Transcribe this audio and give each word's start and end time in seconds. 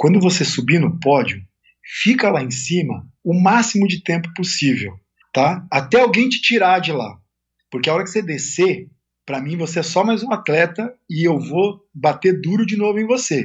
quando 0.00 0.18
você 0.18 0.46
subir 0.46 0.80
no 0.80 0.98
pódio, 0.98 1.42
fica 2.02 2.30
lá 2.30 2.42
em 2.42 2.50
cima 2.50 3.06
o 3.22 3.38
máximo 3.38 3.86
de 3.86 4.02
tempo 4.02 4.32
possível, 4.34 4.94
tá? 5.30 5.62
Até 5.70 6.00
alguém 6.00 6.26
te 6.26 6.40
tirar 6.40 6.78
de 6.78 6.90
lá. 6.90 7.18
Porque 7.70 7.90
a 7.90 7.94
hora 7.94 8.04
que 8.04 8.08
você 8.08 8.22
descer, 8.22 8.88
para 9.26 9.42
mim 9.42 9.58
você 9.58 9.80
é 9.80 9.82
só 9.82 10.02
mais 10.02 10.22
um 10.22 10.32
atleta 10.32 10.90
e 11.08 11.28
eu 11.28 11.38
vou 11.38 11.82
bater 11.94 12.40
duro 12.40 12.64
de 12.64 12.78
novo 12.78 12.98
em 12.98 13.06
você. 13.06 13.44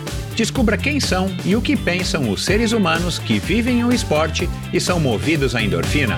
Descubra 0.41 0.75
quem 0.75 0.99
são 0.99 1.27
e 1.45 1.55
o 1.55 1.61
que 1.61 1.77
pensam 1.77 2.31
os 2.31 2.43
seres 2.43 2.71
humanos 2.71 3.19
que 3.19 3.37
vivem 3.37 3.85
o 3.85 3.93
esporte 3.93 4.49
e 4.73 4.81
são 4.81 4.99
movidos 4.99 5.53
à 5.53 5.61
endorfina. 5.61 6.17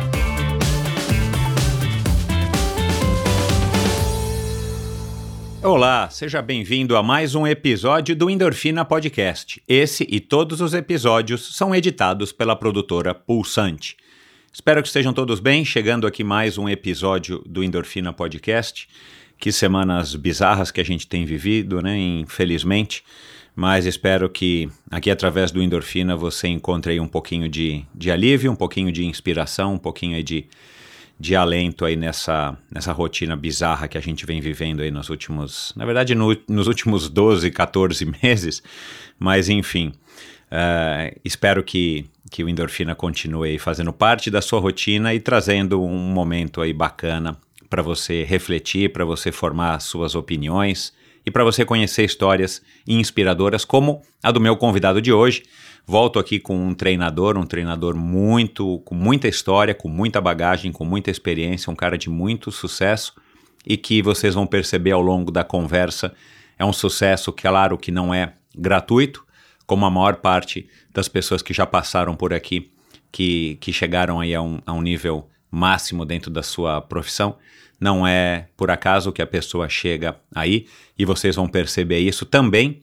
Olá, 5.62 6.10
seja 6.10 6.42
bem-vindo 6.42 6.96
a 6.96 7.04
mais 7.04 7.36
um 7.36 7.46
episódio 7.46 8.16
do 8.16 8.30
Endorfina 8.30 8.86
Podcast. 8.86 9.62
Esse 9.68 10.08
e 10.10 10.22
todos 10.22 10.62
os 10.62 10.74
episódios 10.74 11.58
são 11.58 11.76
editados 11.76 12.32
pela 12.32 12.56
produtora 12.56 13.14
Pulsante. 13.14 13.98
Espero 14.54 14.82
que 14.82 14.88
estejam 14.88 15.12
todos 15.12 15.42
bem, 15.42 15.66
chegando 15.66 16.08
aqui 16.08 16.24
mais 16.24 16.58
um 16.58 16.70
episódio 16.70 17.44
do 17.46 17.62
Endorfina 17.62 18.14
Podcast. 18.14 18.88
Que 19.38 19.52
semanas 19.52 20.16
bizarras 20.16 20.72
que 20.72 20.80
a 20.80 20.86
gente 20.86 21.08
tem 21.08 21.26
vivido, 21.26 21.82
né? 21.82 21.98
Infelizmente 22.00 23.04
mas 23.56 23.86
espero 23.86 24.30
que 24.30 24.70
aqui 24.90 25.12
através 25.12 25.52
do 25.52 25.62
Endorfina 25.62 26.16
você 26.16 26.48
encontre 26.48 27.00
um 27.00 27.08
pouquinho 27.08 27.48
de, 27.48 27.86
de 27.94 28.10
alívio, 28.10 28.52
um 28.52 28.56
pouquinho 28.56 28.92
de 28.92 29.06
inspiração, 29.06 29.76
um 29.76 29.78
pouquinho 29.78 30.24
de, 30.24 30.48
de 31.20 31.36
alento 31.36 31.86
aí 31.86 31.96
nessa, 31.96 32.58
nessa 32.72 32.92
rotina 32.92 33.36
bizarra 33.36 33.88
que 33.88 33.98
a 33.98 34.02
gente 34.02 34.26
vem 34.26 34.42
vivendo 34.42 34.82
aí 34.82 34.90
nos 34.90 35.10
últimos, 35.10 35.72
na 35.76 35.86
verdade 35.86 36.16
no, 36.16 36.36
nos 36.48 36.68
últimos 36.68 37.08
12, 37.10 37.52
14 37.52 38.06
meses, 38.24 38.64
mas 39.20 39.50
enfim, 39.50 39.94
uh, 40.52 41.20
espero 41.24 41.64
que, 41.64 42.06
que 42.32 42.44
o 42.44 42.50
Endorfina 42.50 42.96
continue 42.96 43.52
aí 43.52 43.60
fazendo 43.60 43.94
parte 43.94 44.32
da 44.32 44.42
sua 44.42 44.60
rotina 44.60 45.14
e 45.14 45.20
trazendo 45.20 45.84
um 45.84 46.12
momento 46.12 46.60
aí 46.60 46.74
bacana 46.74 47.38
para 47.70 47.84
você 47.84 48.24
refletir, 48.24 48.92
para 48.92 49.06
você 49.06 49.32
formar 49.32 49.80
suas 49.80 50.16
opiniões, 50.16 50.94
e 51.26 51.32
para 51.32 51.44
você 51.44 51.64
conhecer 51.66 52.04
histórias 52.04 52.62
inspiradoras 52.88 53.64
como 53.66 54.02
a 54.22 54.32
do 54.32 54.40
meu 54.40 54.58
convidado 54.58 55.02
de 55.02 55.12
hoje. 55.12 55.44
Volto 55.86 56.18
aqui 56.18 56.40
com 56.40 56.56
um 56.56 56.74
treinador, 56.74 57.38
um 57.38 57.46
treinador 57.46 57.96
muito 57.96 58.80
com 58.86 58.96
muita 58.96 59.28
história, 59.28 59.74
com 59.74 59.90
muita 59.90 60.22
bagagem, 60.22 60.72
com 60.72 60.86
muita 60.86 61.12
experiência, 61.12 61.72
um 61.72 61.76
cara 61.76 61.98
de 61.98 62.10
muito 62.10 62.52
sucesso 62.52 63.14
e 63.66 63.78
que 63.78 64.02
vocês 64.02 64.34
vão 64.34 64.46
perceber 64.46 64.92
ao 64.92 65.02
longo 65.02 65.32
da 65.32 65.44
conversa 65.44 66.14
é 66.58 66.66
um 66.66 66.74
sucesso 66.74 67.32
claro 67.32 67.78
que 67.78 67.92
não 67.92 68.14
é 68.14 68.34
gratuito, 68.56 69.26
como 69.66 69.86
a 69.86 69.92
maior 69.92 70.18
parte 70.18 70.68
das 70.94 71.08
pessoas 71.08 71.42
que 71.42 71.54
já 71.54 71.66
passaram 71.66 72.16
por 72.16 72.34
aqui, 72.34 72.72
que, 73.12 73.58
que 73.60 73.74
chegaram 73.74 74.20
aí 74.20 74.34
a 74.34 74.42
um, 74.42 74.60
a 74.66 74.74
um 74.74 74.82
nível 74.82 75.30
máximo 75.50 76.06
dentro 76.06 76.30
da 76.30 76.44
sua 76.44 76.82
profissão. 76.82 77.38
Não 77.80 78.08
é 78.08 78.48
por 78.56 78.72
acaso 78.72 79.12
que 79.12 79.22
a 79.22 79.28
pessoa 79.28 79.68
chega 79.68 80.16
aí, 80.34 80.68
e 80.98 81.06
vocês 81.06 81.36
vão 81.36 81.48
perceber 81.48 82.00
isso 82.00 82.26
também 82.26 82.82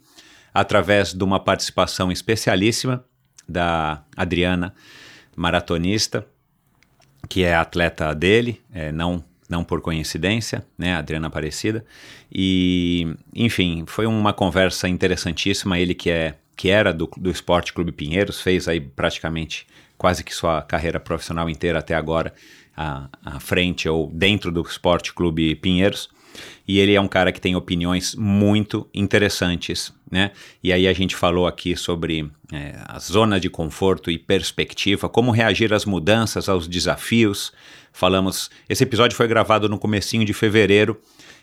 através 0.53 1.12
de 1.15 1.23
uma 1.23 1.39
participação 1.39 2.11
especialíssima 2.11 3.05
da 3.49 4.03
Adriana, 4.17 4.75
maratonista, 5.37 6.27
que 7.29 7.45
é 7.45 7.55
atleta 7.55 8.15
dele, 8.15 8.61
é, 8.73 8.93
não 8.93 9.25
não 9.50 9.65
por 9.65 9.81
coincidência, 9.81 10.65
né, 10.79 10.95
Adriana 10.95 11.27
Aparecida. 11.27 11.84
E, 12.33 13.12
enfim, 13.34 13.83
foi 13.84 14.06
uma 14.06 14.33
conversa 14.33 14.89
interessantíssima. 14.89 15.77
Ele 15.77 15.93
que 15.93 16.09
é 16.09 16.37
que 16.56 16.69
era 16.69 16.93
do, 16.93 17.11
do 17.17 17.31
Esporte 17.31 17.73
Clube 17.73 17.91
Pinheiros, 17.91 18.41
fez 18.41 18.69
aí 18.69 18.79
praticamente 18.79 19.67
quase 19.99 20.23
que 20.23 20.33
sua 20.33 20.62
carreira 20.62 21.00
profissional 21.00 21.49
inteira 21.49 21.79
até 21.79 21.95
agora 21.95 22.33
à, 22.76 23.08
à 23.25 23.41
frente 23.41 23.88
ou 23.88 24.10
dentro 24.12 24.50
do 24.50 24.62
Esporte 24.62 25.12
Clube 25.12 25.54
Pinheiros. 25.56 26.08
E 26.66 26.78
ele 26.78 26.94
é 26.94 27.00
um 27.00 27.08
cara 27.08 27.32
que 27.32 27.41
tem 27.41 27.56
opiniões 27.56 28.14
muito 28.14 28.88
interessantes, 28.94 29.92
né? 30.10 30.31
E 30.62 30.72
aí 30.72 30.86
a 30.86 30.92
gente 30.92 31.16
falou 31.16 31.47
aqui 31.47 31.76
sobre 31.76 32.31
é, 32.53 32.76
a 32.86 32.98
zona 32.98 33.41
de 33.41 33.50
conforto 33.50 34.10
e 34.10 34.19
perspectiva, 34.19 35.08
como 35.08 35.32
reagir 35.32 35.72
às 35.75 35.84
mudanças, 35.84 36.48
aos 36.48 36.69
desafios. 36.69 37.53
Falamos, 37.92 38.50
esse 38.69 38.84
episódio 38.84 39.16
foi 39.16 39.26
gravado 39.26 39.69
no 39.69 39.78
comecinho 39.78 40.25
de 40.25 40.32
fevereiro. 40.32 41.00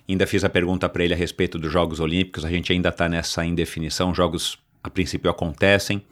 Ainda 0.07 0.25
fiz 0.25 0.45
a 0.45 0.49
pergunta 0.49 0.87
para 0.87 1.03
ele 1.03 1.13
a 1.13 1.17
respeito 1.17 1.59
dos 1.59 1.71
Jogos 1.71 1.99
Olímpicos. 1.99 2.45
A 2.45 2.49
gente 2.49 2.71
ainda 2.71 2.89
está 2.89 3.09
nessa 3.09 3.45
indefinição. 3.45 4.15
Jogos 4.15 4.57
a 4.87 4.91
princípio 4.91 5.29
acontecem, 5.29 6.03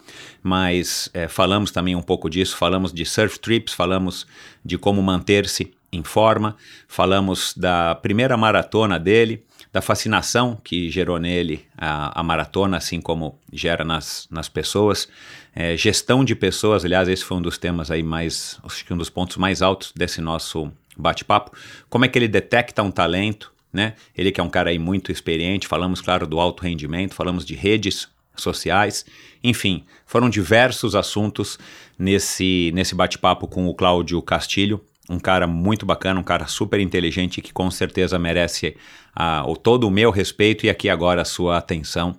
mas 0.43 1.09
é, 1.13 1.27
falamos 1.27 1.71
também 1.71 1.95
um 1.95 2.01
pouco 2.01 2.29
disso, 2.29 2.55
falamos 2.57 2.93
de 2.93 3.05
surf 3.05 3.39
trips, 3.39 3.73
falamos 3.73 4.27
de 4.63 4.77
como 4.77 5.01
manter-se 5.01 5.73
em 5.91 6.03
forma, 6.03 6.55
falamos 6.87 7.53
da 7.55 7.95
primeira 7.95 8.35
maratona 8.35 8.99
dele, 8.99 9.43
da 9.71 9.81
fascinação 9.81 10.57
que 10.63 10.89
gerou 10.89 11.19
nele 11.19 11.65
a, 11.77 12.19
a 12.19 12.23
maratona, 12.23 12.77
assim 12.77 13.01
como 13.01 13.39
gera 13.51 13.83
nas, 13.83 14.27
nas 14.29 14.47
pessoas, 14.47 15.07
é, 15.53 15.75
gestão 15.75 16.23
de 16.23 16.35
pessoas, 16.35 16.85
aliás, 16.85 17.07
esse 17.07 17.23
foi 17.23 17.37
um 17.37 17.41
dos 17.41 17.57
temas 17.57 17.89
aí 17.91 18.03
mais, 18.03 18.59
acho 18.63 18.85
que 18.85 18.93
um 18.93 18.97
dos 18.97 19.09
pontos 19.09 19.37
mais 19.37 19.61
altos 19.61 19.91
desse 19.95 20.21
nosso 20.21 20.71
bate-papo, 20.97 21.51
como 21.89 22.05
é 22.05 22.07
que 22.07 22.17
ele 22.17 22.27
detecta 22.27 22.83
um 22.83 22.91
talento, 22.91 23.53
né? 23.71 23.95
Ele 24.17 24.31
que 24.31 24.39
é 24.39 24.43
um 24.43 24.49
cara 24.49 24.69
aí 24.69 24.79
muito 24.79 25.11
experiente, 25.11 25.67
falamos, 25.67 25.99
claro, 25.99 26.25
do 26.25 26.39
alto 26.39 26.63
rendimento, 26.63 27.13
falamos 27.13 27.45
de 27.45 27.55
redes 27.55 28.07
sociais, 28.43 29.05
enfim, 29.43 29.83
foram 30.05 30.29
diversos 30.29 30.95
assuntos 30.95 31.57
nesse, 31.97 32.71
nesse 32.73 32.95
bate-papo 32.95 33.47
com 33.47 33.67
o 33.67 33.73
Cláudio 33.73 34.21
Castilho, 34.21 34.81
um 35.09 35.19
cara 35.19 35.45
muito 35.45 35.85
bacana, 35.85 36.19
um 36.19 36.23
cara 36.23 36.47
super 36.47 36.79
inteligente 36.79 37.41
que 37.41 37.53
com 37.53 37.69
certeza 37.69 38.17
merece 38.17 38.75
a, 39.15 39.47
o, 39.47 39.55
todo 39.55 39.87
o 39.87 39.91
meu 39.91 40.09
respeito 40.09 40.65
e 40.65 40.69
aqui 40.69 40.89
agora 40.89 41.21
a 41.21 41.25
sua 41.25 41.57
atenção 41.57 42.15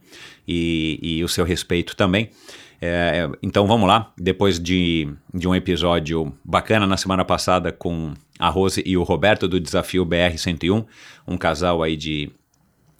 e, 0.46 0.98
e 1.02 1.24
o 1.24 1.28
seu 1.28 1.44
respeito 1.44 1.96
também. 1.96 2.30
É, 2.80 3.28
então 3.42 3.66
vamos 3.66 3.88
lá, 3.88 4.12
depois 4.16 4.60
de, 4.60 5.08
de 5.32 5.48
um 5.48 5.54
episódio 5.54 6.32
bacana 6.44 6.86
na 6.86 6.96
semana 6.96 7.24
passada 7.24 7.72
com 7.72 8.12
a 8.38 8.48
Rose 8.48 8.82
e 8.84 8.96
o 8.96 9.02
Roberto 9.02 9.48
do 9.48 9.58
Desafio 9.58 10.04
BR 10.04 10.36
101, 10.36 10.84
um 11.26 11.38
casal 11.38 11.82
aí 11.82 11.96
de, 11.96 12.30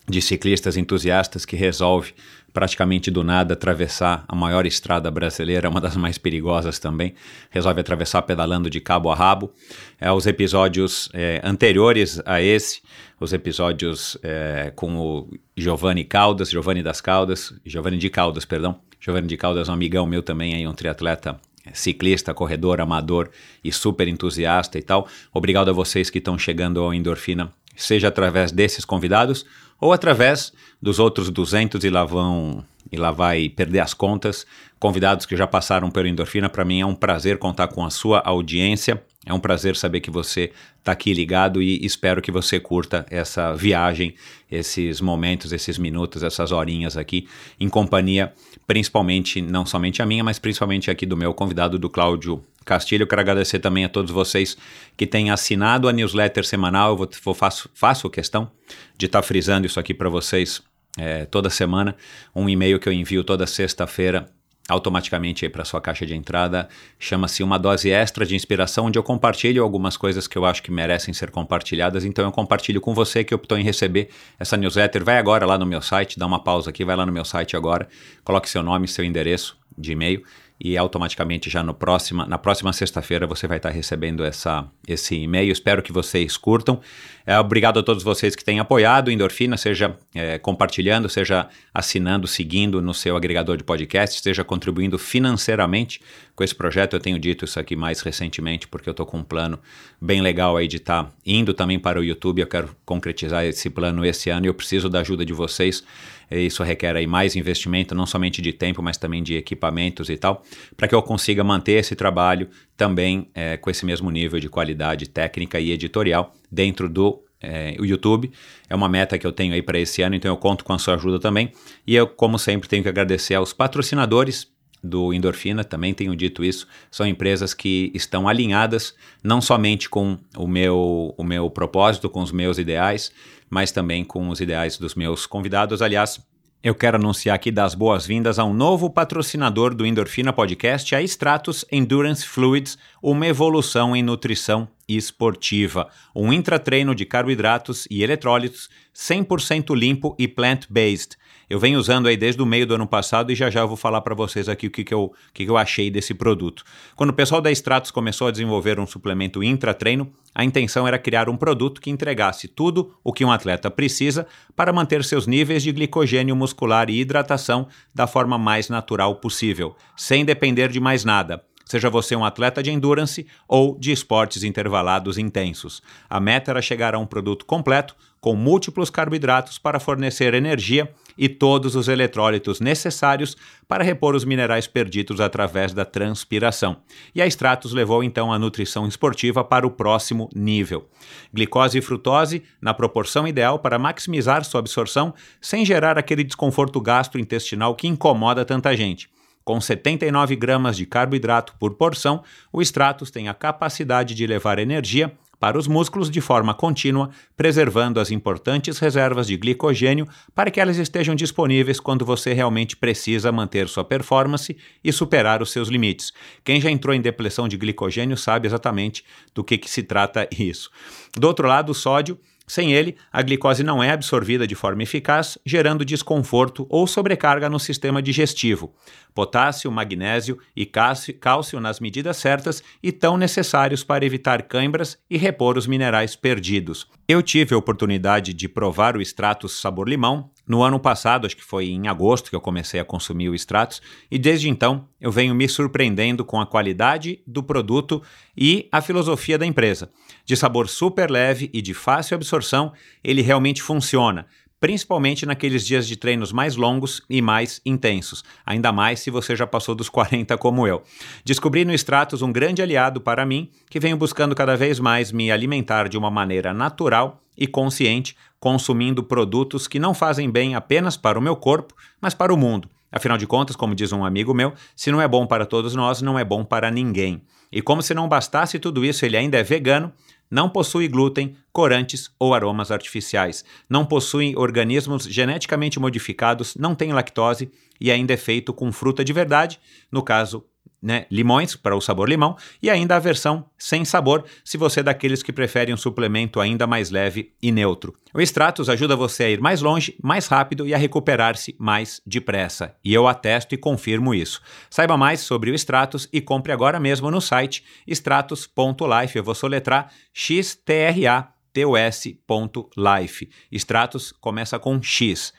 de 0.08 0.22
ciclistas 0.22 0.76
entusiastas 0.76 1.44
que 1.44 1.56
resolve 1.56 2.14
praticamente 2.52 3.10
do 3.10 3.22
nada 3.22 3.52
atravessar 3.52 4.24
a 4.26 4.34
maior 4.34 4.64
estrada 4.64 5.10
brasileira, 5.10 5.68
uma 5.68 5.78
das 5.78 5.94
mais 5.94 6.16
perigosas 6.16 6.78
também. 6.78 7.12
Resolve 7.50 7.80
atravessar 7.80 8.22
pedalando 8.22 8.70
de 8.70 8.80
cabo 8.80 9.10
a 9.10 9.14
rabo. 9.14 9.52
É, 10.00 10.10
os 10.10 10.26
episódios 10.26 11.10
é, 11.12 11.38
anteriores 11.44 12.18
a 12.24 12.40
esse, 12.40 12.80
os 13.20 13.34
episódios 13.34 14.16
é, 14.22 14.72
com 14.74 14.96
o 14.96 15.28
Giovanni 15.54 16.02
Caldas, 16.02 16.48
Giovanni 16.48 16.82
das 16.82 17.02
Caldas, 17.02 17.52
Giovanni 17.62 17.98
de 17.98 18.08
Caldas, 18.08 18.46
perdão. 18.46 18.80
Giovanni 18.98 19.26
de 19.26 19.36
Caldas, 19.36 19.68
um 19.68 19.72
amigão 19.72 20.06
meu 20.06 20.22
também, 20.22 20.54
aí, 20.54 20.66
um 20.66 20.72
triatleta 20.72 21.38
é, 21.66 21.74
ciclista, 21.74 22.32
corredor, 22.32 22.80
amador 22.80 23.28
e 23.62 23.70
super 23.70 24.08
entusiasta 24.08 24.78
e 24.78 24.82
tal. 24.82 25.06
Obrigado 25.30 25.68
a 25.68 25.72
vocês 25.74 26.08
que 26.08 26.18
estão 26.18 26.38
chegando 26.38 26.80
ao 26.80 26.94
Endorfina, 26.94 27.52
seja 27.76 28.08
através 28.08 28.50
desses 28.50 28.84
convidados 28.84 29.44
ou 29.80 29.92
através 29.92 30.52
dos 30.80 30.98
outros 30.98 31.30
200 31.30 31.84
e 31.84 31.90
lá 31.90 32.04
vão 32.04 32.64
e 32.90 32.96
lá 32.96 33.10
vai 33.10 33.48
perder 33.48 33.80
as 33.80 33.92
contas. 33.92 34.46
Convidados 34.78 35.26
que 35.26 35.36
já 35.36 35.46
passaram 35.46 35.90
pelo 35.90 36.06
Endorfina, 36.06 36.48
para 36.48 36.64
mim 36.64 36.80
é 36.80 36.86
um 36.86 36.94
prazer 36.94 37.38
contar 37.38 37.68
com 37.68 37.84
a 37.84 37.90
sua 37.90 38.20
audiência. 38.20 39.02
É 39.24 39.34
um 39.34 39.40
prazer 39.40 39.74
saber 39.74 40.00
que 40.00 40.10
você 40.10 40.52
está 40.78 40.92
aqui 40.92 41.12
ligado 41.12 41.60
e 41.60 41.84
espero 41.84 42.22
que 42.22 42.30
você 42.30 42.60
curta 42.60 43.04
essa 43.10 43.54
viagem, 43.54 44.14
esses 44.48 45.00
momentos, 45.00 45.52
esses 45.52 45.78
minutos, 45.78 46.22
essas 46.22 46.52
horinhas 46.52 46.96
aqui 46.96 47.26
em 47.58 47.68
companhia, 47.68 48.32
principalmente, 48.68 49.42
não 49.42 49.66
somente 49.66 50.00
a 50.00 50.06
minha, 50.06 50.22
mas 50.22 50.38
principalmente 50.38 50.92
aqui 50.92 51.04
do 51.04 51.16
meu 51.16 51.34
convidado, 51.34 51.76
do 51.76 51.90
Cláudio 51.90 52.44
Castilho. 52.66 53.06
Quero 53.06 53.20
agradecer 53.20 53.60
também 53.60 53.84
a 53.84 53.88
todos 53.88 54.10
vocês 54.10 54.56
que 54.96 55.06
têm 55.06 55.30
assinado 55.30 55.88
a 55.88 55.92
newsletter 55.92 56.44
semanal. 56.44 56.90
Eu 56.90 56.96
vou, 56.96 57.10
vou 57.22 57.34
faço, 57.34 57.70
faço 57.72 58.10
questão 58.10 58.50
de 58.98 59.06
estar 59.06 59.22
tá 59.22 59.26
frisando 59.26 59.66
isso 59.66 59.80
aqui 59.80 59.94
para 59.94 60.10
vocês 60.10 60.60
é, 60.98 61.24
toda 61.24 61.48
semana. 61.48 61.96
Um 62.34 62.48
e-mail 62.48 62.78
que 62.78 62.88
eu 62.88 62.92
envio 62.92 63.24
toda 63.24 63.46
sexta-feira 63.46 64.26
automaticamente 64.68 65.44
aí 65.44 65.48
para 65.48 65.64
sua 65.64 65.80
caixa 65.80 66.04
de 66.04 66.14
entrada. 66.14 66.68
Chama-se 66.98 67.42
uma 67.42 67.58
dose 67.58 67.90
extra 67.90 68.26
de 68.26 68.34
inspiração, 68.34 68.86
onde 68.86 68.98
eu 68.98 69.02
compartilho 69.02 69.62
algumas 69.62 69.96
coisas 69.96 70.26
que 70.26 70.36
eu 70.36 70.44
acho 70.44 70.62
que 70.62 70.70
merecem 70.70 71.14
ser 71.14 71.30
compartilhadas. 71.30 72.04
Então 72.04 72.24
eu 72.24 72.32
compartilho 72.32 72.80
com 72.80 72.92
você 72.92 73.22
que 73.22 73.34
optou 73.34 73.56
em 73.56 73.62
receber 73.62 74.08
essa 74.38 74.56
newsletter. 74.56 75.04
Vai 75.04 75.18
agora 75.18 75.46
lá 75.46 75.56
no 75.56 75.66
meu 75.66 75.80
site, 75.80 76.18
dá 76.18 76.26
uma 76.26 76.42
pausa 76.42 76.70
aqui, 76.70 76.84
vai 76.84 76.96
lá 76.96 77.06
no 77.06 77.12
meu 77.12 77.24
site 77.24 77.56
agora, 77.56 77.88
coloque 78.24 78.50
seu 78.50 78.62
nome, 78.62 78.88
seu 78.88 79.04
endereço 79.04 79.56
de 79.78 79.92
e-mail 79.92 80.24
e 80.58 80.76
automaticamente 80.76 81.50
já 81.50 81.62
no 81.62 81.74
próxima, 81.74 82.26
na 82.26 82.38
próxima 82.38 82.72
sexta-feira 82.72 83.26
você 83.26 83.46
vai 83.46 83.58
estar 83.58 83.70
recebendo 83.70 84.24
essa, 84.24 84.66
esse 84.88 85.14
e-mail. 85.14 85.52
Espero 85.52 85.82
que 85.82 85.92
vocês 85.92 86.36
curtam. 86.36 86.80
É, 87.26 87.38
obrigado 87.38 87.78
a 87.78 87.82
todos 87.82 88.02
vocês 88.02 88.34
que 88.34 88.44
têm 88.44 88.58
apoiado 88.58 89.10
Endorfina, 89.10 89.56
seja 89.56 89.96
é, 90.14 90.38
compartilhando, 90.38 91.08
seja 91.08 91.48
assinando, 91.74 92.26
seguindo 92.26 92.80
no 92.80 92.94
seu 92.94 93.16
agregador 93.16 93.56
de 93.56 93.64
podcast, 93.64 94.22
seja 94.22 94.42
contribuindo 94.44 94.98
financeiramente 94.98 96.00
com 96.34 96.42
esse 96.42 96.54
projeto. 96.54 96.94
Eu 96.94 97.00
tenho 97.00 97.18
dito 97.18 97.44
isso 97.44 97.60
aqui 97.60 97.76
mais 97.76 98.00
recentemente 98.00 98.66
porque 98.66 98.88
eu 98.88 98.92
estou 98.92 99.04
com 99.04 99.18
um 99.18 99.24
plano 99.24 99.58
bem 100.00 100.22
legal 100.22 100.56
aí 100.56 100.66
de 100.66 100.76
estar 100.76 101.04
tá 101.04 101.10
indo 101.24 101.52
também 101.52 101.78
para 101.78 102.00
o 102.00 102.04
YouTube. 102.04 102.40
Eu 102.40 102.46
quero 102.46 102.74
concretizar 102.84 103.44
esse 103.44 103.68
plano 103.68 104.04
esse 104.06 104.30
ano 104.30 104.46
e 104.46 104.48
eu 104.48 104.54
preciso 104.54 104.88
da 104.88 105.00
ajuda 105.00 105.24
de 105.24 105.34
vocês. 105.34 105.84
Isso 106.30 106.62
requer 106.62 106.96
aí 106.96 107.06
mais 107.06 107.36
investimento, 107.36 107.94
não 107.94 108.06
somente 108.06 108.42
de 108.42 108.52
tempo, 108.52 108.82
mas 108.82 108.96
também 108.96 109.22
de 109.22 109.34
equipamentos 109.34 110.08
e 110.10 110.16
tal, 110.16 110.42
para 110.76 110.88
que 110.88 110.94
eu 110.94 111.02
consiga 111.02 111.44
manter 111.44 111.72
esse 111.72 111.94
trabalho 111.94 112.48
também 112.76 113.28
é, 113.34 113.56
com 113.56 113.70
esse 113.70 113.86
mesmo 113.86 114.10
nível 114.10 114.40
de 114.40 114.48
qualidade 114.48 115.08
técnica 115.08 115.60
e 115.60 115.70
editorial 115.70 116.34
dentro 116.50 116.88
do 116.88 117.22
é, 117.40 117.76
o 117.78 117.84
YouTube. 117.84 118.30
É 118.68 118.74
uma 118.74 118.88
meta 118.88 119.18
que 119.18 119.26
eu 119.26 119.32
tenho 119.32 119.54
aí 119.54 119.62
para 119.62 119.78
esse 119.78 120.02
ano, 120.02 120.14
então 120.14 120.30
eu 120.30 120.36
conto 120.36 120.64
com 120.64 120.72
a 120.72 120.78
sua 120.78 120.94
ajuda 120.94 121.18
também. 121.20 121.52
E 121.86 121.94
eu, 121.94 122.06
como 122.06 122.38
sempre, 122.38 122.68
tenho 122.68 122.82
que 122.82 122.88
agradecer 122.88 123.34
aos 123.34 123.52
patrocinadores 123.52 124.48
do 124.82 125.12
Endorfina, 125.12 125.64
também 125.64 125.92
tenho 125.92 126.14
dito 126.14 126.44
isso, 126.44 126.66
são 126.90 127.06
empresas 127.06 127.52
que 127.52 127.90
estão 127.94 128.28
alinhadas 128.28 128.94
não 129.22 129.40
somente 129.40 129.88
com 129.88 130.18
o 130.36 130.46
meu, 130.46 131.14
o 131.16 131.24
meu 131.24 131.50
propósito, 131.50 132.08
com 132.08 132.22
os 132.22 132.30
meus 132.30 132.58
ideais, 132.58 133.10
mas 133.48 133.72
também 133.72 134.04
com 134.04 134.28
os 134.28 134.40
ideais 134.40 134.78
dos 134.78 134.94
meus 134.94 135.26
convidados. 135.26 135.82
Aliás, 135.82 136.20
eu 136.62 136.74
quero 136.74 136.96
anunciar 136.96 137.36
aqui 137.36 137.52
das 137.52 137.74
boas-vindas 137.74 138.38
a 138.38 138.44
um 138.44 138.52
novo 138.52 138.90
patrocinador 138.90 139.74
do 139.74 139.86
Endorfina 139.86 140.32
Podcast, 140.32 140.94
a 140.94 141.02
Stratus 141.02 141.64
Endurance 141.70 142.26
Fluids, 142.26 142.76
uma 143.00 143.26
evolução 143.26 143.94
em 143.94 144.02
nutrição 144.02 144.68
esportiva. 144.88 145.88
Um 146.14 146.32
intratreino 146.32 146.94
de 146.94 147.04
carboidratos 147.04 147.86
e 147.90 148.02
eletrólitos 148.02 148.68
100% 148.94 149.76
limpo 149.76 150.16
e 150.18 150.26
plant-based 150.26 151.16
eu 151.48 151.60
venho 151.60 151.78
usando 151.78 152.08
aí 152.08 152.16
desde 152.16 152.42
o 152.42 152.46
meio 152.46 152.66
do 152.66 152.74
ano 152.74 152.86
passado 152.86 153.30
e 153.30 153.34
já 153.34 153.48
já 153.48 153.64
vou 153.64 153.76
falar 153.76 154.00
para 154.00 154.14
vocês 154.14 154.48
aqui 154.48 154.66
o 154.66 154.70
que, 154.70 154.82
que, 154.82 154.92
eu, 154.92 155.12
que, 155.32 155.44
que 155.44 155.50
eu 155.50 155.56
achei 155.56 155.90
desse 155.90 156.12
produto. 156.12 156.64
Quando 156.96 157.10
o 157.10 157.14
pessoal 157.14 157.40
da 157.40 157.50
Stratos 157.52 157.90
começou 157.90 158.26
a 158.26 158.30
desenvolver 158.30 158.80
um 158.80 158.86
suplemento 158.86 159.42
intra-treino, 159.42 160.12
a 160.34 160.44
intenção 160.44 160.88
era 160.88 160.98
criar 160.98 161.28
um 161.28 161.36
produto 161.36 161.80
que 161.80 161.90
entregasse 161.90 162.48
tudo 162.48 162.94
o 163.04 163.12
que 163.12 163.24
um 163.24 163.30
atleta 163.30 163.70
precisa 163.70 164.26
para 164.56 164.72
manter 164.72 165.04
seus 165.04 165.26
níveis 165.26 165.62
de 165.62 165.70
glicogênio 165.70 166.34
muscular 166.34 166.90
e 166.90 167.00
hidratação 167.00 167.68
da 167.94 168.06
forma 168.06 168.36
mais 168.36 168.68
natural 168.68 169.16
possível, 169.16 169.76
sem 169.96 170.24
depender 170.24 170.68
de 170.68 170.80
mais 170.80 171.04
nada 171.04 171.44
seja 171.66 171.90
você 171.90 172.14
um 172.14 172.24
atleta 172.24 172.62
de 172.62 172.70
endurance 172.70 173.26
ou 173.46 173.76
de 173.76 173.90
esportes 173.90 174.44
intervalados 174.44 175.18
intensos. 175.18 175.82
A 176.08 176.20
meta 176.20 176.52
era 176.52 176.62
chegar 176.62 176.94
a 176.94 176.98
um 176.98 177.04
produto 177.04 177.44
completo 177.44 177.96
com 178.20 178.36
múltiplos 178.36 178.88
carboidratos 178.88 179.58
para 179.58 179.80
fornecer 179.80 180.32
energia 180.32 180.88
e 181.16 181.28
todos 181.28 181.74
os 181.76 181.88
eletrólitos 181.88 182.60
necessários 182.60 183.36
para 183.68 183.84
repor 183.84 184.14
os 184.14 184.24
minerais 184.24 184.66
perdidos 184.66 185.20
através 185.20 185.72
da 185.72 185.84
transpiração. 185.84 186.76
E 187.14 187.22
a 187.22 187.26
Stratos 187.26 187.72
levou 187.72 188.02
então 188.02 188.32
a 188.32 188.38
nutrição 188.38 188.86
esportiva 188.86 189.42
para 189.44 189.66
o 189.66 189.70
próximo 189.70 190.28
nível. 190.34 190.88
Glicose 191.32 191.78
e 191.78 191.82
frutose 191.82 192.42
na 192.60 192.74
proporção 192.74 193.26
ideal 193.26 193.58
para 193.58 193.78
maximizar 193.78 194.44
sua 194.44 194.60
absorção 194.60 195.14
sem 195.40 195.64
gerar 195.64 195.98
aquele 195.98 196.24
desconforto 196.24 196.80
gastrointestinal 196.80 197.74
que 197.74 197.88
incomoda 197.88 198.44
tanta 198.44 198.76
gente. 198.76 199.08
Com 199.46 199.60
79 199.60 200.34
gramas 200.34 200.76
de 200.76 200.84
carboidrato 200.84 201.54
por 201.60 201.74
porção, 201.74 202.24
o 202.52 202.60
Stratos 202.60 203.12
tem 203.12 203.28
a 203.28 203.34
capacidade 203.34 204.12
de 204.12 204.26
levar 204.26 204.58
energia 204.58 205.16
para 205.38 205.58
os 205.58 205.66
músculos 205.66 206.10
de 206.10 206.20
forma 206.20 206.54
contínua, 206.54 207.10
preservando 207.36 208.00
as 208.00 208.10
importantes 208.10 208.78
reservas 208.78 209.26
de 209.26 209.36
glicogênio 209.36 210.06
para 210.34 210.50
que 210.50 210.60
elas 210.60 210.76
estejam 210.76 211.14
disponíveis 211.14 211.78
quando 211.78 212.04
você 212.04 212.32
realmente 212.32 212.76
precisa 212.76 213.30
manter 213.30 213.68
sua 213.68 213.84
performance 213.84 214.56
e 214.82 214.92
superar 214.92 215.42
os 215.42 215.50
seus 215.50 215.68
limites. 215.68 216.12
Quem 216.44 216.60
já 216.60 216.70
entrou 216.70 216.94
em 216.94 217.00
depressão 217.00 217.48
de 217.48 217.56
glicogênio 217.56 218.16
sabe 218.16 218.46
exatamente 218.46 219.04
do 219.34 219.44
que, 219.44 219.58
que 219.58 219.70
se 219.70 219.82
trata 219.82 220.28
isso. 220.36 220.70
Do 221.14 221.26
outro 221.26 221.46
lado, 221.46 221.70
o 221.70 221.74
sódio 221.74 222.18
sem 222.46 222.72
ele, 222.72 222.96
a 223.12 223.22
glicose 223.22 223.64
não 223.64 223.82
é 223.82 223.90
absorvida 223.90 224.46
de 224.46 224.54
forma 224.54 224.82
eficaz, 224.82 225.36
gerando 225.44 225.84
desconforto 225.84 226.66
ou 226.70 226.86
sobrecarga 226.86 227.48
no 227.48 227.58
sistema 227.58 228.00
digestivo. 228.00 228.72
Potássio, 229.14 229.70
magnésio 229.72 230.38
e 230.54 230.64
cálcio 230.66 231.60
nas 231.60 231.80
medidas 231.80 232.16
certas 232.18 232.62
e 232.82 232.92
tão 232.92 233.16
necessários 233.16 233.82
para 233.82 234.04
evitar 234.04 234.42
cãibras 234.42 234.98
e 235.10 235.16
repor 235.16 235.58
os 235.58 235.66
minerais 235.66 236.14
perdidos. 236.14 236.86
Eu 237.08 237.22
tive 237.22 237.54
a 237.54 237.58
oportunidade 237.58 238.32
de 238.32 238.48
provar 238.48 238.96
o 238.96 239.02
Stratus 239.02 239.60
sabor 239.60 239.88
limão 239.88 240.30
no 240.46 240.62
ano 240.62 240.78
passado, 240.78 241.26
acho 241.26 241.36
que 241.36 241.44
foi 241.44 241.66
em 241.68 241.88
agosto 241.88 242.30
que 242.30 242.36
eu 242.36 242.40
comecei 242.40 242.78
a 242.78 242.84
consumir 242.84 243.28
o 243.28 243.34
Stratus, 243.34 243.82
e 244.10 244.18
desde 244.18 244.48
então 244.48 244.88
eu 245.00 245.10
venho 245.10 245.34
me 245.34 245.48
surpreendendo 245.48 246.24
com 246.24 246.40
a 246.40 246.46
qualidade 246.46 247.20
do 247.26 247.42
produto 247.42 248.02
e 248.36 248.68
a 248.70 248.80
filosofia 248.80 249.36
da 249.36 249.44
empresa. 249.44 249.90
De 250.24 250.36
sabor 250.36 250.68
super 250.68 251.10
leve 251.10 251.50
e 251.52 251.60
de 251.60 251.74
fácil 251.74 252.14
absorção, 252.14 252.72
ele 253.02 253.22
realmente 253.22 253.62
funciona, 253.62 254.26
principalmente 254.60 255.26
naqueles 255.26 255.66
dias 255.66 255.86
de 255.86 255.96
treinos 255.96 256.32
mais 256.32 256.56
longos 256.56 257.02
e 257.08 257.20
mais 257.20 257.60
intensos, 257.64 258.24
ainda 258.44 258.72
mais 258.72 259.00
se 259.00 259.10
você 259.10 259.36
já 259.36 259.46
passou 259.46 259.74
dos 259.74 259.88
40 259.88 260.36
como 260.38 260.66
eu. 260.66 260.82
Descobri 261.24 261.64
no 261.64 261.74
Stratus 261.74 262.22
um 262.22 262.32
grande 262.32 262.62
aliado 262.62 263.00
para 263.00 263.26
mim, 263.26 263.50
que 263.68 263.80
venho 263.80 263.96
buscando 263.96 264.34
cada 264.34 264.56
vez 264.56 264.80
mais 264.80 265.12
me 265.12 265.30
alimentar 265.30 265.88
de 265.88 265.98
uma 265.98 266.10
maneira 266.10 266.54
natural 266.54 267.20
e 267.36 267.46
consciente, 267.46 268.16
consumindo 268.40 269.02
produtos 269.02 269.68
que 269.68 269.78
não 269.78 269.92
fazem 269.92 270.30
bem 270.30 270.54
apenas 270.54 270.96
para 270.96 271.18
o 271.18 271.22
meu 271.22 271.36
corpo, 271.36 271.74
mas 272.00 272.14
para 272.14 272.32
o 272.32 272.36
mundo. 272.36 272.68
Afinal 272.90 273.18
de 273.18 273.26
contas, 273.26 273.56
como 273.56 273.74
diz 273.74 273.92
um 273.92 274.04
amigo 274.04 274.32
meu, 274.32 274.54
se 274.74 274.90
não 274.90 275.02
é 275.02 275.08
bom 275.08 275.26
para 275.26 275.44
todos 275.44 275.74
nós, 275.74 276.00
não 276.00 276.18
é 276.18 276.24
bom 276.24 276.44
para 276.44 276.70
ninguém. 276.70 277.22
E 277.52 277.60
como 277.60 277.82
se 277.82 277.92
não 277.92 278.08
bastasse 278.08 278.58
tudo 278.58 278.84
isso, 278.84 279.04
ele 279.04 279.16
ainda 279.16 279.38
é 279.38 279.42
vegano, 279.42 279.92
não 280.30 280.48
possui 280.48 280.88
glúten, 280.88 281.36
corantes 281.52 282.10
ou 282.18 282.34
aromas 282.34 282.70
artificiais, 282.70 283.44
não 283.68 283.84
possui 283.84 284.34
organismos 284.36 285.04
geneticamente 285.04 285.78
modificados, 285.78 286.56
não 286.56 286.74
tem 286.74 286.92
lactose 286.92 287.50
e 287.80 287.90
ainda 287.90 288.14
é 288.14 288.16
feito 288.16 288.52
com 288.52 288.72
fruta 288.72 289.04
de 289.04 289.12
verdade, 289.12 289.60
no 289.90 290.02
caso, 290.02 290.44
né, 290.82 291.06
limões 291.10 291.56
para 291.56 291.76
o 291.76 291.80
sabor 291.80 292.08
limão 292.08 292.36
e 292.62 292.70
ainda 292.70 292.96
a 292.96 292.98
versão 292.98 293.46
sem 293.58 293.84
sabor, 293.84 294.24
se 294.44 294.56
você 294.56 294.80
é 294.80 294.82
daqueles 294.82 295.22
que 295.22 295.32
preferem 295.32 295.74
um 295.74 295.76
suplemento 295.76 296.40
ainda 296.40 296.66
mais 296.66 296.90
leve 296.90 297.32
e 297.42 297.50
neutro. 297.50 297.94
O 298.14 298.20
Stratus 298.20 298.68
ajuda 298.68 298.96
você 298.96 299.24
a 299.24 299.30
ir 299.30 299.40
mais 299.40 299.60
longe, 299.60 299.96
mais 300.02 300.26
rápido 300.26 300.66
e 300.66 300.74
a 300.74 300.78
recuperar-se 300.78 301.54
mais 301.58 302.00
depressa. 302.06 302.74
E 302.84 302.94
eu 302.94 303.06
atesto 303.06 303.54
e 303.54 303.58
confirmo 303.58 304.14
isso. 304.14 304.40
Saiba 304.70 304.96
mais 304.96 305.20
sobre 305.20 305.50
o 305.50 305.54
Stratus 305.54 306.08
e 306.12 306.20
compre 306.20 306.52
agora 306.52 306.80
mesmo 306.80 307.10
no 307.10 307.20
site 307.20 307.64
stratus.life. 307.86 309.18
Eu 309.18 309.24
vou 309.24 309.34
soletrar 309.34 309.92
XTRA 310.12 311.36
tus.life. 311.56 313.30
Stratus 313.50 314.12
começa 314.12 314.58
com 314.58 314.82
X. 314.82 315.32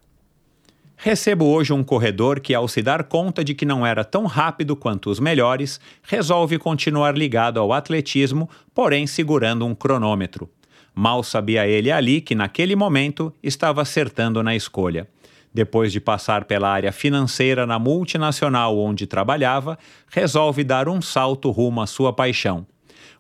Recebo 1.01 1.45
hoje 1.45 1.71
um 1.71 1.81
corredor 1.81 2.41
que, 2.41 2.53
ao 2.53 2.67
se 2.67 2.81
dar 2.81 3.05
conta 3.05 3.41
de 3.41 3.53
que 3.53 3.65
não 3.65 3.85
era 3.85 4.03
tão 4.03 4.25
rápido 4.25 4.75
quanto 4.75 5.09
os 5.09 5.17
melhores, 5.17 5.79
resolve 6.03 6.59
continuar 6.59 7.17
ligado 7.17 7.57
ao 7.57 7.71
atletismo, 7.71 8.49
porém 8.75 9.07
segurando 9.07 9.65
um 9.65 9.73
cronômetro. 9.73 10.49
Mal 10.93 11.23
sabia 11.23 11.65
ele 11.65 11.89
ali 11.89 12.19
que, 12.19 12.35
naquele 12.35 12.75
momento, 12.75 13.33
estava 13.41 13.81
acertando 13.81 14.43
na 14.43 14.53
escolha. 14.53 15.07
Depois 15.53 15.91
de 15.91 15.99
passar 15.99 16.45
pela 16.45 16.69
área 16.69 16.91
financeira 16.91 17.65
na 17.65 17.79
multinacional 17.79 18.77
onde 18.77 19.07
trabalhava, 19.07 19.77
resolve 20.09 20.63
dar 20.63 20.87
um 20.87 21.01
salto 21.01 21.49
rumo 21.49 21.81
à 21.81 21.87
sua 21.87 22.13
paixão. 22.13 22.65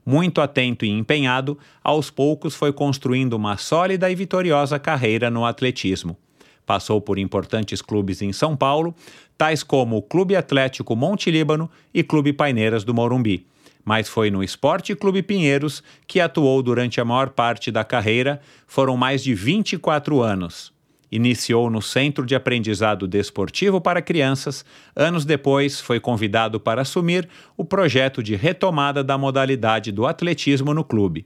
Muito 0.05 0.39
atento 0.41 0.85
e 0.85 0.89
empenhado, 0.89 1.57
aos 1.83 2.09
poucos 2.09 2.55
foi 2.55 2.71
construindo 2.71 3.33
uma 3.33 3.57
sólida 3.57 4.09
e 4.09 4.15
vitoriosa 4.15 4.79
carreira 4.79 5.29
no 5.29 5.45
atletismo. 5.45 6.17
Passou 6.65 7.01
por 7.01 7.17
importantes 7.17 7.81
clubes 7.81 8.21
em 8.21 8.31
São 8.31 8.55
Paulo, 8.55 8.95
tais 9.37 9.63
como 9.63 9.97
o 9.97 10.01
Clube 10.01 10.35
Atlético 10.35 10.95
Monte 10.95 11.31
Líbano 11.31 11.69
e 11.91 12.03
Clube 12.03 12.31
Paineiras 12.31 12.83
do 12.83 12.93
Morumbi. 12.93 13.47
Mas 13.83 14.07
foi 14.07 14.29
no 14.29 14.43
Esporte 14.43 14.95
Clube 14.95 15.23
Pinheiros 15.23 15.81
que 16.05 16.19
atuou 16.19 16.61
durante 16.61 17.01
a 17.01 17.05
maior 17.05 17.29
parte 17.29 17.71
da 17.71 17.83
carreira, 17.83 18.39
foram 18.67 18.95
mais 18.95 19.23
de 19.23 19.33
24 19.33 20.21
anos. 20.21 20.71
Iniciou 21.11 21.69
no 21.69 21.81
Centro 21.81 22.25
de 22.25 22.35
Aprendizado 22.35 23.07
Desportivo 23.07 23.81
para 23.81 24.01
Crianças. 24.01 24.63
Anos 24.95 25.25
depois, 25.25 25.81
foi 25.81 25.99
convidado 25.99 26.59
para 26.59 26.81
assumir 26.81 27.27
o 27.57 27.65
projeto 27.65 28.21
de 28.21 28.35
retomada 28.35 29.03
da 29.03 29.17
modalidade 29.17 29.91
do 29.91 30.05
atletismo 30.05 30.73
no 30.73 30.83
clube. 30.83 31.25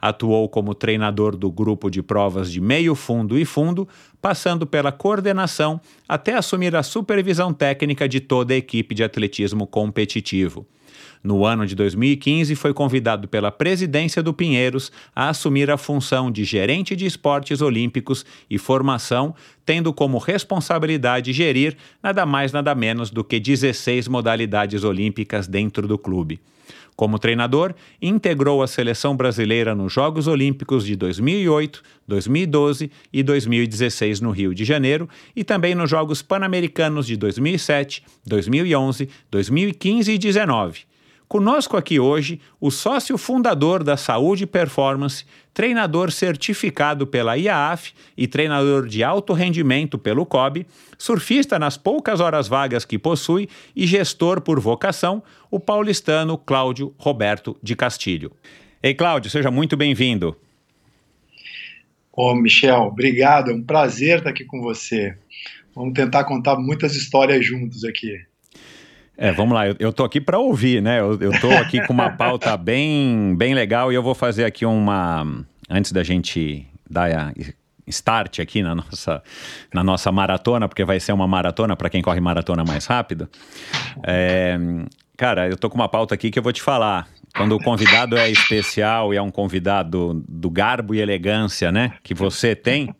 Atuou 0.00 0.48
como 0.48 0.74
treinador 0.74 1.36
do 1.36 1.50
grupo 1.50 1.88
de 1.88 2.02
provas 2.02 2.50
de 2.50 2.60
meio 2.60 2.94
fundo 2.94 3.38
e 3.38 3.44
fundo, 3.44 3.88
passando 4.20 4.66
pela 4.66 4.90
coordenação 4.90 5.80
até 6.08 6.34
assumir 6.34 6.74
a 6.74 6.82
supervisão 6.82 7.54
técnica 7.54 8.08
de 8.08 8.20
toda 8.20 8.52
a 8.52 8.56
equipe 8.56 8.94
de 8.94 9.04
atletismo 9.04 9.66
competitivo. 9.66 10.66
No 11.22 11.46
ano 11.46 11.64
de 11.64 11.76
2015, 11.76 12.56
foi 12.56 12.74
convidado 12.74 13.28
pela 13.28 13.52
presidência 13.52 14.20
do 14.22 14.34
Pinheiros 14.34 14.90
a 15.14 15.28
assumir 15.28 15.70
a 15.70 15.76
função 15.76 16.32
de 16.32 16.42
gerente 16.42 16.96
de 16.96 17.06
esportes 17.06 17.60
olímpicos 17.60 18.26
e 18.50 18.58
formação, 18.58 19.32
tendo 19.64 19.92
como 19.92 20.18
responsabilidade 20.18 21.32
gerir 21.32 21.76
nada 22.02 22.26
mais 22.26 22.50
nada 22.50 22.74
menos 22.74 23.08
do 23.10 23.22
que 23.22 23.38
16 23.38 24.08
modalidades 24.08 24.82
olímpicas 24.82 25.46
dentro 25.46 25.86
do 25.86 25.96
clube. 25.96 26.40
Como 26.96 27.18
treinador, 27.18 27.74
integrou 28.00 28.62
a 28.62 28.66
seleção 28.66 29.16
brasileira 29.16 29.74
nos 29.74 29.92
Jogos 29.92 30.26
Olímpicos 30.26 30.84
de 30.84 30.94
2008, 30.94 31.82
2012 32.06 32.90
e 33.12 33.22
2016 33.22 34.20
no 34.20 34.30
Rio 34.30 34.54
de 34.54 34.64
Janeiro 34.64 35.08
e 35.34 35.42
também 35.42 35.74
nos 35.74 35.88
Jogos 35.88 36.20
Pan-Americanos 36.20 37.06
de 37.06 37.16
2007, 37.16 38.04
2011, 38.26 39.08
2015 39.30 40.12
e 40.12 40.18
2019. 40.18 40.91
Conosco 41.32 41.78
aqui 41.78 41.98
hoje 41.98 42.38
o 42.60 42.70
sócio 42.70 43.16
fundador 43.16 43.82
da 43.82 43.96
Saúde 43.96 44.46
Performance, 44.46 45.24
treinador 45.54 46.12
certificado 46.12 47.06
pela 47.06 47.38
IAAF 47.38 47.94
e 48.14 48.26
treinador 48.26 48.86
de 48.86 49.02
alto 49.02 49.32
rendimento 49.32 49.96
pelo 49.96 50.26
COB, 50.26 50.66
surfista 50.98 51.58
nas 51.58 51.78
poucas 51.78 52.20
horas 52.20 52.48
vagas 52.48 52.84
que 52.84 52.98
possui 52.98 53.48
e 53.74 53.86
gestor 53.86 54.42
por 54.42 54.60
vocação, 54.60 55.22
o 55.50 55.58
paulistano 55.58 56.36
Cláudio 56.36 56.94
Roberto 56.98 57.56
de 57.62 57.74
Castilho. 57.74 58.30
Ei, 58.82 58.92
Cláudio, 58.92 59.30
seja 59.30 59.50
muito 59.50 59.74
bem-vindo. 59.74 60.36
Ô, 62.12 62.34
Michel, 62.34 62.82
obrigado, 62.82 63.50
é 63.50 63.54
um 63.54 63.62
prazer 63.62 64.18
estar 64.18 64.28
aqui 64.28 64.44
com 64.44 64.60
você. 64.60 65.16
Vamos 65.74 65.94
tentar 65.94 66.24
contar 66.24 66.56
muitas 66.56 66.94
histórias 66.94 67.42
juntos 67.42 67.84
aqui. 67.84 68.20
É, 69.22 69.30
vamos 69.30 69.54
lá, 69.54 69.68
eu, 69.68 69.76
eu 69.78 69.92
tô 69.92 70.02
aqui 70.02 70.20
para 70.20 70.36
ouvir, 70.36 70.82
né? 70.82 70.98
Eu, 70.98 71.16
eu 71.20 71.40
tô 71.40 71.48
aqui 71.52 71.80
com 71.86 71.92
uma 71.92 72.10
pauta 72.10 72.56
bem, 72.58 73.36
bem 73.36 73.54
legal 73.54 73.92
e 73.92 73.94
eu 73.94 74.02
vou 74.02 74.16
fazer 74.16 74.44
aqui 74.44 74.66
uma. 74.66 75.24
Antes 75.70 75.92
da 75.92 76.02
gente 76.02 76.66
dar 76.90 77.08
a 77.08 77.32
start 77.86 78.40
aqui 78.40 78.64
na 78.64 78.74
nossa, 78.74 79.22
na 79.72 79.84
nossa 79.84 80.10
maratona, 80.10 80.66
porque 80.66 80.84
vai 80.84 80.98
ser 80.98 81.12
uma 81.12 81.28
maratona 81.28 81.76
para 81.76 81.88
quem 81.88 82.02
corre 82.02 82.20
maratona 82.20 82.64
mais 82.64 82.84
rápido. 82.86 83.30
É, 84.02 84.58
cara, 85.16 85.48
eu 85.48 85.56
tô 85.56 85.70
com 85.70 85.76
uma 85.76 85.88
pauta 85.88 86.16
aqui 86.16 86.28
que 86.28 86.40
eu 86.40 86.42
vou 86.42 86.52
te 86.52 86.60
falar. 86.60 87.06
Quando 87.36 87.54
o 87.54 87.62
convidado 87.62 88.18
é 88.18 88.28
especial 88.28 89.14
e 89.14 89.16
é 89.16 89.22
um 89.22 89.30
convidado 89.30 90.20
do 90.28 90.50
garbo 90.50 90.96
e 90.96 91.00
elegância, 91.00 91.70
né, 91.70 91.92
que 92.02 92.12
você 92.12 92.56
tem, 92.56 92.92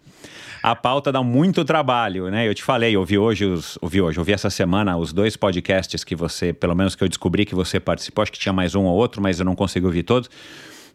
a 0.62 0.76
pauta 0.76 1.10
dá 1.10 1.22
muito 1.22 1.64
trabalho, 1.64 2.30
né? 2.30 2.46
Eu 2.46 2.54
te 2.54 2.62
falei, 2.62 2.96
ouvi 2.96 3.18
hoje, 3.18 3.44
os, 3.44 3.76
ouvi 3.82 4.00
hoje, 4.00 4.18
ouvi 4.18 4.32
essa 4.32 4.48
semana 4.48 4.96
os 4.96 5.12
dois 5.12 5.36
podcasts 5.36 6.04
que 6.04 6.14
você, 6.14 6.52
pelo 6.52 6.74
menos 6.74 6.94
que 6.94 7.02
eu 7.02 7.08
descobri 7.08 7.44
que 7.44 7.54
você 7.54 7.80
participou, 7.80 8.22
acho 8.22 8.30
que 8.30 8.38
tinha 8.38 8.52
mais 8.52 8.74
um 8.74 8.84
ou 8.84 8.96
outro, 8.96 9.20
mas 9.20 9.40
eu 9.40 9.44
não 9.44 9.56
consegui 9.56 9.86
ouvir 9.86 10.04
todos. 10.04 10.30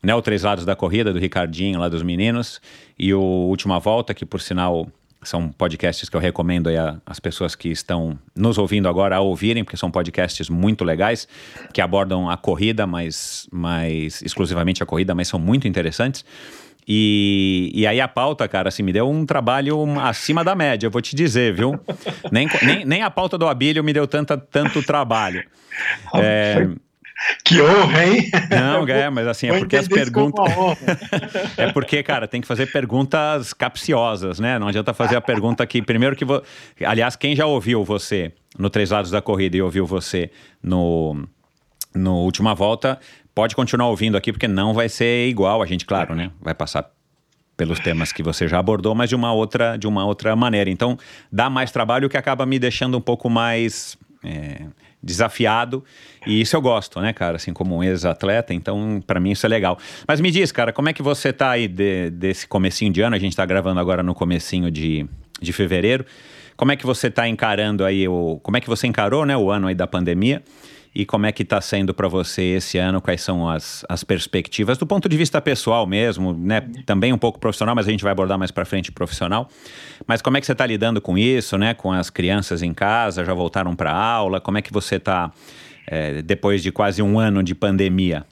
Né, 0.02 0.14
o 0.14 0.22
Três 0.22 0.44
Lados 0.44 0.64
da 0.64 0.76
Corrida, 0.76 1.12
do 1.12 1.20
Ricardinho, 1.20 1.80
lá 1.80 1.90
dos 1.90 2.04
meninos, 2.04 2.62
e 2.98 3.14
o 3.14 3.20
Última 3.20 3.80
Volta, 3.80 4.14
que 4.14 4.26
por 4.26 4.40
sinal 4.40 4.88
são 5.24 5.50
podcasts 5.50 6.08
que 6.08 6.16
eu 6.16 6.20
recomendo 6.20 6.70
às 7.06 7.20
pessoas 7.20 7.56
que 7.56 7.70
estão 7.70 8.18
nos 8.36 8.58
ouvindo 8.58 8.88
agora 8.88 9.18
a 9.18 9.20
ouvirem, 9.20 9.64
porque 9.64 9.76
são 9.76 9.90
podcasts 9.90 10.50
muito 10.50 10.86
legais, 10.86 11.28
que 11.74 11.82
abordam 11.82 12.30
a 12.30 12.38
corrida, 12.38 12.86
mas, 12.86 13.48
mas 13.52 14.22
exclusivamente 14.22 14.82
a 14.84 14.86
corrida, 14.86 15.14
mas 15.16 15.28
são 15.28 15.40
muito 15.40 15.68
interessantes. 15.68 16.24
E, 16.88 17.70
e 17.74 17.86
aí 17.86 18.00
a 18.00 18.08
pauta, 18.08 18.48
cara, 18.48 18.70
assim, 18.70 18.82
me 18.82 18.94
deu 18.94 19.10
um 19.10 19.26
trabalho 19.26 20.00
acima 20.00 20.44
da 20.44 20.56
média, 20.56 20.90
vou 20.90 21.02
te 21.02 21.16
dizer, 21.16 21.54
viu? 21.54 21.78
nem, 22.32 22.48
nem, 22.62 22.86
nem 22.86 23.04
a 23.04 23.12
pauta 23.12 23.38
do 23.38 23.46
Abílio 23.46 23.84
me 23.84 23.92
deu 23.92 24.08
tanta, 24.08 24.38
tanto 24.38 24.82
trabalho. 24.82 25.44
É, 26.16 26.68
que 27.44 27.62
honra, 27.62 28.06
hein? 28.06 28.30
Não, 28.52 28.88
é, 28.88 29.10
mas 29.10 29.28
assim, 29.28 29.48
é 29.48 29.58
porque 29.58 29.76
as 29.76 29.88
perguntas. 29.88 30.46
é 31.58 31.72
porque, 31.72 32.04
cara, 32.04 32.28
tem 32.28 32.40
que 32.40 32.48
fazer 32.48 32.68
perguntas 32.72 33.54
capciosas, 33.54 34.40
né? 34.40 34.60
Não 34.60 34.68
adianta 34.68 34.94
fazer 34.94 35.16
a 35.16 35.22
pergunta 35.22 35.66
que. 35.66 35.82
Primeiro 35.82 36.16
que. 36.16 36.24
Vo... 36.24 36.44
Aliás, 36.86 37.16
quem 37.16 37.36
já 37.36 37.46
ouviu 37.46 37.84
você 37.84 38.32
no 38.58 38.70
Três 38.70 38.92
Lados 38.92 39.10
da 39.10 39.22
Corrida 39.22 39.58
e 39.58 39.62
ouviu 39.62 39.86
você 39.86 40.30
no, 40.62 41.28
no 41.94 42.18
Última 42.18 42.54
Volta, 42.54 43.00
pode 43.38 43.56
continuar 43.56 43.90
ouvindo 43.90 44.18
aqui, 44.18 44.32
porque 44.32 44.48
não 44.48 44.74
vai 44.74 44.90
ser 44.90 45.28
igual. 45.28 45.62
A 45.62 45.66
gente, 45.68 45.86
claro, 45.86 46.16
né? 46.16 46.32
Vai 46.42 46.56
passar 46.56 46.90
pelos 47.56 47.80
temas 47.80 48.12
que 48.12 48.24
você 48.24 48.48
já 48.48 48.58
abordou, 48.58 48.96
mas 48.96 49.10
de 49.10 49.16
uma 49.16 49.32
outra, 49.32 49.78
de 49.78 49.86
uma 49.86 50.04
outra 50.04 50.36
maneira. 50.36 50.72
Então, 50.72 50.98
dá 51.32 51.48
mais 51.48 51.70
trabalho 51.70 52.10
que 52.10 52.18
acaba 52.18 52.48
me 52.48 52.58
deixando 52.58 52.98
um 52.98 53.02
pouco 53.02 53.30
mais 53.30 53.96
é, 54.24 54.66
desafiado. 55.04 55.86
E 56.26 56.42
isso 56.42 56.56
eu 56.56 56.62
gosto, 56.64 57.00
né, 57.00 57.14
cara? 57.14 57.36
Assim, 57.36 57.54
como 57.54 57.78
um 57.78 57.84
ex-atleta, 57.84 58.56
então, 58.56 59.00
para 59.06 59.20
mim 59.20 59.30
isso 59.30 59.46
é 59.46 59.50
legal. 59.50 59.78
Mas 60.08 60.20
me 60.20 60.32
diz, 60.32 60.52
cara, 60.52 60.74
como 60.74 60.90
é 60.90 60.94
que 60.94 61.04
você 61.04 61.32
tá 61.32 61.52
aí 61.52 61.68
de, 61.68 62.10
desse 62.10 62.48
comecinho 62.48 62.92
de 62.92 63.02
ano? 63.02 63.16
A 63.16 63.20
gente 63.20 63.36
tá 63.36 63.46
gravando 63.46 63.80
agora 63.80 64.02
no 64.02 64.16
comecinho 64.16 64.72
de, 64.72 65.06
de 65.40 65.54
fevereiro. 65.54 66.08
Como 66.56 66.72
é 66.72 66.76
que 66.76 66.88
você 66.88 67.12
tá 67.12 67.28
encarando 67.28 67.86
aí 67.86 68.08
o... 68.08 68.40
Como 68.42 68.58
é 68.58 68.60
que 68.60 68.68
você 68.68 68.88
encarou, 68.88 69.28
né, 69.28 69.38
o 69.38 69.52
ano 69.52 69.68
aí 69.68 69.76
da 69.76 69.86
pandemia? 69.86 70.42
E 70.94 71.06
como 71.06 71.26
é 71.26 71.32
que 71.32 71.44
está 71.44 71.62
sendo 71.62 71.94
para 71.94 72.08
você 72.08 72.42
esse 72.44 72.78
ano, 72.78 73.02
quais 73.02 73.22
são 73.22 73.48
as, 73.48 73.86
as 73.88 74.04
perspectivas, 74.04 74.78
do 74.78 74.86
ponto 74.86 75.08
de 75.08 75.16
vista 75.18 75.40
pessoal 75.40 75.86
mesmo, 75.86 76.34
né? 76.34 76.62
Também 76.86 77.14
um 77.14 77.18
pouco 77.18 77.40
profissional, 77.40 77.76
mas 77.76 77.88
a 77.88 77.92
gente 77.92 78.04
vai 78.04 78.12
abordar 78.12 78.38
mais 78.38 78.52
para 78.52 78.66
frente 78.66 78.92
profissional. 78.92 79.50
Mas 80.06 80.22
como 80.22 80.38
é 80.38 80.40
que 80.40 80.46
você 80.46 80.54
está 80.54 80.66
lidando 80.66 81.00
com 81.00 81.18
isso, 81.18 81.58
né? 81.58 81.74
Com 81.74 81.92
as 81.92 82.10
crianças 82.10 82.62
em 82.62 82.74
casa, 82.74 83.24
já 83.24 83.34
voltaram 83.34 83.76
para 83.76 83.92
aula? 83.92 84.42
Como 84.42 84.58
é 84.58 84.62
que 84.62 84.74
você 84.74 84.96
está 84.96 85.32
é, 85.86 86.22
depois 86.22 86.64
de 86.64 86.72
quase 86.72 87.02
um 87.02 87.20
ano 87.20 87.44
de 87.44 87.54
pandemia? 87.54 88.26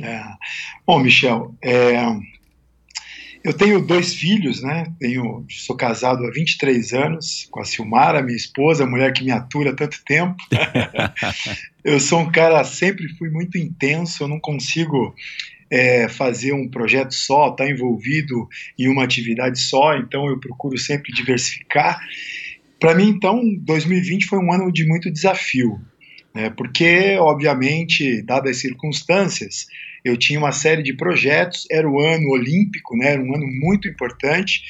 É. 0.00 0.22
Bom, 0.86 0.98
Michel, 0.98 1.54
é, 1.62 1.96
eu 3.46 3.54
tenho 3.54 3.80
dois 3.80 4.12
filhos, 4.12 4.60
né? 4.60 4.92
Tenho, 4.98 5.46
sou 5.48 5.76
casado 5.76 6.26
há 6.26 6.30
23 6.32 6.92
anos 6.94 7.46
com 7.48 7.60
a 7.60 7.64
Silmara, 7.64 8.20
minha 8.20 8.36
esposa, 8.36 8.82
a 8.82 8.88
mulher 8.88 9.12
que 9.12 9.22
me 9.22 9.30
atura 9.30 9.70
há 9.70 9.72
tanto 9.72 10.02
tempo. 10.04 10.34
eu 11.84 12.00
sou 12.00 12.22
um 12.22 12.32
cara, 12.32 12.64
sempre 12.64 13.08
fui 13.16 13.30
muito 13.30 13.56
intenso, 13.56 14.24
eu 14.24 14.28
não 14.28 14.40
consigo 14.40 15.14
é, 15.70 16.08
fazer 16.08 16.54
um 16.54 16.68
projeto 16.68 17.14
só, 17.14 17.50
estar 17.50 17.64
tá 17.64 17.70
envolvido 17.70 18.48
em 18.76 18.88
uma 18.88 19.04
atividade 19.04 19.60
só, 19.60 19.96
então 19.96 20.26
eu 20.26 20.40
procuro 20.40 20.76
sempre 20.76 21.12
diversificar. 21.12 22.00
Para 22.80 22.96
mim, 22.96 23.10
então, 23.10 23.40
2020 23.60 24.26
foi 24.26 24.40
um 24.40 24.52
ano 24.52 24.72
de 24.72 24.84
muito 24.88 25.08
desafio, 25.08 25.80
né? 26.34 26.50
porque, 26.50 27.16
obviamente, 27.16 28.22
dadas 28.22 28.56
as 28.56 28.60
circunstâncias, 28.60 29.68
eu 30.04 30.16
tinha 30.16 30.38
uma 30.38 30.52
série 30.52 30.82
de 30.82 30.92
projetos, 30.92 31.66
era 31.70 31.88
o 31.88 32.00
ano 32.00 32.30
olímpico, 32.30 32.96
né, 32.96 33.12
era 33.12 33.22
um 33.22 33.34
ano 33.34 33.46
muito 33.46 33.88
importante, 33.88 34.62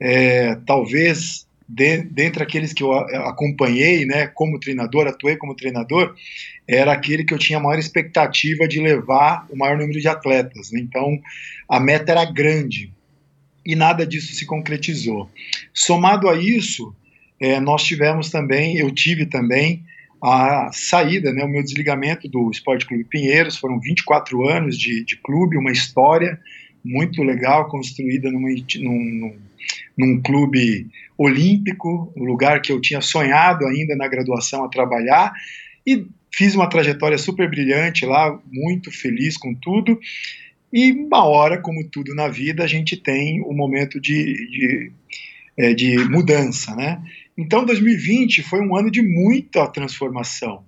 é, 0.00 0.56
talvez 0.66 1.46
de, 1.68 2.02
dentre 2.02 2.42
aqueles 2.42 2.72
que 2.72 2.82
eu 2.82 2.92
acompanhei, 2.92 4.04
né, 4.04 4.26
como 4.26 4.60
treinador, 4.60 5.06
atuei 5.06 5.36
como 5.36 5.54
treinador, 5.54 6.14
era 6.68 6.92
aquele 6.92 7.24
que 7.24 7.32
eu 7.32 7.38
tinha 7.38 7.58
a 7.58 7.62
maior 7.62 7.78
expectativa 7.78 8.68
de 8.68 8.80
levar 8.80 9.46
o 9.50 9.56
maior 9.56 9.78
número 9.78 10.00
de 10.00 10.08
atletas. 10.08 10.70
Né? 10.70 10.80
Então, 10.80 11.18
a 11.68 11.80
meta 11.80 12.12
era 12.12 12.24
grande 12.24 12.92
e 13.64 13.74
nada 13.74 14.06
disso 14.06 14.34
se 14.34 14.44
concretizou. 14.44 15.30
Somado 15.72 16.28
a 16.28 16.36
isso, 16.36 16.94
é, 17.40 17.58
nós 17.58 17.82
tivemos 17.82 18.30
também, 18.30 18.76
eu 18.76 18.90
tive 18.90 19.26
também 19.26 19.82
a 20.22 20.70
saída, 20.72 21.32
né, 21.32 21.44
o 21.44 21.48
meu 21.48 21.62
desligamento 21.62 22.28
do 22.28 22.48
Esporte 22.50 22.86
Clube 22.86 23.04
Pinheiros, 23.04 23.56
foram 23.56 23.80
24 23.80 24.48
anos 24.48 24.78
de, 24.78 25.04
de 25.04 25.16
clube, 25.16 25.56
uma 25.56 25.72
história 25.72 26.38
muito 26.84 27.22
legal, 27.22 27.68
construída 27.68 28.30
numa, 28.30 28.48
num, 28.48 29.36
num 29.98 30.22
clube 30.22 30.86
olímpico, 31.18 32.12
um 32.16 32.24
lugar 32.24 32.62
que 32.62 32.70
eu 32.72 32.80
tinha 32.80 33.00
sonhado 33.00 33.66
ainda 33.66 33.96
na 33.96 34.06
graduação 34.06 34.64
a 34.64 34.68
trabalhar, 34.68 35.32
e 35.84 36.06
fiz 36.32 36.54
uma 36.54 36.68
trajetória 36.68 37.18
super 37.18 37.50
brilhante 37.50 38.06
lá, 38.06 38.40
muito 38.50 38.92
feliz 38.92 39.36
com 39.36 39.52
tudo, 39.54 39.98
e 40.72 40.92
uma 40.92 41.24
hora, 41.24 41.60
como 41.60 41.84
tudo 41.88 42.14
na 42.14 42.28
vida, 42.28 42.62
a 42.62 42.66
gente 42.66 42.96
tem 42.96 43.42
um 43.42 43.54
momento 43.54 44.00
de, 44.00 44.34
de, 44.48 44.92
é, 45.58 45.74
de 45.74 45.98
mudança, 46.08 46.74
né? 46.74 47.02
Então, 47.36 47.64
2020 47.64 48.42
foi 48.42 48.60
um 48.60 48.76
ano 48.76 48.90
de 48.90 49.02
muita 49.02 49.66
transformação 49.66 50.64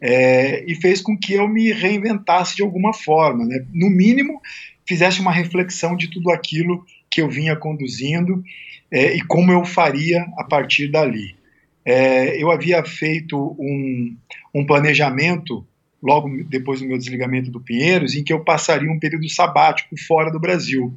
é, 0.00 0.64
e 0.66 0.74
fez 0.74 1.00
com 1.00 1.16
que 1.16 1.34
eu 1.34 1.48
me 1.48 1.72
reinventasse 1.72 2.56
de 2.56 2.62
alguma 2.62 2.92
forma. 2.92 3.44
Né? 3.44 3.64
No 3.72 3.90
mínimo, 3.90 4.40
fizesse 4.86 5.20
uma 5.20 5.32
reflexão 5.32 5.96
de 5.96 6.08
tudo 6.08 6.30
aquilo 6.30 6.84
que 7.10 7.20
eu 7.20 7.28
vinha 7.28 7.56
conduzindo 7.56 8.42
é, 8.90 9.14
e 9.16 9.20
como 9.22 9.52
eu 9.52 9.64
faria 9.64 10.26
a 10.38 10.44
partir 10.44 10.88
dali. 10.90 11.36
É, 11.84 12.40
eu 12.42 12.50
havia 12.50 12.84
feito 12.84 13.56
um, 13.58 14.16
um 14.54 14.64
planejamento 14.64 15.66
logo 16.02 16.30
depois 16.44 16.80
do 16.80 16.86
meu 16.86 16.96
desligamento 16.96 17.50
do 17.50 17.60
Pinheiros, 17.60 18.14
em 18.14 18.22
que 18.22 18.32
eu 18.32 18.44
passaria 18.44 18.90
um 18.90 18.98
período 18.98 19.28
sabático 19.28 19.96
fora 20.06 20.30
do 20.30 20.38
Brasil. 20.38 20.94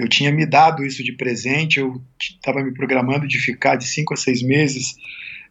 Eu 0.00 0.08
tinha 0.08 0.32
me 0.32 0.46
dado 0.46 0.82
isso 0.82 1.04
de 1.04 1.12
presente, 1.12 1.78
eu 1.78 2.00
estava 2.18 2.62
me 2.62 2.72
programando 2.72 3.28
de 3.28 3.38
ficar 3.38 3.76
de 3.76 3.86
cinco 3.86 4.14
a 4.14 4.16
seis 4.16 4.42
meses 4.42 4.94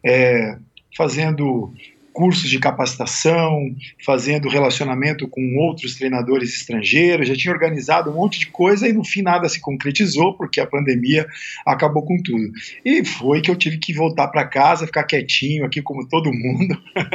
é, 0.04 0.58
fazendo 0.96 1.72
cursos 2.12 2.50
de 2.50 2.58
capacitação, 2.58 3.74
fazendo 4.04 4.48
relacionamento 4.48 5.28
com 5.28 5.56
outros 5.58 5.94
treinadores 5.94 6.54
estrangeiros, 6.54 7.28
já 7.28 7.36
tinha 7.36 7.52
organizado 7.52 8.10
um 8.10 8.14
monte 8.14 8.38
de 8.38 8.46
coisa 8.46 8.88
e 8.88 8.92
no 8.92 9.04
fim 9.04 9.22
nada 9.22 9.48
se 9.48 9.60
concretizou 9.60 10.36
porque 10.36 10.60
a 10.60 10.66
pandemia 10.66 11.26
acabou 11.64 12.04
com 12.04 12.16
tudo. 12.22 12.50
E 12.84 13.04
foi 13.04 13.40
que 13.40 13.50
eu 13.50 13.56
tive 13.56 13.78
que 13.78 13.92
voltar 13.92 14.28
para 14.28 14.46
casa, 14.46 14.86
ficar 14.86 15.04
quietinho 15.04 15.64
aqui 15.64 15.80
como 15.82 16.08
todo 16.08 16.32
mundo. 16.32 16.80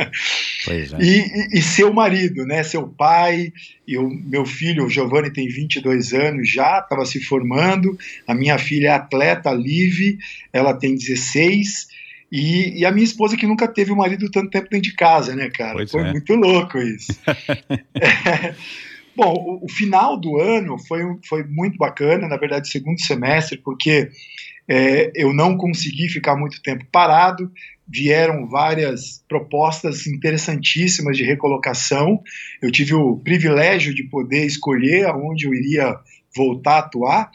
Pois 0.65 0.93
é. 0.93 0.97
e, 0.99 1.19
e, 1.19 1.59
e 1.59 1.61
ser 1.61 1.83
o 1.83 1.93
marido, 1.93 2.43
né, 2.43 2.63
seu 2.63 2.87
pai, 2.87 3.53
e 3.87 3.97
o 3.97 4.09
meu 4.09 4.45
filho, 4.45 4.85
o 4.85 4.89
Giovanni, 4.89 5.31
tem 5.31 5.47
22 5.47 6.13
anos 6.13 6.49
já, 6.49 6.79
estava 6.79 7.05
se 7.05 7.21
formando, 7.23 7.95
a 8.27 8.33
minha 8.33 8.57
filha 8.57 8.87
é 8.87 8.91
atleta, 8.91 9.51
a 9.51 9.53
Liv, 9.53 10.17
ela 10.51 10.73
tem 10.73 10.95
16, 10.95 11.87
e, 12.31 12.79
e, 12.79 12.85
a 12.85 12.91
minha 12.91 13.03
esposa 13.03 13.37
que 13.37 13.47
nunca 13.47 13.67
teve 13.67 13.91
o 13.91 13.95
marido 13.95 14.29
tanto 14.31 14.49
tempo 14.49 14.67
dentro 14.69 14.89
de 14.89 14.95
casa, 14.95 15.35
né, 15.35 15.49
cara? 15.49 15.75
Pois 15.75 15.91
foi 15.91 16.01
é. 16.01 16.11
muito 16.11 16.35
louco 16.35 16.77
isso. 16.77 17.11
é. 17.95 18.55
Bom, 19.15 19.33
o, 19.33 19.65
o, 19.65 19.69
final 19.69 20.19
do 20.19 20.37
ano 20.37 20.77
foi, 20.77 21.01
foi 21.27 21.43
muito 21.43 21.77
bacana, 21.77 22.27
na 22.27 22.35
verdade, 22.35 22.69
segundo 22.69 22.99
semestre, 22.99 23.57
porque 23.63 24.09
é, 24.67 25.11
eu 25.15 25.33
não 25.33 25.55
consegui 25.55 26.09
ficar 26.09 26.35
muito 26.35 26.61
tempo 26.61 26.85
parado, 26.91 27.49
vieram 27.87 28.47
várias 28.47 29.23
propostas 29.29 30.07
interessantíssimas 30.07 31.15
de 31.15 31.23
recolocação. 31.23 32.21
Eu 32.61 32.71
tive 32.71 32.93
o 32.93 33.17
privilégio 33.17 33.93
de 33.93 34.03
poder 34.03 34.45
escolher 34.45 35.05
aonde 35.05 35.45
eu 35.45 35.53
iria 35.53 35.95
voltar 36.35 36.75
a 36.75 36.79
atuar, 36.79 37.31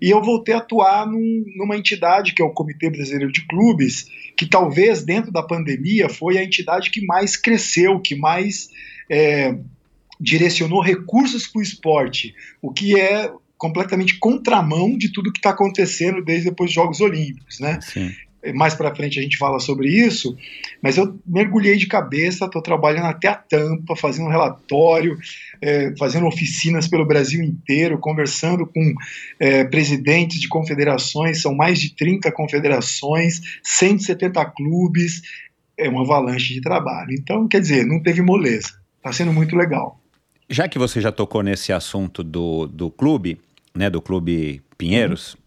e 0.00 0.10
eu 0.10 0.22
voltei 0.22 0.54
a 0.54 0.58
atuar 0.58 1.06
num, 1.06 1.44
numa 1.56 1.76
entidade 1.76 2.34
que 2.34 2.42
é 2.42 2.44
o 2.44 2.52
Comitê 2.52 2.90
Brasileiro 2.90 3.32
de 3.32 3.46
Clubes, 3.46 4.06
que 4.36 4.46
talvez 4.46 5.04
dentro 5.04 5.30
da 5.30 5.42
pandemia 5.42 6.08
foi 6.08 6.38
a 6.38 6.44
entidade 6.44 6.90
que 6.90 7.04
mais 7.04 7.36
cresceu, 7.36 8.00
que 8.00 8.14
mais 8.14 8.68
é, 9.08 9.56
direcionou 10.20 10.80
recursos 10.80 11.46
para 11.46 11.60
o 11.60 11.62
esporte, 11.62 12.34
o 12.60 12.72
que 12.72 12.98
é 12.98 13.30
completamente 13.56 14.18
contramão 14.18 14.96
de 14.96 15.12
tudo 15.12 15.32
que 15.32 15.38
está 15.38 15.50
acontecendo 15.50 16.24
desde 16.24 16.48
depois 16.48 16.70
dos 16.70 16.74
Jogos 16.74 17.00
Olímpicos, 17.00 17.60
né? 17.60 17.78
Sim 17.82 18.10
mais 18.54 18.74
para 18.74 18.94
frente 18.94 19.18
a 19.18 19.22
gente 19.22 19.36
fala 19.36 19.58
sobre 19.58 19.88
isso, 19.88 20.36
mas 20.82 20.96
eu 20.96 21.18
mergulhei 21.26 21.76
de 21.76 21.86
cabeça, 21.86 22.46
estou 22.46 22.62
trabalhando 22.62 23.06
até 23.06 23.28
a 23.28 23.34
tampa, 23.34 23.94
fazendo 23.94 24.30
relatório, 24.30 25.18
é, 25.60 25.94
fazendo 25.98 26.26
oficinas 26.26 26.88
pelo 26.88 27.06
Brasil 27.06 27.42
inteiro, 27.42 27.98
conversando 27.98 28.66
com 28.66 28.94
é, 29.38 29.64
presidentes 29.64 30.40
de 30.40 30.48
confederações, 30.48 31.42
são 31.42 31.54
mais 31.54 31.78
de 31.78 31.94
30 31.94 32.32
confederações, 32.32 33.40
170 33.62 34.44
clubes, 34.46 35.22
é 35.76 35.88
uma 35.88 36.02
avalanche 36.02 36.54
de 36.54 36.60
trabalho. 36.60 37.12
Então, 37.12 37.46
quer 37.46 37.60
dizer, 37.60 37.84
não 37.84 38.02
teve 38.02 38.22
moleza, 38.22 38.70
está 38.98 39.12
sendo 39.12 39.32
muito 39.32 39.54
legal. 39.54 40.00
Já 40.48 40.66
que 40.66 40.78
você 40.78 41.00
já 41.00 41.12
tocou 41.12 41.42
nesse 41.42 41.72
assunto 41.72 42.24
do, 42.24 42.66
do 42.66 42.90
clube, 42.90 43.38
né, 43.74 43.88
do 43.88 44.02
Clube 44.02 44.60
Pinheiros, 44.76 45.34
uhum. 45.34 45.40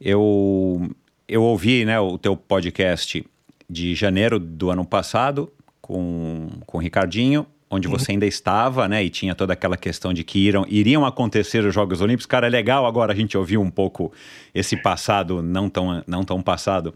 eu 0.00 0.90
eu 1.28 1.42
ouvi 1.42 1.84
né, 1.84 2.00
o 2.00 2.16
teu 2.16 2.36
podcast 2.36 3.24
de 3.68 3.94
janeiro 3.94 4.38
do 4.38 4.70
ano 4.70 4.84
passado 4.84 5.52
com, 5.80 6.48
com 6.66 6.78
o 6.78 6.80
Ricardinho, 6.80 7.46
onde 7.70 7.86
uhum. 7.86 7.98
você 7.98 8.12
ainda 8.12 8.26
estava, 8.26 8.88
né? 8.88 9.04
E 9.04 9.10
tinha 9.10 9.34
toda 9.34 9.52
aquela 9.52 9.76
questão 9.76 10.14
de 10.14 10.24
que 10.24 10.38
iriam, 10.38 10.64
iriam 10.68 11.04
acontecer 11.04 11.62
os 11.64 11.74
Jogos 11.74 12.00
Olímpicos. 12.00 12.24
Cara, 12.24 12.46
é 12.46 12.50
legal 12.50 12.86
agora 12.86 13.12
a 13.12 13.16
gente 13.16 13.36
ouvir 13.36 13.58
um 13.58 13.70
pouco 13.70 14.10
esse 14.54 14.74
passado, 14.76 15.42
não 15.42 15.68
tão, 15.68 16.02
não 16.06 16.24
tão 16.24 16.40
passado, 16.40 16.94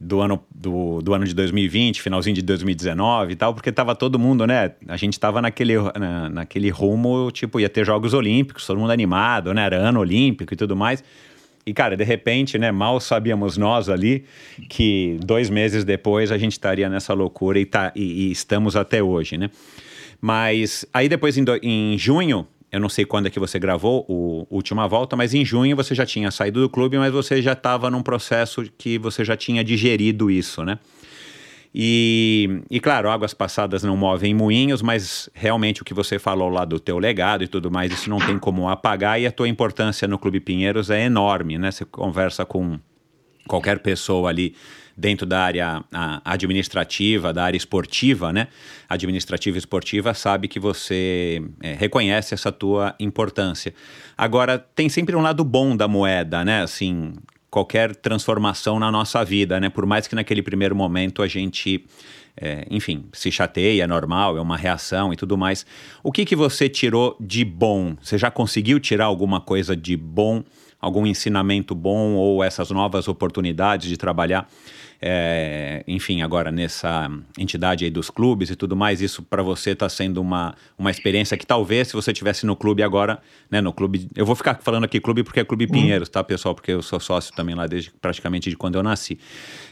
do 0.00 0.20
ano, 0.20 0.42
do, 0.52 1.02
do 1.02 1.12
ano 1.12 1.26
de 1.26 1.34
2020, 1.34 2.00
finalzinho 2.00 2.34
de 2.34 2.42
2019 2.42 3.32
e 3.32 3.36
tal, 3.36 3.52
porque 3.52 3.70
tava 3.70 3.94
todo 3.94 4.18
mundo, 4.18 4.46
né? 4.46 4.72
A 4.88 4.96
gente 4.96 5.20
tava 5.20 5.42
naquele, 5.42 5.74
na, 5.98 6.28
naquele 6.30 6.70
rumo, 6.70 7.30
tipo, 7.30 7.60
ia 7.60 7.68
ter 7.68 7.84
Jogos 7.84 8.14
Olímpicos, 8.14 8.66
todo 8.66 8.80
mundo 8.80 8.90
animado, 8.92 9.52
né? 9.52 9.62
Era 9.62 9.76
ano 9.76 10.00
olímpico 10.00 10.54
e 10.54 10.56
tudo 10.56 10.74
mais. 10.74 11.04
E, 11.66 11.74
cara, 11.74 11.96
de 11.96 12.04
repente, 12.04 12.58
né, 12.58 12.72
mal 12.72 12.98
sabíamos 13.00 13.56
nós 13.56 13.88
ali 13.88 14.24
que 14.68 15.18
dois 15.22 15.50
meses 15.50 15.84
depois 15.84 16.32
a 16.32 16.38
gente 16.38 16.52
estaria 16.52 16.88
nessa 16.88 17.12
loucura 17.12 17.58
e, 17.58 17.66
tá, 17.66 17.92
e, 17.94 18.28
e 18.28 18.32
estamos 18.32 18.76
até 18.76 19.02
hoje, 19.02 19.36
né? 19.36 19.50
Mas 20.20 20.86
aí 20.92 21.08
depois, 21.08 21.36
em, 21.36 21.44
do, 21.44 21.56
em 21.62 21.96
junho, 21.98 22.46
eu 22.70 22.78
não 22.78 22.88
sei 22.88 23.04
quando 23.04 23.26
é 23.26 23.30
que 23.30 23.40
você 23.40 23.58
gravou 23.58 24.04
o 24.08 24.46
Última 24.50 24.86
Volta, 24.86 25.16
mas 25.16 25.34
em 25.34 25.44
junho 25.44 25.74
você 25.74 25.94
já 25.94 26.06
tinha 26.06 26.30
saído 26.30 26.60
do 26.60 26.68
clube, 26.68 26.98
mas 26.98 27.12
você 27.12 27.42
já 27.42 27.52
estava 27.52 27.90
num 27.90 28.02
processo 28.02 28.64
que 28.78 28.98
você 28.98 29.24
já 29.24 29.36
tinha 29.36 29.64
digerido 29.64 30.30
isso, 30.30 30.64
né? 30.64 30.78
E, 31.74 32.62
e 32.68 32.80
claro, 32.80 33.08
águas 33.08 33.32
passadas 33.32 33.84
não 33.84 33.96
movem 33.96 34.34
moinhos, 34.34 34.82
mas 34.82 35.30
realmente 35.32 35.82
o 35.82 35.84
que 35.84 35.94
você 35.94 36.18
falou 36.18 36.48
lá 36.48 36.64
do 36.64 36.80
teu 36.80 36.98
legado 36.98 37.44
e 37.44 37.48
tudo 37.48 37.70
mais, 37.70 37.92
isso 37.92 38.10
não 38.10 38.18
tem 38.18 38.38
como 38.38 38.68
apagar 38.68 39.20
e 39.20 39.26
a 39.26 39.32
tua 39.32 39.48
importância 39.48 40.08
no 40.08 40.18
Clube 40.18 40.40
Pinheiros 40.40 40.90
é 40.90 41.04
enorme, 41.04 41.58
né? 41.58 41.70
Você 41.70 41.84
conversa 41.84 42.44
com 42.44 42.78
qualquer 43.46 43.78
pessoa 43.78 44.28
ali 44.28 44.54
dentro 44.96 45.24
da 45.24 45.40
área 45.40 45.82
administrativa, 46.24 47.32
da 47.32 47.44
área 47.44 47.56
esportiva, 47.56 48.32
né? 48.32 48.48
Administrativa 48.88 49.56
e 49.56 49.58
esportiva, 49.58 50.12
sabe 50.12 50.46
que 50.46 50.60
você 50.60 51.42
é, 51.62 51.74
reconhece 51.74 52.34
essa 52.34 52.52
tua 52.52 52.94
importância. 53.00 53.72
Agora, 54.18 54.58
tem 54.58 54.88
sempre 54.88 55.16
um 55.16 55.22
lado 55.22 55.42
bom 55.42 55.76
da 55.76 55.88
moeda, 55.88 56.44
né? 56.44 56.62
Assim, 56.62 57.14
qualquer 57.50 57.96
transformação 57.96 58.78
na 58.78 58.90
nossa 58.90 59.24
vida, 59.24 59.58
né? 59.58 59.68
Por 59.68 59.84
mais 59.84 60.06
que 60.06 60.14
naquele 60.14 60.42
primeiro 60.42 60.76
momento 60.76 61.20
a 61.22 61.26
gente, 61.26 61.84
é, 62.36 62.64
enfim, 62.70 63.06
se 63.12 63.30
chateia, 63.32 63.82
é 63.82 63.86
normal, 63.86 64.38
é 64.38 64.40
uma 64.40 64.56
reação 64.56 65.12
e 65.12 65.16
tudo 65.16 65.36
mais. 65.36 65.66
O 66.02 66.12
que 66.12 66.24
que 66.24 66.36
você 66.36 66.68
tirou 66.68 67.16
de 67.20 67.44
bom? 67.44 67.96
Você 68.00 68.16
já 68.16 68.30
conseguiu 68.30 68.78
tirar 68.78 69.06
alguma 69.06 69.40
coisa 69.40 69.74
de 69.74 69.96
bom, 69.96 70.44
algum 70.80 71.06
ensinamento 71.06 71.74
bom 71.74 72.14
ou 72.14 72.44
essas 72.44 72.70
novas 72.70 73.08
oportunidades 73.08 73.88
de 73.88 73.96
trabalhar? 73.96 74.48
É, 75.02 75.82
enfim, 75.86 76.20
agora 76.20 76.52
nessa 76.52 77.10
entidade 77.38 77.84
aí 77.84 77.90
dos 77.90 78.10
clubes 78.10 78.50
e 78.50 78.56
tudo 78.56 78.76
mais, 78.76 79.00
isso 79.00 79.22
para 79.22 79.42
você 79.42 79.70
está 79.70 79.88
sendo 79.88 80.20
uma, 80.20 80.54
uma 80.76 80.90
experiência 80.90 81.36
que 81.38 81.46
talvez 81.46 81.88
se 81.88 81.94
você 81.94 82.12
tivesse 82.12 82.44
no 82.44 82.54
clube 82.54 82.82
agora, 82.82 83.18
né, 83.50 83.60
no 83.60 83.72
clube, 83.72 84.08
eu 84.14 84.26
vou 84.26 84.36
ficar 84.36 84.60
falando 84.62 84.84
aqui 84.84 85.00
clube 85.00 85.22
porque 85.22 85.40
é 85.40 85.44
Clube 85.44 85.64
uhum. 85.64 85.72
Pinheiros, 85.72 86.08
tá, 86.08 86.22
pessoal, 86.22 86.54
porque 86.54 86.72
eu 86.72 86.82
sou 86.82 87.00
sócio 87.00 87.34
também 87.34 87.54
lá 87.54 87.66
desde 87.66 87.90
praticamente 87.90 88.50
de 88.50 88.56
quando 88.56 88.74
eu 88.74 88.82
nasci, 88.82 89.18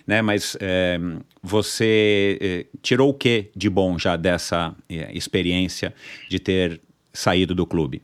né, 0.07 0.23
mas 0.23 0.57
é, 0.61 0.99
você 1.43 2.39
é, 2.41 2.67
tirou 2.81 3.11
o 3.11 3.15
que 3.15 3.51
de 3.55 3.69
bom 3.69 3.99
já 3.99 4.17
dessa 4.17 4.75
é, 4.89 5.13
experiência 5.13 5.95
de 6.29 6.39
ter 6.39 6.81
saído 7.13 7.55
do 7.55 7.67
clube? 7.67 8.03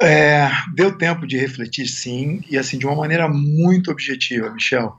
É, 0.00 0.50
deu 0.74 0.98
tempo 0.98 1.24
de 1.24 1.36
refletir, 1.36 1.86
sim, 1.86 2.42
e 2.50 2.58
assim 2.58 2.76
de 2.76 2.84
uma 2.84 2.96
maneira 2.96 3.28
muito 3.28 3.92
objetiva, 3.92 4.50
Michel. 4.50 4.96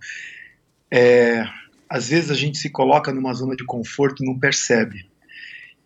É, 0.96 1.44
às 1.90 2.10
vezes 2.10 2.30
a 2.30 2.36
gente 2.36 2.60
se 2.60 2.70
coloca 2.70 3.12
numa 3.12 3.34
zona 3.34 3.56
de 3.56 3.66
conforto 3.66 4.24
e 4.24 4.28
não 4.28 4.38
percebe. 4.38 5.10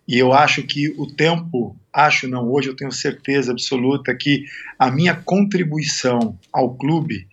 E 0.05 0.19
eu 0.19 0.33
acho 0.33 0.63
que 0.63 0.89
o 0.97 1.07
tempo, 1.07 1.77
acho 1.93 2.27
não, 2.27 2.51
hoje 2.51 2.67
eu 2.67 2.75
tenho 2.75 2.91
certeza 2.91 3.53
absoluta 3.53 4.13
que 4.13 4.43
a 4.77 4.91
minha 4.91 5.15
contribuição 5.15 6.37
ao 6.51 6.75
clube 6.75 7.25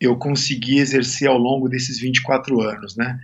eu 0.00 0.16
consegui 0.16 0.78
exercer 0.78 1.28
ao 1.28 1.36
longo 1.36 1.68
desses 1.68 2.00
24 2.00 2.62
anos, 2.62 2.96
né? 2.96 3.20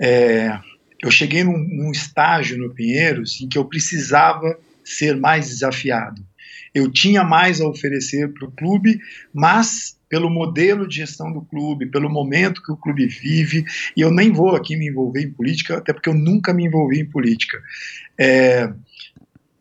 É, 0.00 0.58
eu 1.02 1.10
cheguei 1.10 1.44
num, 1.44 1.58
num 1.58 1.90
estágio 1.90 2.56
no 2.56 2.72
Pinheiros 2.72 3.38
em 3.42 3.48
que 3.48 3.58
eu 3.58 3.66
precisava 3.66 4.58
ser 4.82 5.14
mais 5.14 5.48
desafiado. 5.48 6.24
Eu 6.74 6.90
tinha 6.90 7.22
mais 7.22 7.60
a 7.60 7.68
oferecer 7.68 8.32
para 8.32 8.48
o 8.48 8.52
clube, 8.52 8.98
mas 9.32 9.95
pelo 10.08 10.30
modelo 10.30 10.86
de 10.86 10.96
gestão 10.96 11.32
do 11.32 11.42
clube, 11.42 11.90
pelo 11.90 12.08
momento 12.08 12.62
que 12.62 12.72
o 12.72 12.76
clube 12.76 13.06
vive, 13.06 13.64
e 13.96 14.00
eu 14.00 14.10
nem 14.10 14.32
vou 14.32 14.54
aqui 14.54 14.76
me 14.76 14.88
envolver 14.88 15.22
em 15.22 15.32
política, 15.32 15.78
até 15.78 15.92
porque 15.92 16.08
eu 16.08 16.14
nunca 16.14 16.54
me 16.54 16.64
envolvi 16.64 17.00
em 17.00 17.10
política. 17.10 17.60
É, 18.18 18.70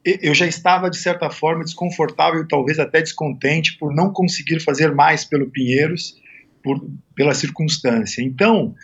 eu 0.06 0.36
já 0.36 0.46
estava, 0.46 0.90
de 0.90 0.98
certa 0.98 1.30
forma, 1.32 1.64
desconfortável 1.64 2.48
talvez 2.48 2.78
até 2.78 3.02
descontente 3.02 3.78
por 3.78 3.94
não 3.94 4.14
conseguir 4.14 4.60
fazer 4.60 4.94
mais 4.94 5.26
pelo 5.26 5.50
Pinheiros, 5.50 6.16
por, 6.64 6.80
pela 7.16 7.34
circunstância. 7.34 8.22
Então, 8.22 8.76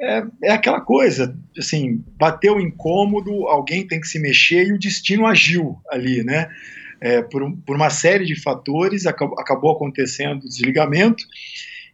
é, 0.00 0.24
é, 0.42 0.52
aquela 0.52 0.80
coisa, 0.80 1.36
assim, 1.56 2.02
bateu 2.18 2.60
incômodo, 2.60 3.46
alguém 3.46 3.86
tem 3.86 4.00
que 4.00 4.08
se 4.08 4.18
mexer 4.18 4.66
e 4.66 4.72
o 4.72 4.78
destino 4.78 5.26
agiu 5.26 5.78
ali, 5.90 6.24
né? 6.24 6.48
É, 7.00 7.22
por, 7.22 7.50
por, 7.66 7.76
uma 7.76 7.90
série 7.90 8.24
de 8.24 8.40
fatores, 8.40 9.06
acabou, 9.06 9.38
acabou 9.38 9.72
acontecendo 9.72 10.44
o 10.44 10.48
desligamento. 10.48 11.24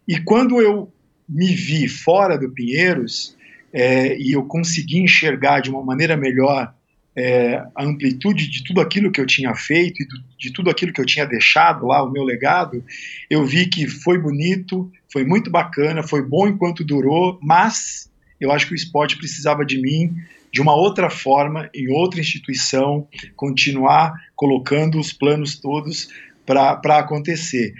E 0.07 0.19
quando 0.19 0.61
eu 0.61 0.91
me 1.27 1.53
vi 1.53 1.87
fora 1.87 2.37
do 2.37 2.49
Pinheiros 2.49 3.37
é, 3.73 4.17
e 4.17 4.33
eu 4.33 4.43
consegui 4.43 4.99
enxergar 4.99 5.61
de 5.61 5.69
uma 5.69 5.83
maneira 5.83 6.17
melhor 6.17 6.73
é, 7.15 7.61
a 7.75 7.83
amplitude 7.83 8.49
de 8.49 8.63
tudo 8.63 8.79
aquilo 8.79 9.11
que 9.11 9.19
eu 9.19 9.25
tinha 9.25 9.53
feito 9.53 10.01
e 10.01 10.05
do, 10.05 10.15
de 10.37 10.51
tudo 10.51 10.69
aquilo 10.69 10.93
que 10.93 11.01
eu 11.01 11.05
tinha 11.05 11.25
deixado 11.25 11.85
lá, 11.85 12.03
o 12.03 12.11
meu 12.11 12.23
legado, 12.23 12.83
eu 13.29 13.45
vi 13.45 13.67
que 13.67 13.87
foi 13.87 14.17
bonito, 14.17 14.89
foi 15.11 15.25
muito 15.25 15.49
bacana, 15.49 16.03
foi 16.03 16.21
bom 16.21 16.47
enquanto 16.47 16.83
durou, 16.83 17.37
mas 17.41 18.09
eu 18.39 18.51
acho 18.51 18.67
que 18.67 18.73
o 18.73 18.75
esporte 18.75 19.17
precisava 19.17 19.65
de 19.65 19.81
mim 19.81 20.15
de 20.51 20.61
uma 20.61 20.75
outra 20.75 21.09
forma, 21.09 21.69
em 21.73 21.89
outra 21.91 22.19
instituição, 22.19 23.07
continuar 23.35 24.13
colocando 24.35 24.99
os 24.99 25.13
planos 25.13 25.59
todos 25.59 26.09
para 26.45 26.97
acontecer. 26.97 27.73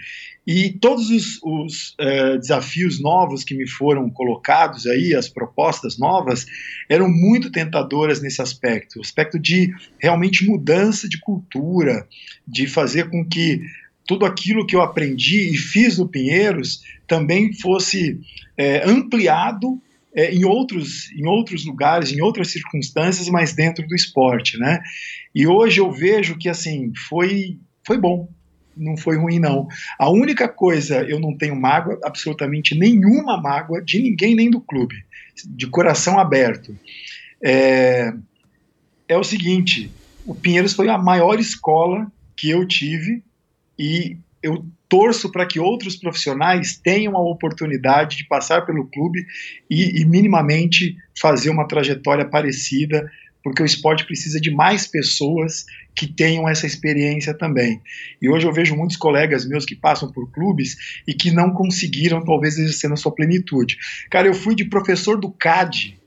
E 0.46 0.70
todos 0.70 1.08
os, 1.10 1.40
os 1.42 1.90
uh, 2.00 2.38
desafios 2.38 3.00
novos 3.00 3.44
que 3.44 3.54
me 3.54 3.68
foram 3.68 4.10
colocados 4.10 4.86
aí, 4.86 5.14
as 5.14 5.28
propostas 5.28 5.98
novas, 5.98 6.46
eram 6.88 7.08
muito 7.08 7.50
tentadoras 7.50 8.20
nesse 8.20 8.42
aspecto 8.42 8.98
o 8.98 9.02
aspecto 9.02 9.38
de 9.38 9.72
realmente 10.00 10.44
mudança 10.44 11.08
de 11.08 11.20
cultura, 11.20 12.08
de 12.46 12.66
fazer 12.66 13.08
com 13.08 13.24
que 13.24 13.60
tudo 14.04 14.26
aquilo 14.26 14.66
que 14.66 14.74
eu 14.74 14.82
aprendi 14.82 15.52
e 15.52 15.56
fiz 15.56 15.98
no 15.98 16.08
Pinheiros 16.08 16.82
também 17.06 17.52
fosse 17.52 18.18
é, 18.56 18.88
ampliado 18.88 19.80
é, 20.14 20.34
em, 20.34 20.44
outros, 20.44 21.10
em 21.12 21.26
outros 21.26 21.64
lugares, 21.64 22.12
em 22.12 22.20
outras 22.20 22.50
circunstâncias, 22.50 23.28
mas 23.28 23.54
dentro 23.54 23.86
do 23.86 23.94
esporte, 23.94 24.58
né? 24.58 24.82
E 25.34 25.46
hoje 25.46 25.80
eu 25.80 25.90
vejo 25.90 26.36
que, 26.36 26.48
assim, 26.48 26.92
foi, 27.08 27.58
foi 27.86 27.98
bom, 27.98 28.28
não 28.76 28.96
foi 28.96 29.16
ruim, 29.16 29.38
não. 29.38 29.66
A 29.98 30.10
única 30.10 30.48
coisa, 30.48 31.02
eu 31.02 31.18
não 31.18 31.36
tenho 31.36 31.56
mágoa, 31.56 31.98
absolutamente 32.04 32.74
nenhuma 32.74 33.40
mágoa 33.40 33.82
de 33.82 34.00
ninguém, 34.00 34.34
nem 34.34 34.50
do 34.50 34.60
clube, 34.60 34.96
de 35.46 35.66
coração 35.66 36.18
aberto. 36.18 36.76
É, 37.42 38.12
é 39.08 39.16
o 39.16 39.24
seguinte, 39.24 39.90
o 40.26 40.34
Pinheiros 40.34 40.74
foi 40.74 40.88
a 40.88 40.98
maior 40.98 41.38
escola 41.38 42.10
que 42.36 42.50
eu 42.50 42.66
tive 42.66 43.22
e 43.78 44.16
eu 44.42 44.64
torço 44.92 45.32
para 45.32 45.46
que 45.46 45.58
outros 45.58 45.96
profissionais 45.96 46.76
tenham 46.76 47.16
a 47.16 47.30
oportunidade 47.30 48.18
de 48.18 48.26
passar 48.26 48.66
pelo 48.66 48.86
clube 48.88 49.24
e, 49.70 50.02
e, 50.02 50.04
minimamente 50.04 50.94
fazer 51.18 51.48
uma 51.48 51.66
trajetória 51.66 52.28
parecida, 52.28 53.10
porque 53.42 53.62
o 53.62 53.64
esporte 53.64 54.04
precisa 54.04 54.38
de 54.38 54.50
mais 54.50 54.86
pessoas 54.86 55.64
que 55.94 56.06
tenham 56.06 56.46
essa 56.46 56.66
experiência 56.66 57.32
também. 57.32 57.80
E 58.20 58.28
hoje 58.28 58.46
eu 58.46 58.52
vejo 58.52 58.76
muitos 58.76 58.98
colegas 58.98 59.48
meus 59.48 59.64
que 59.64 59.74
passam 59.74 60.12
por 60.12 60.30
clubes 60.30 60.76
e 61.08 61.14
que 61.14 61.30
não 61.30 61.54
conseguiram, 61.54 62.22
talvez, 62.22 62.58
exercer 62.58 62.90
na 62.90 62.96
sua 62.96 63.14
plenitude. 63.14 63.78
Cara, 64.10 64.28
eu 64.28 64.34
fui 64.34 64.54
de 64.54 64.66
professor 64.66 65.18
do 65.18 65.30
CAD 65.30 65.98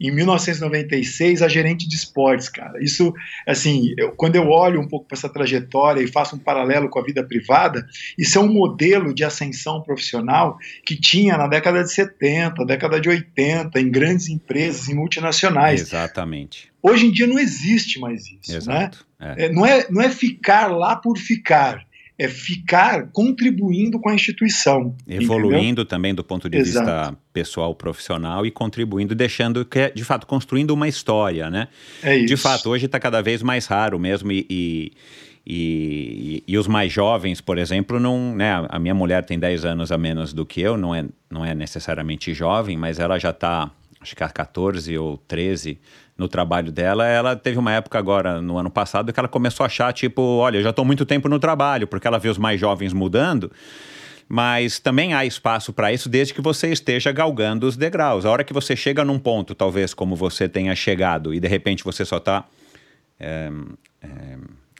em 0.00 0.10
1996 0.10 1.42
a 1.42 1.48
gerente 1.48 1.88
de 1.88 1.96
esportes, 1.96 2.48
cara. 2.48 2.82
Isso, 2.82 3.12
assim, 3.46 3.94
eu, 3.96 4.12
quando 4.12 4.36
eu 4.36 4.48
olho 4.48 4.80
um 4.80 4.88
pouco 4.88 5.06
para 5.06 5.16
essa 5.16 5.28
trajetória 5.28 6.02
e 6.02 6.06
faço 6.06 6.36
um 6.36 6.38
paralelo 6.38 6.88
com 6.88 6.98
a 6.98 7.04
vida 7.04 7.24
privada, 7.24 7.86
isso 8.18 8.38
é 8.38 8.40
um 8.40 8.52
modelo 8.52 9.14
de 9.14 9.24
ascensão 9.24 9.82
profissional 9.82 10.58
que 10.84 10.98
tinha 10.98 11.36
na 11.36 11.46
década 11.46 11.82
de 11.82 11.92
70, 11.92 12.64
década 12.64 13.00
de 13.00 13.08
80, 13.08 13.80
em 13.80 13.90
grandes 13.90 14.28
empresas, 14.28 14.88
em 14.88 14.94
multinacionais. 14.94 15.80
Exatamente. 15.80 16.70
Hoje 16.82 17.06
em 17.06 17.10
dia 17.10 17.26
não 17.26 17.38
existe 17.38 17.98
mais 17.98 18.22
isso, 18.26 18.52
né? 18.52 18.56
Exato. 18.56 19.06
né? 19.18 19.34
É. 19.38 19.46
É, 19.46 19.52
não, 19.52 19.64
é, 19.64 19.86
não 19.90 20.02
é 20.02 20.10
ficar 20.10 20.66
lá 20.68 20.94
por 20.94 21.16
ficar 21.18 21.85
é 22.18 22.28
ficar 22.28 23.08
contribuindo 23.12 23.98
com 24.00 24.08
a 24.08 24.14
instituição. 24.14 24.94
Evoluindo 25.06 25.64
entendeu? 25.64 25.84
também 25.84 26.14
do 26.14 26.24
ponto 26.24 26.48
de 26.48 26.56
Exato. 26.56 26.86
vista 26.86 27.18
pessoal, 27.32 27.74
profissional 27.74 28.46
e 28.46 28.50
contribuindo, 28.50 29.14
deixando 29.14 29.64
que 29.64 29.78
é, 29.78 29.90
de 29.90 30.02
fato, 30.02 30.26
construindo 30.26 30.70
uma 30.70 30.88
história, 30.88 31.50
né? 31.50 31.68
É 32.02 32.16
isso. 32.16 32.26
De 32.26 32.36
fato, 32.36 32.70
hoje 32.70 32.86
está 32.86 32.98
cada 32.98 33.20
vez 33.20 33.42
mais 33.42 33.66
raro 33.66 33.98
mesmo 33.98 34.32
e, 34.32 34.46
e 34.48 34.92
e, 35.48 36.42
e, 36.44 36.58
os 36.58 36.66
mais 36.66 36.92
jovens, 36.92 37.40
por 37.40 37.56
exemplo, 37.56 38.00
não, 38.00 38.34
né, 38.34 38.66
a 38.68 38.80
minha 38.80 38.94
mulher 38.94 39.24
tem 39.24 39.38
10 39.38 39.64
anos 39.64 39.92
a 39.92 39.96
menos 39.96 40.32
do 40.32 40.44
que 40.44 40.60
eu, 40.60 40.76
não 40.76 40.92
é, 40.92 41.04
não 41.30 41.44
é 41.44 41.54
necessariamente 41.54 42.34
jovem, 42.34 42.76
mas 42.76 42.98
ela 42.98 43.16
já 43.16 43.30
está, 43.30 43.70
acho 44.00 44.16
que 44.16 44.24
há 44.24 44.28
14 44.28 44.98
ou 44.98 45.16
13 45.18 45.78
no 46.16 46.28
trabalho 46.28 46.72
dela, 46.72 47.06
ela 47.06 47.36
teve 47.36 47.58
uma 47.58 47.72
época 47.72 47.98
agora, 47.98 48.40
no 48.40 48.56
ano 48.56 48.70
passado, 48.70 49.12
que 49.12 49.20
ela 49.20 49.28
começou 49.28 49.64
a 49.64 49.66
achar, 49.66 49.92
tipo, 49.92 50.22
olha, 50.22 50.58
eu 50.58 50.62
já 50.62 50.70
estou 50.70 50.84
muito 50.84 51.04
tempo 51.04 51.28
no 51.28 51.38
trabalho, 51.38 51.86
porque 51.86 52.06
ela 52.06 52.18
vê 52.18 52.28
os 52.28 52.38
mais 52.38 52.58
jovens 52.58 52.92
mudando, 52.92 53.52
mas 54.28 54.78
também 54.78 55.12
há 55.12 55.24
espaço 55.26 55.72
para 55.72 55.92
isso 55.92 56.08
desde 56.08 56.32
que 56.32 56.40
você 56.40 56.72
esteja 56.72 57.12
galgando 57.12 57.66
os 57.66 57.76
degraus. 57.76 58.24
A 58.24 58.30
hora 58.30 58.42
que 58.42 58.52
você 58.52 58.74
chega 58.74 59.04
num 59.04 59.18
ponto, 59.18 59.54
talvez 59.54 59.92
como 59.92 60.16
você 60.16 60.48
tenha 60.48 60.74
chegado, 60.74 61.34
e 61.34 61.38
de 61.38 61.48
repente 61.48 61.84
você 61.84 62.04
só 62.04 62.16
está 62.16 62.44
é, 63.20 63.50
é, 64.02 64.08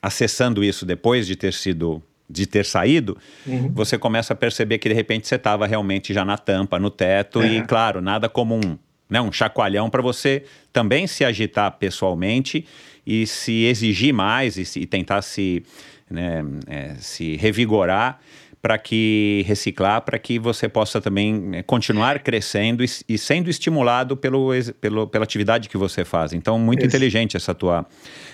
acessando 0.01 0.63
isso 0.63 0.85
depois 0.85 1.27
de 1.27 1.35
ter 1.35 1.53
sido 1.53 2.01
de 2.29 2.45
ter 2.45 2.65
saído, 2.65 3.17
uhum. 3.45 3.71
você 3.73 3.97
começa 3.97 4.33
a 4.33 4.35
perceber 4.35 4.79
que 4.79 4.89
de 4.89 4.93
repente 4.93 5.25
você 5.25 5.35
estava 5.35 5.65
realmente 5.65 6.13
já 6.13 6.25
na 6.25 6.37
tampa, 6.37 6.77
no 6.77 6.89
teto, 6.89 7.41
é. 7.41 7.53
e 7.53 7.61
claro, 7.61 8.01
nada 8.01 8.27
comum 8.27 8.77
né, 9.09 9.21
um 9.21 9.31
chacoalhão 9.31 9.89
para 9.89 10.01
você 10.01 10.43
também 10.71 11.07
se 11.07 11.23
agitar 11.23 11.71
pessoalmente 11.77 12.65
e 13.05 13.25
se 13.25 13.63
exigir 13.63 14.13
mais 14.13 14.57
e, 14.57 14.65
se, 14.65 14.79
e 14.81 14.85
tentar 14.85 15.21
se, 15.21 15.63
né, 16.09 16.43
é, 16.67 16.95
se 16.99 17.35
revigorar 17.37 18.19
para 18.61 18.77
que 18.77 19.45
reciclar, 19.47 20.01
para 20.01 20.17
que 20.19 20.37
você 20.37 20.67
possa 20.67 20.99
também 20.99 21.51
é, 21.53 21.63
continuar 21.63 22.19
crescendo 22.19 22.83
e, 22.83 22.87
e, 23.07 23.17
sendo 23.17 23.49
estimulado 23.49 24.17
pelo, 24.17 24.49
pelo, 24.81 25.07
pela 25.07 25.23
atividade 25.23 25.69
que 25.69 25.77
você 25.77 26.03
faz. 26.03 26.33
Então, 26.33 26.59
muito 26.59 26.79
Esse. 26.79 26.87
inteligente 26.87 27.37
essa 27.37 27.53
tua, 27.53 27.85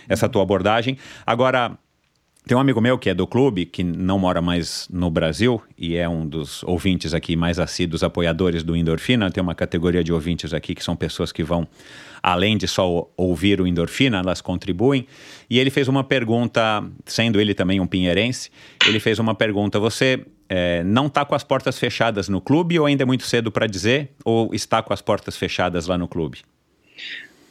essa 0.08 0.28
tua 0.30 0.42
abordagem. 0.42 0.98
Agora, 1.26 1.78
tem 2.46 2.58
um 2.58 2.60
amigo 2.60 2.82
meu 2.82 2.98
que 2.98 3.10
é 3.10 3.14
do 3.14 3.26
clube, 3.26 3.66
que 3.66 3.84
não 3.84 4.20
mora 4.20 4.42
mais 4.42 4.88
no 4.92 5.10
Brasil 5.10 5.62
e 5.78 5.96
é 5.96 6.10
um 6.10 6.28
dos 6.28 6.62
ouvintes 6.64 7.14
aqui 7.14 7.38
mais 7.38 7.58
assíduos 7.58 8.04
apoiadores 8.04 8.64
do 8.64 8.76
Endorfina. 8.76 9.32
Tem 9.32 9.42
uma 9.42 9.56
categoria 9.56 10.04
de 10.04 10.12
ouvintes 10.12 10.54
aqui 10.54 10.76
que 10.76 10.84
são 10.84 10.94
pessoas 10.94 11.32
que 11.32 11.42
vão, 11.42 11.66
além 12.22 12.58
de 12.58 12.68
só 12.68 13.10
ouvir 13.16 13.62
o 13.62 13.68
Endorfina, 13.68 14.18
elas 14.18 14.42
contribuem. 14.42 15.08
E 15.50 15.58
ele 15.58 15.70
fez 15.70 15.88
uma 15.88 16.04
pergunta, 16.04 16.84
sendo 17.06 17.40
ele 17.40 17.54
também 17.54 17.80
um 17.80 17.88
pinheirense, 17.88 18.50
ele 18.86 19.00
fez 19.00 19.20
uma 19.20 19.34
pergunta: 19.34 19.80
Você 19.80 20.26
é, 20.50 20.84
não 20.84 21.08
está 21.08 21.24
com 21.24 21.36
as 21.36 21.46
portas 21.46 21.80
fechadas 21.80 22.28
no 22.28 22.42
clube 22.42 22.78
ou 22.78 22.86
ainda 22.86 23.04
é 23.04 23.06
muito 23.06 23.24
cedo 23.24 23.54
para 23.54 23.68
dizer? 23.68 24.10
Ou 24.26 24.54
está 24.54 24.84
com 24.84 24.92
as 24.92 25.02
portas 25.02 25.38
fechadas 25.38 25.88
lá 25.88 25.98
no 25.98 26.10
clube? 26.10 26.40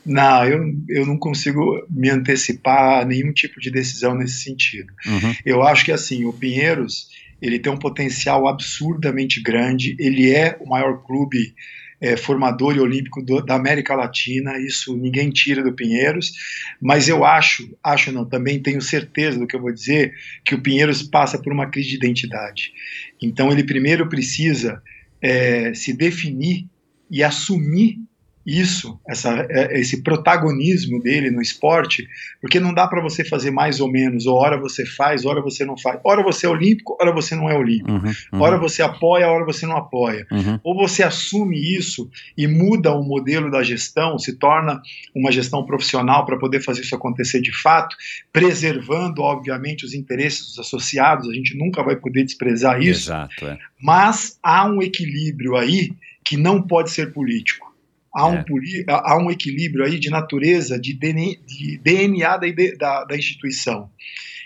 Não, 0.05 0.45
eu, 0.45 0.75
eu 0.89 1.07
não 1.07 1.17
consigo 1.17 1.87
me 1.89 2.11
antecipar 2.11 3.03
a 3.03 3.05
nenhum 3.05 3.33
tipo 3.33 3.61
de 3.61 3.71
decisão 3.71 4.15
nesse 4.15 4.43
sentido. 4.43 4.93
Uhum. 5.07 5.35
Eu 5.45 5.63
acho 5.63 5.85
que 5.85 5.93
assim, 5.93 6.25
o 6.25 6.33
Pinheiros 6.33 7.09
ele 7.41 7.59
tem 7.59 7.73
um 7.73 7.79
potencial 7.79 8.47
absurdamente 8.47 9.43
grande, 9.43 9.97
ele 9.99 10.31
é 10.31 10.57
o 10.61 10.69
maior 10.69 11.03
clube 11.03 11.55
é, 12.01 12.17
formador 12.17 12.75
e 12.75 12.81
olímpico 12.81 13.23
do, 13.23 13.41
da 13.41 13.55
América 13.55 13.95
Latina, 13.95 14.59
isso 14.59 14.97
ninguém 14.97 15.31
tira 15.31 15.63
do 15.63 15.73
Pinheiros, 15.73 16.33
mas 16.81 17.09
eu 17.09 17.25
acho, 17.25 17.77
acho 17.83 18.11
não, 18.11 18.25
também 18.25 18.61
tenho 18.61 18.81
certeza 18.81 19.39
do 19.39 19.47
que 19.47 19.55
eu 19.55 19.61
vou 19.61 19.73
dizer, 19.73 20.13
que 20.45 20.55
o 20.55 20.61
Pinheiros 20.61 21.03
passa 21.03 21.37
por 21.37 21.53
uma 21.53 21.69
crise 21.69 21.91
de 21.91 21.97
identidade. 21.97 22.73
Então 23.21 23.53
ele 23.53 23.65
primeiro 23.65 24.09
precisa 24.09 24.83
é, 25.21 25.73
se 25.75 25.93
definir 25.93 26.67
e 27.09 27.23
assumir 27.23 28.01
isso, 28.45 28.99
essa, 29.09 29.47
é, 29.49 29.79
esse 29.79 30.03
protagonismo 30.03 31.01
dele 31.01 31.31
no 31.31 31.41
esporte, 31.41 32.07
porque 32.41 32.59
não 32.59 32.75
dá 32.75 32.87
para 32.87 33.01
você 33.01 33.25
fazer 33.25 33.51
mais 33.51 33.81
ou 33.81 33.91
menos, 33.91 34.27
ou 34.27 34.37
hora 34.37 34.59
você 34.59 34.85
faz, 34.85 35.25
hora 35.25 35.41
você 35.41 35.65
não 35.65 35.79
faz. 35.79 36.01
Hora 36.05 36.23
você 36.23 36.47
é 36.47 36.49
olímpico, 36.49 36.97
hora 37.01 37.13
você 37.13 37.37
não 37.37 37.49
é 37.49 37.57
olímpico. 37.57 37.91
Uhum, 37.91 38.13
uhum. 38.33 38.43
Hora 38.43 38.59
você 38.59 38.83
apoia, 38.83 39.29
hora 39.29 39.45
você 39.45 39.65
não 39.65 39.77
apoia. 39.77 40.27
Uhum. 40.31 40.59
Ou 40.65 40.75
você 40.75 41.03
assume 41.03 41.57
isso 41.77 42.11
e 42.37 42.47
muda 42.49 42.93
o 42.93 43.03
modelo 43.03 43.51
da 43.51 43.63
gestão, 43.63 44.19
se 44.19 44.37
torna 44.37 44.83
uma 45.15 45.31
gestão 45.31 45.65
profissional 45.65 46.27
para 46.27 46.39
poder 46.39 46.61
fazer 46.61 46.83
isso 46.83 46.95
acontecer 46.95 47.41
de 47.41 47.53
fato, 47.53 47.97
preservando, 48.33 49.23
obviamente, 49.23 49.85
os 49.85 49.95
interesses 49.95 50.47
dos 50.47 50.59
associados, 50.59 51.29
a 51.29 51.33
gente 51.33 51.57
nunca 51.57 51.83
vai 51.83 51.97
poder 51.97 52.25
desprezar 52.25 52.81
isso. 52.81 53.09
Exato, 53.09 53.47
é. 53.47 53.59
Mas 53.81 54.39
há 54.43 54.67
um 54.67 54.83
equilíbrio 54.83 55.57
aí 55.57 55.93
que 56.25 56.37
não 56.37 56.63
pode 56.63 56.91
ser 56.91 57.13
político 57.13 57.72
há 58.15 58.29
um, 58.29 58.37
é. 58.37 58.45
há 58.89 59.17
um 59.19 59.31
equilíbrio 59.31 59.85
aí 59.85 59.99
de 59.99 60.11
natureza, 60.11 60.79
de 60.79 60.93
DNA, 60.93 61.37
de 61.47 61.79
DNA 61.79 62.37
da, 62.37 62.47
da, 62.79 63.05
da, 63.05 63.17
instituição. 63.17 63.91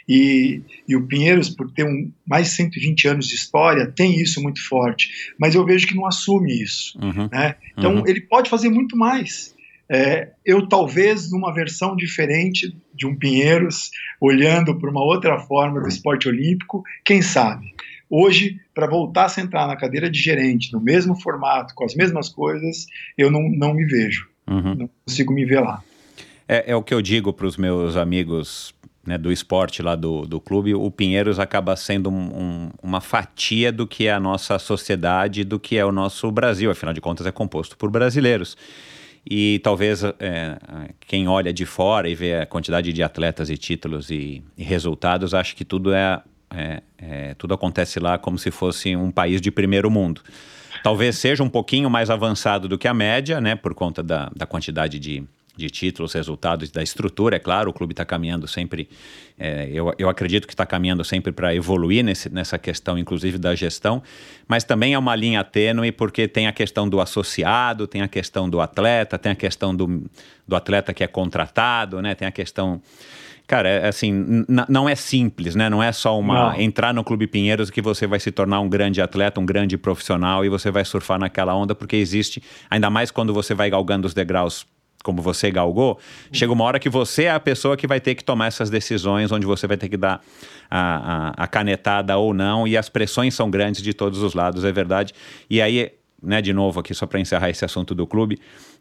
E, 0.09 0.63
e, 0.89 0.95
o 0.95 1.07
Pinheiros, 1.07 1.51
por 1.51 1.71
ter 1.73 1.85
um, 1.85 2.13
mais 2.27 2.49
de 2.49 2.55
120 2.55 3.09
anos 3.09 3.29
de 3.29 3.35
história, 3.35 3.87
tem 3.91 4.21
isso 4.21 4.41
muito 4.41 4.65
forte. 4.67 5.09
Mas 5.39 5.55
eu 5.55 5.65
vejo 5.65 5.87
que 5.87 5.97
não 5.97 6.07
assume 6.07 6.63
isso. 6.63 6.97
Uhum. 7.01 7.29
Né? 7.31 7.57
Então, 7.77 7.97
uhum. 7.97 8.05
ele 8.07 8.21
pode 8.21 8.49
fazer 8.49 8.69
muito 8.69 8.97
mais. 8.97 9.55
É, 9.89 10.31
eu, 10.45 10.69
talvez, 10.69 11.31
numa 11.31 11.53
versão 11.53 11.97
diferente 11.97 12.77
de 12.95 13.07
um 13.07 13.17
Pinheiros, 13.17 13.91
olhando 14.21 14.79
para 14.79 14.91
uma 14.91 15.03
outra 15.03 15.39
forma 15.41 15.81
do 15.81 15.89
esporte 15.89 16.29
olímpico, 16.29 16.83
quem 17.05 17.21
sabe? 17.23 17.75
Hoje, 18.09 18.61
para 18.77 18.87
voltar 18.87 19.25
a 19.25 19.29
sentar 19.31 19.67
na 19.67 19.75
cadeira 19.75 20.11
de 20.11 20.19
gerente, 20.19 20.71
no 20.71 20.79
mesmo 20.79 21.19
formato, 21.19 21.75
com 21.75 21.83
as 21.83 21.95
mesmas 21.95 22.29
coisas, 22.29 22.87
eu 23.17 23.31
não, 23.31 23.41
não 23.49 23.73
me 23.73 23.87
vejo. 23.87 24.29
Uhum. 24.47 24.75
Não 24.75 24.91
consigo 25.03 25.33
me 25.33 25.47
ver 25.47 25.61
lá. 25.61 25.83
É, 26.47 26.73
é 26.73 26.77
o 26.77 26.83
que 26.83 26.93
eu 26.93 27.01
digo 27.01 27.33
para 27.33 27.47
os 27.47 27.57
meus 27.57 27.97
amigos 27.97 28.75
né, 29.07 29.17
do 29.17 29.33
esporte 29.33 29.81
lá 29.81 29.97
do, 29.97 30.27
do 30.27 30.39
clube, 30.39 30.75
o 30.75 30.91
Pinheiros 30.91 31.39
acaba 31.39 31.75
sendo 31.75 32.11
um, 32.11 32.39
um, 32.39 32.71
uma 32.83 33.01
fatia 33.01 33.73
do 33.73 33.87
que 33.87 34.09
é 34.09 34.13
a 34.13 34.21
nossa 34.21 34.59
sociedade, 34.59 35.43
do 35.43 35.59
que 35.59 35.79
é 35.79 35.85
o 35.85 35.91
nosso 35.91 36.31
Brasil. 36.31 36.71
Afinal 36.71 36.93
de 36.93 37.01
contas, 37.01 37.27
é 37.27 37.33
composto 37.33 37.79
por 37.79 37.91
brasileiros. 37.91 38.59
E 39.25 39.59
talvez 39.61 40.05
é, 40.05 40.59
quem 41.01 41.27
olha 41.29 41.51
de 41.51 41.65
fora 41.65 42.11
e 42.11 42.15
vê 42.15 42.41
a 42.41 42.47
quantidade 42.47 42.93
de 42.93 43.03
atletas 43.03 43.49
e 43.49 43.57
títulos 43.57 44.11
e, 44.11 44.43
e 44.55 44.63
resultados, 44.63 45.33
acha 45.33 45.55
que 45.57 45.65
tudo 45.65 45.95
é 45.95 46.21
é, 46.51 46.83
é, 46.99 47.35
tudo 47.35 47.55
acontece 47.55 47.99
lá 47.99 48.19
como 48.19 48.39
se 48.39 48.51
fosse 48.51 48.95
um 48.95 49.11
país 49.11 49.41
de 49.41 49.51
primeiro 49.51 49.91
mundo. 49.91 50.23
Talvez 50.83 51.19
seja 51.19 51.43
um 51.43 51.49
pouquinho 51.49 51.91
mais 51.91 52.11
avançado 52.11 52.69
do 52.69 52.79
que 52.79 52.87
a 52.87 52.95
média, 52.95 53.41
né, 53.41 53.57
por 53.57 53.75
conta 53.75 54.03
da, 54.03 54.31
da 54.35 54.47
quantidade 54.47 54.99
de, 54.99 55.25
de 55.57 55.71
títulos, 55.71 56.13
resultados, 56.13 56.71
da 56.71 56.83
estrutura, 56.83 57.37
é 57.37 57.39
claro, 57.39 57.71
o 57.71 57.73
clube 57.73 57.93
está 57.93 58.05
caminhando 58.05 58.47
sempre, 58.47 58.89
é, 59.39 59.69
eu, 59.73 59.93
eu 59.99 60.09
acredito 60.09 60.47
que 60.47 60.53
está 60.53 60.67
caminhando 60.67 61.03
sempre 61.03 61.33
para 61.33 61.55
evoluir 61.55 62.05
nesse, 62.05 62.29
nessa 62.29 62.59
questão, 62.59 62.99
inclusive 62.99 63.39
da 63.39 63.55
gestão, 63.55 64.03
mas 64.47 64.65
também 64.65 64.93
é 64.95 64.99
uma 64.99 65.17
linha 65.17 65.43
tênue 65.43 65.91
porque 65.91 66.29
tem 66.29 66.47
a 66.47 66.53
questão 66.53 66.89
do 66.89 67.01
associado, 67.01 67.87
tem 67.87 68.03
a 68.03 68.09
questão 68.09 68.49
do 68.49 68.61
atleta, 68.61 69.19
tem 69.19 69.33
a 69.33 69.37
questão 69.37 69.75
do, 69.75 70.05
do 70.47 70.55
atleta 70.55 70.93
que 70.93 71.03
é 71.03 71.07
contratado, 71.07 72.03
né, 72.03 72.15
tem 72.15 72.29
a 72.29 72.33
questão 72.33 72.81
Cara, 73.47 73.69
é, 73.69 73.89
assim, 73.89 74.45
não 74.69 74.89
é 74.89 74.95
simples, 74.95 75.55
né? 75.55 75.71
Não 75.71 75.83
é 75.83 75.93
só 75.93 76.19
uma 76.19 76.53
não. 76.53 76.61
entrar 76.61 76.93
no 76.93 77.05
Clube 77.05 77.27
Pinheiros 77.27 77.71
que 77.71 77.81
você 77.81 78.07
vai 78.07 78.19
se 78.19 78.33
tornar 78.33 78.61
um 78.61 78.69
grande 78.69 79.01
atleta, 79.01 79.41
um 79.41 79.47
grande 79.47 79.79
profissional 79.79 80.45
e 80.45 80.49
você 80.49 80.71
vai 80.71 80.85
surfar 80.85 81.19
naquela 81.19 81.55
onda, 81.55 81.75
porque 81.75 81.97
existe, 81.97 82.43
ainda 82.69 82.91
mais 82.91 83.11
quando 83.11 83.33
você 83.33 83.55
vai 83.55 83.71
galgando 83.71 84.07
os 84.07 84.15
degraus 84.15 84.67
como 85.07 85.23
você 85.23 85.53
galgou, 85.53 86.01
chega 86.33 86.53
uma 86.53 86.65
hora 86.65 86.81
que 86.81 86.89
você 86.89 87.25
é 87.25 87.31
a 87.31 87.39
pessoa 87.39 87.77
que 87.77 87.87
vai 87.87 88.01
ter 88.01 88.17
que 88.17 88.25
tomar 88.25 88.49
essas 88.49 88.69
decisões, 88.69 89.31
onde 89.31 89.47
você 89.47 89.65
vai 89.65 89.77
ter 89.77 89.89
que 89.89 89.97
dar 89.97 90.21
a, 90.69 91.29
a, 91.39 91.45
a 91.45 91.47
canetada 91.47 92.17
ou 92.17 92.35
não, 92.35 92.67
e 92.67 92.77
as 92.77 92.89
pressões 92.89 93.33
são 93.33 93.49
grandes 93.49 93.83
de 93.83 93.95
todos 93.95 94.21
os 94.21 94.35
lados, 94.35 94.65
é 94.65 94.73
verdade. 94.73 95.15
E 95.49 95.63
aí, 95.63 95.93
né, 96.23 96.41
de 96.41 96.53
novo 96.53 96.81
aqui, 96.81 96.95
só 96.95 97.07
para 97.07 97.21
encerrar 97.21 97.51
esse 97.51 97.65
assunto 97.65 97.95
do 97.95 98.07
clube, 98.07 98.39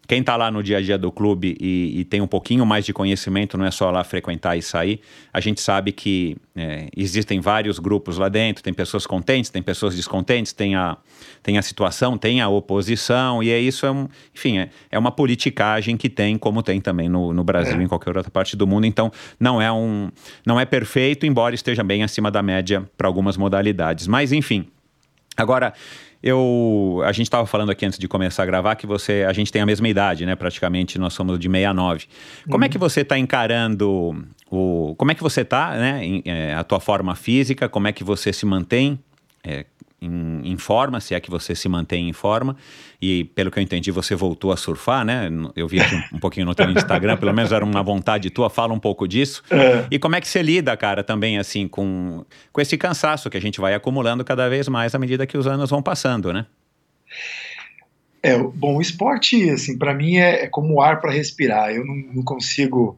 quem 0.08 0.20
está 0.20 0.36
lá 0.36 0.52
no 0.52 0.62
dia 0.62 0.78
a 0.78 0.82
dia 0.82 0.98
do 0.98 1.12
clube 1.12 1.58
e, 1.60 2.00
e, 2.00 2.06
tem 2.06 2.22
um 2.22 2.28
pouquinho 2.28 2.66
mais 2.66 2.86
de 2.86 2.94
conhecimento, 2.94 3.58
não 3.58 3.66
é 3.66 3.72
só 3.72 3.90
lá 3.90 4.04
frequentar 4.04 4.56
e 4.56 4.62
sair, 4.62 5.02
a 5.34 5.40
gente 5.40 5.60
sabe 5.60 5.92
que 5.92 6.38
é, 6.56 6.88
existem 6.96 7.40
vários 7.40 7.80
grupos 7.80 8.18
lá 8.18 8.30
dentro, 8.30 8.64
tem 8.64 8.74
pessoas 8.74 9.06
contentes, 9.08 9.50
tem 9.50 9.62
pessoas 9.62 9.96
descontentes, 9.96 10.54
tem 10.54 10.76
a, 10.76 10.98
tem 11.42 11.58
a 11.58 11.62
situação, 11.62 12.18
tem 12.18 12.40
a 12.40 12.48
oposição, 12.48 13.42
e 13.42 13.50
é 13.50 13.60
isso, 13.60 13.86
é 13.86 13.92
um, 13.92 14.08
enfim, 14.34 14.60
é, 14.60 14.70
é 14.92 15.00
uma 15.00 15.12
politicagem 15.12 15.98
que 15.98 16.10
tem, 16.10 16.38
como 16.38 16.62
tem 16.62 16.80
também 16.80 17.10
no, 17.10 17.34
no 17.34 17.44
Brasil 17.44 17.82
e 17.82 17.84
em 17.84 17.88
qualquer 17.88 18.16
outra 18.16 18.32
parte 18.32 18.56
do 18.56 18.68
mundo, 18.68 18.86
então 18.86 19.12
não 19.40 19.62
é, 19.62 19.72
um, 19.72 20.10
não 20.46 20.60
é 20.60 20.66
perfeito, 20.66 21.26
embora 21.26 21.56
esteja 21.56 21.84
bem 21.84 22.04
acima 22.04 22.30
da 22.30 22.44
média 22.44 22.88
para 22.96 23.08
algumas 23.08 23.38
modalidades. 23.38 24.08
Mas, 24.08 24.32
enfim, 24.32 24.68
agora 25.36 25.74
eu, 26.26 27.04
a 27.06 27.12
gente 27.12 27.28
estava 27.28 27.46
falando 27.46 27.70
aqui 27.70 27.86
antes 27.86 28.00
de 28.00 28.08
começar 28.08 28.42
a 28.42 28.46
gravar 28.48 28.76
que 28.76 28.88
você, 28.88 29.24
a 29.30 29.32
gente 29.32 29.52
tem 29.52 29.62
a 29.62 29.66
mesma 29.66 29.88
idade, 29.88 30.26
né? 30.26 30.36
Praticamente 30.36 30.98
nós 30.98 31.14
somos 31.14 31.38
de 31.38 31.48
69. 31.48 32.08
Como 32.46 32.58
uhum. 32.58 32.64
é 32.64 32.68
que 32.70 32.80
você 32.80 33.02
está 33.02 33.16
encarando 33.16 34.26
o, 34.50 34.96
como 34.98 35.12
é 35.12 35.16
que 35.16 35.22
você 35.22 35.42
está, 35.42 35.76
né? 35.76 36.04
Em, 36.04 36.24
é, 36.26 36.56
a 36.56 36.64
tua 36.64 36.80
forma 36.80 37.14
física, 37.14 37.70
como 37.70 37.88
é 37.88 37.92
que 37.92 38.04
você 38.04 38.34
se 38.34 38.44
mantém? 38.44 38.98
É, 39.44 39.68
em, 40.06 40.42
em, 40.52 40.58
forma, 40.58 41.00
se 41.00 41.14
é 41.14 41.20
que 41.20 41.30
você 41.30 41.56
se 41.56 41.68
mantém 41.68 42.08
em 42.10 42.14
forma. 42.14 42.56
E 43.02 43.26
pelo 43.26 43.52
que 43.52 43.60
eu 43.60 43.64
entendi, 43.64 43.92
você 43.92 44.16
voltou 44.16 44.52
a 44.52 44.58
surfar, 44.58 45.04
né? 45.04 45.30
Eu 45.56 45.68
vi 45.68 45.80
aqui 45.80 45.96
um, 45.96 46.18
um 46.18 46.20
pouquinho 46.20 46.46
no 46.46 46.56
teu 46.56 46.70
Instagram, 46.70 47.18
pelo 47.18 47.34
menos 47.34 47.52
era 47.52 47.64
uma 47.64 47.84
vontade 47.84 48.30
tua, 48.30 48.50
fala 48.50 48.74
um 48.74 48.80
pouco 48.80 49.08
disso. 49.08 49.44
É. 49.50 49.86
E 49.92 50.00
como 50.00 50.16
é 50.16 50.22
que 50.22 50.28
você 50.28 50.42
lida, 50.42 50.76
cara, 50.78 51.04
também 51.04 51.38
assim, 51.38 51.68
com, 51.68 52.26
com 52.52 52.62
esse 52.62 52.78
cansaço 52.78 53.30
que 53.30 53.38
a 53.38 53.42
gente 53.42 53.60
vai 53.60 53.74
acumulando 53.74 54.24
cada 54.24 54.50
vez 54.50 54.68
mais 54.68 54.96
à 54.96 55.00
medida 55.00 55.26
que 55.28 55.38
os 55.38 55.48
anos 55.48 55.70
vão 55.70 55.82
passando, 55.82 56.32
né? 56.32 56.46
É, 58.26 58.36
bom, 58.40 58.78
o 58.78 58.82
esporte, 58.82 59.52
assim, 59.52 59.78
para 59.78 59.94
mim 59.94 60.18
é, 60.18 60.46
é, 60.46 60.48
como 60.48 60.82
ar 60.82 61.00
para 61.00 61.12
respirar. 61.12 61.70
Eu 61.70 61.86
não, 61.86 61.96
não 61.96 62.24
consigo, 62.24 62.98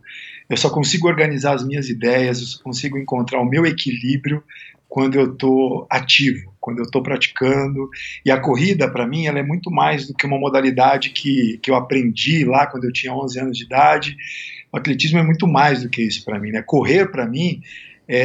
eu 0.49 0.55
só 0.55 0.69
consigo 0.69 1.05
organizar 1.05 1.53
as 1.53 1.67
minhas 1.67 1.89
ideias, 1.89 2.39
eu 2.39 2.47
só 2.47 2.63
consigo 2.63 2.97
encontrar 2.97 3.41
o 3.41 3.45
meu 3.45 3.65
equilíbrio 3.65 4.41
quando 4.87 5.15
eu 5.15 5.33
estou 5.33 5.85
ativo, 5.89 6.53
quando 6.59 6.79
eu 6.79 6.85
estou 6.85 7.03
praticando. 7.03 7.89
E 8.25 8.31
a 8.31 8.39
corrida, 8.39 8.89
para 8.89 9.05
mim, 9.05 9.27
ela 9.27 9.39
é 9.39 9.43
muito 9.43 9.69
mais 9.69 10.07
do 10.07 10.13
que 10.13 10.25
uma 10.25 10.39
modalidade 10.39 11.09
que, 11.09 11.59
que 11.61 11.69
eu 11.69 11.75
aprendi 11.75 12.45
lá 12.45 12.65
quando 12.67 12.85
eu 12.85 12.93
tinha 12.93 13.13
11 13.13 13.39
anos 13.39 13.57
de 13.57 13.65
idade. 13.65 14.15
O 14.71 14.77
atletismo 14.77 15.19
é 15.19 15.23
muito 15.23 15.47
mais 15.47 15.83
do 15.83 15.89
que 15.89 16.01
isso 16.01 16.23
para 16.23 16.39
mim. 16.39 16.51
Né? 16.51 16.61
Correr, 16.61 17.11
para 17.11 17.27
mim, 17.27 17.61
é, 18.07 18.19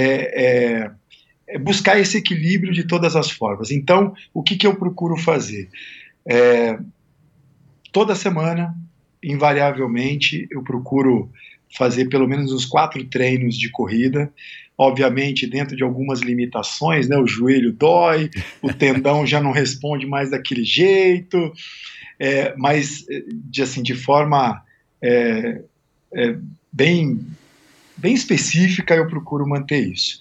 é, 0.45 0.91
é, 1.49 1.59
buscar 1.59 1.99
esse 1.99 2.19
equilíbrio 2.19 2.73
de 2.73 2.85
todas 2.85 3.17
as 3.17 3.31
formas. 3.31 3.71
Então, 3.71 4.15
o 4.33 4.43
que, 4.43 4.57
que 4.57 4.67
eu 4.67 4.77
procuro 4.77 5.17
fazer? 5.17 5.69
É, 6.25 6.79
toda 7.91 8.15
semana, 8.15 8.75
invariavelmente, 9.23 10.47
eu 10.51 10.63
procuro 10.63 11.31
fazer 11.77 12.07
pelo 12.07 12.29
menos 12.29 12.53
uns 12.53 12.67
quatro 12.67 13.03
treinos 13.05 13.57
de 13.57 13.71
corrida 13.71 14.33
obviamente 14.83 15.47
dentro 15.47 15.77
de 15.77 15.83
algumas 15.83 16.21
limitações, 16.21 17.09
né? 17.09 17.17
O 17.17 17.27
joelho 17.27 17.73
dói, 17.73 18.31
o 18.61 18.73
tendão 18.73 19.27
já 19.27 19.41
não 19.41 19.53
responde 19.53 20.07
mais 20.07 20.31
daquele 20.31 20.65
jeito, 20.65 21.53
é, 22.19 22.55
mas 22.57 23.05
de 23.51 23.63
assim 23.63 23.83
de 23.83 23.95
forma 23.95 24.63
é, 25.03 25.63
é, 26.15 26.37
bem 26.73 27.21
bem 27.97 28.15
específica 28.15 28.95
eu 28.95 29.07
procuro 29.07 29.49
manter 29.49 29.87
isso. 29.89 30.21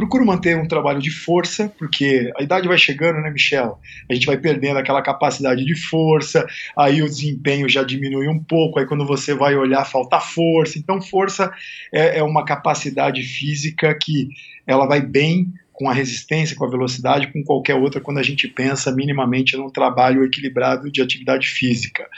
Procuro 0.00 0.24
manter 0.24 0.56
um 0.56 0.66
trabalho 0.66 0.98
de 0.98 1.10
força, 1.10 1.70
porque 1.78 2.32
a 2.38 2.42
idade 2.42 2.66
vai 2.66 2.78
chegando, 2.78 3.20
né, 3.20 3.30
Michel? 3.30 3.78
A 4.08 4.14
gente 4.14 4.24
vai 4.24 4.38
perdendo 4.38 4.78
aquela 4.78 5.02
capacidade 5.02 5.62
de 5.62 5.78
força, 5.78 6.46
aí 6.74 7.02
o 7.02 7.06
desempenho 7.06 7.68
já 7.68 7.82
diminui 7.82 8.26
um 8.26 8.42
pouco, 8.42 8.78
aí 8.78 8.86
quando 8.86 9.06
você 9.06 9.34
vai 9.34 9.54
olhar, 9.54 9.84
falta 9.84 10.18
força. 10.18 10.78
Então, 10.78 11.02
força 11.02 11.52
é, 11.92 12.20
é 12.20 12.22
uma 12.22 12.46
capacidade 12.46 13.22
física 13.22 13.94
que 13.94 14.30
ela 14.66 14.86
vai 14.86 15.02
bem 15.02 15.52
com 15.70 15.90
a 15.90 15.92
resistência, 15.92 16.56
com 16.56 16.64
a 16.64 16.70
velocidade, 16.70 17.30
com 17.30 17.44
qualquer 17.44 17.74
outra, 17.74 18.00
quando 18.00 18.20
a 18.20 18.22
gente 18.22 18.48
pensa 18.48 18.90
minimamente 18.90 19.54
num 19.54 19.68
trabalho 19.68 20.24
equilibrado 20.24 20.90
de 20.90 21.02
atividade 21.02 21.46
física. 21.46 22.08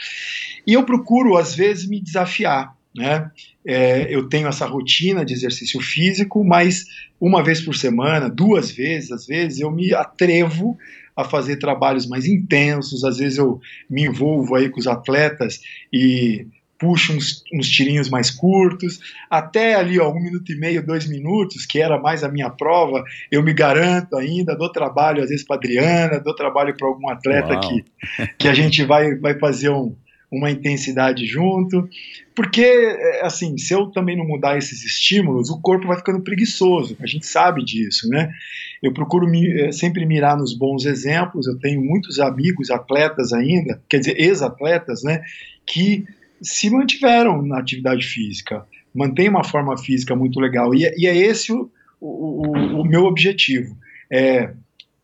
E 0.65 0.71
eu 0.71 0.85
procuro, 0.85 1.35
às 1.35 1.53
vezes, 1.53 1.85
me 1.85 1.99
desafiar. 1.99 2.73
Né? 2.95 3.31
É, 3.65 4.13
eu 4.13 4.29
tenho 4.29 4.47
essa 4.47 4.65
rotina 4.65 5.25
de 5.25 5.33
exercício 5.33 5.81
físico, 5.81 6.43
mas 6.43 6.85
uma 7.19 7.43
vez 7.43 7.61
por 7.61 7.75
semana, 7.75 8.29
duas 8.29 8.69
vezes, 8.71 9.11
às 9.11 9.25
vezes, 9.25 9.59
eu 9.59 9.71
me 9.71 9.93
atrevo 9.93 10.77
a 11.15 11.23
fazer 11.23 11.57
trabalhos 11.57 12.07
mais 12.07 12.25
intensos, 12.25 13.03
às 13.03 13.17
vezes 13.17 13.37
eu 13.37 13.59
me 13.89 14.03
envolvo 14.03 14.55
aí 14.55 14.69
com 14.69 14.79
os 14.79 14.87
atletas 14.87 15.59
e 15.91 16.47
puxo 16.77 17.13
uns, 17.13 17.43
uns 17.53 17.69
tirinhos 17.69 18.09
mais 18.09 18.29
curtos, 18.29 18.99
até 19.29 19.75
ali, 19.75 19.99
ó, 19.99 20.11
um 20.11 20.19
minuto 20.19 20.51
e 20.51 20.59
meio, 20.59 20.85
dois 20.85 21.07
minutos, 21.07 21.65
que 21.65 21.79
era 21.79 21.97
mais 21.97 22.23
a 22.23 22.29
minha 22.29 22.49
prova, 22.49 23.03
eu 23.31 23.41
me 23.41 23.53
garanto 23.53 24.17
ainda, 24.17 24.55
dou 24.55 24.69
trabalho 24.69 25.23
às 25.23 25.29
vezes 25.29 25.45
para 25.45 25.55
Adriana, 25.55 26.19
dou 26.19 26.35
trabalho 26.35 26.75
para 26.75 26.87
algum 26.87 27.09
atleta 27.09 27.57
que, 27.59 27.85
que 28.37 28.47
a 28.49 28.53
gente 28.53 28.83
vai, 28.83 29.15
vai 29.15 29.39
fazer 29.39 29.69
um, 29.69 29.95
uma 30.29 30.51
intensidade 30.51 31.25
junto, 31.25 31.87
porque, 32.35 32.61
é, 32.61 33.25
assim, 33.25 33.57
se 33.57 33.73
eu 33.73 33.87
também 33.87 34.17
não 34.17 34.25
mudar 34.25 34.57
esses 34.57 34.83
estímulos, 34.83 35.49
o 35.49 35.61
corpo 35.61 35.87
vai 35.87 35.97
ficando 35.97 36.21
preguiçoso, 36.21 36.97
a 36.99 37.05
gente 37.05 37.25
sabe 37.25 37.63
disso, 37.63 38.07
né? 38.09 38.31
Eu 38.81 38.91
procuro 38.93 39.29
é, 39.35 39.71
sempre 39.71 40.05
mirar 40.05 40.35
nos 40.37 40.57
bons 40.57 40.85
exemplos, 40.85 41.47
eu 41.47 41.57
tenho 41.59 41.81
muitos 41.81 42.19
amigos 42.19 42.71
atletas 42.71 43.33
ainda, 43.33 43.81
quer 43.87 43.99
dizer, 43.99 44.19
ex-atletas, 44.19 45.03
né, 45.03 45.21
que 45.65 46.05
se 46.41 46.69
mantiveram 46.69 47.41
na 47.41 47.59
atividade 47.59 48.05
física, 48.05 48.65
mantém 48.93 49.29
uma 49.29 49.43
forma 49.43 49.77
física 49.77 50.15
muito 50.15 50.39
legal, 50.39 50.73
e, 50.73 50.85
é, 50.85 50.93
e 50.97 51.07
é 51.07 51.15
esse 51.15 51.53
o, 51.53 51.69
o, 52.01 52.81
o 52.81 52.83
meu 52.83 53.05
objetivo, 53.05 53.77
é 54.11 54.53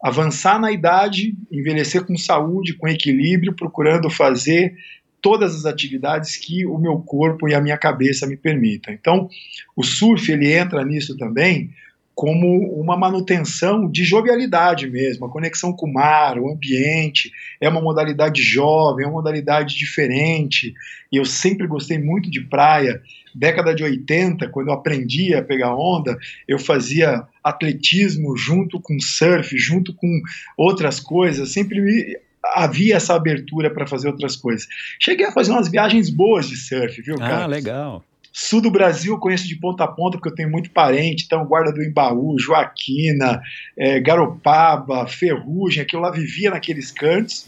avançar 0.02 0.60
na 0.60 0.72
idade, 0.72 1.36
envelhecer 1.52 2.06
com 2.06 2.18
saúde, 2.18 2.74
com 2.74 2.88
equilíbrio, 2.88 3.54
procurando 3.54 4.10
fazer 4.10 4.74
todas 5.22 5.56
as 5.56 5.66
atividades 5.66 6.36
que 6.36 6.66
o 6.66 6.78
meu 6.78 7.00
corpo 7.00 7.48
e 7.48 7.54
a 7.54 7.62
minha 7.62 7.78
cabeça 7.78 8.28
me 8.28 8.38
permitam. 8.38 8.94
Então, 8.94 9.30
o 9.76 9.84
surf 9.84 10.32
ele 10.32 10.52
entra 10.52 10.84
nisso 10.84 11.18
também 11.18 11.72
como 12.20 12.78
uma 12.78 12.98
manutenção 12.98 13.90
de 13.90 14.04
jovialidade 14.04 14.90
mesmo, 14.90 15.26
a 15.26 15.32
conexão 15.32 15.72
com 15.72 15.86
o 15.86 15.94
mar, 15.94 16.38
o 16.38 16.52
ambiente, 16.52 17.32
é 17.62 17.70
uma 17.70 17.80
modalidade 17.80 18.44
jovem, 18.44 19.06
é 19.06 19.08
uma 19.08 19.14
modalidade 19.14 19.74
diferente, 19.78 20.74
e 21.10 21.16
eu 21.16 21.24
sempre 21.24 21.66
gostei 21.66 21.98
muito 21.98 22.30
de 22.30 22.42
praia. 22.42 23.02
Década 23.34 23.74
de 23.74 23.86
80, 23.86 24.50
quando 24.50 24.68
eu 24.68 24.74
aprendi 24.74 25.34
a 25.34 25.42
pegar 25.42 25.74
onda, 25.74 26.18
eu 26.46 26.60
fazia 26.60 27.24
atletismo 27.42 28.36
junto 28.36 28.82
com 28.82 29.00
surf, 29.00 29.58
junto 29.58 29.94
com 29.94 30.22
outras 30.58 31.00
coisas, 31.00 31.54
sempre 31.54 31.80
me 31.80 32.18
havia 32.56 32.96
essa 32.96 33.16
abertura 33.16 33.70
para 33.70 33.88
fazer 33.88 34.08
outras 34.08 34.36
coisas. 34.36 34.68
Cheguei 35.00 35.26
a 35.26 35.32
fazer 35.32 35.52
umas 35.52 35.70
viagens 35.70 36.10
boas 36.10 36.48
de 36.48 36.56
surf, 36.56 37.02
viu, 37.02 37.18
cara? 37.18 37.44
Ah, 37.44 37.48
legal. 37.48 38.04
Sul 38.32 38.62
do 38.62 38.72
Brasil 38.72 39.14
eu 39.14 39.20
conheço 39.20 39.48
de 39.48 39.56
ponta 39.56 39.84
a 39.84 39.88
ponta 39.88 40.18
porque 40.18 40.30
eu 40.30 40.36
tenho 40.36 40.52
muito 40.52 40.70
parente, 40.72 41.26
então 41.26 41.46
Guarda 41.46 41.74
do 41.74 41.84
Embaú, 41.84 42.38
Joaquina, 42.40 43.42
é, 43.78 44.00
Garopaba, 44.00 45.08
Ferrugem, 45.08 45.86
que 45.86 45.96
eu 45.96 46.00
lá 46.00 46.12
vivia 46.12 46.52
naqueles 46.52 46.92
cantos. 46.92 47.48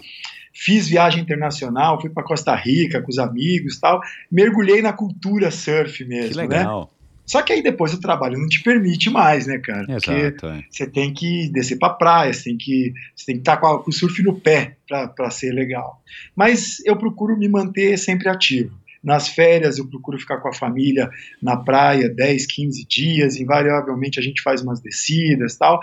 Fiz 0.54 0.88
viagem 0.88 1.22
internacional, 1.22 2.00
fui 2.00 2.10
para 2.10 2.24
Costa 2.24 2.54
Rica 2.56 3.02
com 3.02 3.10
os 3.10 3.18
amigos 3.18 3.80
tal. 3.80 4.02
Mergulhei 4.30 4.82
na 4.82 4.92
cultura 4.92 5.50
surf 5.50 6.04
mesmo, 6.04 6.32
que 6.32 6.38
legal. 6.38 6.82
né? 6.82 7.01
Só 7.32 7.42
que 7.42 7.54
aí 7.54 7.64
depois 7.64 7.94
o 7.94 8.02
trabalho 8.02 8.38
não 8.38 8.50
te 8.50 8.62
permite 8.62 9.10
mais, 9.10 9.48
né, 9.48 9.58
cara? 9.58 9.84
Exato, 9.84 10.02
Porque 10.02 10.46
é. 10.48 10.64
você 10.70 10.86
tem 10.86 11.14
que 11.14 11.50
descer 11.50 11.80
pra 11.80 11.92
praia, 11.92 12.34
você 12.34 12.44
tem 12.44 12.58
que 12.58 12.92
você 13.16 13.26
tem 13.28 13.36
que 13.36 13.42
estar 13.42 13.56
tá 13.56 13.62
com, 13.62 13.90
o 13.90 13.94
surf 13.94 14.22
no 14.22 14.38
pé 14.38 14.76
para 14.86 15.32
ser 15.32 15.54
legal. 15.54 16.04
Mas 16.36 16.86
eu 16.86 16.98
procuro 16.98 17.38
me 17.38 17.48
manter 17.48 17.98
sempre 17.98 18.28
ativo. 18.28 18.78
Nas 19.02 19.30
férias 19.30 19.78
eu 19.78 19.88
procuro 19.88 20.20
ficar 20.20 20.42
com 20.42 20.50
a 20.50 20.54
família 20.54 21.10
na 21.42 21.56
praia 21.56 22.10
10, 22.10 22.48
15 22.48 22.86
dias, 22.86 23.38
invariavelmente 23.38 24.20
a 24.20 24.22
gente 24.22 24.42
faz 24.42 24.62
umas 24.62 24.82
descidas 24.82 25.56
tal. 25.56 25.80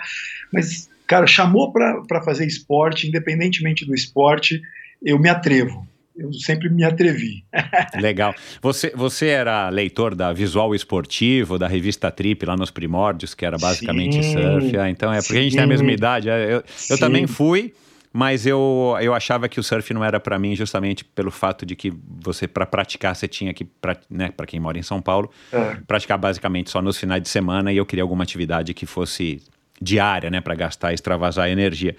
Mas, 0.53 0.91
cara, 1.07 1.27
chamou 1.27 1.73
para 1.73 2.23
fazer 2.23 2.47
esporte, 2.47 3.09
independentemente 3.09 3.87
do 3.87 3.95
esporte, 3.95 4.61
eu 5.03 5.19
me 5.19 5.31
atrevo 5.31 5.89
eu 6.19 6.33
sempre 6.33 6.69
me 6.69 6.85
atrevi. 6.85 7.45
Legal. 8.01 8.35
Você, 8.61 8.93
você 8.95 9.27
era 9.29 9.69
leitor 9.69 10.15
da 10.15 10.33
Visual 10.33 10.75
Esportivo, 10.75 11.59
da 11.59 11.69
revista 11.69 12.11
Trip, 12.11 12.45
lá 12.45 12.57
nos 12.57 12.71
primórdios, 12.71 13.35
que 13.35 13.45
era 13.47 13.57
basicamente 13.57 14.23
sim, 14.23 14.33
surf. 14.33 14.77
Ah, 14.77 14.91
então 14.91 15.13
é 15.13 15.19
porque 15.19 15.33
sim, 15.35 15.39
a 15.39 15.43
gente 15.43 15.55
tem 15.55 15.65
a 15.65 15.67
mesma 15.67 15.93
idade. 15.93 16.29
É, 16.29 16.55
eu, 16.55 16.63
eu 16.91 16.99
também 16.99 17.27
fui. 17.27 17.73
mas 18.13 18.47
eu, 18.47 18.97
eu 19.01 19.15
achava 19.15 19.49
que 19.49 19.61
o 19.61 19.63
surf 19.63 19.93
não 19.95 20.03
era 20.03 20.19
para 20.19 20.39
mim 20.39 20.57
justamente 20.57 21.05
pelo 21.05 21.31
fato 21.31 21.65
de 21.65 21.77
que 21.77 21.93
você, 22.21 22.49
para 22.49 22.67
praticar, 22.67 23.15
você 23.15 23.29
tinha 23.29 23.53
que, 23.55 23.65
pra, 23.65 23.97
né, 24.11 24.31
para 24.37 24.47
quem 24.47 24.59
mora 24.59 24.79
em 24.79 24.83
São 24.83 25.01
Paulo, 25.01 25.31
É. 25.53 25.77
praticar 25.87 26.19
basicamente 26.19 26.71
só 26.71 26.81
nos 26.83 26.97
finais 26.99 27.23
de 27.23 27.29
semana 27.29 27.71
e 27.73 27.77
eu 27.77 27.87
queria 27.87 28.03
alguma 28.03 28.25
atividade 28.25 28.75
que 28.75 28.87
fosse 28.87 29.41
diária, 29.81 30.29
né, 30.31 30.41
para 30.41 30.55
gastar, 30.57 30.93
extravasar 30.93 31.49
energia. 31.49 31.95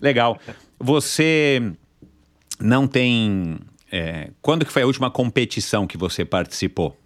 Legal. 0.00 0.38
Você 0.78 1.72
não 2.60 2.86
tem. 2.86 3.58
é, 3.90 4.30
quando 4.42 4.64
que 4.64 4.72
foi 4.72 4.82
a 4.82 4.86
última 4.86 5.10
competição 5.10 5.86
que 5.86 5.96
você 5.96 6.24
participou? 6.24 6.98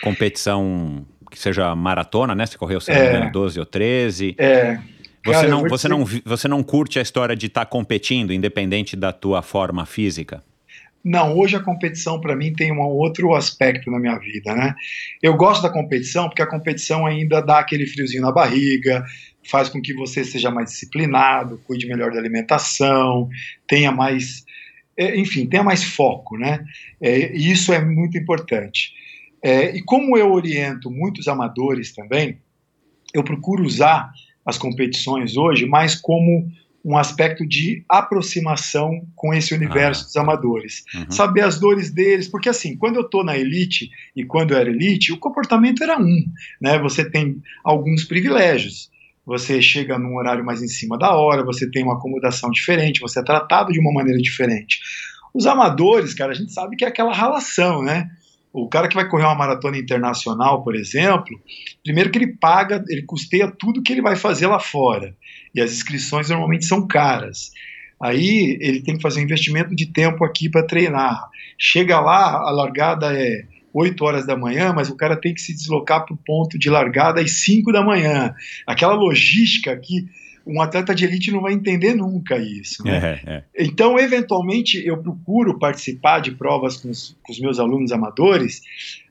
Competição 0.00 1.06
que 1.30 1.38
seja 1.38 1.74
maratona, 1.74 2.34
né? 2.34 2.46
Você 2.46 2.56
correu, 2.58 2.80
se 2.80 2.90
É. 2.90 3.08
engano, 3.08 3.30
12 3.32 3.58
ou 3.58 3.66
13. 3.66 4.34
É, 4.38 4.78
Você, 5.24 5.32
cara, 5.40 5.48
não, 5.48 5.62
você, 5.68 5.88
dizer- 5.88 5.88
não, 5.88 6.04
você 6.24 6.48
não 6.48 6.62
curte 6.62 6.98
a 6.98 7.02
história 7.02 7.34
de 7.34 7.46
estar 7.46 7.66
competindo, 7.66 8.32
independente 8.32 8.94
da 8.96 9.12
tua 9.12 9.42
forma 9.42 9.84
física? 9.84 10.42
Não, 11.04 11.36
hoje 11.36 11.54
a 11.56 11.60
competição 11.60 12.20
para 12.20 12.34
mim 12.34 12.52
tem 12.52 12.72
um 12.72 12.80
outro 12.80 13.32
aspecto 13.34 13.90
na 13.90 13.98
minha 13.98 14.18
vida, 14.18 14.54
né? 14.54 14.74
Eu 15.22 15.36
gosto 15.36 15.62
da 15.62 15.70
competição 15.70 16.28
porque 16.28 16.42
a 16.42 16.46
competição 16.48 17.06
ainda 17.06 17.40
dá 17.40 17.58
aquele 17.60 17.86
friozinho 17.86 18.22
na 18.22 18.32
barriga, 18.32 19.04
faz 19.48 19.68
com 19.68 19.80
que 19.80 19.94
você 19.94 20.24
seja 20.24 20.50
mais 20.50 20.70
disciplinado, 20.70 21.60
cuide 21.64 21.86
melhor 21.86 22.10
da 22.12 22.18
alimentação, 22.18 23.28
tenha 23.68 23.92
mais, 23.92 24.44
enfim, 24.98 25.46
tenha 25.46 25.62
mais 25.62 25.84
foco, 25.84 26.36
né? 26.36 26.64
É, 27.00 27.36
e 27.36 27.50
isso 27.50 27.72
é 27.72 27.84
muito 27.84 28.16
importante. 28.16 28.92
É, 29.42 29.76
e 29.76 29.82
como 29.82 30.16
eu 30.16 30.32
oriento 30.32 30.90
muitos 30.90 31.28
amadores 31.28 31.94
também, 31.94 32.38
eu 33.14 33.22
procuro 33.22 33.64
usar 33.64 34.10
as 34.44 34.56
competições 34.58 35.36
hoje 35.36 35.66
mais 35.66 35.94
como 35.94 36.50
um 36.84 36.96
aspecto 36.96 37.44
de 37.44 37.84
aproximação 37.88 39.04
com 39.16 39.34
esse 39.34 39.52
universo 39.52 40.02
Ah, 40.02 40.04
dos 40.04 40.16
amadores 40.16 40.84
Uhum. 40.94 41.10
saber 41.10 41.40
as 41.40 41.58
dores 41.58 41.90
deles, 41.90 42.28
porque 42.28 42.48
assim, 42.48 42.76
quando 42.76 42.94
eu 42.94 43.04
tô 43.04 43.24
na 43.24 43.36
elite 43.36 43.90
e 44.14 44.24
quando 44.24 44.52
eu 44.52 44.58
era 44.58 44.70
elite, 44.70 45.12
o 45.12 45.18
comportamento 45.18 45.82
era 45.82 45.98
um, 46.00 46.24
né? 46.60 46.78
Você 46.78 47.10
tem 47.10 47.42
alguns 47.64 48.04
privilégios. 48.04 48.88
Você 49.26 49.60
chega 49.60 49.98
num 49.98 50.16
horário 50.16 50.44
mais 50.44 50.62
em 50.62 50.68
cima 50.68 50.96
da 50.96 51.14
hora, 51.16 51.44
você 51.44 51.68
tem 51.68 51.82
uma 51.82 51.94
acomodação 51.94 52.48
diferente, 52.50 53.00
você 53.00 53.18
é 53.18 53.24
tratado 53.24 53.72
de 53.72 53.80
uma 53.80 53.92
maneira 53.92 54.20
diferente. 54.20 54.78
Os 55.34 55.46
amadores, 55.46 56.14
cara, 56.14 56.30
a 56.30 56.34
gente 56.34 56.52
sabe 56.52 56.76
que 56.76 56.84
é 56.84 56.88
aquela 56.88 57.12
ralação, 57.12 57.82
né? 57.82 58.08
O 58.52 58.68
cara 58.68 58.88
que 58.88 58.94
vai 58.94 59.06
correr 59.06 59.24
uma 59.24 59.34
maratona 59.34 59.76
internacional, 59.76 60.62
por 60.62 60.74
exemplo, 60.74 61.38
primeiro 61.84 62.10
que 62.10 62.18
ele 62.18 62.36
paga, 62.38 62.82
ele 62.88 63.02
custeia 63.02 63.50
tudo 63.50 63.82
que 63.82 63.92
ele 63.92 64.00
vai 64.00 64.16
fazer 64.16 64.46
lá 64.46 64.60
fora. 64.60 65.14
E 65.54 65.60
as 65.60 65.72
inscrições 65.72 66.30
normalmente 66.30 66.64
são 66.64 66.86
caras. 66.86 67.50
Aí 68.00 68.56
ele 68.60 68.80
tem 68.80 68.96
que 68.96 69.02
fazer 69.02 69.20
um 69.20 69.24
investimento 69.24 69.74
de 69.74 69.86
tempo 69.92 70.24
aqui 70.24 70.48
para 70.48 70.66
treinar. 70.66 71.28
Chega 71.58 71.98
lá, 72.00 72.32
a 72.32 72.50
largada 72.50 73.12
é 73.12 73.44
8 73.76 74.02
horas 74.04 74.26
da 74.26 74.34
manhã, 74.34 74.72
mas 74.72 74.88
o 74.88 74.96
cara 74.96 75.20
tem 75.20 75.34
que 75.34 75.40
se 75.40 75.52
deslocar 75.52 76.06
para 76.06 76.14
o 76.14 76.16
ponto 76.16 76.58
de 76.58 76.70
largada 76.70 77.20
às 77.20 77.44
5 77.44 77.70
da 77.70 77.82
manhã. 77.84 78.34
Aquela 78.66 78.94
logística 78.94 79.76
que 79.76 80.08
um 80.46 80.62
atleta 80.62 80.94
de 80.94 81.04
elite 81.04 81.30
não 81.30 81.42
vai 81.42 81.52
entender 81.52 81.92
nunca 81.92 82.38
isso. 82.38 82.82
Né? 82.84 83.20
É, 83.26 83.30
é. 83.36 83.44
Então, 83.58 83.98
eventualmente, 83.98 84.82
eu 84.86 84.96
procuro 84.96 85.58
participar 85.58 86.20
de 86.20 86.30
provas 86.30 86.78
com 86.78 86.88
os, 86.88 87.14
com 87.22 87.32
os 87.32 87.38
meus 87.38 87.58
alunos 87.58 87.92
amadores, 87.92 88.62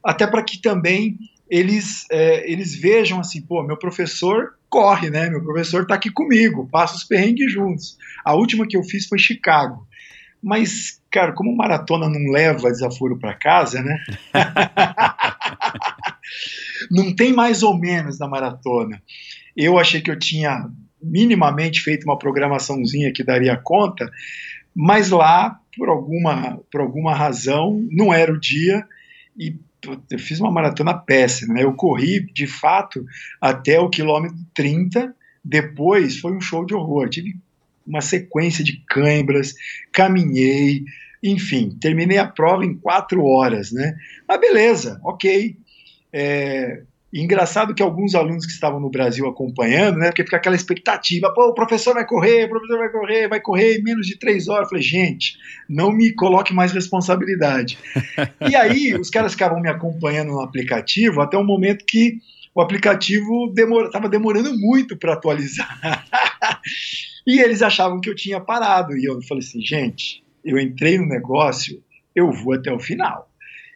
até 0.04 0.26
para 0.26 0.42
que 0.42 0.60
também 0.60 1.18
eles, 1.48 2.08
é, 2.10 2.50
eles 2.52 2.74
vejam 2.74 3.20
assim, 3.20 3.42
pô, 3.42 3.62
meu 3.62 3.78
professor 3.78 4.56
corre, 4.68 5.12
né? 5.12 5.30
Meu 5.30 5.44
professor 5.44 5.84
está 5.84 5.94
aqui 5.94 6.10
comigo, 6.10 6.68
passa 6.72 6.96
os 6.96 7.04
perrengues 7.04 7.52
juntos. 7.52 7.98
A 8.24 8.34
última 8.34 8.66
que 8.66 8.76
eu 8.76 8.84
fiz 8.84 9.06
foi 9.06 9.20
Chicago. 9.20 9.86
Mas, 10.42 11.02
cara, 11.10 11.34
como 11.34 11.56
maratona 11.56 12.08
não 12.08 12.32
leva 12.32 12.72
desaforo 12.72 13.18
para 13.18 13.34
casa, 13.34 13.82
né? 13.82 13.98
não 16.92 17.16
tem 17.16 17.34
mais 17.34 17.64
ou 17.64 17.78
menos 17.78 18.20
na 18.20 18.28
maratona. 18.28 19.02
Eu 19.56 19.80
achei 19.80 20.02
que 20.02 20.12
eu 20.12 20.20
tinha 20.20 20.70
minimamente 21.02 21.82
feito 21.82 22.04
uma 22.04 22.18
programaçãozinha 22.18 23.14
que 23.14 23.24
daria 23.24 23.58
conta, 23.58 24.10
mas 24.76 25.10
lá, 25.10 25.60
por 25.78 25.90
alguma, 25.90 26.60
por 26.72 26.82
alguma 26.82 27.14
razão, 27.14 27.86
não 27.92 28.14
era 28.14 28.32
o 28.32 28.40
dia 28.40 28.86
e 29.38 29.56
eu 30.10 30.20
fiz 30.20 30.40
uma 30.40 30.52
maratona 30.52 30.94
péssima. 30.94 31.54
Né? 31.54 31.64
Eu 31.64 31.74
corri, 31.74 32.26
de 32.34 32.48
fato, 32.48 33.06
até 33.40 33.80
o 33.80 33.90
quilômetro 33.90 34.38
30, 34.54 35.16
depois 35.44 36.20
foi 36.20 36.36
um 36.36 36.42
show 36.42 36.66
de 36.66 36.74
horror. 36.74 37.10
Tive 37.10 37.36
uma 37.86 38.02
sequência 38.02 38.64
de 38.64 38.84
cãibras, 38.88 39.54
caminhei, 39.92 40.84
enfim, 41.22 41.78
terminei 41.80 42.18
a 42.18 42.28
prova 42.28 42.66
em 42.66 42.76
quatro 42.76 43.24
horas. 43.26 43.72
Né? 43.72 43.96
Mas 44.28 44.40
beleza, 44.40 45.00
ok. 45.04 45.58
É, 46.12 46.82
engraçado 47.14 47.74
que 47.74 47.82
alguns 47.82 48.14
alunos 48.14 48.46
que 48.46 48.52
estavam 48.52 48.80
no 48.80 48.90
Brasil 48.90 49.28
acompanhando, 49.28 49.98
né, 49.98 50.08
porque 50.08 50.24
fica 50.24 50.38
aquela 50.38 50.56
expectativa, 50.56 51.34
pô, 51.34 51.48
o 51.48 51.54
professor 51.54 51.94
vai 51.94 52.06
correr, 52.06 52.46
o 52.46 52.50
professor 52.50 52.78
vai 52.78 52.90
correr, 52.90 53.28
vai 53.28 53.40
correr 53.40 53.78
em 53.78 53.84
menos 53.84 54.06
de 54.06 54.18
três 54.18 54.48
horas. 54.48 54.64
Eu 54.64 54.70
falei, 54.70 54.84
gente, 54.84 55.38
não 55.70 55.92
me 55.92 56.14
coloque 56.14 56.54
mais 56.54 56.72
responsabilidade. 56.72 57.78
e 58.50 58.56
aí, 58.56 58.94
os 58.94 59.10
caras 59.10 59.32
ficavam 59.32 59.62
me 59.62 59.70
acompanhando 59.70 60.32
no 60.32 60.42
aplicativo 60.42 61.22
até 61.22 61.38
um 61.38 61.46
momento 61.46 61.86
que 61.86 62.20
o 62.54 62.62
aplicativo 62.62 63.54
estava 63.86 64.10
demorando 64.10 64.58
muito 64.58 64.98
para 64.98 65.14
atualizar. 65.14 65.80
e 67.26 67.40
eles 67.40 67.62
achavam 67.62 68.00
que 68.00 68.10
eu 68.10 68.16
tinha 68.16 68.40
parado. 68.40 68.96
E 68.98 69.06
eu 69.06 69.22
falei 69.24 69.44
assim, 69.44 69.62
gente, 69.62 70.24
eu 70.44 70.60
entrei 70.60 70.98
no 70.98 71.08
negócio, 71.08 71.82
eu 72.16 72.32
vou 72.32 72.54
até 72.54 72.72
o 72.72 72.80
final. 72.80 73.30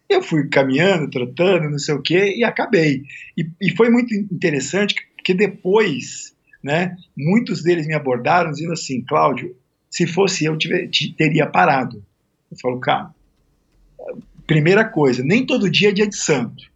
Eu 0.08 0.22
fui 0.22 0.47
caminhando, 0.47 1.10
trotando, 1.10 1.70
não 1.70 1.80
sei 1.80 1.95
o 1.95 2.02
quê, 2.02 2.36
e 2.36 2.43
acabei. 2.43 3.04
E, 3.38 3.47
e 3.62 3.76
foi 3.76 3.89
muito 3.89 4.14
interessante, 4.14 4.95
porque 5.16 5.34
depois, 5.34 6.36
né, 6.64 6.95
muitos 7.18 7.64
deles 7.64 7.88
me 7.88 7.93
abordaram 7.93 8.52
dizendo 8.52 8.74
assim, 8.74 9.04
Cláudio, 9.04 9.56
se 9.89 10.08
fosse 10.08 10.45
eu, 10.45 10.58
tiver, 10.58 10.89
teria 11.18 11.47
parado. 11.47 12.04
Eu 12.52 12.58
falo, 12.60 12.80
cara, 12.80 13.14
primeira 14.47 14.84
coisa, 14.84 15.24
nem 15.24 15.45
todo 15.45 15.70
dia 15.70 15.89
é 15.89 15.91
dia 15.91 16.08
de 16.08 16.16
santo. 16.16 16.68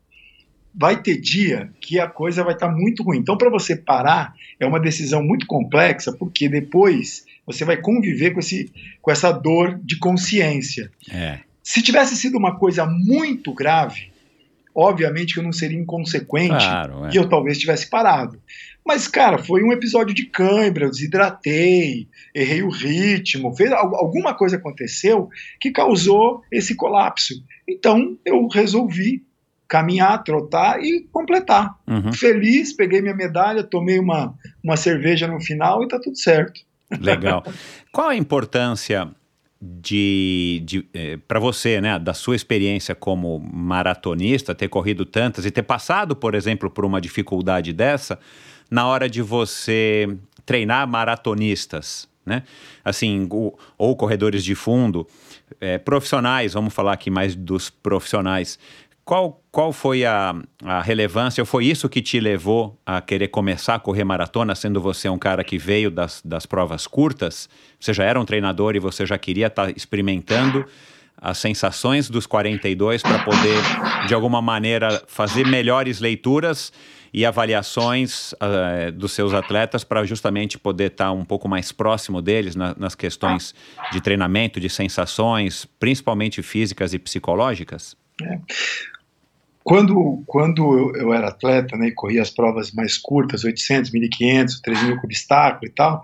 Vai 0.76 1.02
ter 1.02 1.20
dia 1.20 1.72
que 1.80 2.00
a 2.00 2.08
coisa 2.08 2.44
vai 2.44 2.54
estar 2.54 2.68
tá 2.68 2.74
muito 2.74 3.04
ruim. 3.04 3.20
Então, 3.20 3.38
para 3.38 3.50
você 3.50 3.76
parar, 3.76 4.34
é 4.60 4.66
uma 4.66 4.80
decisão 4.80 5.24
muito 5.24 5.46
complexa, 5.46 6.12
porque 6.12 6.50
depois 6.50 7.26
você 7.46 7.64
vai 7.64 7.78
conviver 7.78 8.32
com, 8.32 8.40
esse, 8.40 8.72
com 9.02 9.12
essa 9.12 9.32
dor 9.32 9.80
de 9.84 9.98
consciência. 10.00 10.92
É. 11.12 11.40
Se 11.62 11.82
tivesse 11.82 12.16
sido 12.16 12.38
uma 12.38 12.58
coisa 12.58 12.86
muito 12.86 13.54
grave, 13.54 14.12
obviamente 14.76 15.34
que 15.34 15.40
eu 15.40 15.44
não 15.44 15.52
seria 15.52 15.78
inconsequente 15.78 16.50
Claro, 16.66 17.06
é. 17.06 17.12
e 17.14 17.16
eu 17.16 17.30
talvez 17.30 17.58
tivesse 17.58 17.90
parado. 17.90 18.42
Mas, 18.86 19.08
cara, 19.08 19.38
foi 19.38 19.64
um 19.64 19.72
episódio 19.72 20.14
de 20.14 20.26
cãibra, 20.26 20.86
eu 20.86 20.92
desidratei, 20.92 22.08
errei 22.36 22.64
o 22.64 22.70
ritmo, 22.70 23.56
fez, 23.56 23.72
alguma 23.72 24.34
coisa 24.34 24.58
aconteceu 24.58 25.30
que 25.60 25.72
causou 25.72 26.42
esse 26.52 26.76
colapso. 26.76 27.34
Então, 27.68 28.18
eu 28.26 28.46
resolvi 28.48 29.24
caminhar, 29.74 30.24
trotar 30.24 30.80
e 30.84 31.08
completar. 31.12 31.76
Uhum. 31.88 32.14
Feliz, 32.14 32.72
peguei 32.72 33.02
minha 33.02 33.16
medalha, 33.16 33.64
tomei 33.64 33.98
uma, 33.98 34.36
uma 34.64 34.78
cerveja 34.78 35.28
no 35.28 35.42
final 35.42 35.84
e 35.84 35.88
tá 35.88 36.00
tudo 36.00 36.16
certo. 36.16 36.62
Legal. 37.02 37.44
Qual 37.92 38.10
a 38.10 38.16
importância 38.16 39.10
de, 39.60 40.62
de 40.64 40.88
eh, 40.94 41.18
para 41.28 41.40
você, 41.40 41.82
né, 41.82 41.98
da 41.98 42.14
sua 42.14 42.36
experiência 42.36 42.94
como 42.94 43.40
maratonista, 43.40 44.54
ter 44.54 44.68
corrido 44.68 45.08
tantas 45.08 45.44
e 45.44 45.50
ter 45.50 45.64
passado, 45.64 46.16
por 46.16 46.36
exemplo, 46.36 46.70
por 46.70 46.86
uma 46.86 47.02
dificuldade 47.02 47.74
dessa, 47.74 48.20
na 48.70 48.86
hora 48.86 49.10
de 49.10 49.24
você 49.24 50.08
treinar 50.46 50.88
maratonistas, 50.88 52.08
né? 52.24 52.44
Assim, 52.86 53.28
o, 53.32 53.58
ou 53.76 53.96
corredores 53.96 54.44
de 54.44 54.56
fundo, 54.56 55.08
eh, 55.60 55.78
profissionais, 55.78 56.54
vamos 56.54 56.74
falar 56.74 56.94
aqui 56.94 57.10
mais 57.10 57.36
dos 57.36 57.70
profissionais. 57.70 58.58
Qual, 59.06 59.44
qual 59.52 59.74
foi 59.74 60.06
a, 60.06 60.34
a 60.64 60.82
relevância, 60.82 61.42
ou 61.42 61.46
foi 61.46 61.66
isso 61.66 61.90
que 61.90 62.02
te 62.02 62.22
levou 62.22 62.80
a 62.86 63.02
querer 63.02 63.28
começar 63.28 63.76
a 63.76 63.80
correr 63.80 64.06
maratona, 64.06 64.56
sendo 64.56 64.80
você 64.80 65.10
um 65.10 65.18
cara 65.18 65.44
que 65.44 65.58
veio 65.58 65.92
das, 65.92 66.22
das 66.24 66.46
provas 66.46 66.88
curtas? 66.88 67.50
Você 67.78 67.94
já 67.94 68.06
era 68.06 68.20
um 68.20 68.24
treinador 68.24 68.76
e 68.76 68.80
você 68.80 69.06
já 69.06 69.18
queria 69.18 69.48
estar 69.48 69.66
tá 69.66 69.74
experimentando 69.76 70.66
as 71.18 71.38
sensações 71.38 72.10
dos 72.10 72.26
42 72.26 73.02
para 73.02 73.20
poder, 73.24 73.58
de 74.08 74.14
alguma 74.14 74.42
maneira, 74.42 75.04
fazer 75.08 75.46
melhores 75.46 76.00
leituras 76.00 76.72
e 77.14 77.26
avaliações 77.26 78.32
uh, 78.34 78.92
dos 78.94 79.12
seus 79.12 79.34
atletas 79.34 79.84
para 79.84 80.04
justamente 80.06 80.58
poder 80.58 80.92
estar 80.92 81.06
tá 81.06 81.12
um 81.12 81.24
pouco 81.24 81.48
mais 81.48 81.72
próximo 81.72 82.22
deles 82.22 82.56
na, 82.56 82.74
nas 82.78 82.96
questões 82.96 83.54
de 83.92 84.02
treinamento, 84.02 84.60
de 84.60 84.70
sensações, 84.70 85.66
principalmente 85.78 86.42
físicas 86.42 86.94
e 86.94 87.00
psicológicas? 87.00 87.96
É. 88.22 88.40
Quando, 89.64 90.24
quando 90.28 90.78
eu, 90.78 90.96
eu, 90.96 91.14
era 91.14 91.30
atleta 91.30 91.78
né, 91.78 91.88
e 91.88 91.94
corria 91.94 92.22
as 92.22 92.30
provas 92.30 92.72
mais 92.72 92.98
curtas, 92.98 93.44
800, 93.44 93.92
1500, 93.92 94.62
3000 94.62 94.98
com 94.98 95.06
obstáculo 95.06 95.66
e 95.66 95.74
tal, 95.74 96.02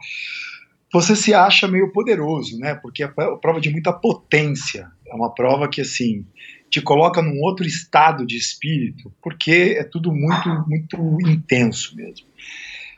você 0.91 1.15
se 1.15 1.33
acha 1.33 1.67
meio 1.67 1.91
poderoso, 1.91 2.57
né? 2.57 2.73
Porque 2.75 3.03
é 3.03 3.07
prova 3.07 3.59
de 3.59 3.69
muita 3.69 3.91
potência. 3.91 4.89
É 5.07 5.13
uma 5.13 5.33
prova 5.33 5.67
que, 5.67 5.81
assim, 5.81 6.25
te 6.69 6.81
coloca 6.81 7.21
num 7.21 7.41
outro 7.41 7.65
estado 7.65 8.25
de 8.25 8.37
espírito, 8.37 9.11
porque 9.21 9.75
é 9.77 9.83
tudo 9.83 10.11
muito, 10.13 10.49
muito 10.67 11.29
intenso 11.29 11.95
mesmo. 11.95 12.27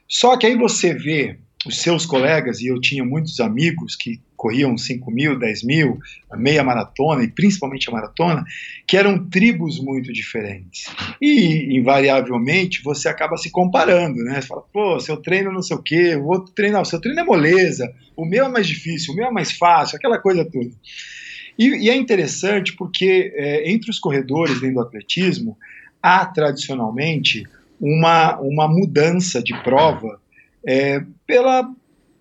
Só 0.07 0.37
que 0.37 0.45
aí 0.45 0.55
você 0.55 0.93
vê 0.93 1.39
os 1.65 1.77
seus 1.77 2.05
colegas, 2.05 2.59
e 2.59 2.67
eu 2.67 2.81
tinha 2.81 3.03
muitos 3.05 3.39
amigos 3.39 3.95
que 3.95 4.19
corriam 4.35 4.75
5 4.75 5.11
mil, 5.11 5.37
10 5.37 5.63
mil, 5.63 5.99
a 6.31 6.35
meia 6.35 6.63
maratona 6.63 7.23
e 7.23 7.27
principalmente 7.27 7.87
a 7.87 7.93
maratona, 7.93 8.43
que 8.87 8.97
eram 8.97 9.29
tribos 9.29 9.79
muito 9.79 10.11
diferentes. 10.11 10.85
E, 11.21 11.77
invariavelmente, 11.77 12.81
você 12.83 13.07
acaba 13.07 13.37
se 13.37 13.51
comparando, 13.51 14.23
né? 14.23 14.41
Você 14.41 14.47
fala, 14.47 14.63
pô, 14.73 14.99
seu 14.99 15.17
treino 15.17 15.51
não 15.51 15.61
sei 15.61 15.77
o 15.77 15.83
quê, 15.83 16.15
o 16.15 16.25
outro 16.25 16.51
treino, 16.53 16.77
não, 16.77 16.85
seu 16.85 16.99
treino 16.99 17.19
é 17.19 17.23
moleza, 17.23 17.93
o 18.15 18.25
meu 18.25 18.45
é 18.45 18.49
mais 18.49 18.65
difícil, 18.65 19.13
o 19.13 19.15
meu 19.15 19.27
é 19.27 19.31
mais 19.31 19.51
fácil, 19.51 19.97
aquela 19.97 20.17
coisa 20.17 20.43
toda. 20.43 20.71
E, 21.59 21.85
e 21.85 21.89
é 21.91 21.95
interessante 21.95 22.73
porque 22.73 23.31
é, 23.35 23.71
entre 23.71 23.91
os 23.91 23.99
corredores 23.99 24.59
dentro 24.59 24.75
do 24.75 24.81
atletismo, 24.81 25.55
há 26.01 26.25
tradicionalmente 26.25 27.45
uma, 27.79 28.39
uma 28.39 28.67
mudança 28.67 29.43
de 29.43 29.53
prova 29.61 30.19
é, 30.65 31.03
pela, 31.25 31.69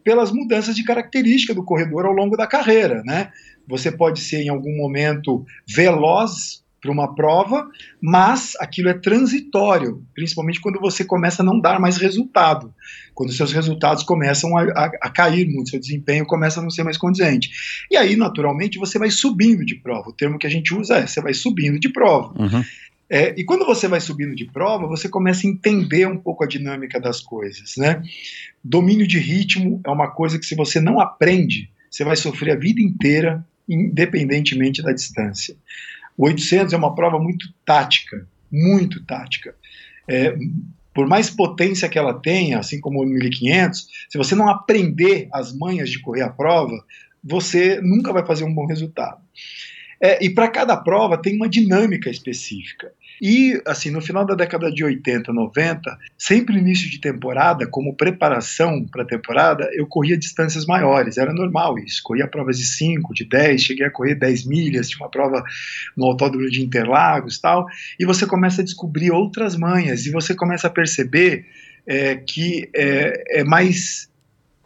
pelas 0.04 0.30
mudanças 0.30 0.74
de 0.74 0.84
característica 0.84 1.54
do 1.54 1.64
corredor 1.64 2.06
ao 2.06 2.12
longo 2.12 2.36
da 2.36 2.46
carreira. 2.46 3.02
Né? 3.04 3.30
Você 3.68 3.90
pode 3.90 4.20
ser 4.20 4.42
em 4.42 4.48
algum 4.48 4.76
momento 4.76 5.44
veloz 5.68 6.60
para 6.80 6.90
uma 6.90 7.14
prova, 7.14 7.68
mas 8.00 8.54
aquilo 8.58 8.88
é 8.88 8.94
transitório, 8.94 10.02
principalmente 10.14 10.60
quando 10.60 10.80
você 10.80 11.04
começa 11.04 11.42
a 11.42 11.44
não 11.44 11.60
dar 11.60 11.78
mais 11.78 11.98
resultado, 11.98 12.74
quando 13.14 13.32
seus 13.32 13.52
resultados 13.52 14.02
começam 14.02 14.56
a, 14.56 14.62
a, 14.62 14.90
a, 15.02 15.10
cair 15.10 15.46
muito, 15.46 15.70
seu 15.70 15.80
desempenho 15.80 16.24
começa 16.24 16.58
a 16.58 16.62
não 16.62 16.70
ser 16.70 16.82
mais 16.82 16.96
condizente. 16.96 17.50
E 17.90 17.96
aí, 17.96 18.16
naturalmente, 18.16 18.78
você 18.78 18.98
vai 18.98 19.10
subindo 19.10 19.64
de 19.64 19.74
prova. 19.74 20.08
O 20.08 20.12
termo 20.12 20.38
que 20.38 20.46
a 20.46 20.50
gente 20.50 20.74
usa 20.74 20.96
é 20.96 21.06
você 21.06 21.20
vai 21.20 21.34
subindo 21.34 21.78
de 21.78 21.90
prova. 21.90 22.32
Uhum. 22.40 22.64
É, 23.10 23.34
e 23.36 23.44
quando 23.44 23.66
você 23.66 23.88
vai 23.88 24.00
subindo 24.00 24.36
de 24.36 24.44
prova, 24.44 24.86
você 24.86 25.08
começa 25.08 25.44
a 25.44 25.50
entender 25.50 26.06
um 26.06 26.16
pouco 26.16 26.44
a 26.44 26.46
dinâmica 26.46 27.00
das 27.00 27.20
coisas, 27.20 27.74
né? 27.76 28.00
Domínio 28.62 29.06
de 29.06 29.18
ritmo 29.18 29.80
é 29.84 29.90
uma 29.90 30.08
coisa 30.08 30.38
que 30.38 30.46
se 30.46 30.54
você 30.54 30.80
não 30.80 31.00
aprende, 31.00 31.68
você 31.90 32.04
vai 32.04 32.14
sofrer 32.14 32.52
a 32.52 32.58
vida 32.58 32.80
inteira, 32.80 33.44
independentemente 33.68 34.80
da 34.80 34.92
distância. 34.92 35.56
O 36.16 36.26
800 36.26 36.72
é 36.72 36.76
uma 36.76 36.94
prova 36.94 37.18
muito 37.18 37.52
tática, 37.64 38.28
muito 38.50 39.04
tática. 39.04 39.56
É, 40.08 40.36
por 40.94 41.08
mais 41.08 41.30
potência 41.30 41.88
que 41.88 41.98
ela 41.98 42.14
tenha, 42.14 42.60
assim 42.60 42.80
como 42.80 43.02
o 43.02 43.06
1500, 43.06 43.88
se 44.08 44.18
você 44.18 44.36
não 44.36 44.48
aprender 44.48 45.28
as 45.32 45.52
manhas 45.52 45.90
de 45.90 46.00
correr 46.00 46.22
a 46.22 46.30
prova, 46.30 46.84
você 47.24 47.80
nunca 47.80 48.12
vai 48.12 48.24
fazer 48.24 48.44
um 48.44 48.54
bom 48.54 48.66
resultado. 48.66 49.20
É, 50.00 50.24
e 50.24 50.30
para 50.30 50.48
cada 50.48 50.76
prova 50.76 51.20
tem 51.20 51.36
uma 51.36 51.48
dinâmica 51.48 52.08
específica. 52.08 52.92
E, 53.20 53.60
assim, 53.66 53.90
no 53.90 54.00
final 54.00 54.24
da 54.24 54.34
década 54.34 54.72
de 54.72 54.82
80, 54.82 55.30
90, 55.30 55.98
sempre 56.16 56.56
início 56.56 56.88
de 56.88 56.98
temporada, 56.98 57.66
como 57.66 57.94
preparação 57.94 58.86
para 58.86 59.02
a 59.02 59.06
temporada, 59.06 59.68
eu 59.74 59.86
corria 59.86 60.16
distâncias 60.16 60.64
maiores, 60.64 61.18
era 61.18 61.32
normal 61.32 61.78
isso. 61.78 62.00
Corria 62.02 62.26
provas 62.26 62.58
de 62.58 62.64
5, 62.64 63.12
de 63.12 63.26
10, 63.26 63.60
cheguei 63.60 63.86
a 63.86 63.90
correr 63.90 64.14
10 64.14 64.46
milhas, 64.46 64.88
tinha 64.88 65.04
uma 65.04 65.10
prova 65.10 65.44
no 65.94 66.06
autódromo 66.06 66.48
de 66.48 66.62
Interlagos 66.62 67.38
tal, 67.38 67.66
e 67.98 68.06
você 68.06 68.26
começa 68.26 68.62
a 68.62 68.64
descobrir 68.64 69.10
outras 69.10 69.54
manhas, 69.54 70.06
e 70.06 70.10
você 70.10 70.34
começa 70.34 70.68
a 70.68 70.70
perceber 70.70 71.44
é, 71.86 72.16
que 72.16 72.70
é, 72.74 73.40
é 73.40 73.44
mais 73.44 74.08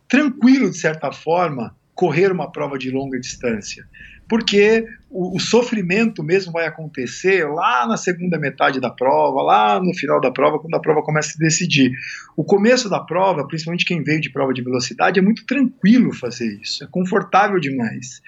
tranquilo, 0.08 0.70
de 0.70 0.78
certa 0.78 1.10
forma, 1.10 1.74
correr 1.92 2.30
uma 2.30 2.50
prova 2.52 2.78
de 2.78 2.90
longa 2.90 3.18
distância 3.18 3.84
porque 4.28 4.86
o, 5.10 5.36
o, 5.36 5.40
sofrimento 5.40 6.22
mesmo 6.22 6.52
vai 6.52 6.66
acontecer 6.66 7.46
lá 7.48 7.86
na 7.86 7.96
segunda 7.96 8.38
metade 8.38 8.80
da 8.80 8.90
prova, 8.90 9.42
lá 9.42 9.80
no 9.80 9.94
final 9.94 10.20
da 10.20 10.30
prova, 10.30 10.58
quando 10.58 10.74
a 10.74 10.80
prova 10.80 11.02
começa 11.02 11.28
a 11.28 11.32
se 11.32 11.38
decidir. 11.38 11.92
O 12.36 12.42
começo 12.42 12.88
da 12.88 13.00
prova, 13.00 13.46
principalmente 13.46 13.84
quem 13.84 14.02
veio 14.02 14.20
de 14.20 14.30
prova 14.30 14.52
de 14.52 14.62
velocidade, 14.62 15.18
é 15.18 15.22
muito 15.22 15.46
tranquilo 15.46 16.12
fazer 16.12 16.58
isso, 16.60 16.82
é 16.84 16.86
confortável 16.90 17.60
demais. 17.60 18.22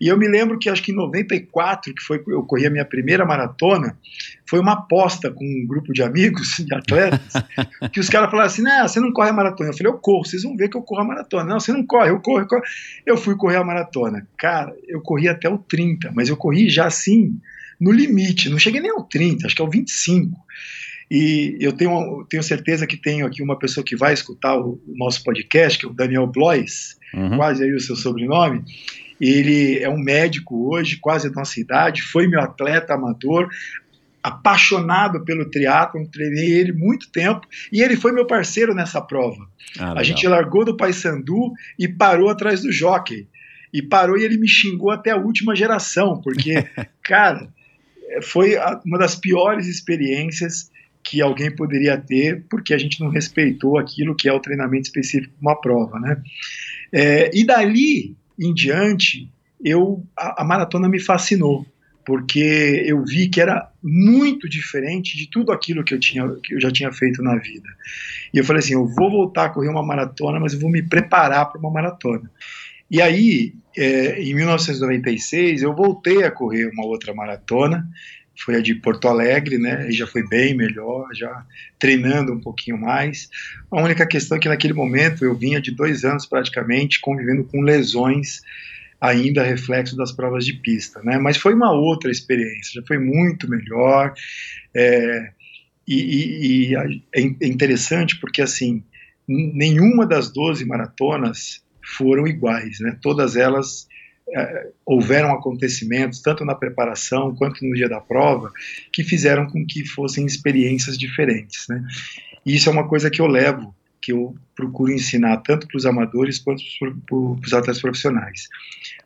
E 0.00 0.08
eu 0.08 0.18
me 0.18 0.28
lembro 0.28 0.58
que 0.58 0.68
acho 0.68 0.82
que 0.82 0.92
em 0.92 0.96
94, 0.96 1.94
que 1.94 2.02
foi 2.02 2.22
eu 2.28 2.42
corri 2.42 2.66
a 2.66 2.70
minha 2.70 2.84
primeira 2.84 3.24
maratona, 3.24 3.96
foi 4.48 4.60
uma 4.60 4.72
aposta 4.74 5.30
com 5.30 5.44
um 5.44 5.66
grupo 5.66 5.92
de 5.92 6.02
amigos, 6.02 6.56
de 6.58 6.74
atletas, 6.74 7.32
que 7.92 8.00
os 8.00 8.08
caras 8.08 8.30
falaram 8.30 8.48
assim: 8.48 8.62
não, 8.62 8.86
você 8.86 9.00
não 9.00 9.12
corre 9.12 9.30
a 9.30 9.32
maratona. 9.32 9.70
Eu 9.70 9.76
falei, 9.76 9.92
eu 9.92 9.98
corro, 9.98 10.24
vocês 10.24 10.42
vão 10.42 10.56
ver 10.56 10.68
que 10.68 10.76
eu 10.76 10.82
corro 10.82 11.02
a 11.02 11.06
maratona. 11.06 11.44
Não, 11.44 11.60
você 11.60 11.72
não 11.72 11.84
corre, 11.84 12.10
eu 12.10 12.20
corro, 12.20 12.40
eu 12.40 12.46
corro. 12.46 12.62
Eu 13.04 13.16
fui 13.16 13.36
correr 13.36 13.56
a 13.56 13.64
maratona. 13.64 14.26
Cara, 14.38 14.74
eu 14.86 15.00
corri 15.00 15.28
até 15.28 15.48
o 15.48 15.58
30, 15.58 16.12
mas 16.14 16.28
eu 16.28 16.36
corri 16.36 16.70
já 16.70 16.86
assim, 16.86 17.38
no 17.80 17.90
limite, 17.90 18.48
não 18.48 18.58
cheguei 18.58 18.80
nem 18.80 18.90
ao 18.90 19.02
30, 19.02 19.46
acho 19.46 19.56
que 19.56 19.62
é 19.62 19.64
o 19.64 19.70
25. 19.70 20.38
E 21.10 21.56
eu 21.60 21.72
tenho, 21.72 22.26
tenho 22.28 22.42
certeza 22.42 22.86
que 22.86 22.96
tenho 22.96 23.26
aqui 23.26 23.42
uma 23.42 23.58
pessoa 23.58 23.84
que 23.84 23.96
vai 23.96 24.12
escutar 24.12 24.56
o, 24.58 24.80
o 24.86 24.96
nosso 24.96 25.22
podcast, 25.22 25.78
que 25.78 25.86
é 25.86 25.88
o 25.88 25.94
Daniel 25.94 26.26
Blois, 26.26 26.96
uhum. 27.14 27.36
quase 27.36 27.62
aí 27.62 27.72
o 27.72 27.80
seu 27.80 27.94
sobrenome. 27.94 28.64
Ele 29.20 29.78
é 29.78 29.88
um 29.88 29.98
médico 29.98 30.68
hoje, 30.68 30.98
quase 31.00 31.30
da 31.30 31.36
nossa 31.36 31.58
idade, 31.60 32.02
foi 32.02 32.26
meu 32.26 32.40
atleta 32.40 32.94
amador, 32.94 33.48
apaixonado 34.26 35.24
pelo 35.24 35.48
triatlo, 35.48 36.04
treinei 36.10 36.50
ele 36.50 36.72
muito 36.72 37.12
tempo 37.12 37.46
e 37.72 37.80
ele 37.80 37.94
foi 37.94 38.10
meu 38.10 38.26
parceiro 38.26 38.74
nessa 38.74 39.00
prova. 39.00 39.46
Ah, 39.78 39.94
a 39.96 40.02
gente 40.02 40.26
largou 40.26 40.64
do 40.64 40.76
Paysandu 40.76 41.52
e 41.78 41.86
parou 41.86 42.28
atrás 42.28 42.62
do 42.62 42.72
jockey. 42.72 43.28
E 43.72 43.80
parou 43.80 44.18
e 44.18 44.24
ele 44.24 44.36
me 44.36 44.48
xingou 44.48 44.90
até 44.90 45.12
a 45.12 45.16
última 45.16 45.54
geração, 45.54 46.20
porque, 46.20 46.54
cara, 47.04 47.48
foi 48.24 48.56
uma 48.84 48.98
das 48.98 49.14
piores 49.14 49.68
experiências 49.68 50.72
que 51.04 51.22
alguém 51.22 51.54
poderia 51.54 51.96
ter, 51.96 52.44
porque 52.50 52.74
a 52.74 52.78
gente 52.78 52.98
não 52.98 53.10
respeitou 53.10 53.78
aquilo 53.78 54.16
que 54.16 54.28
é 54.28 54.32
o 54.32 54.40
treinamento 54.40 54.86
específico 54.88 55.34
de 55.34 55.40
uma 55.40 55.54
prova, 55.60 56.00
né? 56.00 56.20
É, 56.92 57.30
e 57.32 57.46
dali 57.46 58.16
em 58.36 58.52
diante, 58.52 59.30
eu 59.64 60.04
a, 60.18 60.42
a 60.42 60.44
maratona 60.44 60.88
me 60.88 60.98
fascinou 60.98 61.64
porque 62.06 62.84
eu 62.86 63.04
vi 63.04 63.28
que 63.28 63.40
era 63.40 63.68
muito 63.86 64.48
diferente 64.48 65.16
de 65.16 65.30
tudo 65.30 65.52
aquilo 65.52 65.84
que 65.84 65.94
eu, 65.94 66.00
tinha, 66.00 66.28
que 66.42 66.54
eu 66.54 66.60
já 66.60 66.70
tinha 66.72 66.92
feito 66.92 67.22
na 67.22 67.36
vida. 67.36 67.68
E 68.34 68.38
eu 68.38 68.44
falei 68.44 68.58
assim: 68.60 68.74
eu 68.74 68.86
vou 68.86 69.10
voltar 69.10 69.44
a 69.44 69.48
correr 69.50 69.68
uma 69.68 69.82
maratona, 69.82 70.40
mas 70.40 70.52
eu 70.52 70.60
vou 70.60 70.70
me 70.70 70.82
preparar 70.82 71.46
para 71.46 71.60
uma 71.60 71.70
maratona. 71.70 72.28
E 72.90 73.00
aí, 73.00 73.54
é, 73.76 74.20
em 74.20 74.34
1996, 74.34 75.62
eu 75.62 75.74
voltei 75.74 76.24
a 76.24 76.30
correr 76.30 76.66
uma 76.66 76.84
outra 76.84 77.14
maratona, 77.14 77.88
foi 78.44 78.56
a 78.56 78.60
de 78.60 78.74
Porto 78.74 79.08
Alegre, 79.08 79.56
né? 79.56 79.88
E 79.88 79.92
já 79.92 80.06
foi 80.06 80.26
bem 80.26 80.54
melhor, 80.54 81.08
já 81.14 81.44
treinando 81.78 82.32
um 82.32 82.40
pouquinho 82.40 82.78
mais. 82.78 83.30
A 83.70 83.80
única 83.80 84.06
questão 84.06 84.36
é 84.36 84.40
que 84.40 84.48
naquele 84.48 84.74
momento 84.74 85.24
eu 85.24 85.34
vinha 85.34 85.60
de 85.60 85.70
dois 85.70 86.04
anos 86.04 86.26
praticamente 86.26 87.00
convivendo 87.00 87.44
com 87.44 87.60
lesões 87.60 88.42
ainda 89.06 89.42
reflexo 89.42 89.96
das 89.96 90.12
provas 90.12 90.44
de 90.44 90.54
pista, 90.54 91.00
né? 91.02 91.18
Mas 91.18 91.36
foi 91.36 91.54
uma 91.54 91.72
outra 91.72 92.10
experiência, 92.10 92.80
já 92.80 92.86
foi 92.86 92.98
muito 92.98 93.48
melhor. 93.48 94.12
É, 94.74 95.30
e, 95.86 95.94
e, 95.94 96.72
e, 96.72 97.00
é 97.14 97.46
interessante 97.46 98.18
porque 98.20 98.42
assim 98.42 98.82
nenhuma 99.28 100.06
das 100.06 100.32
12 100.32 100.64
maratonas 100.64 101.64
foram 101.96 102.26
iguais, 102.26 102.78
né? 102.80 102.98
Todas 103.00 103.36
elas 103.36 103.86
é, 104.34 104.70
houveram 104.84 105.32
acontecimentos 105.32 106.20
tanto 106.20 106.44
na 106.44 106.54
preparação 106.54 107.34
quanto 107.34 107.64
no 107.64 107.74
dia 107.74 107.88
da 107.88 108.00
prova 108.00 108.50
que 108.92 109.04
fizeram 109.04 109.46
com 109.46 109.64
que 109.64 109.84
fossem 109.86 110.26
experiências 110.26 110.98
diferentes, 110.98 111.66
né? 111.68 111.82
E 112.44 112.54
isso 112.54 112.68
é 112.68 112.72
uma 112.72 112.88
coisa 112.88 113.10
que 113.10 113.20
eu 113.20 113.26
levo 113.26 113.74
que 114.00 114.12
eu 114.12 114.36
procuro 114.54 114.92
ensinar 114.92 115.38
tanto 115.38 115.66
para 115.66 115.76
os 115.76 115.86
amadores 115.86 116.38
quanto 116.38 116.62
para 117.06 117.16
os 117.16 117.52
atletas 117.52 117.80
profissionais. 117.80 118.48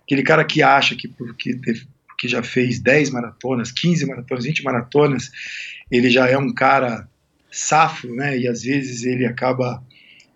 Aquele 0.02 0.22
cara 0.22 0.44
que 0.44 0.62
acha 0.62 0.94
que 0.94 1.08
porque 1.08 1.54
teve, 1.56 1.86
que 2.18 2.28
já 2.28 2.42
fez 2.42 2.78
10 2.80 3.10
maratonas, 3.10 3.72
15 3.72 4.06
maratonas, 4.06 4.44
20 4.44 4.62
maratonas, 4.62 5.30
ele 5.90 6.10
já 6.10 6.28
é 6.28 6.36
um 6.36 6.52
cara 6.52 7.08
safo, 7.50 8.08
né? 8.14 8.38
E 8.38 8.46
às 8.46 8.62
vezes 8.62 9.04
ele 9.04 9.26
acaba 9.26 9.82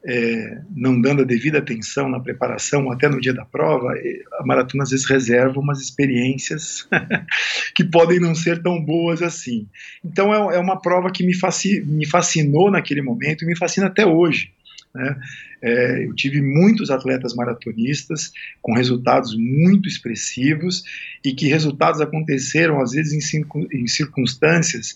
é, 0.06 0.58
não 0.74 1.00
dando 1.00 1.22
a 1.22 1.24
devida 1.24 1.58
atenção 1.58 2.08
na 2.10 2.20
preparação, 2.20 2.90
até 2.90 3.08
no 3.08 3.20
dia 3.20 3.32
da 3.32 3.44
prova, 3.44 3.94
a 4.38 4.46
maratona 4.46 4.82
às 4.82 4.90
vezes 4.90 5.08
reserva 5.08 5.58
umas 5.58 5.80
experiências 5.80 6.86
que 7.74 7.84
podem 7.84 8.20
não 8.20 8.34
ser 8.34 8.62
tão 8.62 8.82
boas 8.82 9.22
assim. 9.22 9.66
Então 10.04 10.32
é, 10.32 10.56
é 10.56 10.58
uma 10.58 10.80
prova 10.80 11.10
que 11.10 11.24
me, 11.24 11.34
fasci, 11.34 11.80
me 11.80 12.06
fascinou 12.06 12.70
naquele 12.70 13.00
momento 13.00 13.42
e 13.42 13.46
me 13.46 13.56
fascina 13.56 13.86
até 13.86 14.04
hoje. 14.06 14.52
Né? 14.94 15.16
É, 15.62 16.06
eu 16.06 16.14
tive 16.14 16.42
muitos 16.42 16.90
atletas 16.90 17.34
maratonistas 17.34 18.30
com 18.60 18.74
resultados 18.74 19.34
muito 19.36 19.88
expressivos 19.88 20.84
e 21.24 21.32
que 21.32 21.48
resultados 21.48 22.00
aconteceram 22.02 22.80
às 22.80 22.92
vezes 22.92 23.32
em, 23.32 23.44
em 23.72 23.86
circunstâncias 23.86 24.94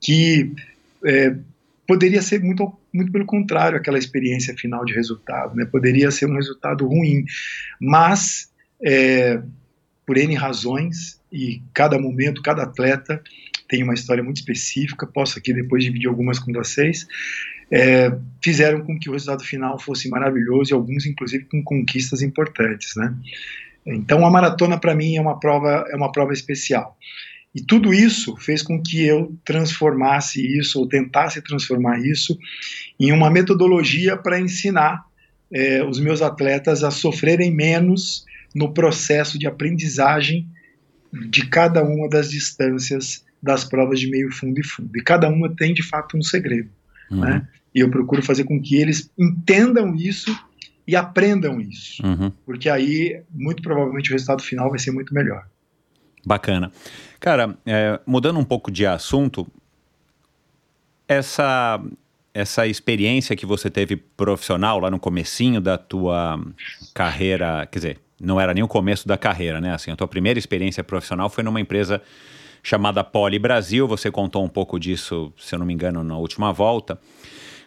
que 0.00 0.52
é, 1.04 1.34
poderia 1.86 2.22
ser 2.22 2.40
muito, 2.40 2.72
muito 2.94 3.10
pelo 3.10 3.26
contrário 3.26 3.76
aquela 3.76 3.98
experiência 3.98 4.54
final 4.56 4.84
de 4.84 4.94
resultado, 4.94 5.56
né? 5.56 5.66
Poderia 5.66 6.10
ser 6.12 6.26
um 6.26 6.34
resultado 6.34 6.86
ruim, 6.86 7.24
mas 7.80 8.52
é, 8.80 9.42
por 10.06 10.16
N 10.16 10.34
razões 10.34 11.20
e 11.32 11.60
cada 11.74 11.98
momento, 11.98 12.40
cada 12.40 12.62
atleta 12.62 13.20
tem 13.68 13.82
uma 13.82 13.94
história 13.94 14.22
muito 14.22 14.36
específica. 14.36 15.06
Posso 15.06 15.38
aqui 15.38 15.52
depois 15.52 15.82
dividir 15.82 16.08
algumas 16.08 16.38
com 16.38 16.52
vocês. 16.52 17.06
É, 17.70 18.16
fizeram 18.42 18.82
com 18.82 18.96
que 18.98 19.08
o 19.08 19.12
resultado 19.12 19.42
final 19.42 19.78
fosse 19.78 20.08
maravilhoso 20.08 20.72
e 20.72 20.74
alguns 20.74 21.06
inclusive 21.06 21.46
com 21.46 21.62
conquistas 21.64 22.22
importantes, 22.22 22.94
né? 22.94 23.12
Então 23.84 24.24
a 24.24 24.30
maratona 24.30 24.78
para 24.78 24.94
mim 24.94 25.16
é 25.16 25.20
uma 25.20 25.40
prova 25.40 25.84
é 25.90 25.96
uma 25.96 26.12
prova 26.12 26.32
especial. 26.32 26.96
E 27.54 27.62
tudo 27.62 27.94
isso 27.94 28.36
fez 28.36 28.62
com 28.62 28.82
que 28.82 29.04
eu 29.06 29.36
transformasse 29.44 30.40
isso, 30.58 30.80
ou 30.80 30.88
tentasse 30.88 31.40
transformar 31.40 32.00
isso, 32.00 32.36
em 32.98 33.12
uma 33.12 33.30
metodologia 33.30 34.16
para 34.16 34.40
ensinar 34.40 35.04
é, 35.52 35.84
os 35.84 36.00
meus 36.00 36.20
atletas 36.20 36.82
a 36.82 36.90
sofrerem 36.90 37.54
menos 37.54 38.24
no 38.54 38.72
processo 38.72 39.38
de 39.38 39.46
aprendizagem 39.46 40.48
de 41.30 41.46
cada 41.46 41.84
uma 41.84 42.08
das 42.08 42.28
distâncias 42.28 43.24
das 43.40 43.64
provas 43.64 44.00
de 44.00 44.10
meio 44.10 44.32
fundo 44.32 44.58
e 44.58 44.64
fundo. 44.64 44.90
E 44.96 45.02
cada 45.02 45.28
uma 45.28 45.54
tem, 45.54 45.72
de 45.74 45.82
fato, 45.82 46.16
um 46.16 46.22
segredo. 46.22 46.70
Uhum. 47.10 47.20
Né? 47.20 47.46
E 47.74 47.80
eu 47.80 47.90
procuro 47.90 48.22
fazer 48.22 48.44
com 48.44 48.60
que 48.60 48.76
eles 48.76 49.10
entendam 49.18 49.94
isso 49.94 50.36
e 50.86 50.96
aprendam 50.96 51.60
isso. 51.60 52.04
Uhum. 52.04 52.32
Porque 52.44 52.68
aí, 52.68 53.22
muito 53.30 53.62
provavelmente, 53.62 54.10
o 54.10 54.12
resultado 54.12 54.42
final 54.42 54.70
vai 54.70 54.78
ser 54.78 54.90
muito 54.90 55.12
melhor. 55.14 55.46
Bacana. 56.24 56.72
Cara, 57.20 57.56
é, 57.66 58.00
mudando 58.06 58.38
um 58.38 58.44
pouco 58.44 58.70
de 58.70 58.86
assunto, 58.86 59.46
essa 61.08 61.80
essa 62.32 62.66
experiência 62.66 63.36
que 63.36 63.46
você 63.46 63.70
teve 63.70 63.94
profissional 63.94 64.80
lá 64.80 64.90
no 64.90 64.98
comecinho 64.98 65.60
da 65.60 65.78
tua 65.78 66.36
carreira, 66.92 67.64
quer 67.70 67.78
dizer, 67.78 68.00
não 68.20 68.40
era 68.40 68.52
nem 68.52 68.64
o 68.64 68.66
começo 68.66 69.06
da 69.06 69.16
carreira, 69.16 69.60
né? 69.60 69.72
Assim, 69.72 69.92
a 69.92 69.96
tua 69.96 70.08
primeira 70.08 70.36
experiência 70.36 70.82
profissional 70.82 71.30
foi 71.30 71.44
numa 71.44 71.60
empresa 71.60 72.02
chamada 72.60 73.04
Poli 73.04 73.38
Brasil, 73.38 73.86
você 73.86 74.10
contou 74.10 74.44
um 74.44 74.48
pouco 74.48 74.80
disso, 74.80 75.32
se 75.38 75.54
eu 75.54 75.60
não 75.60 75.66
me 75.66 75.72
engano, 75.72 76.02
na 76.02 76.16
última 76.16 76.52
volta 76.52 76.98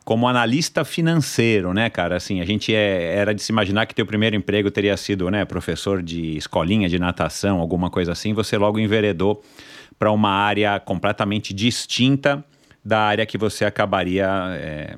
como 0.08 0.26
analista 0.26 0.86
financeiro, 0.86 1.74
né, 1.74 1.90
cara? 1.90 2.16
Assim, 2.16 2.40
a 2.40 2.46
gente 2.46 2.74
é, 2.74 3.14
era 3.14 3.36
de 3.36 3.44
se 3.44 3.52
imaginar 3.52 3.86
que 3.86 3.94
teu 3.94 4.06
primeiro 4.06 4.38
emprego 4.38 4.72
teria 4.72 4.96
sido, 4.96 5.30
né, 5.30 5.44
professor 5.44 6.02
de 6.02 6.38
escolinha 6.38 6.88
de 6.88 6.98
natação, 6.98 7.60
alguma 7.60 7.90
coisa 7.90 8.14
assim. 8.14 8.34
Você 8.34 8.58
logo 8.58 8.80
enveredou 8.80 9.44
para 10.00 10.10
uma 10.10 10.30
área 10.30 10.80
completamente 10.80 11.54
distinta 11.54 12.42
da 12.86 13.02
área 13.02 13.26
que 13.26 13.38
você 13.38 13.66
acabaria 13.66 14.30
é, 14.52 14.96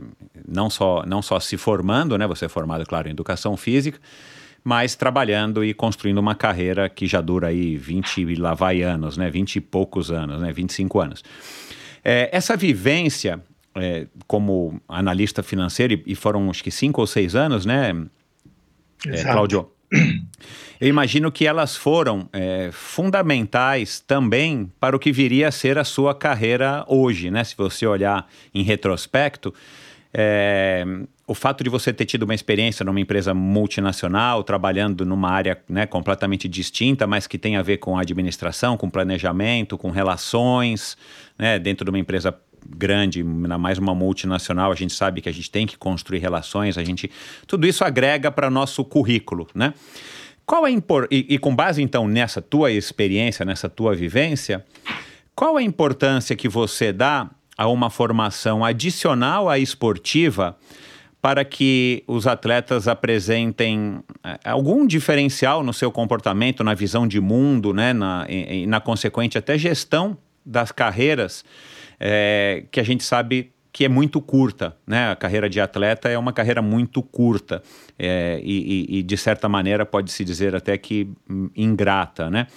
não 0.48 0.70
só 0.70 1.04
não 1.08 1.24
só 1.24 1.40
se 1.40 1.58
formando, 1.58 2.16
né? 2.16 2.28
Você 2.28 2.46
é 2.46 2.48
formado, 2.48 2.86
claro, 2.86 3.08
em 3.08 3.12
educação 3.12 3.58
física, 3.58 4.00
mas 4.64 4.94
trabalhando 4.94 5.66
e 5.66 5.74
construindo 5.74 6.20
uma 6.20 6.36
carreira 6.36 6.88
que 6.88 7.08
já 7.08 7.20
dura 7.20 7.48
aí 7.48 7.78
20 7.78 8.22
e 8.22 8.36
lá 8.36 8.54
vai 8.54 8.84
anos, 8.84 9.18
né? 9.18 9.28
20 9.28 9.56
e 9.56 9.60
poucos 9.62 10.12
anos, 10.12 10.40
né? 10.40 10.54
25 10.54 11.00
anos. 11.00 11.24
É, 12.04 12.30
essa 12.32 12.56
vivência 12.56 13.42
é, 13.76 14.08
como 14.28 14.82
analista 14.88 15.44
financeiro, 15.44 15.94
e, 15.94 16.04
e, 16.08 16.16
foram 16.16 16.50
acho 16.50 16.64
que 16.64 16.72
cinco 16.72 17.02
ou 17.02 17.08
seis 17.08 17.36
anos, 17.36 17.66
né, 17.66 17.94
é, 19.06 19.24
Cláudio? 19.24 19.70
Eu 20.80 20.88
imagino 20.88 21.32
que 21.32 21.46
elas 21.46 21.76
foram 21.76 22.30
é, 22.32 22.70
fundamentais 22.72 24.00
também 24.00 24.72
para 24.80 24.96
o 24.96 25.00
que 25.00 25.12
viria 25.12 25.48
a 25.48 25.52
ser 25.52 25.78
a 25.78 25.84
sua 25.84 26.14
carreira 26.16 26.86
hoje, 26.88 27.30
né? 27.30 27.44
Se 27.44 27.56
você 27.58 27.86
olhar 27.86 28.28
em 28.54 28.64
retrospecto, 28.64 29.54
é, 30.14 30.86
o 31.28 31.36
fato 31.36 31.64
de 31.64 31.70
você 31.70 31.94
ter 31.94 32.06
tido 32.06 32.24
uma 32.24 32.34
experiência 32.34 32.84
numa 32.84 33.00
empresa 33.00 33.34
multinacional, 33.34 34.44
trabalhando 34.44 35.06
numa 35.06 35.30
área 35.30 35.62
né, 35.68 35.86
completamente 35.86 36.48
distinta, 36.48 37.06
mas 37.06 37.28
que 37.28 37.38
tem 37.38 37.56
a 37.56 37.62
ver 37.62 37.78
com 37.78 37.98
administração, 37.98 38.76
com 38.76 38.90
planejamento, 38.90 39.78
com 39.78 39.92
relações, 39.92 40.98
né, 41.38 41.60
dentro 41.60 41.86
de 41.86 41.92
uma 41.92 42.00
empresa 42.00 42.36
grande, 42.68 43.22
ainda 43.22 43.58
mais 43.58 43.78
uma 43.78 43.94
multinacional, 43.94 44.72
a 44.72 44.76
gente 44.76 44.94
sabe 44.94 45.22
que 45.22 45.30
a 45.30 45.32
gente 45.32 45.50
tem 45.50 45.68
que 45.68 45.78
construir 45.78 46.20
relações, 46.20 46.78
a 46.78 46.84
gente 46.84 47.10
tudo 47.46 47.68
isso 47.68 47.84
agrega 47.84 48.32
para 48.32 48.50
nosso 48.50 48.84
currículo, 48.84 49.48
né? 49.54 49.74
Qual 50.46 50.66
é 50.66 50.72
impor 50.72 51.08
e, 51.12 51.26
e 51.30 51.38
com 51.38 51.56
base 51.56 51.82
então 51.82 52.08
nessa 52.08 52.42
tua 52.42 52.72
experiência, 52.72 53.46
nessa 53.46 53.70
tua 53.70 53.94
vivência, 53.94 54.66
qual 55.36 55.58
a 55.58 55.64
importância 55.64 56.36
que 56.36 56.50
você 56.50 56.92
dá 56.92 57.30
a 57.58 57.68
uma 57.68 57.90
formação 57.90 58.64
adicional 58.66 59.50
à 59.50 59.60
esportiva 59.60 60.58
para 61.22 61.44
que 61.44 62.04
os 62.08 62.26
atletas 62.26 62.88
apresentem 62.88 64.00
eh, 64.24 64.40
algum 64.46 64.88
diferencial 64.88 65.64
no 65.64 65.74
seu 65.74 65.92
comportamento, 65.92 66.64
na 66.64 66.74
visão 66.74 67.06
de 67.06 67.20
mundo, 67.20 67.74
né, 67.74 67.92
na, 67.92 68.26
e, 68.30 68.64
e 68.64 68.66
na 68.66 68.80
consequente 68.80 69.38
até 69.38 69.58
gestão 69.58 70.18
das 70.46 70.72
carreiras 70.72 71.44
é, 72.00 72.64
que 72.72 72.80
a 72.80 72.84
gente 72.84 73.04
sabe 73.04 73.52
que 73.72 73.86
é 73.86 73.90
muito 73.90 74.20
curta, 74.20 74.76
né? 74.86 75.12
A 75.12 75.16
carreira 75.16 75.50
de 75.50 75.62
atleta 75.62 76.10
é 76.10 76.18
uma 76.18 76.34
carreira 76.34 76.62
muito 76.62 77.04
curta 77.04 77.62
é, 77.98 78.40
e, 78.44 78.98
e, 78.98 79.04
de 79.04 79.16
certa 79.16 79.48
maneira 79.48 79.86
pode-se 79.86 80.26
dizer 80.26 80.56
até 80.56 80.78
que 80.78 81.10
ingrata, 81.56 82.30
né? 82.30 82.48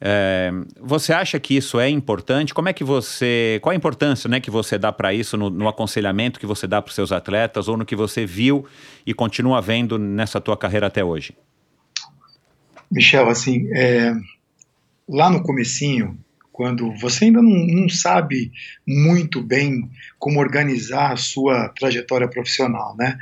É, 0.00 0.50
você 0.80 1.12
acha 1.12 1.38
que 1.40 1.56
isso 1.56 1.78
é 1.80 1.88
importante? 1.88 2.52
Como 2.52 2.68
é 2.68 2.72
que 2.72 2.84
você, 2.84 3.58
qual 3.62 3.72
a 3.72 3.76
importância, 3.76 4.28
né, 4.28 4.40
que 4.40 4.50
você 4.50 4.76
dá 4.76 4.92
para 4.92 5.12
isso 5.14 5.36
no, 5.36 5.48
no, 5.48 5.68
aconselhamento 5.68 6.38
que 6.38 6.44
você 6.44 6.66
dá 6.66 6.82
para 6.82 6.90
os 6.90 6.94
seus 6.94 7.12
atletas 7.12 7.66
ou 7.66 7.78
no 7.78 7.86
que 7.86 7.96
você 7.96 8.26
viu 8.26 8.66
e 9.06 9.14
continua 9.14 9.60
vendo 9.60 9.98
nessa 9.98 10.38
tua 10.38 10.56
carreira 10.56 10.86
até 10.86 11.02
hoje? 11.02 11.34
Michel, 12.90 13.28
assim, 13.28 13.68
é, 13.74 14.12
lá 15.08 15.30
no 15.30 15.42
comecinho 15.42 16.18
quando 16.56 16.90
você 16.96 17.26
ainda 17.26 17.42
não, 17.42 17.66
não, 17.66 17.86
sabe 17.86 18.50
muito 18.88 19.42
bem 19.42 19.90
como 20.18 20.40
organizar 20.40 21.12
a 21.12 21.16
sua 21.16 21.68
trajetória 21.68 22.26
profissional, 22.26 22.96
né? 22.96 23.18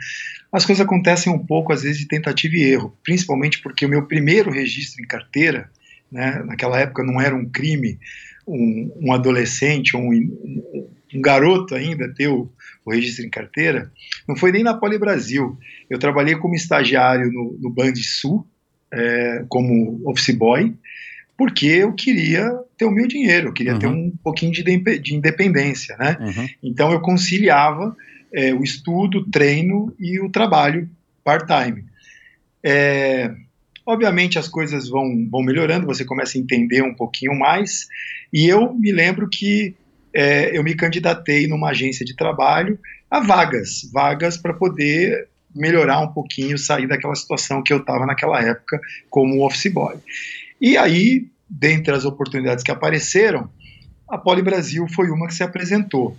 As 0.53 0.65
coisas 0.65 0.87
acontecem 0.87 1.33
um 1.33 1.45
pouco, 1.45 1.73
às 1.73 1.83
vezes, 1.83 1.99
de 1.99 2.07
tentativa 2.07 2.55
e 2.55 2.63
erro, 2.63 2.97
principalmente 3.03 3.61
porque 3.61 3.87
o 3.87 3.89
meu 3.89 4.07
primeiro 4.07 4.53
registro 4.53 5.03
em 5.03 5.07
carteira, 5.09 5.69
né, 6.13 6.45
naquela 6.47 6.79
época 6.79 7.03
não 7.03 7.21
era 7.21 7.35
um 7.35 7.45
crime 7.45 7.99
um, 8.47 8.93
um 9.01 9.13
adolescente, 9.13 9.97
um, 9.97 10.13
um, 10.13 10.89
um, 11.13 11.21
garoto 11.21 11.75
ainda 11.75 12.15
ter 12.15 12.29
o, 12.29 12.49
o, 12.85 12.93
registro 12.93 13.27
em 13.27 13.31
carteira, 13.31 13.91
não 14.29 14.37
foi 14.37 14.53
nem 14.53 14.63
na 14.63 14.75
Poli 14.75 14.97
Brasil. 14.97 15.59
Eu 15.91 15.99
trabalhei 15.99 16.37
como 16.37 16.55
estagiário 16.55 17.33
no, 17.33 17.59
no 17.61 17.69
Band 17.69 17.97
Sul, 17.97 18.47
é, 18.93 19.45
como 19.49 20.09
office 20.09 20.37
boy, 20.37 20.73
porque 21.37 21.67
eu 21.67 21.93
queria 21.93 22.51
ter 22.77 22.85
o 22.85 22.91
meu 22.91 23.07
dinheiro, 23.07 23.49
eu 23.49 23.53
queria 23.53 23.75
uhum. 23.75 23.79
ter 23.79 23.87
um 23.87 24.13
pouquinho 24.23 24.53
de, 24.53 24.63
de 24.99 25.15
independência, 25.15 25.97
né? 25.97 26.17
Uhum. 26.21 26.49
Então 26.63 26.93
eu 26.93 27.01
conciliava 27.01 27.97
é, 28.33 28.53
o 28.55 28.63
estudo, 28.63 29.19
o 29.19 29.31
treino 29.31 29.95
e 29.99 30.21
o 30.21 30.31
trabalho 30.31 30.89
part-time. 31.23 31.85
É, 32.63 33.31
obviamente 33.87 34.39
as 34.39 34.49
coisas 34.49 34.89
vão, 34.89 35.29
vão 35.31 35.43
melhorando, 35.43 35.87
você 35.87 36.05
começa 36.05 36.39
a 36.39 36.41
entender 36.41 36.83
um 36.83 36.95
pouquinho 36.95 37.39
mais, 37.39 37.87
e 38.33 38.49
eu 38.49 38.73
me 38.75 38.93
lembro 38.93 39.29
que 39.29 39.75
é, 40.13 40.57
eu 40.57 40.63
me 40.63 40.75
candidatei 40.75 41.47
numa 41.47 41.71
agência 41.71 42.05
de 42.05 42.15
trabalho 42.15 42.79
a 43.11 43.21
vagas, 43.21 43.89
vagas 43.93 44.37
para 44.37 44.55
poder 44.55 45.29
melhorar 45.55 46.01
um 46.01 46.13
pouquinho, 46.13 46.59
sair 46.59 46.89
daquela 46.89 47.15
situação 47.15 47.63
que 47.63 47.73
eu 47.73 47.79
estava 47.79 48.07
naquela 48.07 48.43
época 48.43 48.81
como 49.09 49.45
office 49.47 49.73
boy. 49.73 49.97
E 50.61 50.77
aí, 50.77 51.29
dentre 51.49 51.95
as 51.95 52.05
oportunidades 52.05 52.65
que 52.65 52.71
apareceram, 52.71 53.51
a 54.09 54.19
Poli 54.19 54.43
Brasil 54.43 54.87
foi 54.89 55.11
uma 55.11 55.27
que 55.27 55.35
se 55.35 55.43
apresentou. 55.43 56.17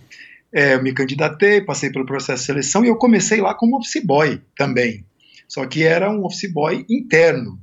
É, 0.52 0.74
eu 0.74 0.82
me 0.82 0.92
candidatei, 0.92 1.60
passei 1.60 1.90
pelo 1.90 2.06
processo 2.06 2.42
de 2.42 2.46
seleção 2.46 2.84
e 2.84 2.88
eu 2.88 2.96
comecei 2.96 3.40
lá 3.40 3.54
como 3.54 3.76
office 3.76 4.02
boy 4.04 4.40
também. 4.56 5.04
Só 5.48 5.64
que 5.66 5.82
era 5.82 6.10
um 6.10 6.24
office 6.24 6.50
boy 6.50 6.84
interno. 6.88 7.60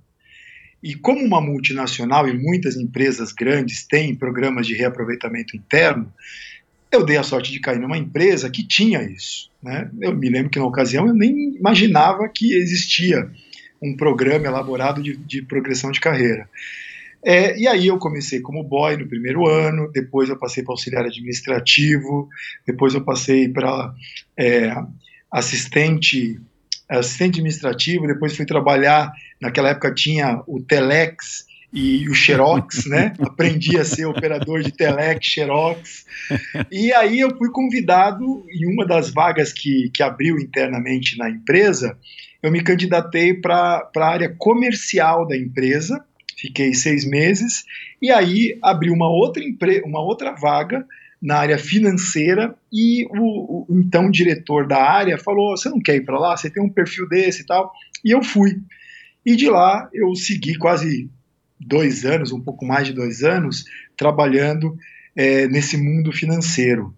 E 0.82 0.96
como 0.96 1.24
uma 1.24 1.40
multinacional 1.40 2.28
e 2.28 2.38
muitas 2.38 2.76
empresas 2.76 3.32
grandes 3.32 3.88
têm 3.88 4.14
programas 4.14 4.68
de 4.68 4.76
reaproveitamento 4.76 5.56
interno, 5.56 6.12
eu 6.92 7.06
dei 7.06 7.18
a 7.18 7.24
sorte 7.24 7.52
de 7.52 7.60
cair 7.60 7.80
numa 7.80 7.98
empresa 7.98 8.50
que 8.50 8.68
tinha 8.68 9.02
isso. 9.02 9.50
Né? 9.62 9.90
Eu 10.02 10.16
me 10.16 10.30
lembro 10.30 10.50
que 10.50 10.60
na 10.60 10.66
ocasião 10.66 11.08
eu 11.08 11.14
nem 11.14 11.56
imaginava 11.56 12.28
que 12.28 12.54
existia 12.56 13.30
um 13.84 13.96
programa 13.96 14.48
elaborado 14.48 15.02
de, 15.02 15.16
de 15.18 15.42
progressão 15.42 15.92
de 15.92 16.00
carreira. 16.00 16.50
É, 17.26 17.58
e 17.58 17.68
aí 17.68 17.88
eu 17.88 17.98
comecei 17.98 18.42
como 18.42 18.64
boy 18.64 18.98
no 18.98 19.08
primeiro 19.08 19.48
ano, 19.48 19.90
depois 19.92 20.30
eu 20.30 20.38
passei 20.38 20.64
para 20.64 20.74
auxiliar 20.74 21.06
administrativo, 21.06 22.28
depois 22.66 22.94
eu 22.94 23.02
passei 23.02 23.48
para 23.48 23.94
é, 24.38 24.74
assistente 25.32 26.40
assistente 26.90 27.40
administrativo, 27.40 28.06
depois 28.06 28.36
fui 28.36 28.46
trabalhar, 28.46 29.12
naquela 29.42 29.70
época 29.70 29.94
tinha 29.94 30.44
o 30.46 30.62
Telex, 30.62 31.46
e 31.74 32.08
o 32.08 32.14
Xerox, 32.14 32.86
né? 32.86 33.14
Aprendi 33.20 33.78
a 33.78 33.84
ser 33.84 34.06
operador 34.06 34.62
de 34.62 34.72
Telex, 34.72 35.26
Xerox. 35.26 36.06
E 36.72 36.94
aí 36.94 37.20
eu 37.20 37.36
fui 37.36 37.50
convidado 37.50 38.46
em 38.48 38.72
uma 38.72 38.86
das 38.86 39.10
vagas 39.10 39.52
que, 39.52 39.90
que 39.92 40.04
abriu 40.04 40.38
internamente 40.38 41.18
na 41.18 41.30
empresa, 41.30 41.98
eu 42.44 42.52
me 42.52 42.62
candidatei 42.62 43.34
para 43.34 43.90
a 43.96 44.06
área 44.06 44.36
comercial 44.38 45.26
da 45.26 45.38
empresa, 45.38 46.04
fiquei 46.38 46.74
seis 46.74 47.06
meses, 47.06 47.64
e 48.02 48.12
aí 48.12 48.60
abriu 48.62 48.94
uma 48.94 49.10
outra, 49.10 49.42
uma 49.86 50.02
outra 50.02 50.34
vaga 50.34 50.86
na 51.22 51.38
área 51.38 51.58
financeira 51.58 52.54
e 52.70 53.08
o, 53.12 53.66
o 53.70 53.80
então 53.80 54.12
diretor 54.12 54.68
da 54.68 54.84
área 54.84 55.18
falou: 55.18 55.56
Você 55.56 55.70
não 55.70 55.80
quer 55.80 55.96
ir 55.96 56.04
para 56.04 56.20
lá? 56.20 56.36
Você 56.36 56.50
tem 56.50 56.62
um 56.62 56.70
perfil 56.70 57.08
desse 57.08 57.44
e 57.44 57.46
tal. 57.46 57.72
E 58.04 58.12
eu 58.12 58.22
fui. 58.22 58.62
E 59.26 59.38
de 59.38 59.50
lá 59.50 59.90
eu 59.94 60.14
segui 60.16 60.58
quase 60.58 61.10
dois 61.58 62.04
anos, 62.04 62.34
um 62.34 62.42
pouco 62.42 62.66
mais 62.66 62.86
de 62.86 62.92
dois 62.92 63.24
anos, 63.24 63.64
trabalhando 63.96 64.78
é, 65.16 65.48
nesse 65.48 65.78
mundo 65.78 66.12
financeiro. 66.12 66.94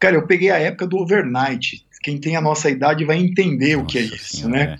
Cara, 0.00 0.16
eu 0.16 0.26
peguei 0.26 0.50
a 0.50 0.58
época 0.58 0.84
do 0.84 0.96
overnight. 0.98 1.85
Quem 2.06 2.18
tem 2.18 2.36
a 2.36 2.40
nossa 2.40 2.70
idade 2.70 3.04
vai 3.04 3.16
entender 3.16 3.74
nossa 3.74 3.84
o 3.84 3.84
que 3.84 3.98
é 3.98 4.02
isso, 4.02 4.36
senhora, 4.36 4.52
né? 4.52 4.76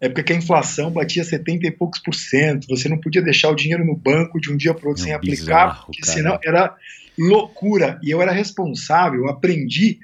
É. 0.00 0.06
Época 0.06 0.22
que 0.22 0.32
a 0.32 0.36
inflação 0.36 0.90
batia 0.90 1.22
70 1.22 1.66
e 1.66 1.70
poucos 1.70 2.00
por 2.00 2.14
cento, 2.14 2.66
você 2.66 2.88
não 2.88 2.98
podia 2.98 3.20
deixar 3.20 3.50
o 3.50 3.54
dinheiro 3.54 3.84
no 3.84 3.94
banco 3.94 4.40
de 4.40 4.50
um 4.50 4.56
dia 4.56 4.72
para 4.72 4.86
o 4.86 4.88
outro 4.88 5.02
é 5.02 5.08
sem 5.08 5.20
bizarro, 5.20 5.72
aplicar, 5.72 5.84
porque 5.84 6.00
cara. 6.00 6.12
senão 6.14 6.38
era 6.42 6.74
loucura. 7.18 8.00
E 8.02 8.10
eu 8.10 8.22
era 8.22 8.32
responsável, 8.32 9.28
aprendi 9.28 9.98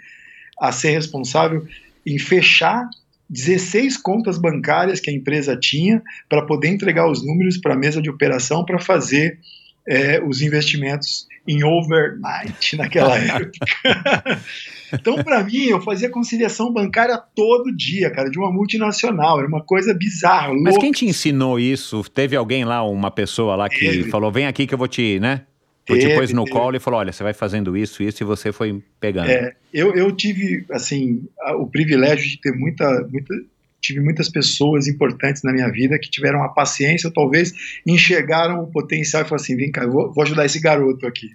a 0.61 0.70
ser 0.70 0.91
responsável 0.91 1.66
em 2.05 2.18
fechar 2.18 2.87
16 3.31 3.97
contas 3.97 4.37
bancárias 4.37 5.01
que 5.01 5.09
a 5.09 5.14
empresa 5.14 5.57
tinha 5.57 6.03
para 6.29 6.45
poder 6.45 6.68
entregar 6.68 7.11
os 7.11 7.27
números 7.27 7.57
para 7.57 7.72
a 7.72 7.79
mesa 7.79 8.03
de 8.03 8.11
operação 8.11 8.66
para 8.66 8.79
fazer 8.79 9.39
é, 9.89 10.22
os 10.22 10.43
investimentos 10.43 11.27
em 11.49 11.64
overnight 11.64 12.77
naquela 12.77 13.16
época. 13.18 13.49
então, 14.93 15.22
para 15.22 15.43
mim, 15.43 15.66
eu 15.66 15.80
fazia 15.80 16.09
conciliação 16.09 16.72
bancária 16.72 17.20
todo 17.34 17.74
dia, 17.74 18.11
cara, 18.11 18.30
de 18.30 18.39
uma 18.39 18.53
multinacional. 18.53 19.39
Era 19.39 19.49
uma 19.49 19.62
coisa 19.62 19.93
bizarra. 19.95 20.53
Mas 20.53 20.74
louca. 20.74 20.80
quem 20.80 20.93
te 20.93 21.07
ensinou 21.07 21.59
isso? 21.59 22.03
Teve 22.05 22.37
alguém 22.37 22.64
lá, 22.64 22.82
uma 22.82 23.11
pessoa 23.11 23.57
lá 23.57 23.68
que 23.68 23.78
Teve. 23.78 24.11
falou: 24.11 24.30
vem 24.30 24.47
aqui 24.47 24.66
que 24.66 24.74
eu 24.74 24.78
vou 24.78 24.89
te, 24.89 25.18
né? 25.18 25.43
Teve, 25.84 26.09
depois 26.09 26.32
no 26.32 26.45
teve. 26.45 26.57
colo 26.57 26.76
e 26.76 26.80
falou: 26.80 27.01
olha, 27.01 27.12
você 27.12 27.22
vai 27.22 27.32
fazendo 27.32 27.76
isso, 27.76 28.03
isso, 28.03 28.22
e 28.22 28.26
você 28.26 28.53
foi 28.53 28.82
pegando. 29.01 29.30
É, 29.30 29.55
eu, 29.72 29.95
eu 29.95 30.11
tive, 30.12 30.64
assim, 30.70 31.24
o 31.59 31.66
privilégio 31.66 32.28
de 32.28 32.41
ter 32.41 32.53
muita, 32.53 33.07
muita. 33.11 33.34
Tive 33.78 34.01
muitas 34.01 34.28
pessoas 34.28 34.89
importantes 34.89 35.43
na 35.45 35.53
minha 35.53 35.70
vida 35.70 35.97
que 35.99 36.11
tiveram 36.11 36.43
a 36.43 36.49
paciência, 36.49 37.12
talvez 37.14 37.53
enxergaram 37.87 38.64
o 38.64 38.66
potencial 38.66 39.22
e 39.22 39.24
falaram 39.24 39.43
assim: 39.43 39.57
vem 39.57 39.70
cá, 39.70 39.84
eu 39.84 39.93
vou, 39.93 40.12
vou 40.12 40.24
ajudar 40.24 40.45
esse 40.45 40.61
garoto 40.61 41.07
aqui. 41.07 41.28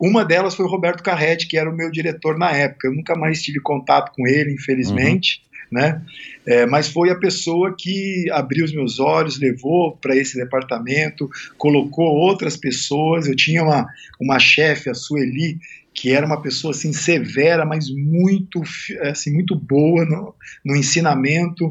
Uma 0.00 0.24
delas 0.24 0.54
foi 0.54 0.64
o 0.64 0.68
Roberto 0.68 1.02
Carretti, 1.02 1.48
que 1.48 1.58
era 1.58 1.68
o 1.68 1.74
meu 1.74 1.90
diretor 1.90 2.38
na 2.38 2.52
época. 2.52 2.88
Eu 2.88 2.94
nunca 2.94 3.16
mais 3.16 3.42
tive 3.42 3.60
contato 3.60 4.12
com 4.14 4.26
ele, 4.26 4.54
infelizmente. 4.54 5.40
Uhum 5.42 5.48
né? 5.70 6.00
É, 6.46 6.66
mas 6.66 6.88
foi 6.88 7.10
a 7.10 7.18
pessoa 7.18 7.74
que 7.76 8.26
abriu 8.32 8.64
os 8.64 8.72
meus 8.72 8.98
olhos, 8.98 9.38
levou 9.38 9.96
para 9.96 10.16
esse 10.16 10.36
departamento, 10.36 11.28
colocou 11.58 12.06
outras 12.06 12.56
pessoas. 12.56 13.26
Eu 13.26 13.36
tinha 13.36 13.62
uma, 13.62 13.86
uma 14.20 14.38
chefe, 14.38 14.88
a 14.88 14.94
Sueli, 14.94 15.58
que 15.94 16.12
era 16.12 16.24
uma 16.24 16.40
pessoa 16.40 16.72
assim 16.72 16.92
severa, 16.92 17.64
mas 17.64 17.90
muito 17.90 18.62
assim 19.02 19.32
muito 19.32 19.56
boa 19.56 20.04
no, 20.04 20.34
no, 20.64 20.76
ensinamento 20.76 21.66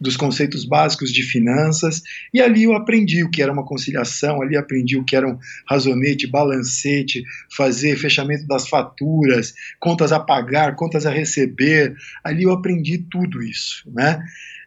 dos 0.00 0.16
conceitos 0.16 0.64
básicos 0.64 1.12
de 1.12 1.22
finanças. 1.22 2.00
E 2.32 2.40
ali 2.40 2.62
eu 2.64 2.74
aprendi 2.74 3.24
o 3.24 3.30
que 3.30 3.42
era 3.42 3.52
uma 3.52 3.64
conciliação, 3.64 4.40
ali 4.40 4.56
aprendi 4.56 4.96
o 4.96 5.04
que 5.04 5.16
era 5.16 5.28
um 5.28 5.36
razonete, 5.68 6.28
balancete, 6.28 7.24
fazer 7.56 7.96
fechamento 7.96 8.46
das 8.46 8.68
faturas, 8.68 9.52
contas 9.80 10.12
a 10.12 10.20
pagar, 10.20 10.76
contas 10.76 11.04
a 11.04 11.10
receber. 11.10 11.94
Ali 12.22 12.44
eu 12.44 12.52
aprendi 12.52 12.98
tudo 13.10 13.42
isso, 13.42 13.90
né? 13.92 14.22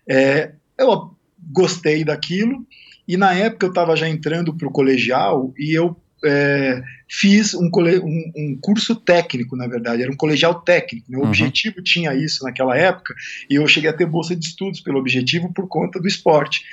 É, 0.09 0.51
eu 0.77 1.15
gostei 1.53 2.03
daquilo. 2.03 2.65
E 3.07 3.15
na 3.17 3.33
época 3.33 3.67
eu 3.67 3.69
estava 3.69 3.95
já 3.95 4.09
entrando 4.09 4.53
para 4.57 4.67
o 4.67 4.71
colegial 4.71 5.53
e 5.57 5.77
eu 5.77 5.95
é, 6.25 6.81
fiz 7.09 7.53
um, 7.53 7.69
um, 7.75 8.31
um, 8.35 8.57
curso 8.61 8.95
técnico, 8.95 9.55
na 9.55 9.67
verdade, 9.67 10.01
era 10.01 10.11
um 10.11 10.15
colegial 10.15 10.61
técnico. 10.61 11.09
Meu 11.09 11.19
né? 11.19 11.25
uhum. 11.25 11.29
objetivo 11.29 11.81
tinha 11.81 12.13
isso 12.13 12.43
naquela 12.43 12.77
época, 12.77 13.13
e 13.49 13.55
eu 13.55 13.67
cheguei 13.67 13.89
a 13.89 13.93
ter 13.93 14.05
bolsa 14.05 14.35
de 14.35 14.45
estudos 14.45 14.81
pelo 14.81 14.99
objetivo 14.99 15.53
por 15.53 15.67
conta 15.67 15.99
do 15.99 16.07
esporte. 16.07 16.63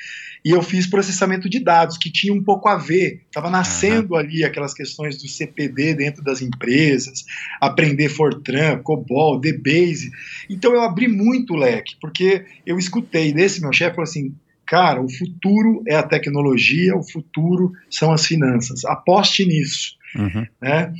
E 0.45 0.51
eu 0.51 0.61
fiz 0.61 0.89
processamento 0.89 1.49
de 1.49 1.61
dados, 1.61 1.97
que 1.97 2.11
tinha 2.11 2.35
um 2.35 2.43
pouco 2.43 2.68
a 2.68 2.76
ver, 2.76 3.20
estava 3.26 3.49
nascendo 3.49 4.14
uhum. 4.14 4.18
ali 4.18 4.43
aquelas 4.43 4.74
questões 4.74 5.16
do 5.16 5.28
CPD 5.28 5.95
dentro 5.95 6.22
das 6.22 6.43
empresas, 6.43 7.24
aprender 7.61 8.09
Fortran, 8.09 8.78
COBOL, 8.83 9.39
DBase. 9.39 10.11
Então 10.51 10.74
eu 10.74 10.83
abri 10.83 11.07
muito 11.07 11.55
o 11.55 11.57
leque, 11.57 11.95
porque 12.01 12.45
eu 12.66 12.76
escutei 12.76 13.33
desse 13.33 13.61
meu 13.61 13.72
chefe, 13.72 13.95
falou 13.95 14.03
assim, 14.03 14.35
cara, 14.66 15.01
o 15.01 15.09
futuro 15.09 15.85
é 15.87 15.95
a 15.95 16.03
tecnologia, 16.03 16.97
o 16.97 17.05
futuro 17.05 17.72
são 17.89 18.11
as 18.11 18.26
finanças. 18.26 18.85
Aposte 18.85 19.47
nisso. 19.47 19.97
Uhum. 20.17 20.47
Né? 20.61 20.93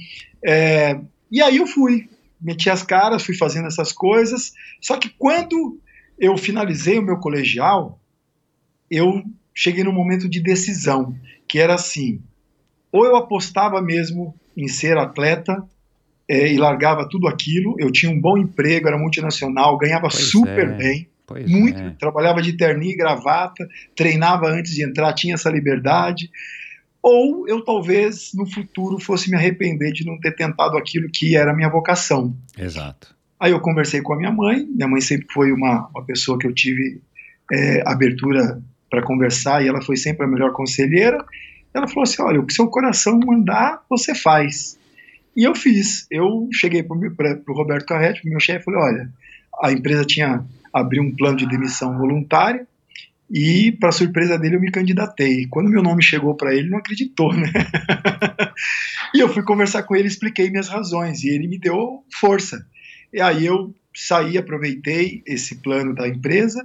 É, 0.45 1.01
e 1.31 1.41
aí 1.41 1.57
eu 1.57 1.67
fui, 1.67 2.09
meti 2.41 2.69
as 2.69 2.83
caras, 2.83 3.25
fui 3.25 3.37
fazendo 3.37 3.69
essas 3.69 3.93
coisas. 3.93 4.53
Só 4.81 4.97
que 4.97 5.09
quando 5.09 5.81
eu 6.19 6.37
finalizei 6.37 6.99
o 6.99 7.03
meu 7.03 7.19
colegial, 7.19 7.99
eu 8.91 9.23
cheguei 9.55 9.85
num 9.85 9.93
momento 9.93 10.29
de 10.29 10.41
decisão, 10.41 11.17
que 11.49 11.59
era 11.59 11.75
assim: 11.75 12.21
ou 12.91 13.07
eu 13.07 13.17
apostava 13.17 13.81
mesmo 13.81 14.35
em 14.57 14.69
ser 14.69 14.99
atleta 14.99 15.65
é, 16.29 16.53
e 16.53 16.57
largava 16.57 17.09
tudo 17.09 17.27
aquilo. 17.29 17.75
Eu 17.79 17.91
tinha 17.91 18.13
um 18.13 18.21
bom 18.21 18.37
emprego, 18.37 18.89
era 18.89 18.99
multinacional, 18.99 19.79
ganhava 19.79 20.09
pois 20.09 20.31
super 20.31 20.69
é. 20.69 20.75
bem. 20.75 21.09
Pois 21.27 21.51
muito, 21.51 21.81
é. 21.81 21.91
trabalhava 21.99 22.43
de 22.43 22.53
terninho 22.55 22.93
e 22.93 22.97
gravata, 22.97 23.67
treinava 23.97 24.49
antes 24.49 24.75
de 24.75 24.85
entrar, 24.85 25.15
tinha 25.15 25.35
essa 25.35 25.49
liberdade. 25.49 26.31
Ou 27.03 27.49
eu 27.49 27.65
talvez 27.65 28.31
no 28.33 28.47
futuro 28.47 28.99
fosse 28.99 29.29
me 29.29 29.37
arrepender 29.37 29.93
de 29.93 30.07
não 30.07 30.19
ter 30.21 30.33
tentado 30.37 30.77
aquilo 30.77 31.11
que 31.13 31.37
era 31.37 31.51
a 31.51 31.55
minha 31.55 31.69
vocação. 31.69 32.37
Exato. 32.57 33.15
Aí 33.41 33.51
eu 33.51 33.61
conversei 33.61 34.01
com 34.01 34.15
a 34.15 34.17
minha 34.17 34.31
mãe, 34.31 34.65
minha 34.65 34.87
mãe 34.87 35.01
sempre 35.01 35.27
foi 35.33 35.51
uma, 35.51 35.89
uma 35.89 36.05
pessoa 36.05 36.39
que 36.39 36.47
eu 36.47 36.55
tive 36.55 37.03
é, 37.51 37.83
abertura 37.85 38.63
para 38.89 39.03
conversar 39.03 39.65
e 39.65 39.69
ela 39.69 39.83
foi 39.83 39.97
sempre 39.97 40.25
a 40.25 40.29
melhor 40.29 40.53
conselheira. 40.53 41.19
Ela 41.75 41.89
falou 41.89 42.05
assim: 42.05 42.23
olha, 42.23 42.41
o 42.41 42.47
que 42.47 42.53
seu 42.53 42.69
coração 42.69 43.19
mandar, 43.19 43.83
você 43.91 44.15
faz. 44.15 44.79
E 45.37 45.43
eu 45.43 45.57
fiz. 45.57 46.07
Eu 46.09 46.49
cheguei 46.53 46.85
para 46.85 47.41
o 47.49 47.53
Roberto 47.53 47.87
Carretti, 47.87 48.29
meu 48.29 48.39
chefe, 48.39 48.61
e 48.61 48.65
falei: 48.65 48.81
olha, 48.81 49.13
a 49.61 49.73
empresa 49.73 50.05
tinha 50.05 50.45
abri 50.73 51.01
um 51.01 51.15
plano 51.15 51.37
de 51.37 51.49
demissão 51.49 51.99
voluntária 51.99 52.67
e, 53.33 53.73
para 53.73 53.91
surpresa 53.91 54.39
dele, 54.39 54.57
eu 54.57 54.61
me 54.61 54.71
candidatei. 54.71 55.47
Quando 55.47 55.71
meu 55.71 55.83
nome 55.83 56.03
chegou 56.03 56.37
para 56.37 56.55
ele, 56.55 56.69
não 56.69 56.77
acreditou, 56.77 57.33
né? 57.33 57.51
e 59.15 59.21
eu 59.21 59.29
fui 59.33 59.43
conversar 59.43 59.85
com 59.85 59.97
ele, 59.97 60.07
expliquei 60.07 60.51
minhas 60.51 60.69
razões 60.69 61.25
e 61.25 61.31
ele 61.31 61.49
me 61.49 61.59
deu 61.59 62.05
força. 62.21 62.67
E 63.11 63.23
aí 63.23 63.47
eu 63.47 63.75
saí, 63.97 64.37
aproveitei 64.37 65.23
esse 65.27 65.63
plano 65.63 65.95
da 65.95 66.07
empresa 66.07 66.63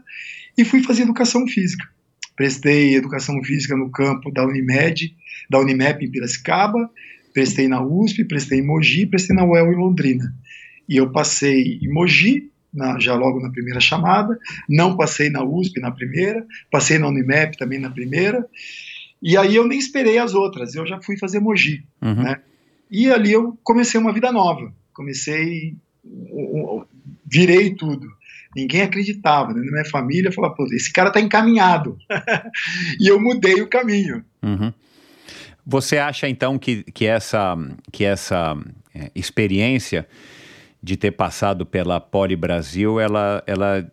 e 0.58 0.66
fui 0.66 0.84
fazer 0.84 1.04
educação 1.04 1.48
física. 1.48 1.88
Prestei 2.36 2.96
educação 2.96 3.42
física 3.44 3.76
no 3.78 3.90
campo 3.90 4.30
da 4.30 4.46
Unimed, 4.46 5.16
da 5.50 5.60
Unimep 5.60 6.04
em 6.04 6.12
Piracicaba, 6.12 6.90
prestei 7.34 7.70
na 7.70 7.82
USP, 7.82 8.26
prestei 8.26 8.60
em 8.60 8.66
Mogi, 8.66 9.06
prestei 9.06 9.34
na 9.34 9.46
UEL 9.46 9.72
em 9.72 9.78
Londrina. 9.78 10.36
E 10.88 10.98
eu 10.98 11.12
passei 11.14 11.80
em 11.82 11.94
Mogi, 11.94 12.52
na, 12.78 13.00
já 13.00 13.16
logo 13.16 13.40
na 13.42 13.52
primeira 13.52 13.80
chamada, 13.80 14.38
não 14.70 14.96
passei 14.96 15.30
na 15.30 15.44
USP 15.44 15.80
na 15.80 15.92
primeira, 15.92 16.46
passei 16.72 16.98
na 16.98 17.08
Unimep 17.08 17.58
também 17.58 17.80
na 17.80 17.90
primeira, 17.90 18.48
e 19.22 19.36
aí 19.36 19.56
eu 19.56 19.68
nem 19.68 19.80
esperei 19.80 20.18
as 20.18 20.34
outras, 20.34 20.76
eu 20.76 20.86
já 20.86 21.02
fui 21.02 21.18
fazer 21.18 21.40
Mogi, 21.40 21.84
uhum. 22.02 22.24
né? 22.24 22.40
E 22.90 23.12
ali 23.12 23.34
eu 23.34 23.58
comecei 23.64 24.00
uma 24.00 24.14
vida 24.14 24.32
nova, 24.32 24.72
comecei, 24.94 25.76
virei 27.26 27.76
tudo. 27.76 28.08
Ninguém 28.56 28.82
acreditava, 28.82 29.54
né? 29.54 29.62
minha 29.62 29.86
família 29.86 30.32
falava, 30.32 30.56
pô, 30.56 30.66
esse 30.72 30.92
cara 30.92 31.12
tá 31.12 31.20
encaminhado. 31.20 31.98
e 33.00 33.08
eu 33.08 33.20
mudei 33.20 33.62
o 33.62 33.68
caminho. 33.68 34.24
Uhum. 34.42 34.72
Você 35.66 35.98
acha 35.98 36.30
então 36.30 36.58
que, 36.58 36.84
que 36.94 37.06
essa, 37.06 37.58
que 37.92 38.06
essa 38.06 38.58
é, 38.96 39.12
experiência 39.14 40.08
de 40.88 40.96
ter 40.96 41.12
passado 41.12 41.66
pela 41.66 42.00
Poli 42.00 42.36
Brasil, 42.38 42.98
ela, 42.98 43.44
ela, 43.46 43.86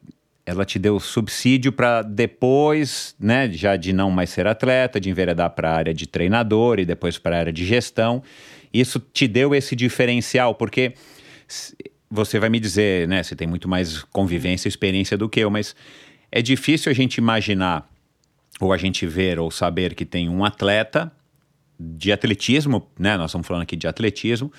ela 0.46 0.64
te 0.64 0.78
deu 0.78 1.00
subsídio 1.00 1.72
para 1.72 2.02
depois, 2.02 3.16
né, 3.18 3.50
já 3.50 3.74
de 3.74 3.92
não 3.92 4.12
mais 4.12 4.30
ser 4.30 4.46
atleta, 4.46 5.00
de 5.00 5.10
enveredar 5.10 5.50
para 5.50 5.72
a 5.72 5.74
área 5.74 5.92
de 5.92 6.06
treinador 6.06 6.78
e 6.78 6.84
depois 6.84 7.18
para 7.18 7.34
a 7.34 7.40
área 7.40 7.52
de 7.52 7.66
gestão. 7.66 8.22
Isso 8.72 9.00
te 9.12 9.26
deu 9.26 9.52
esse 9.56 9.74
diferencial, 9.74 10.54
porque 10.54 10.94
você 12.08 12.38
vai 12.38 12.48
me 12.48 12.60
dizer, 12.60 13.08
né, 13.08 13.24
você 13.24 13.34
tem 13.34 13.48
muito 13.48 13.68
mais 13.68 14.04
convivência 14.04 14.68
e 14.68 14.70
experiência 14.70 15.18
do 15.18 15.28
que 15.28 15.40
eu, 15.40 15.50
mas 15.50 15.74
é 16.30 16.40
difícil 16.40 16.92
a 16.92 16.94
gente 16.94 17.16
imaginar 17.16 17.90
ou 18.60 18.72
a 18.72 18.76
gente 18.76 19.04
ver 19.04 19.40
ou 19.40 19.50
saber 19.50 19.96
que 19.96 20.04
tem 20.04 20.28
um 20.28 20.44
atleta 20.44 21.10
de 21.96 22.12
atletismo, 22.12 22.90
né? 22.98 23.16
Nós 23.16 23.30
estamos 23.30 23.46
falando 23.46 23.62
aqui 23.62 23.76
de 23.76 23.86
atletismo, 23.86 24.52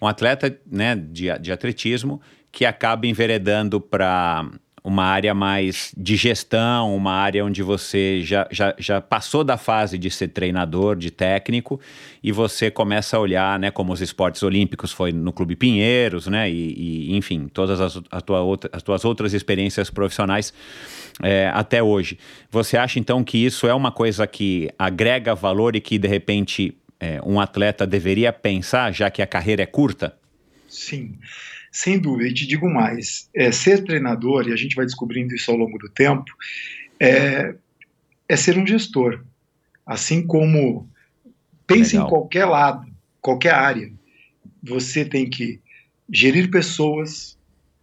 um 0.00 0.06
atleta 0.06 0.58
né, 0.66 0.96
de, 0.96 1.26
de 1.38 1.52
atletismo 1.52 2.20
que 2.50 2.64
acaba 2.64 3.06
enveredando 3.06 3.80
para 3.80 4.50
uma 4.84 5.04
área 5.04 5.32
mais 5.32 5.92
de 5.96 6.16
gestão, 6.16 6.94
uma 6.96 7.12
área 7.12 7.44
onde 7.44 7.62
você 7.62 8.20
já, 8.22 8.48
já, 8.50 8.74
já 8.78 9.00
passou 9.00 9.44
da 9.44 9.56
fase 9.56 9.96
de 9.96 10.10
ser 10.10 10.28
treinador, 10.28 10.96
de 10.96 11.10
técnico, 11.10 11.80
e 12.22 12.32
você 12.32 12.70
começa 12.70 13.16
a 13.16 13.20
olhar, 13.20 13.58
né, 13.58 13.70
como 13.70 13.92
os 13.92 14.00
esportes 14.00 14.42
olímpicos 14.42 14.90
foi 14.90 15.12
no 15.12 15.32
Clube 15.32 15.54
Pinheiros, 15.54 16.26
né, 16.26 16.50
e, 16.50 17.10
e 17.10 17.16
enfim, 17.16 17.46
todas 17.46 17.80
as, 17.80 18.00
as, 18.10 18.22
tua 18.22 18.40
outra, 18.40 18.70
as 18.72 18.82
tuas 18.82 19.04
outras 19.04 19.32
experiências 19.32 19.88
profissionais 19.88 20.52
é, 21.22 21.48
até 21.54 21.80
hoje. 21.80 22.18
Você 22.50 22.76
acha 22.76 22.98
então 22.98 23.22
que 23.22 23.38
isso 23.38 23.68
é 23.68 23.74
uma 23.74 23.92
coisa 23.92 24.26
que 24.26 24.68
agrega 24.76 25.34
valor 25.34 25.76
e 25.76 25.80
que 25.80 25.96
de 25.96 26.08
repente 26.08 26.76
é, 26.98 27.20
um 27.24 27.38
atleta 27.40 27.86
deveria 27.86 28.32
pensar, 28.32 28.92
já 28.92 29.10
que 29.10 29.22
a 29.22 29.26
carreira 29.26 29.62
é 29.62 29.66
curta? 29.66 30.16
Sim. 30.68 31.18
Sem 31.72 31.98
dúvida, 31.98 32.28
e 32.28 32.34
te 32.34 32.46
digo 32.46 32.68
mais: 32.68 33.30
é, 33.34 33.50
ser 33.50 33.82
treinador, 33.82 34.46
e 34.46 34.52
a 34.52 34.56
gente 34.56 34.76
vai 34.76 34.84
descobrindo 34.84 35.34
isso 35.34 35.50
ao 35.50 35.56
longo 35.56 35.78
do 35.78 35.88
tempo, 35.88 36.30
é, 37.00 37.54
é 38.28 38.36
ser 38.36 38.58
um 38.58 38.66
gestor. 38.66 39.24
Assim 39.84 40.24
como 40.26 40.88
pense 41.66 41.94
Legal. 41.94 42.06
em 42.06 42.10
qualquer 42.10 42.44
lado, 42.44 42.86
qualquer 43.22 43.54
área, 43.54 43.90
você 44.62 45.02
tem 45.02 45.28
que 45.28 45.60
gerir 46.12 46.50
pessoas, 46.50 47.38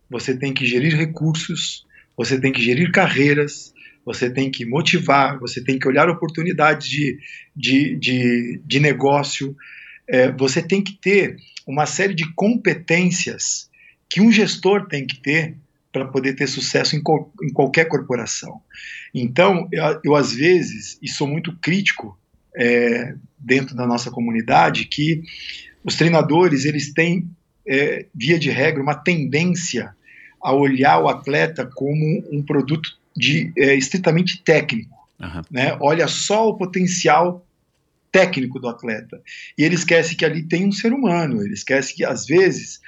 você 0.07 0.37
tem 0.37 0.53
que 0.53 0.65
gerir 0.67 0.95
recursos, 0.95 1.85
você 2.15 2.39
tem 2.39 2.51
que 2.51 2.61
gerir 2.61 2.91
carreiras, 2.91 3.73
você 4.05 4.29
tem 4.29 4.51
que 4.51 4.65
motivar, 4.65 5.39
você 5.39 5.63
tem 5.63 5.79
que 5.79 5.87
olhar 5.87 6.09
oportunidades 6.09 6.87
de, 6.87 7.19
de, 7.55 7.95
de, 7.95 8.61
de 8.63 8.79
negócio, 8.79 9.55
é, 10.07 10.31
você 10.31 10.61
tem 10.61 10.83
que 10.83 10.93
ter 10.93 11.37
uma 11.65 11.85
série 11.85 12.13
de 12.13 12.31
competências 12.33 13.68
que 14.09 14.19
um 14.21 14.31
gestor 14.31 14.87
tem 14.87 15.05
que 15.05 15.21
ter 15.21 15.55
para 15.91 16.05
poder 16.05 16.33
ter 16.33 16.47
sucesso 16.47 16.95
em, 16.95 17.01
co 17.01 17.31
em, 17.41 17.51
qualquer 17.51 17.85
corporação. 17.85 18.61
Então, 19.13 19.67
eu, 19.71 19.99
eu, 20.03 20.15
às 20.15 20.33
vezes, 20.33 20.97
e 21.01 21.07
sou 21.07 21.27
muito 21.27 21.55
crítico 21.57 22.17
é, 22.55 23.15
dentro 23.37 23.75
da 23.75 23.85
nossa 23.87 24.11
comunidade, 24.11 24.85
que 24.85 25.23
os 25.83 25.95
treinadores 25.95 26.65
eles 26.65 26.93
têm, 26.93 27.29
é, 27.67 28.05
via 28.13 28.37
de 28.37 28.49
regra, 28.49 28.81
uma 28.81 28.95
tendência 28.95 29.95
a 30.41 30.53
olhar 30.53 30.99
o 30.99 31.09
atleta 31.09 31.65
como 31.65 32.23
um 32.31 32.41
produto 32.43 32.97
de, 33.15 33.51
é, 33.57 33.75
estritamente 33.75 34.41
técnico. 34.43 34.97
Uhum. 35.19 35.41
Né? 35.51 35.77
Olha 35.79 36.07
só 36.07 36.47
o 36.47 36.57
potencial 36.57 37.45
técnico 38.11 38.59
do 38.59 38.69
atleta. 38.69 39.21
E 39.57 39.63
ele 39.63 39.75
esquece 39.75 40.15
que 40.15 40.25
ali 40.25 40.43
tem 40.43 40.65
um 40.65 40.71
ser 40.71 40.93
humano, 40.93 41.41
ele 41.43 41.53
esquece 41.53 41.93
que, 41.93 42.03
às 42.03 42.25
vezes, 42.25 42.79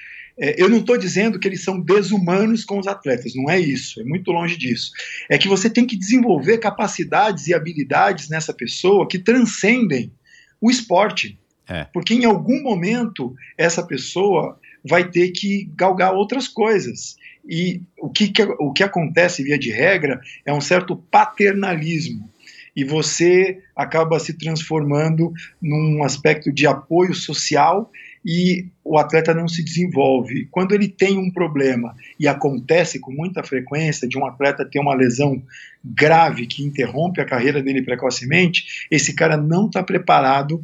eu 0.57 0.67
não 0.67 0.77
estou 0.77 0.97
dizendo 0.97 1.39
que 1.39 1.47
eles 1.47 1.63
são 1.63 1.79
desumanos 1.79 2.65
com 2.65 2.79
os 2.79 2.87
atletas, 2.87 3.33
não 3.35 3.47
é 3.47 3.59
isso, 3.59 4.01
é 4.01 4.03
muito 4.03 4.31
longe 4.31 4.57
disso. 4.57 4.91
É 5.29 5.37
que 5.37 5.47
você 5.47 5.69
tem 5.69 5.85
que 5.85 5.95
desenvolver 5.95 6.57
capacidades 6.57 7.47
e 7.47 7.53
habilidades 7.53 8.27
nessa 8.27 8.51
pessoa 8.51 9.07
que 9.07 9.19
transcendem 9.19 10.11
o 10.59 10.71
esporte. 10.71 11.37
É. 11.67 11.85
Porque 11.93 12.15
em 12.15 12.25
algum 12.25 12.61
momento 12.63 13.35
essa 13.55 13.85
pessoa 13.85 14.59
vai 14.83 15.09
ter 15.09 15.29
que 15.29 15.69
galgar 15.75 16.13
outras 16.13 16.47
coisas. 16.47 17.15
E 17.47 17.81
o 17.99 18.09
que, 18.09 18.29
que, 18.29 18.41
o 18.41 18.73
que 18.73 18.83
acontece, 18.83 19.43
via 19.43 19.59
de 19.59 19.71
regra, 19.71 20.19
é 20.45 20.51
um 20.51 20.61
certo 20.61 20.95
paternalismo. 20.95 22.29
E 22.75 22.83
você 22.83 23.59
acaba 23.75 24.19
se 24.19 24.33
transformando 24.33 25.31
num 25.61 26.03
aspecto 26.03 26.51
de 26.51 26.65
apoio 26.65 27.13
social 27.13 27.91
e 28.25 28.67
o 28.83 28.97
atleta 28.97 29.33
não 29.33 29.47
se 29.47 29.63
desenvolve. 29.63 30.47
Quando 30.51 30.73
ele 30.73 30.87
tem 30.87 31.17
um 31.17 31.31
problema, 31.31 31.95
e 32.19 32.27
acontece 32.27 32.99
com 32.99 33.11
muita 33.11 33.43
frequência 33.43 34.07
de 34.07 34.17
um 34.17 34.25
atleta 34.25 34.65
ter 34.65 34.79
uma 34.79 34.93
lesão 34.93 35.41
grave 35.83 36.45
que 36.45 36.63
interrompe 36.63 37.19
a 37.19 37.25
carreira 37.25 37.61
dele 37.61 37.81
precocemente, 37.81 38.87
esse 38.91 39.13
cara 39.13 39.35
não 39.37 39.65
está 39.65 39.81
preparado 39.81 40.63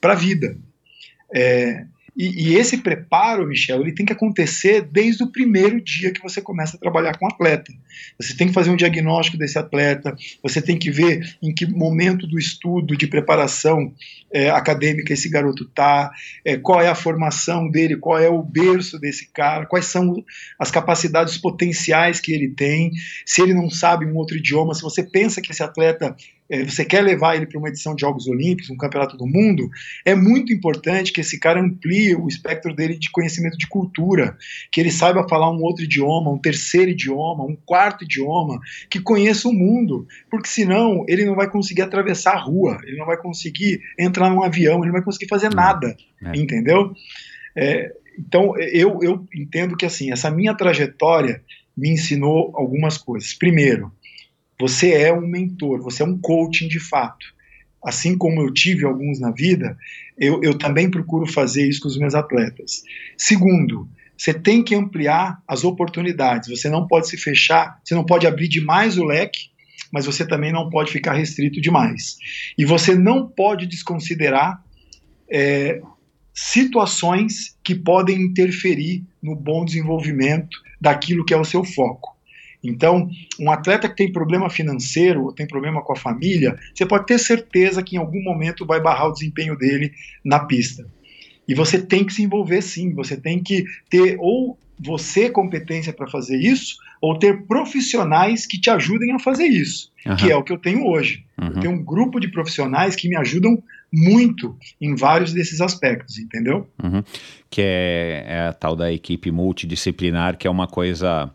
para 0.00 0.12
a 0.12 0.16
vida. 0.16 0.56
É, 1.34 1.84
e, 2.16 2.48
e, 2.48 2.56
esse 2.56 2.78
preparo, 2.78 3.46
Michel, 3.46 3.82
ele 3.82 3.92
tem 3.92 4.06
que 4.06 4.12
acontecer 4.12 4.80
desde 4.80 5.22
o 5.22 5.30
primeiro 5.30 5.78
dia 5.82 6.10
que 6.10 6.22
você 6.22 6.40
começa 6.40 6.76
a 6.76 6.80
trabalhar 6.80 7.18
com 7.18 7.26
o 7.26 7.28
atleta. 7.28 7.70
Você 8.18 8.34
tem 8.34 8.46
que 8.48 8.54
fazer 8.54 8.70
um 8.70 8.76
diagnóstico 8.76 9.36
desse 9.36 9.58
atleta, 9.58 10.16
você 10.42 10.62
tem 10.62 10.78
que 10.78 10.90
ver 10.90 11.36
em 11.42 11.52
que 11.52 11.66
momento 11.66 12.26
do 12.26 12.38
estudo, 12.38 12.96
de 12.96 13.06
preparação 13.06 13.92
é, 14.32 14.48
acadêmica 14.48 15.12
esse 15.12 15.28
garoto 15.28 15.64
está, 15.64 16.10
é, 16.42 16.56
qual 16.56 16.80
é 16.80 16.88
a 16.88 16.94
formação 16.94 17.70
dele, 17.70 17.96
qual 17.96 18.18
é 18.18 18.30
o 18.30 18.42
berço 18.42 18.98
desse 18.98 19.30
cara, 19.30 19.66
quais 19.66 19.84
são 19.84 20.24
as 20.58 20.70
capacidades 20.70 21.36
potenciais 21.36 22.18
que 22.18 22.32
ele 22.32 22.48
tem, 22.48 22.92
se 23.26 23.42
ele 23.42 23.52
não 23.52 23.68
sabe 23.68 24.06
um 24.06 24.16
outro 24.16 24.38
idioma, 24.38 24.74
se 24.74 24.80
você 24.80 25.02
pensa 25.02 25.42
que 25.42 25.52
esse 25.52 25.62
atleta 25.62 26.16
você 26.48 26.84
quer 26.84 27.02
levar 27.02 27.36
ele 27.36 27.46
para 27.46 27.58
uma 27.58 27.68
edição 27.68 27.94
de 27.94 28.02
Jogos 28.02 28.26
Olímpicos, 28.28 28.70
um 28.70 28.76
campeonato 28.76 29.16
do 29.16 29.26
mundo, 29.26 29.68
é 30.04 30.14
muito 30.14 30.52
importante 30.52 31.12
que 31.12 31.20
esse 31.20 31.38
cara 31.40 31.60
amplie 31.60 32.14
o 32.14 32.28
espectro 32.28 32.74
dele 32.74 32.96
de 32.96 33.10
conhecimento 33.10 33.58
de 33.58 33.66
cultura, 33.66 34.36
que 34.70 34.80
ele 34.80 34.90
saiba 34.90 35.28
falar 35.28 35.50
um 35.50 35.62
outro 35.62 35.84
idioma, 35.84 36.30
um 36.30 36.38
terceiro 36.38 36.90
idioma, 36.90 37.44
um 37.44 37.56
quarto 37.56 38.04
idioma, 38.04 38.60
que 38.88 39.00
conheça 39.00 39.48
o 39.48 39.52
mundo, 39.52 40.06
porque 40.30 40.48
senão 40.48 41.04
ele 41.08 41.24
não 41.24 41.34
vai 41.34 41.50
conseguir 41.50 41.82
atravessar 41.82 42.34
a 42.34 42.40
rua, 42.40 42.78
ele 42.84 42.96
não 42.96 43.06
vai 43.06 43.16
conseguir 43.16 43.80
entrar 43.98 44.30
num 44.30 44.42
avião, 44.42 44.78
ele 44.78 44.86
não 44.86 44.92
vai 44.92 45.02
conseguir 45.02 45.28
fazer 45.28 45.52
nada, 45.52 45.96
é. 46.24 46.38
entendeu? 46.38 46.92
É, 47.56 47.92
então 48.18 48.56
eu, 48.58 49.00
eu 49.02 49.26
entendo 49.34 49.76
que 49.76 49.86
assim 49.86 50.12
essa 50.12 50.30
minha 50.30 50.54
trajetória 50.54 51.42
me 51.76 51.90
ensinou 51.90 52.52
algumas 52.54 52.96
coisas. 52.96 53.34
Primeiro, 53.34 53.92
você 54.58 54.92
é 54.92 55.12
um 55.12 55.26
mentor, 55.26 55.82
você 55.82 56.02
é 56.02 56.06
um 56.06 56.18
coaching 56.18 56.68
de 56.68 56.80
fato. 56.80 57.34
Assim 57.84 58.16
como 58.16 58.40
eu 58.40 58.52
tive 58.52 58.84
alguns 58.84 59.20
na 59.20 59.30
vida, 59.30 59.76
eu, 60.18 60.42
eu 60.42 60.56
também 60.56 60.90
procuro 60.90 61.26
fazer 61.26 61.68
isso 61.68 61.80
com 61.80 61.88
os 61.88 61.98
meus 61.98 62.14
atletas. 62.14 62.82
Segundo, 63.16 63.88
você 64.16 64.32
tem 64.32 64.62
que 64.62 64.74
ampliar 64.74 65.42
as 65.46 65.62
oportunidades. 65.62 66.48
Você 66.48 66.70
não 66.70 66.86
pode 66.86 67.08
se 67.08 67.16
fechar, 67.16 67.78
você 67.84 67.94
não 67.94 68.04
pode 68.04 68.26
abrir 68.26 68.48
demais 68.48 68.96
o 68.96 69.04
leque, 69.04 69.50
mas 69.92 70.06
você 70.06 70.26
também 70.26 70.52
não 70.52 70.70
pode 70.70 70.90
ficar 70.90 71.12
restrito 71.12 71.60
demais. 71.60 72.16
E 72.56 72.64
você 72.64 72.94
não 72.94 73.28
pode 73.28 73.66
desconsiderar 73.66 74.62
é, 75.30 75.80
situações 76.34 77.56
que 77.62 77.74
podem 77.74 78.22
interferir 78.22 79.04
no 79.22 79.36
bom 79.36 79.64
desenvolvimento 79.64 80.56
daquilo 80.80 81.24
que 81.24 81.34
é 81.34 81.36
o 81.36 81.44
seu 81.44 81.62
foco. 81.62 82.15
Então, 82.62 83.08
um 83.38 83.50
atleta 83.50 83.88
que 83.88 83.96
tem 83.96 84.12
problema 84.12 84.50
financeiro 84.50 85.24
ou 85.24 85.32
tem 85.32 85.46
problema 85.46 85.82
com 85.82 85.92
a 85.92 85.96
família, 85.96 86.58
você 86.74 86.84
pode 86.84 87.06
ter 87.06 87.18
certeza 87.18 87.82
que 87.82 87.96
em 87.96 87.98
algum 87.98 88.22
momento 88.22 88.66
vai 88.66 88.80
barrar 88.80 89.08
o 89.08 89.12
desempenho 89.12 89.56
dele 89.56 89.92
na 90.24 90.40
pista. 90.40 90.86
E 91.48 91.54
você 91.54 91.80
tem 91.80 92.04
que 92.04 92.12
se 92.12 92.22
envolver 92.22 92.62
sim, 92.62 92.92
você 92.92 93.16
tem 93.16 93.42
que 93.42 93.64
ter 93.88 94.16
ou 94.18 94.58
você 94.78 95.30
competência 95.30 95.92
para 95.92 96.06
fazer 96.06 96.36
isso, 96.36 96.76
ou 97.00 97.18
ter 97.18 97.46
profissionais 97.46 98.46
que 98.46 98.60
te 98.60 98.70
ajudem 98.70 99.12
a 99.12 99.18
fazer 99.18 99.46
isso, 99.46 99.90
uhum. 100.04 100.16
que 100.16 100.30
é 100.30 100.36
o 100.36 100.42
que 100.42 100.52
eu 100.52 100.58
tenho 100.58 100.86
hoje. 100.86 101.24
Uhum. 101.40 101.48
Eu 101.48 101.60
tenho 101.60 101.74
um 101.74 101.84
grupo 101.84 102.20
de 102.20 102.28
profissionais 102.28 102.94
que 102.94 103.08
me 103.08 103.16
ajudam 103.16 103.62
muito 103.92 104.56
em 104.80 104.94
vários 104.94 105.32
desses 105.32 105.60
aspectos, 105.60 106.18
entendeu? 106.18 106.68
Uhum. 106.82 107.02
Que 107.48 107.62
é, 107.62 108.24
é, 108.26 108.40
a 108.48 108.52
tal 108.52 108.76
da 108.76 108.92
equipe 108.92 109.30
multidisciplinar, 109.30 110.36
que 110.36 110.46
é 110.46 110.50
uma 110.50 110.66
coisa 110.66 111.30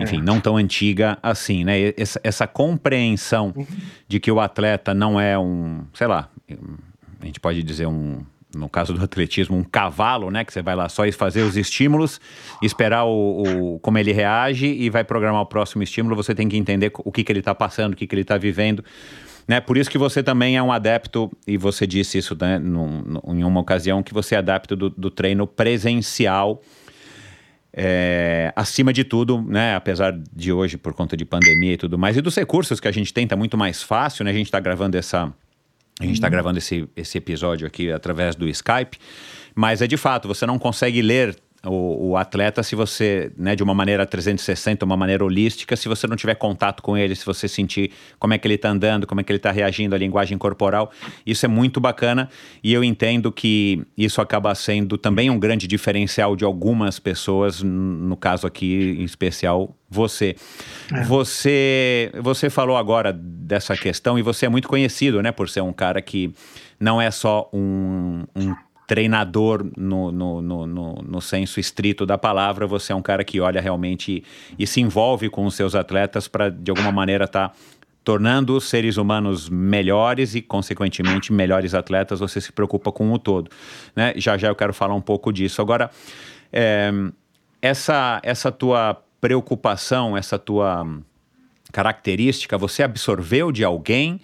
enfim, 0.00 0.18
é. 0.18 0.22
não 0.22 0.40
tão 0.40 0.56
antiga 0.56 1.18
assim, 1.22 1.64
né? 1.64 1.92
Essa, 1.96 2.20
essa 2.24 2.46
compreensão 2.46 3.52
uhum. 3.56 3.66
de 4.08 4.18
que 4.18 4.30
o 4.30 4.40
atleta 4.40 4.94
não 4.94 5.20
é 5.20 5.38
um, 5.38 5.84
sei 5.94 6.06
lá, 6.06 6.28
a 7.20 7.26
gente 7.26 7.38
pode 7.38 7.62
dizer 7.62 7.86
um, 7.86 8.24
no 8.54 8.68
caso 8.68 8.92
do 8.92 9.02
atletismo, 9.02 9.56
um 9.56 9.62
cavalo, 9.62 10.30
né? 10.30 10.44
Que 10.44 10.52
você 10.52 10.62
vai 10.62 10.74
lá 10.74 10.88
só 10.88 11.10
fazer 11.12 11.42
os 11.42 11.56
estímulos, 11.56 12.20
esperar 12.62 13.04
o, 13.04 13.42
o, 13.74 13.78
como 13.80 13.98
ele 13.98 14.12
reage 14.12 14.66
e 14.66 14.90
vai 14.90 15.04
programar 15.04 15.42
o 15.42 15.46
próximo 15.46 15.82
estímulo. 15.82 16.16
Você 16.16 16.34
tem 16.34 16.48
que 16.48 16.56
entender 16.56 16.90
o 17.04 17.12
que, 17.12 17.22
que 17.22 17.30
ele 17.30 17.40
está 17.40 17.54
passando, 17.54 17.92
o 17.92 17.96
que, 17.96 18.06
que 18.06 18.14
ele 18.14 18.22
está 18.22 18.36
vivendo. 18.38 18.84
Né? 19.46 19.60
Por 19.60 19.76
isso 19.76 19.90
que 19.90 19.98
você 19.98 20.22
também 20.22 20.56
é 20.56 20.62
um 20.62 20.72
adepto, 20.72 21.30
e 21.46 21.56
você 21.56 21.86
disse 21.86 22.18
isso 22.18 22.36
né, 22.40 22.58
num, 22.58 23.02
num, 23.02 23.34
em 23.34 23.44
uma 23.44 23.60
ocasião, 23.60 24.02
que 24.02 24.14
você 24.14 24.34
é 24.34 24.38
adepto 24.38 24.76
do, 24.76 24.90
do 24.90 25.10
treino 25.10 25.46
presencial 25.46 26.62
é, 27.72 28.52
acima 28.56 28.92
de 28.92 29.04
tudo, 29.04 29.40
né, 29.42 29.74
apesar 29.74 30.18
de 30.32 30.52
hoje, 30.52 30.76
por 30.76 30.92
conta 30.92 31.16
de 31.16 31.24
pandemia 31.24 31.74
e 31.74 31.76
tudo 31.76 31.98
mais, 31.98 32.16
e 32.16 32.20
dos 32.20 32.34
recursos 32.34 32.80
que 32.80 32.88
a 32.88 32.92
gente 32.92 33.12
tem, 33.12 33.26
tá 33.26 33.36
muito 33.36 33.56
mais 33.56 33.82
fácil, 33.82 34.24
né? 34.24 34.30
A 34.30 34.34
gente 34.34 34.46
está 34.46 34.60
gravando 34.60 34.96
essa. 34.96 35.32
A 36.00 36.04
gente 36.04 36.14
está 36.14 36.30
gravando 36.30 36.58
esse, 36.58 36.88
esse 36.96 37.18
episódio 37.18 37.66
aqui 37.66 37.92
através 37.92 38.34
do 38.34 38.48
Skype, 38.48 38.96
mas 39.54 39.82
é 39.82 39.86
de 39.86 39.98
fato, 39.98 40.26
você 40.26 40.46
não 40.46 40.58
consegue 40.58 41.02
ler 41.02 41.36
o, 41.64 42.10
o, 42.10 42.16
atleta 42.16 42.62
se 42.62 42.74
você, 42.74 43.30
né, 43.36 43.54
de 43.54 43.62
uma 43.62 43.74
maneira 43.74 44.06
360, 44.06 44.84
uma 44.84 44.96
maneira 44.96 45.24
holística, 45.24 45.76
se 45.76 45.88
você 45.88 46.06
não 46.06 46.16
tiver 46.16 46.34
contato 46.34 46.82
com 46.82 46.96
ele, 46.96 47.14
se 47.14 47.26
você 47.26 47.46
sentir 47.46 47.90
como 48.18 48.32
é 48.32 48.38
que 48.38 48.46
ele 48.46 48.54
está 48.54 48.70
andando, 48.70 49.06
como 49.06 49.20
é 49.20 49.24
que 49.24 49.30
ele 49.30 49.36
está 49.36 49.50
reagindo 49.50 49.94
à 49.94 49.98
linguagem 49.98 50.38
corporal, 50.38 50.90
isso 51.26 51.44
é 51.44 51.48
muito 51.48 51.78
bacana 51.80 52.30
e 52.64 52.72
eu 52.72 52.82
entendo 52.82 53.30
que 53.30 53.84
isso 53.96 54.20
acaba 54.22 54.54
sendo 54.54 54.96
também 54.96 55.28
um 55.28 55.38
grande 55.38 55.66
diferencial 55.66 56.34
de 56.34 56.44
algumas 56.44 56.98
pessoas, 56.98 57.62
no 57.62 58.16
caso 58.16 58.46
aqui 58.46 58.96
em 58.98 59.04
especial 59.04 59.76
você. 59.88 60.36
É. 60.92 61.02
Você 61.04 62.10
você 62.22 62.48
falou 62.48 62.76
agora 62.76 63.12
dessa 63.12 63.76
questão 63.76 64.18
e 64.18 64.22
você 64.22 64.46
é 64.46 64.48
muito 64.48 64.68
conhecido, 64.68 65.20
né, 65.20 65.30
por 65.30 65.48
ser 65.48 65.60
um 65.60 65.72
cara 65.72 66.00
que 66.00 66.32
não 66.78 67.00
é 67.00 67.10
só 67.10 67.50
um, 67.52 68.24
um 68.34 68.54
treinador 68.90 69.64
no, 69.76 70.10
no, 70.10 70.42
no, 70.42 70.66
no, 70.66 71.20
senso 71.20 71.60
estrito 71.60 72.04
da 72.04 72.18
palavra, 72.18 72.66
você 72.66 72.92
é 72.92 72.96
um 72.96 73.00
cara 73.00 73.22
que 73.22 73.40
olha 73.40 73.60
realmente 73.60 74.24
e, 74.58 74.64
e 74.64 74.66
se 74.66 74.80
envolve 74.80 75.30
com 75.30 75.46
os 75.46 75.54
seus 75.54 75.76
atletas 75.76 76.26
para, 76.26 76.48
de 76.48 76.72
alguma 76.72 76.90
maneira, 76.90 77.24
estar. 77.24 77.50
Tá 77.50 77.54
tornando 78.02 78.56
os 78.56 78.64
seres 78.64 78.96
humanos 78.96 79.48
melhores 79.48 80.34
e, 80.34 80.40
consequentemente, 80.40 81.34
melhores 81.34 81.74
atletas, 81.74 82.18
você 82.18 82.40
se 82.40 82.50
preocupa 82.50 82.90
com 82.90 83.12
o 83.12 83.18
todo. 83.18 83.50
Né? 83.94 84.14
Já 84.16 84.38
já 84.38 84.48
eu 84.48 84.56
quero 84.56 84.72
falar 84.72 84.94
um 84.94 85.02
pouco 85.02 85.30
disso. 85.30 85.60
Agora, 85.60 85.90
é, 86.50 86.90
essa, 87.60 88.18
essa 88.24 88.50
tua 88.50 89.00
preocupação, 89.20 90.16
essa 90.16 90.38
tua 90.38 90.84
característica, 91.70 92.56
você 92.56 92.82
absorveu 92.82 93.52
de 93.52 93.62
alguém? 93.62 94.18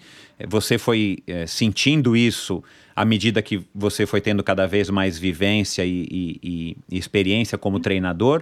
Você 0.49 0.79
foi 0.79 1.19
é, 1.27 1.45
sentindo 1.45 2.17
isso 2.17 2.63
à 2.97 3.05
medida 3.05 3.43
que 3.43 3.61
você 3.75 4.07
foi 4.07 4.19
tendo 4.19 4.43
cada 4.43 4.65
vez 4.65 4.89
mais 4.89 5.19
vivência 5.19 5.85
e, 5.85 6.07
e, 6.41 6.77
e 6.89 6.97
experiência 6.97 7.55
como 7.55 7.79
treinador? 7.79 8.41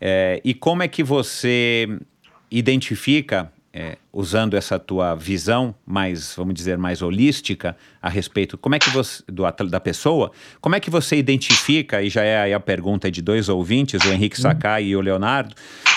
É, 0.00 0.40
e 0.44 0.52
como 0.52 0.82
é 0.82 0.88
que 0.88 1.04
você 1.04 1.88
identifica, 2.50 3.48
é, 3.72 3.96
usando 4.12 4.54
essa 4.54 4.76
tua 4.76 5.14
visão 5.14 5.72
mais, 5.86 6.34
vamos 6.36 6.54
dizer, 6.54 6.76
mais 6.76 7.00
holística 7.00 7.76
a 8.02 8.08
respeito, 8.08 8.58
como 8.58 8.74
é 8.74 8.80
que 8.80 8.90
você, 8.90 9.22
do, 9.28 9.44
da 9.68 9.78
pessoa, 9.78 10.32
como 10.60 10.74
é 10.74 10.80
que 10.80 10.90
você 10.90 11.16
identifica, 11.16 12.02
e 12.02 12.10
já 12.10 12.24
é 12.24 12.52
a 12.52 12.58
pergunta 12.58 13.08
de 13.08 13.22
dois 13.22 13.48
ouvintes, 13.48 14.04
o 14.04 14.12
Henrique 14.12 14.40
Sakai 14.40 14.82
e 14.86 14.96
o 14.96 15.00
Leonardo 15.00 15.54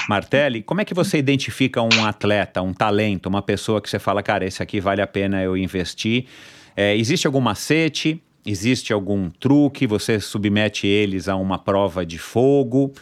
Martelli, 0.07 0.61
como 0.61 0.79
é 0.79 0.85
que 0.85 0.93
você 0.93 1.17
identifica 1.17 1.81
um 1.81 2.05
atleta, 2.05 2.61
um 2.61 2.71
talento, 2.71 3.25
uma 3.25 3.41
pessoa 3.41 3.81
que 3.81 3.89
você 3.89 3.97
fala, 3.97 4.21
cara, 4.21 4.45
esse 4.45 4.61
aqui 4.61 4.79
vale 4.79 5.01
a 5.01 5.07
pena 5.07 5.41
eu 5.41 5.57
investir, 5.57 6.27
é, 6.75 6.95
existe 6.95 7.27
algum 7.27 7.41
macete? 7.41 8.21
Existe 8.45 8.93
algum 8.93 9.29
truque? 9.29 9.85
Você 9.85 10.19
submete 10.19 10.87
eles 10.87 11.27
a 11.27 11.35
uma 11.35 11.59
prova 11.59 12.05
de 12.05 12.17
fogo? 12.17 12.93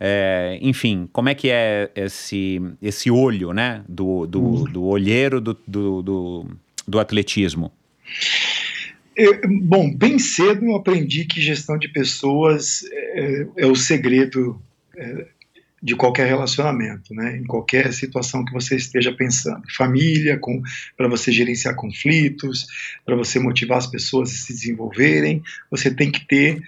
É, 0.00 0.58
enfim, 0.60 1.08
como 1.12 1.28
é 1.28 1.34
que 1.34 1.48
é 1.50 1.90
esse, 1.94 2.60
esse 2.82 3.10
olho 3.10 3.52
né, 3.52 3.84
do, 3.88 4.26
do, 4.26 4.42
hum. 4.42 4.64
do 4.64 4.84
olheiro 4.84 5.40
do, 5.40 5.56
do, 5.66 6.02
do, 6.02 6.46
do 6.86 6.98
atletismo? 6.98 7.72
Eu, 9.16 9.40
bom, 9.62 9.94
bem 9.94 10.18
cedo 10.18 10.64
eu 10.64 10.74
aprendi 10.74 11.24
que 11.24 11.40
gestão 11.40 11.78
de 11.78 11.88
pessoas 11.88 12.84
é, 12.90 13.46
é 13.58 13.66
o 13.66 13.76
segredo 13.76 14.60
é, 14.96 15.26
de 15.84 15.94
qualquer 15.94 16.26
relacionamento, 16.26 17.14
né? 17.14 17.36
em 17.36 17.44
qualquer 17.44 17.92
situação 17.92 18.42
que 18.42 18.54
você 18.54 18.74
esteja 18.74 19.12
pensando. 19.12 19.62
Família, 19.76 20.40
para 20.96 21.06
você 21.08 21.30
gerenciar 21.30 21.76
conflitos, 21.76 22.66
para 23.04 23.14
você 23.14 23.38
motivar 23.38 23.76
as 23.76 23.86
pessoas 23.86 24.30
a 24.30 24.34
se 24.34 24.54
desenvolverem, 24.54 25.42
você 25.70 25.94
tem 25.94 26.10
que 26.10 26.26
ter 26.26 26.62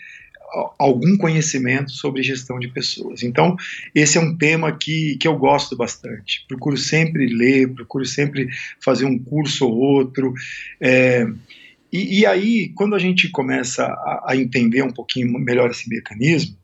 algum 0.78 1.16
conhecimento 1.16 1.92
sobre 1.92 2.22
gestão 2.22 2.58
de 2.58 2.68
pessoas. 2.68 3.22
Então, 3.22 3.56
esse 3.94 4.18
é 4.18 4.20
um 4.20 4.36
tema 4.36 4.70
que, 4.70 5.16
que 5.16 5.26
eu 5.26 5.38
gosto 5.38 5.74
bastante. 5.74 6.44
Procuro 6.46 6.76
sempre 6.76 7.26
ler, 7.26 7.72
procuro 7.72 8.04
sempre 8.04 8.48
fazer 8.84 9.06
um 9.06 9.18
curso 9.18 9.66
ou 9.66 9.74
outro. 9.76 10.34
É, 10.78 11.26
e, 11.90 12.20
e, 12.20 12.26
aí, 12.26 12.68
quando 12.74 12.94
a 12.94 12.98
gente 12.98 13.30
começa 13.30 13.82
a, 13.86 14.32
a 14.32 14.36
entender 14.36 14.82
um 14.82 14.92
pouquinho 14.92 15.32
melhor 15.38 15.70
esse 15.70 15.88
mecanismo, 15.88 16.54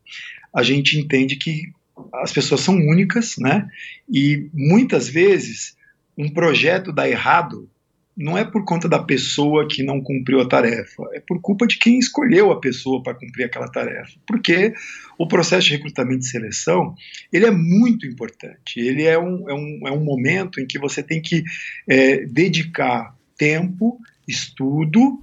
a 0.53 0.61
gente 0.61 0.99
entende 0.99 1.35
que 1.35 1.73
as 2.13 2.31
pessoas 2.31 2.61
são 2.61 2.75
únicas, 2.75 3.35
né? 3.37 3.67
E 4.09 4.49
muitas 4.53 5.07
vezes 5.07 5.75
um 6.17 6.29
projeto 6.29 6.91
dá 6.91 7.09
errado 7.09 7.69
não 8.15 8.37
é 8.37 8.45
por 8.45 8.63
conta 8.63 8.87
da 8.87 8.99
pessoa 8.99 9.67
que 9.67 9.81
não 9.81 9.99
cumpriu 9.99 10.39
a 10.39 10.47
tarefa, 10.47 11.03
é 11.13 11.19
por 11.19 11.41
culpa 11.41 11.65
de 11.65 11.77
quem 11.77 11.97
escolheu 11.97 12.51
a 12.51 12.59
pessoa 12.59 13.01
para 13.01 13.15
cumprir 13.15 13.45
aquela 13.45 13.67
tarefa. 13.67 14.13
Porque 14.27 14.73
o 15.17 15.27
processo 15.27 15.67
de 15.67 15.73
recrutamento 15.73 16.23
e 16.23 16.29
seleção 16.29 16.95
ele 17.31 17.45
é 17.45 17.51
muito 17.51 18.05
importante. 18.05 18.79
Ele 18.79 19.03
é 19.03 19.17
um, 19.17 19.49
é 19.49 19.53
um, 19.53 19.87
é 19.87 19.91
um 19.91 20.03
momento 20.03 20.59
em 20.59 20.67
que 20.67 20.77
você 20.77 21.01
tem 21.01 21.21
que 21.21 21.43
é, 21.87 22.25
dedicar 22.25 23.15
tempo, 23.35 23.99
estudo, 24.27 25.19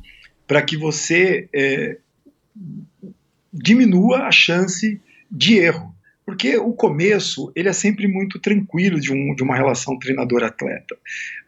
para 0.46 0.60
que 0.60 0.76
você 0.76 1.48
é, 1.54 1.96
diminua 3.52 4.24
a 4.24 4.32
chance 4.32 5.00
de 5.30 5.58
erro. 5.58 5.94
Porque 6.30 6.56
o 6.56 6.72
começo, 6.72 7.50
ele 7.56 7.68
é 7.68 7.72
sempre 7.72 8.06
muito 8.06 8.38
tranquilo 8.38 9.00
de, 9.00 9.12
um, 9.12 9.34
de 9.34 9.42
uma 9.42 9.56
relação 9.56 9.98
treinador-atleta. 9.98 10.96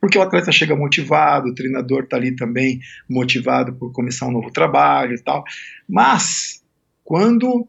Porque 0.00 0.18
o 0.18 0.22
atleta 0.22 0.50
chega 0.50 0.74
motivado, 0.74 1.48
o 1.48 1.54
treinador 1.54 2.02
está 2.02 2.16
ali 2.16 2.34
também 2.34 2.80
motivado 3.08 3.72
por 3.74 3.92
começar 3.92 4.26
um 4.26 4.32
novo 4.32 4.50
trabalho 4.50 5.14
e 5.14 5.22
tal. 5.22 5.44
Mas, 5.88 6.64
quando 7.04 7.68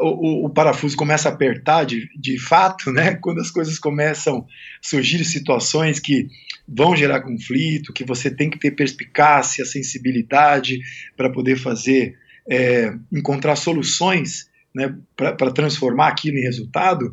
o, 0.00 0.46
o, 0.46 0.50
parafuso 0.50 0.96
começa 0.96 1.28
a 1.28 1.32
apertar 1.32 1.84
de, 1.86 2.08
de 2.18 2.36
fato, 2.36 2.90
né? 2.90 3.14
quando 3.22 3.40
as 3.40 3.52
coisas 3.52 3.78
começam 3.78 4.38
a 4.38 4.44
surgir 4.82 5.24
situações 5.24 6.00
que 6.00 6.26
vão 6.66 6.96
gerar 6.96 7.20
conflito, 7.20 7.92
que 7.92 8.04
você 8.04 8.28
tem 8.28 8.50
que 8.50 8.58
ter 8.58 8.72
perspicácia, 8.72 9.64
sensibilidade 9.64 10.80
para 11.16 11.30
poder 11.30 11.56
fazer, 11.56 12.18
é, 12.50 12.92
encontrar 13.12 13.54
soluções 13.54 14.48
né, 14.78 14.96
para 15.16 15.50
transformar 15.50 16.08
aquilo 16.08 16.38
em 16.38 16.42
resultado, 16.42 17.12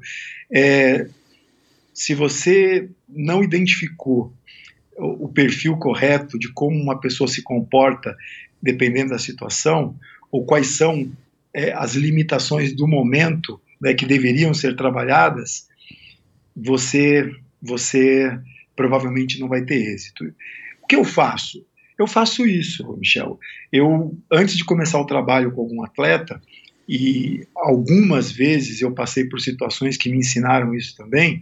é, 0.51 1.07
se 1.91 2.13
você 2.13 2.87
não 3.09 3.43
identificou 3.43 4.31
o, 4.95 5.25
o 5.25 5.29
perfil 5.29 5.75
correto 5.77 6.37
de 6.37 6.51
como 6.53 6.79
uma 6.79 6.99
pessoa 6.99 7.27
se 7.27 7.41
comporta 7.41 8.15
dependendo 8.61 9.09
da 9.09 9.19
situação, 9.19 9.95
ou 10.31 10.45
quais 10.45 10.67
são 10.67 11.11
é, 11.53 11.73
as 11.73 11.95
limitações 11.95 12.75
do 12.75 12.87
momento 12.87 13.59
né, 13.81 13.93
que 13.93 14.05
deveriam 14.05 14.53
ser 14.53 14.75
trabalhadas, 14.75 15.67
você, 16.55 17.31
você 17.61 18.37
provavelmente 18.75 19.39
não 19.39 19.47
vai 19.47 19.63
ter 19.63 19.93
êxito. 19.93 20.23
O 20.83 20.87
que 20.87 20.95
eu 20.95 21.03
faço? 21.03 21.65
Eu 21.97 22.07
faço 22.07 22.45
isso, 22.45 22.85
Michel. 22.97 23.39
Eu, 23.71 24.17
antes 24.31 24.57
de 24.57 24.65
começar 24.65 24.99
o 24.99 25.05
trabalho 25.05 25.51
com 25.51 25.61
algum 25.61 25.83
atleta, 25.83 26.41
e 26.87 27.47
algumas 27.55 28.31
vezes 28.31 28.81
eu 28.81 28.91
passei 28.91 29.25
por 29.25 29.39
situações 29.39 29.97
que 29.97 30.09
me 30.09 30.17
ensinaram 30.17 30.73
isso 30.75 30.95
também, 30.95 31.41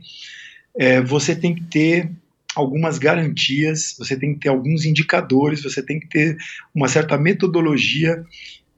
é, 0.75 1.01
você 1.01 1.35
tem 1.35 1.53
que 1.53 1.63
ter 1.63 2.09
algumas 2.55 2.97
garantias, 2.97 3.95
você 3.97 4.17
tem 4.17 4.33
que 4.33 4.41
ter 4.41 4.49
alguns 4.49 4.85
indicadores, 4.85 5.63
você 5.63 5.81
tem 5.81 5.99
que 5.99 6.07
ter 6.07 6.37
uma 6.73 6.87
certa 6.87 7.17
metodologia 7.17 8.23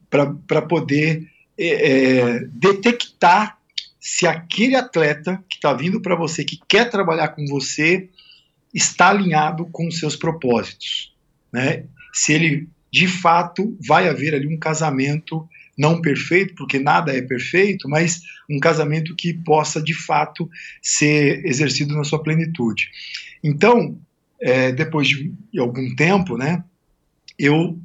para 0.10 0.62
poder 0.62 1.28
é, 1.58 1.68
é, 1.68 2.40
detectar 2.52 3.58
se 4.00 4.28
aquele 4.28 4.76
atleta 4.76 5.44
que 5.50 5.56
está 5.56 5.74
vindo 5.74 6.02
para 6.02 6.16
você, 6.16 6.44
que 6.44 6.60
quer 6.68 6.90
trabalhar 6.90 7.30
com 7.30 7.46
você, 7.48 8.08
está 8.74 9.10
alinhado 9.10 9.66
com 9.72 9.88
os 9.88 9.98
seus 9.98 10.16
propósitos. 10.16 11.14
Né? 11.52 11.86
Se 12.14 12.34
ele, 12.34 12.70
de 12.92 13.08
fato, 13.08 13.76
vai 13.86 14.08
haver 14.08 14.36
ali 14.36 14.48
um 14.48 14.60
casamento 14.60 15.48
não 15.78 16.02
perfeito, 16.02 16.56
porque 16.56 16.80
nada 16.80 17.16
é 17.16 17.22
perfeito, 17.22 17.90
mas 17.90 18.22
um 18.50 18.60
casamento 18.60 19.16
que 19.16 19.34
possa 19.34 19.82
de 19.82 19.94
fato 19.94 20.50
ser 20.82 21.46
exercido 21.46 21.96
na 21.96 22.04
sua 22.04 22.22
plenitude. 22.22 22.90
Então, 23.44 24.00
é, 24.40 24.72
depois 24.72 25.08
de 25.08 25.34
algum 25.58 25.96
tempo, 25.96 26.38
né, 26.38 26.64
eu 27.38 27.78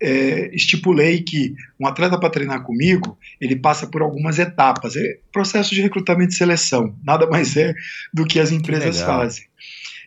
é, 0.00 0.54
estipulei 0.54 1.22
que 1.22 1.54
um 1.80 1.86
atleta 1.86 2.18
para 2.18 2.30
treinar 2.30 2.62
comigo, 2.62 3.18
ele 3.40 3.56
passa 3.56 3.86
por 3.86 4.02
algumas 4.02 4.38
etapas. 4.38 4.96
É 4.96 5.18
processo 5.32 5.74
de 5.74 5.80
recrutamento 5.80 6.32
e 6.32 6.36
seleção, 6.36 6.96
nada 7.02 7.26
mais 7.26 7.56
é 7.56 7.74
do 8.12 8.24
que 8.24 8.38
as 8.38 8.50
empresas 8.52 8.98
que 8.98 9.06
fazem. 9.06 9.44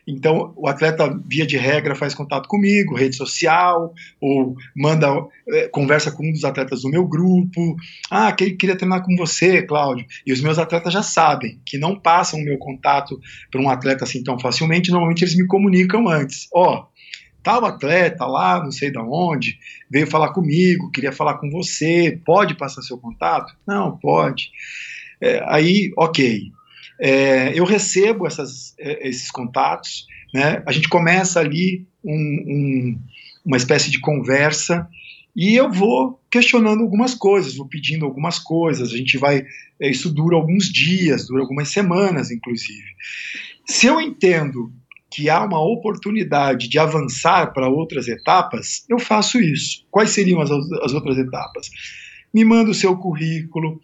Então, 0.06 0.52
o 0.56 0.68
atleta, 0.68 1.18
via 1.26 1.46
de 1.46 1.56
regra, 1.56 1.94
faz 1.94 2.14
contato 2.14 2.48
comigo, 2.48 2.96
rede 2.96 3.16
social, 3.16 3.92
ou 4.20 4.56
manda, 4.74 5.08
é, 5.48 5.68
conversa 5.68 6.10
com 6.10 6.26
um 6.26 6.32
dos 6.32 6.44
atletas 6.44 6.82
do 6.82 6.88
meu 6.88 7.06
grupo. 7.06 7.76
Ah, 8.10 8.32
que 8.32 8.50
queria 8.52 8.76
treinar 8.76 9.02
com 9.02 9.16
você, 9.16 9.62
Cláudio. 9.62 10.06
E 10.26 10.32
os 10.32 10.40
meus 10.40 10.58
atletas 10.58 10.92
já 10.92 11.02
sabem 11.02 11.60
que 11.64 11.78
não 11.78 11.98
passam 11.98 12.40
o 12.40 12.44
meu 12.44 12.58
contato 12.58 13.20
para 13.50 13.60
um 13.60 13.68
atleta 13.68 14.04
assim 14.04 14.22
tão 14.22 14.38
facilmente. 14.38 14.90
Normalmente 14.90 15.22
eles 15.22 15.36
me 15.36 15.46
comunicam 15.46 16.08
antes. 16.08 16.48
Ó, 16.52 16.74
oh, 16.74 16.86
tal 17.42 17.64
atleta 17.64 18.26
lá, 18.26 18.62
não 18.62 18.70
sei 18.70 18.90
da 18.90 19.02
onde, 19.02 19.58
veio 19.90 20.06
falar 20.06 20.32
comigo, 20.32 20.90
queria 20.90 21.12
falar 21.12 21.34
com 21.34 21.50
você, 21.50 22.20
pode 22.24 22.54
passar 22.54 22.82
seu 22.82 22.98
contato? 22.98 23.54
Não, 23.66 23.96
pode. 23.96 24.50
É, 25.20 25.42
aí, 25.46 25.92
ok. 25.96 26.50
É, 27.00 27.58
eu 27.58 27.64
recebo 27.64 28.26
essas, 28.26 28.74
é, 28.78 29.08
esses 29.08 29.30
contatos, 29.30 30.06
né? 30.34 30.62
A 30.66 30.72
gente 30.72 30.88
começa 30.88 31.40
ali 31.40 31.86
um, 32.04 32.12
um, 32.12 32.98
uma 33.44 33.56
espécie 33.56 33.90
de 33.90 34.00
conversa 34.00 34.86
e 35.34 35.54
eu 35.54 35.70
vou 35.70 36.20
questionando 36.30 36.82
algumas 36.82 37.14
coisas, 37.14 37.56
vou 37.56 37.66
pedindo 37.66 38.04
algumas 38.04 38.38
coisas. 38.38 38.92
A 38.92 38.96
gente 38.96 39.16
vai, 39.16 39.44
é, 39.80 39.90
isso 39.90 40.12
dura 40.12 40.36
alguns 40.36 40.66
dias, 40.66 41.26
dura 41.26 41.42
algumas 41.42 41.68
semanas, 41.68 42.30
inclusive. 42.30 42.84
Se 43.66 43.86
eu 43.86 44.00
entendo 44.00 44.72
que 45.10 45.28
há 45.28 45.42
uma 45.44 45.60
oportunidade 45.60 46.68
de 46.68 46.78
avançar 46.78 47.52
para 47.52 47.68
outras 47.68 48.06
etapas, 48.06 48.84
eu 48.88 48.98
faço 48.98 49.40
isso. 49.40 49.84
Quais 49.90 50.10
seriam 50.10 50.40
as, 50.40 50.50
as 50.50 50.92
outras 50.92 51.18
etapas? 51.18 51.68
Me 52.32 52.44
manda 52.44 52.70
o 52.70 52.74
seu 52.74 52.96
currículo, 52.96 53.80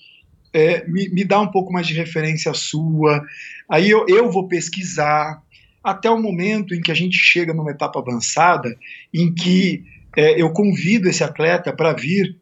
é, 0.57 0.89
me, 0.89 1.11
me, 1.11 1.23
dá 1.23 1.39
um 1.39 1.51
pouco 1.51 1.71
mais 1.71 1.87
de 1.87 1.93
referência 1.93 2.55
sua, 2.55 3.23
aí 3.69 3.91
eu, 3.91 4.07
eu 4.09 4.33
vou 4.33 4.49
pesquisar, 4.49 5.43
até 5.85 6.11
o 6.11 6.19
momento 6.19 6.75
em 6.75 6.81
que 6.81 6.91
a 6.91 6.95
gente 6.95 7.19
chega 7.19 7.53
numa 7.53 7.71
etapa 7.71 8.01
avançada, 8.01 8.75
em 9.13 9.35
que 9.35 9.85
é, 10.17 10.41
eu 10.41 10.51
convido 10.51 11.11
esse 11.11 11.23
atleta 11.23 11.75
para 11.75 11.93
vir 11.93 12.35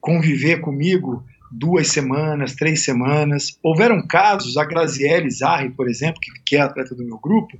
conviver 0.00 0.62
comigo 0.62 1.22
duas 1.52 1.88
semanas, 1.88 2.54
três 2.54 2.82
semanas. 2.82 3.58
Houveram 3.62 4.04
casos, 4.06 4.56
a 4.56 4.64
Graziele 4.64 5.30
Zarri, 5.30 5.68
por 5.68 5.90
exemplo, 5.90 6.20
que, 6.22 6.30
que 6.46 6.56
é 6.56 6.60
atleta 6.60 6.94
do 6.94 7.04
meu 7.04 7.18
grupo, 7.18 7.58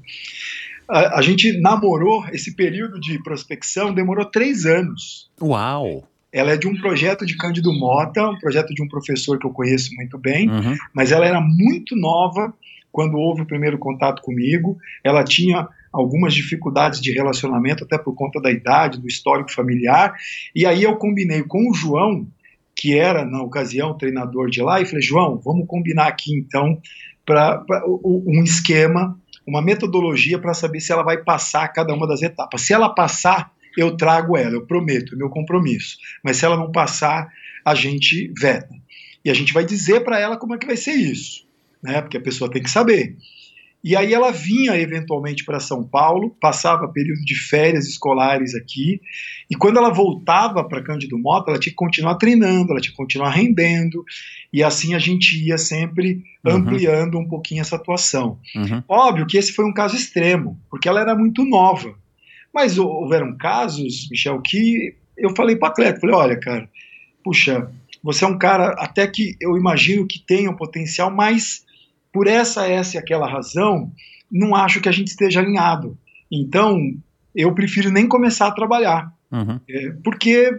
a, 0.89 1.19
a, 1.19 1.23
gente 1.23 1.53
namorou 1.61 2.27
esse 2.33 2.57
período 2.57 2.99
de 2.99 3.23
prospecção, 3.23 3.93
demorou 3.93 4.25
três 4.25 4.65
anos. 4.65 5.31
Uau! 5.39 6.09
Ela 6.33 6.53
é 6.53 6.57
de 6.57 6.69
um 6.69 6.77
projeto 6.77 7.25
de 7.25 7.37
Cândido 7.37 7.73
Mota, 7.73 8.29
um 8.29 8.39
projeto 8.39 8.75
de 8.75 8.83
um 8.83 8.89
professor 8.89 9.39
que 9.39 9.47
eu 9.47 9.51
conheço 9.51 9.95
muito 9.95 10.19
bem, 10.19 10.49
uhum. 10.49 10.77
mas 10.95 11.11
ela 11.11 11.27
era 11.27 11.41
muito 11.41 11.97
nova 11.97 12.53
quando 12.93 13.17
houve 13.17 13.43
o 13.43 13.47
primeiro 13.47 13.79
contato 13.79 14.23
comigo. 14.23 14.77
Ela 15.03 15.25
tinha 15.25 15.69
algumas 15.93 16.35
dificuldades 16.35 17.01
de 17.01 17.13
relacionamento, 17.13 17.85
até 17.85 17.97
por 17.97 18.15
conta 18.15 18.41
da 18.41 18.51
idade, 18.51 19.01
do 19.01 19.07
histórico 19.07 19.53
familiar. 19.53 20.15
E 20.55 20.67
aí 20.67 20.83
eu 20.83 20.97
combinei 20.97 21.43
com 21.43 21.71
o 21.71 21.75
João, 21.75 22.27
que 22.77 22.97
era, 22.97 23.25
na 23.25 23.43
ocasião, 23.43 23.97
treinador 23.97 24.51
de 24.51 24.63
lá, 24.63 24.81
e 24.81 24.87
falei: 24.87 25.03
João, 25.03 25.41
vamos 25.43 25.67
combinar 25.67 26.09
aqui 26.09 26.37
então 26.37 26.81
para 27.25 27.65
um 28.05 28.43
esquema 28.43 29.19
uma 29.49 29.63
metodologia 29.63 30.39
para 30.39 30.53
saber 30.53 30.79
se 30.81 30.93
ela 30.93 31.03
vai 31.03 31.17
passar 31.17 31.67
cada 31.69 31.95
uma 31.95 32.07
das 32.07 32.21
etapas. 32.21 32.61
Se 32.61 32.75
ela 32.75 32.91
passar, 32.91 33.51
eu 33.77 33.97
trago 33.97 34.37
ela, 34.37 34.55
eu 34.55 34.67
prometo, 34.67 35.15
é 35.15 35.19
meu 35.19 35.29
compromisso. 35.29 35.97
Mas 36.25 36.37
se 36.37 36.45
ela 36.45 36.57
não 36.57 36.73
passar, 36.73 37.29
a 37.65 37.75
gente 37.75 38.33
veta. 38.39 38.75
E 39.25 39.31
a 39.31 39.35
gente 39.35 39.53
vai 39.53 39.65
dizer 39.65 40.05
para 40.05 40.19
ela 40.19 40.37
como 40.37 40.55
é 40.55 40.59
que 40.59 40.67
vai 40.67 40.77
ser 40.77 40.93
isso, 40.93 41.47
né? 41.83 42.01
Porque 42.01 42.17
a 42.17 42.21
pessoa 42.21 42.51
tem 42.51 42.63
que 42.63 42.71
saber. 42.71 43.17
E 43.83 43.95
aí 43.95 44.13
ela 44.13 44.33
vinha 44.33 44.77
eventualmente 44.77 45.45
para 45.45 45.61
São 45.61 45.85
Paulo, 45.85 46.37
passava 46.41 46.89
período 46.89 47.21
de 47.21 47.37
férias 47.37 47.87
escolares 47.87 48.55
aqui, 48.55 49.01
e 49.49 49.55
quando 49.55 49.77
ela 49.77 49.91
voltava 49.91 50.65
para 50.65 50.83
Cândido 50.83 51.17
Mota, 51.17 51.51
ela 51.51 51.61
tinha 51.61 51.71
que 51.71 51.77
continuar 51.77 52.17
treinando, 52.17 52.73
ela 52.73 52.81
tinha 52.81 52.91
que 52.91 52.97
continuar 52.97 53.31
rendendo, 53.31 54.05
e 54.53 54.65
assim 54.65 54.95
a 54.95 54.99
gente 54.99 55.39
ia 55.43 55.57
sempre 55.57 56.25
uhum. 56.45 56.57
ampliando 56.57 57.19
um 57.19 57.29
pouquinho 57.29 57.61
essa 57.61 57.77
atuação. 57.77 58.41
Uhum. 58.57 58.83
Óbvio 58.89 59.27
que 59.27 59.39
esse 59.39 59.53
foi 59.53 59.65
um 59.65 59.73
caso 59.73 59.95
extremo, 59.95 60.61
porque 60.69 60.89
ela 60.89 61.01
era 61.01 61.15
muito 61.15 61.45
nova. 61.45 61.95
Mas 62.59 62.77
houveram 62.77 63.37
casos, 63.37 64.09
Michel, 64.11 64.43
que 64.43 64.97
eu 65.17 65.31
falei 65.37 65.55
para 65.55 65.69
o 65.69 65.71
atleta, 65.71 66.01
falei, 66.01 66.17
olha, 66.17 66.41
cara, 66.41 66.69
puxa, 67.23 67.71
você 68.03 68.25
é 68.25 68.27
um 68.27 68.37
cara 68.37 68.71
até 68.81 69.07
que 69.07 69.37
eu 69.41 69.57
imagino 69.57 70.09
que 70.09 70.19
tenha 70.19 70.51
um 70.51 70.57
potencial, 70.57 71.09
mas 71.09 71.65
por 72.13 72.27
essa, 72.27 72.67
essa 72.67 72.97
e 72.97 72.99
aquela 72.99 73.31
razão, 73.31 73.93
não 74.29 74.57
acho 74.57 74.81
que 74.81 74.89
a 74.89 74.93
gente 74.93 75.07
esteja 75.07 75.39
alinhado. 75.39 75.97
Então, 76.29 76.81
eu 77.33 77.55
prefiro 77.55 77.93
nem 77.93 78.09
começar 78.09 78.49
a 78.49 78.53
trabalhar. 78.53 79.09
Uhum. 79.31 79.61
É, 79.71 79.91
porque 80.03 80.51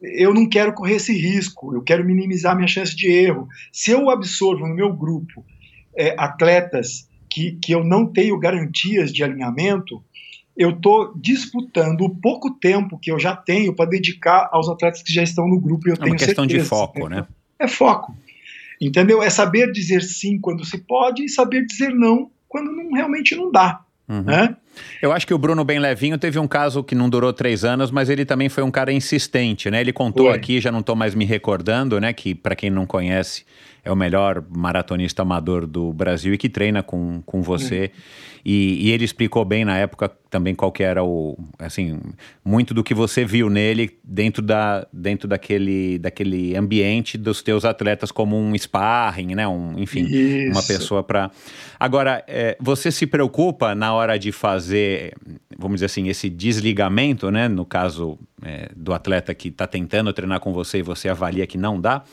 eu 0.00 0.32
não 0.32 0.48
quero 0.48 0.72
correr 0.72 0.94
esse 0.94 1.12
risco, 1.12 1.74
eu 1.74 1.82
quero 1.82 2.02
minimizar 2.02 2.56
minha 2.56 2.66
chance 2.66 2.96
de 2.96 3.10
erro. 3.10 3.46
Se 3.70 3.90
eu 3.90 4.08
absorvo 4.08 4.66
no 4.66 4.74
meu 4.74 4.90
grupo 4.90 5.44
é, 5.94 6.14
atletas 6.18 7.06
que, 7.28 7.58
que 7.62 7.72
eu 7.72 7.84
não 7.84 8.06
tenho 8.06 8.38
garantias 8.38 9.12
de 9.12 9.22
alinhamento, 9.22 10.02
eu 10.60 10.72
estou 10.72 11.14
disputando 11.16 12.02
o 12.02 12.14
pouco 12.14 12.50
tempo 12.50 12.98
que 12.98 13.10
eu 13.10 13.18
já 13.18 13.34
tenho 13.34 13.74
para 13.74 13.88
dedicar 13.88 14.50
aos 14.52 14.68
atletas 14.68 15.02
que 15.02 15.10
já 15.10 15.22
estão 15.22 15.48
no 15.48 15.58
grupo. 15.58 15.88
E 15.88 15.90
eu 15.90 15.94
é 15.94 15.96
tenho 15.96 16.10
uma 16.10 16.18
questão 16.18 16.44
certeza, 16.44 16.62
de 16.62 16.68
foco, 16.68 17.08
né? 17.08 17.26
É 17.58 17.66
foco. 17.66 18.14
Entendeu? 18.78 19.22
É 19.22 19.30
saber 19.30 19.72
dizer 19.72 20.02
sim 20.02 20.38
quando 20.38 20.62
se 20.66 20.76
pode 20.76 21.24
e 21.24 21.30
saber 21.30 21.64
dizer 21.64 21.94
não 21.94 22.30
quando 22.46 22.70
não, 22.70 22.92
realmente 22.92 23.34
não 23.34 23.50
dá. 23.50 23.80
Uhum. 24.06 24.20
Né? 24.20 24.54
Eu 25.02 25.12
acho 25.12 25.26
que 25.26 25.34
o 25.34 25.38
Bruno 25.38 25.64
Bem 25.64 25.78
Levinho 25.78 26.18
teve 26.18 26.38
um 26.38 26.46
caso 26.46 26.82
que 26.82 26.94
não 26.94 27.08
durou 27.08 27.32
três 27.32 27.64
anos, 27.64 27.90
mas 27.90 28.08
ele 28.08 28.24
também 28.24 28.48
foi 28.48 28.62
um 28.62 28.70
cara 28.70 28.92
insistente, 28.92 29.70
né? 29.70 29.80
Ele 29.80 29.92
contou 29.92 30.30
aqui, 30.30 30.60
já 30.60 30.70
não 30.70 30.80
estou 30.80 30.96
mais 30.96 31.14
me 31.14 31.24
recordando, 31.24 32.00
né? 32.00 32.12
Que 32.12 32.34
para 32.34 32.54
quem 32.54 32.70
não 32.70 32.86
conhece, 32.86 33.44
é 33.84 33.90
o 33.90 33.96
melhor 33.96 34.44
maratonista 34.54 35.22
amador 35.22 35.66
do 35.66 35.92
Brasil 35.92 36.34
e 36.34 36.38
que 36.38 36.48
treina 36.48 36.82
com, 36.82 37.22
com 37.24 37.42
você. 37.42 37.90
Uhum. 37.94 38.30
E, 38.44 38.88
e, 38.88 38.90
ele 38.90 39.04
explicou 39.04 39.44
bem 39.44 39.64
na 39.64 39.76
época 39.76 40.10
também 40.30 40.54
qual 40.54 40.72
que 40.72 40.82
era 40.82 41.04
o, 41.04 41.36
assim, 41.58 42.00
muito 42.44 42.72
do 42.72 42.82
que 42.82 42.94
você 42.94 43.24
viu 43.24 43.50
nele 43.50 43.98
dentro, 44.02 44.42
da, 44.42 44.86
dentro 44.92 45.28
daquele, 45.28 45.98
daquele 45.98 46.56
ambiente 46.56 47.18
dos 47.18 47.42
teus 47.42 47.64
atletas 47.64 48.10
como 48.10 48.38
um 48.38 48.56
sparring, 48.56 49.34
né? 49.34 49.46
Um, 49.46 49.78
enfim, 49.78 50.04
Isso. 50.04 50.52
uma 50.52 50.62
pessoa 50.62 51.02
para... 51.02 51.30
Agora, 51.78 52.24
é, 52.26 52.56
você 52.60 52.90
se 52.90 53.06
preocupa 53.06 53.74
na 53.74 53.92
hora 53.92 54.18
de 54.18 54.32
fazer, 54.32 54.59
vamos 55.58 55.76
dizer 55.76 55.86
assim, 55.86 56.08
esse 56.08 56.28
desligamento, 56.28 57.30
né? 57.30 57.48
No 57.48 57.64
caso 57.64 58.18
é, 58.42 58.70
do 58.76 58.92
atleta 58.92 59.34
que 59.34 59.48
está 59.48 59.66
tentando 59.66 60.12
treinar 60.12 60.40
com 60.40 60.52
você 60.52 60.78
e 60.78 60.82
você 60.82 61.08
avalia 61.08 61.46
que 61.46 61.58
não 61.58 61.80
dá 61.80 62.04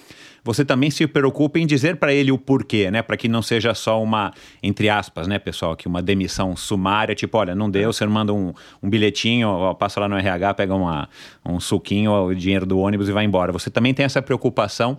você 0.47 0.63
também 0.63 0.89
se 0.89 1.05
preocupa 1.05 1.59
em 1.59 1.67
dizer 1.67 1.97
para 1.97 2.13
ele 2.13 2.31
o 2.31 2.37
porquê, 2.37 2.89
né? 2.89 3.01
Para 3.01 3.17
que 3.17 3.27
não 3.27 3.41
seja 3.41 3.73
só 3.73 4.01
uma, 4.01 4.33
entre 4.63 4.89
aspas, 4.89 5.27
né, 5.27 5.37
pessoal, 5.37 5.75
que 5.75 5.87
uma 5.87 6.01
demissão 6.01 6.55
sumária, 6.55 7.13
tipo, 7.13 7.37
olha, 7.37 7.53
não 7.53 7.69
deu, 7.69 7.91
você 7.91 8.05
manda 8.05 8.33
um, 8.33 8.53
um 8.81 8.89
bilhetinho, 8.89 9.75
passa 9.75 9.99
lá 9.99 10.07
no 10.07 10.17
RH, 10.17 10.53
pega 10.53 10.73
uma, 10.73 11.09
um 11.45 11.59
suquinho, 11.59 12.11
o 12.13 12.33
dinheiro 12.33 12.65
do 12.65 12.79
ônibus 12.79 13.09
e 13.09 13.11
vai 13.11 13.25
embora. 13.25 13.51
Você 13.51 13.69
também 13.69 13.93
tem 13.93 14.05
essa 14.05 14.21
preocupação 14.21 14.97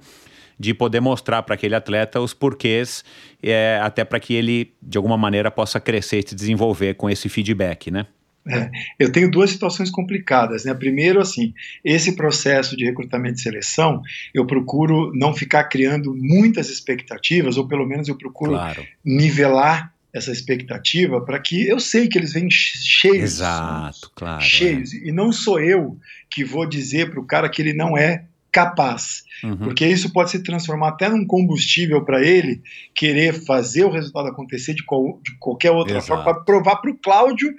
de 0.59 0.75
poder 0.75 1.01
mostrar 1.01 1.43
para 1.43 1.55
aquele 1.55 1.75
atleta 1.75 2.21
os 2.21 2.35
porquês, 2.35 3.05
é, 3.43 3.79
até 3.83 4.05
para 4.05 4.19
que 4.19 4.35
ele, 4.35 4.73
de 4.83 4.99
alguma 4.99 5.17
maneira, 5.17 5.51
possa 5.51 5.79
crescer 5.79 6.19
e 6.19 6.29
se 6.29 6.35
desenvolver 6.35 6.95
com 6.95 7.09
esse 7.09 7.29
feedback, 7.29 7.91
né? 7.91 8.07
É, 8.51 8.71
eu 8.99 9.13
tenho 9.13 9.31
duas 9.31 9.51
situações 9.51 9.91
complicadas. 9.91 10.65
Né? 10.65 10.73
Primeiro, 10.73 11.21
assim, 11.21 11.53
esse 11.85 12.17
processo 12.17 12.77
de 12.77 12.85
recrutamento 12.85 13.39
e 13.39 13.43
seleção, 13.43 14.01
eu 14.33 14.47
procuro 14.47 15.13
não 15.15 15.35
ficar 15.35 15.65
criando 15.65 16.15
muitas 16.17 16.71
expectativas, 16.71 17.59
ou 17.59 17.69
pelo 17.69 17.87
menos 17.87 18.09
eu 18.09 18.17
procuro 18.17 18.53
claro. 18.53 18.87
nivelar 19.05 19.93
essa 20.15 20.33
expectativa 20.33 21.21
para 21.21 21.39
que 21.39 21.69
eu 21.69 21.79
sei 21.79 22.09
que 22.09 22.17
eles 22.17 22.33
vêm 22.33 22.49
cheios. 22.51 23.35
Exato, 23.35 24.11
claro. 24.15 24.41
Cheios. 24.43 24.95
É. 24.95 25.09
E 25.09 25.13
não 25.13 25.31
sou 25.31 25.61
eu 25.61 25.99
que 26.31 26.43
vou 26.43 26.67
dizer 26.67 27.11
para 27.11 27.21
o 27.21 27.27
cara 27.27 27.49
que 27.49 27.61
ele 27.61 27.75
não 27.75 27.97
é 27.97 28.25
capaz. 28.59 29.23
Uhum. 29.45 29.57
Porque 29.57 29.87
isso 29.87 30.13
pode 30.13 30.31
se 30.33 30.43
transformar 30.43 30.89
até 30.89 31.09
num 31.09 31.25
combustível 31.25 32.05
para 32.05 32.25
ele 32.25 32.61
querer 32.93 33.33
fazer 33.33 33.85
o 33.85 33.91
resultado 33.91 34.29
acontecer 34.29 34.75
de, 34.75 34.85
qual, 34.85 35.21
de 35.23 35.39
qualquer 35.39 35.71
outra 35.71 35.99
Exato. 35.99 36.09
forma, 36.09 36.25
para 36.25 36.45
provar 36.45 36.77
para 36.77 36.91
o 36.91 36.97
Cláudio 36.97 37.55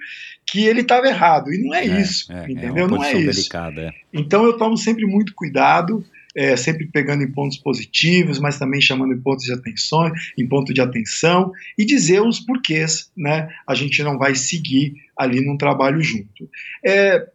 que 0.46 0.66
ele 0.66 0.82
estava 0.82 1.06
errado. 1.06 1.52
E 1.52 1.58
não 1.64 1.74
é, 1.74 1.86
é 1.86 2.00
isso, 2.00 2.30
é, 2.30 2.40
é 2.40 2.52
entendeu? 2.52 2.84
É 2.84 2.88
não 2.88 3.02
é 3.02 3.12
isso. 3.14 3.38
Delicada, 3.38 3.80
é. 3.80 3.92
então 4.12 4.44
eu 4.44 4.58
tomo 4.58 4.76
sempre 4.76 5.06
muito 5.06 5.34
cuidado. 5.34 6.04
É, 6.32 6.56
sempre 6.56 6.86
pegando 6.86 7.24
em 7.24 7.32
pontos 7.32 7.58
positivos, 7.58 8.38
mas 8.38 8.56
também 8.56 8.80
chamando 8.80 9.12
em 9.12 9.20
pontos 9.20 9.46
de 9.46 9.52
atenção, 9.52 10.12
em 10.38 10.46
ponto 10.46 10.72
de 10.72 10.80
atenção 10.80 11.50
e 11.76 11.84
dizer 11.84 12.22
os 12.22 12.38
porquês, 12.38 13.10
né? 13.16 13.48
A 13.66 13.74
gente 13.74 14.00
não 14.04 14.16
vai 14.16 14.36
seguir 14.36 14.94
ali 15.16 15.44
num 15.44 15.56
trabalho 15.56 16.00
junto. 16.00 16.48
É, 16.84 17.26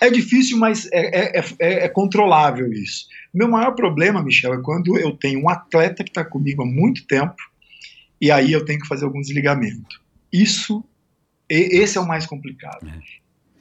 é 0.00 0.10
difícil, 0.10 0.58
mas 0.58 0.88
é, 0.92 1.38
é, 1.38 1.44
é, 1.58 1.84
é 1.84 1.88
controlável 1.88 2.72
isso. 2.72 3.06
Meu 3.32 3.48
maior 3.48 3.72
problema, 3.72 4.22
Michel, 4.22 4.54
é 4.54 4.62
quando 4.62 4.98
eu 4.98 5.12
tenho 5.12 5.40
um 5.40 5.48
atleta 5.48 6.02
que 6.02 6.10
está 6.10 6.24
comigo 6.24 6.62
há 6.62 6.66
muito 6.66 7.06
tempo 7.06 7.36
e 8.20 8.30
aí 8.30 8.52
eu 8.52 8.64
tenho 8.64 8.80
que 8.80 8.86
fazer 8.86 9.04
algum 9.04 9.20
desligamento. 9.20 10.00
Isso, 10.32 10.84
esse 11.48 11.98
é 11.98 12.00
o 12.00 12.06
mais 12.06 12.26
complicado. 12.26 12.88
É. 12.88 13.00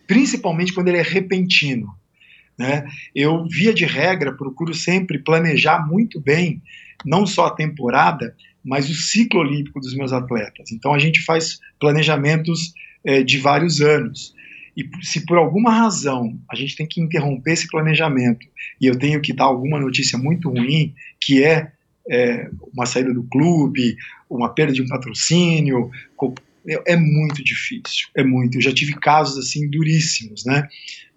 Principalmente 0.08 0.74
quando 0.74 0.88
ele 0.88 0.98
é 0.98 1.04
repentino. 1.04 1.96
Né? 2.58 2.86
Eu, 3.16 3.48
via 3.48 3.74
de 3.74 3.86
regra, 3.86 4.34
procuro 4.34 4.74
sempre 4.74 5.20
planejar 5.20 5.88
muito 5.88 6.20
bem, 6.20 6.62
não 7.04 7.26
só 7.26 7.48
a 7.48 7.56
temporada, 7.56 8.36
mas 8.64 8.90
o 8.90 8.94
ciclo 8.94 9.40
olímpico 9.40 9.80
dos 9.80 9.96
meus 9.96 10.14
atletas. 10.14 10.72
Então 10.72 10.94
a 10.94 11.00
gente 11.00 11.22
faz 11.22 11.60
planejamentos 11.80 12.74
é, 13.04 13.24
de 13.24 13.40
vários 13.40 13.82
anos. 13.82 14.36
E 14.76 14.90
se 15.02 15.26
por 15.26 15.38
alguma 15.38 15.72
razão 15.72 16.40
a 16.50 16.56
gente 16.56 16.76
tem 16.76 16.88
que 16.88 17.02
interromper 17.02 17.54
esse 17.54 17.68
planejamento 17.68 18.48
e 18.80 18.86
eu 18.86 18.98
tenho 18.98 19.22
que 19.22 19.34
dar 19.34 19.46
alguma 19.46 19.80
notícia 19.80 20.18
muito 20.18 20.50
ruim, 20.50 20.94
que 21.20 21.44
é, 21.44 21.72
é 22.10 22.50
uma 22.74 22.86
saída 22.86 23.14
do 23.14 23.24
clube, 23.24 23.96
uma 24.30 24.54
perda 24.54 24.74
de 24.74 24.82
um 24.82 24.88
patrocínio, 24.88 25.92
é, 26.68 26.94
é 26.94 26.96
muito 26.96 27.44
difícil, 27.44 28.08
é 28.16 28.24
muito. 28.24 28.58
Eu 28.58 28.62
já 28.62 28.74
tive 28.74 28.94
casos 28.94 29.38
assim 29.38 29.70
duríssimos, 29.70 30.46
né? 30.46 30.68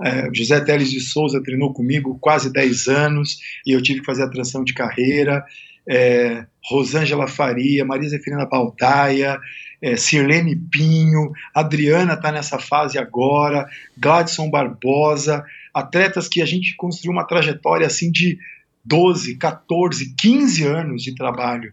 É, 0.02 0.28
José 0.32 0.60
Teles 0.60 0.90
de 0.90 1.00
Souza 1.00 1.42
treinou 1.42 1.72
comigo 1.72 2.18
quase 2.20 2.52
10 2.52 2.88
anos 2.88 3.38
e 3.66 3.72
eu 3.72 3.82
tive 3.82 4.00
que 4.00 4.06
fazer 4.06 4.24
a 4.24 4.30
transição 4.30 4.64
de 4.64 4.74
carreira. 4.74 5.44
É, 5.88 6.46
Rosângela 6.64 7.26
Faria, 7.26 7.84
Maria 7.84 8.08
Zeferina 8.08 8.46
Baldaia, 8.46 9.38
é, 9.82 9.96
Sirlene 9.96 10.56
Pinho, 10.56 11.30
Adriana 11.54 12.14
está 12.14 12.32
nessa 12.32 12.58
fase 12.58 12.98
agora, 12.98 13.68
Gladson 13.96 14.50
Barbosa, 14.50 15.44
atletas 15.74 16.26
que 16.26 16.40
a 16.40 16.46
gente 16.46 16.74
construiu 16.76 17.12
uma 17.12 17.26
trajetória 17.26 17.86
assim 17.86 18.10
de 18.10 18.38
12, 18.84 19.36
14, 19.36 20.14
15 20.16 20.64
anos 20.64 21.02
de 21.02 21.14
trabalho. 21.14 21.72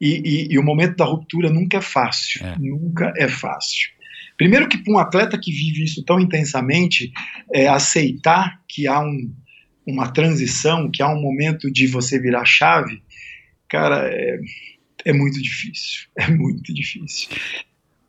E, 0.00 0.22
e, 0.24 0.54
e 0.54 0.58
o 0.58 0.62
momento 0.62 0.96
da 0.96 1.04
ruptura 1.04 1.50
nunca 1.50 1.76
é 1.76 1.80
fácil, 1.80 2.44
é. 2.44 2.56
nunca 2.58 3.12
é 3.16 3.28
fácil. 3.28 3.90
Primeiro 4.36 4.68
que 4.68 4.78
para 4.78 4.92
um 4.92 4.98
atleta 4.98 5.38
que 5.38 5.52
vive 5.52 5.84
isso 5.84 6.02
tão 6.04 6.18
intensamente, 6.18 7.12
é, 7.54 7.68
aceitar 7.68 8.60
que 8.66 8.88
há 8.88 9.00
um, 9.00 9.32
uma 9.86 10.10
transição, 10.10 10.90
que 10.90 11.02
há 11.02 11.08
um 11.08 11.20
momento 11.20 11.70
de 11.70 11.86
você 11.86 12.18
virar 12.18 12.44
chave, 12.44 13.02
cara, 13.72 14.06
é, 14.06 14.38
é 15.06 15.12
muito 15.14 15.40
difícil, 15.40 16.06
é 16.16 16.28
muito 16.28 16.72
difícil. 16.74 17.30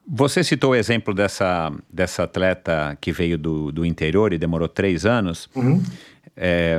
Você 0.06 0.44
citou 0.44 0.72
o 0.72 0.76
exemplo 0.76 1.14
dessa, 1.14 1.72
dessa 1.92 2.24
atleta 2.24 2.98
que 3.00 3.14
veio 3.14 3.38
do, 3.38 3.72
do 3.72 3.86
interior 3.86 4.34
e 4.34 4.38
demorou 4.38 4.68
três 4.68 5.06
anos. 5.06 5.50
Uhum. 5.56 5.82
É, 6.36 6.78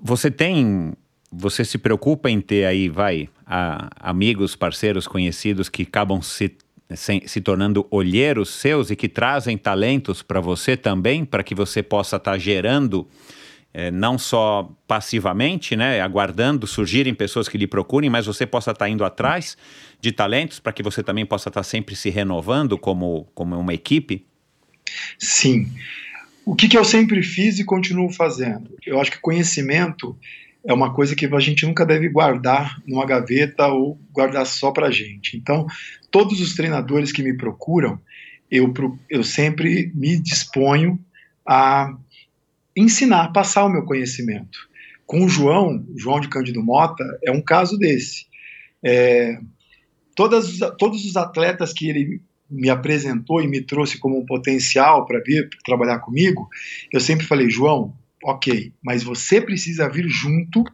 você 0.00 0.30
tem 0.30 0.94
você 1.32 1.64
se 1.64 1.78
preocupa 1.78 2.28
em 2.28 2.40
ter 2.40 2.64
aí, 2.64 2.88
vai, 2.88 3.28
a, 3.46 3.88
amigos, 4.00 4.56
parceiros, 4.56 5.06
conhecidos 5.06 5.68
que 5.68 5.82
acabam 5.82 6.20
se, 6.20 6.56
se, 6.92 7.22
se, 7.24 7.40
tornando 7.40 7.86
olheiros 7.88 8.48
seus 8.48 8.90
e 8.90 8.96
que 8.96 9.08
trazem 9.08 9.56
talentos 9.56 10.22
para 10.22 10.40
você 10.40 10.76
também, 10.76 11.24
para 11.24 11.44
que 11.44 11.54
você 11.54 11.84
possa 11.84 12.16
estar 12.16 12.32
tá 12.32 12.38
gerando, 12.38 13.06
é, 13.72 13.90
não 13.90 14.18
só 14.18 14.70
passivamente, 14.86 15.76
né, 15.76 16.00
aguardando 16.00 16.66
surgirem 16.66 17.14
pessoas 17.14 17.48
que 17.48 17.56
lhe 17.56 17.66
procurem, 17.66 18.10
mas 18.10 18.26
você 18.26 18.46
possa 18.46 18.72
estar 18.72 18.86
tá 18.86 18.88
indo 18.88 19.04
atrás 19.04 19.56
de 20.00 20.12
talentos 20.12 20.58
para 20.58 20.72
que 20.72 20.82
você 20.82 21.02
também 21.02 21.24
possa 21.24 21.48
estar 21.48 21.60
tá 21.60 21.64
sempre 21.64 21.94
se 21.94 22.10
renovando 22.10 22.76
como, 22.76 23.28
como 23.34 23.58
uma 23.58 23.74
equipe? 23.74 24.26
Sim. 25.18 25.70
O 26.44 26.54
que, 26.54 26.68
que 26.68 26.76
eu 26.76 26.84
sempre 26.84 27.22
fiz 27.22 27.58
e 27.58 27.64
continuo 27.64 28.10
fazendo? 28.10 28.76
Eu 28.84 29.00
acho 29.00 29.12
que 29.12 29.20
conhecimento 29.20 30.16
é 30.64 30.72
uma 30.72 30.92
coisa 30.92 31.14
que 31.14 31.26
a 31.26 31.40
gente 31.40 31.64
nunca 31.64 31.86
deve 31.86 32.08
guardar 32.08 32.82
numa 32.86 33.06
gaveta 33.06 33.68
ou 33.68 34.00
guardar 34.12 34.46
só 34.46 34.72
para 34.72 34.88
a 34.88 34.90
gente. 34.90 35.36
Então, 35.36 35.66
todos 36.10 36.40
os 36.40 36.54
treinadores 36.54 37.12
que 37.12 37.22
me 37.22 37.36
procuram, 37.36 38.00
eu, 38.50 38.72
eu 39.08 39.22
sempre 39.22 39.92
me 39.94 40.18
disponho 40.18 40.98
a 41.46 41.94
ensinar, 42.76 43.32
passar 43.32 43.64
o 43.64 43.68
meu 43.68 43.84
conhecimento. 43.84 44.68
Com 45.06 45.24
o 45.24 45.28
João, 45.28 45.84
João 45.96 46.20
de 46.20 46.28
Cândido 46.28 46.62
Mota, 46.62 47.04
é 47.24 47.30
um 47.30 47.42
caso 47.42 47.76
desse. 47.76 48.26
É, 48.82 49.38
todas, 50.14 50.58
todos 50.78 51.04
os 51.04 51.16
atletas 51.16 51.72
que 51.72 51.88
ele 51.88 52.22
me 52.50 52.68
apresentou 52.68 53.40
e 53.40 53.48
me 53.48 53.60
trouxe 53.60 53.98
como 53.98 54.18
um 54.18 54.26
potencial 54.26 55.06
para 55.06 55.20
vir 55.20 55.48
trabalhar 55.64 56.00
comigo, 56.00 56.48
eu 56.92 57.00
sempre 57.00 57.26
falei, 57.26 57.48
João, 57.48 57.94
ok, 58.24 58.72
mas 58.82 59.02
você 59.02 59.40
precisa 59.40 59.88
vir 59.88 60.08
junto 60.08 60.64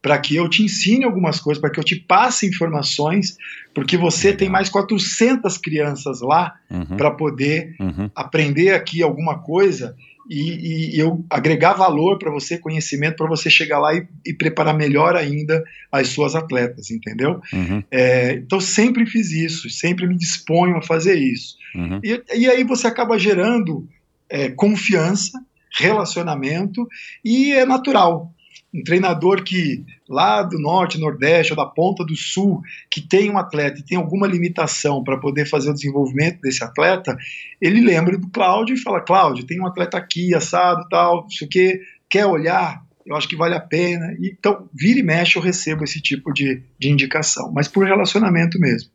para 0.00 0.18
que 0.18 0.36
eu 0.36 0.48
te 0.48 0.62
ensine 0.62 1.04
algumas 1.04 1.40
coisas, 1.40 1.60
para 1.60 1.70
que 1.70 1.80
eu 1.80 1.84
te 1.84 1.96
passe 1.96 2.46
informações, 2.46 3.36
porque 3.74 3.96
você 3.96 4.32
tem 4.32 4.48
mais 4.48 4.68
400 4.68 5.58
crianças 5.58 6.20
lá 6.20 6.54
uhum. 6.70 6.96
para 6.96 7.10
poder 7.10 7.74
uhum. 7.80 8.08
aprender 8.14 8.70
aqui 8.70 9.02
alguma 9.02 9.40
coisa 9.40 9.96
e, 10.28 10.96
e 10.96 10.98
eu 10.98 11.24
agregar 11.30 11.72
valor 11.72 12.18
para 12.18 12.30
você, 12.30 12.58
conhecimento, 12.58 13.16
para 13.16 13.28
você 13.28 13.48
chegar 13.48 13.78
lá 13.78 13.94
e, 13.94 14.06
e, 14.26 14.34
preparar 14.34 14.76
melhor 14.76 15.16
ainda 15.16 15.62
as 15.90 16.08
suas 16.08 16.34
atletas, 16.34 16.90
entendeu? 16.90 17.40
Uhum. 17.52 17.82
É, 17.90 18.32
então 18.32 18.60
sempre 18.60 19.06
fiz 19.06 19.30
isso, 19.30 19.70
sempre 19.70 20.06
me 20.06 20.16
disponho 20.16 20.76
a 20.76 20.82
fazer 20.82 21.18
isso. 21.18 21.56
Uhum. 21.74 22.00
E, 22.04 22.22
e, 22.34 22.48
aí 22.48 22.62
você 22.62 22.86
acaba 22.86 23.18
gerando 23.18 23.88
é, 24.28 24.50
confiança 24.50 25.40
relacionamento 25.78 26.86
e 27.24 27.52
é 27.52 27.64
natural. 27.64 28.32
Um 28.78 28.84
treinador 28.84 29.42
que 29.42 29.84
lá 30.08 30.42
do 30.42 30.58
norte, 30.58 30.98
nordeste 30.98 31.52
ou 31.52 31.56
da 31.56 31.66
ponta 31.66 32.04
do 32.04 32.14
sul, 32.16 32.62
que 32.90 33.00
tem 33.00 33.30
um 33.30 33.38
atleta 33.38 33.80
e 33.80 33.82
tem 33.82 33.98
alguma 33.98 34.26
limitação 34.26 35.02
para 35.02 35.18
poder 35.18 35.46
fazer 35.46 35.70
o 35.70 35.74
desenvolvimento 35.74 36.40
desse 36.40 36.62
atleta, 36.62 37.16
ele 37.60 37.80
lembra 37.80 38.16
do 38.16 38.28
Cláudio 38.28 38.74
e 38.74 38.78
fala: 38.78 39.00
Cláudio, 39.00 39.46
tem 39.46 39.60
um 39.60 39.66
atleta 39.66 39.98
aqui, 39.98 40.34
assado, 40.34 40.88
tal, 40.88 41.22
não 41.22 41.30
sei 41.30 41.46
o 41.46 41.50
quê, 41.50 41.80
quer 42.08 42.26
olhar? 42.26 42.82
Eu 43.04 43.16
acho 43.16 43.26
que 43.26 43.36
vale 43.36 43.54
a 43.54 43.60
pena. 43.60 44.14
Então, 44.20 44.68
vira 44.72 45.00
e 45.00 45.02
mexe, 45.02 45.38
eu 45.38 45.42
recebo 45.42 45.82
esse 45.82 46.00
tipo 46.00 46.32
de, 46.32 46.62
de 46.78 46.90
indicação, 46.90 47.50
mas 47.52 47.66
por 47.66 47.86
relacionamento 47.86 48.60
mesmo. 48.60 48.90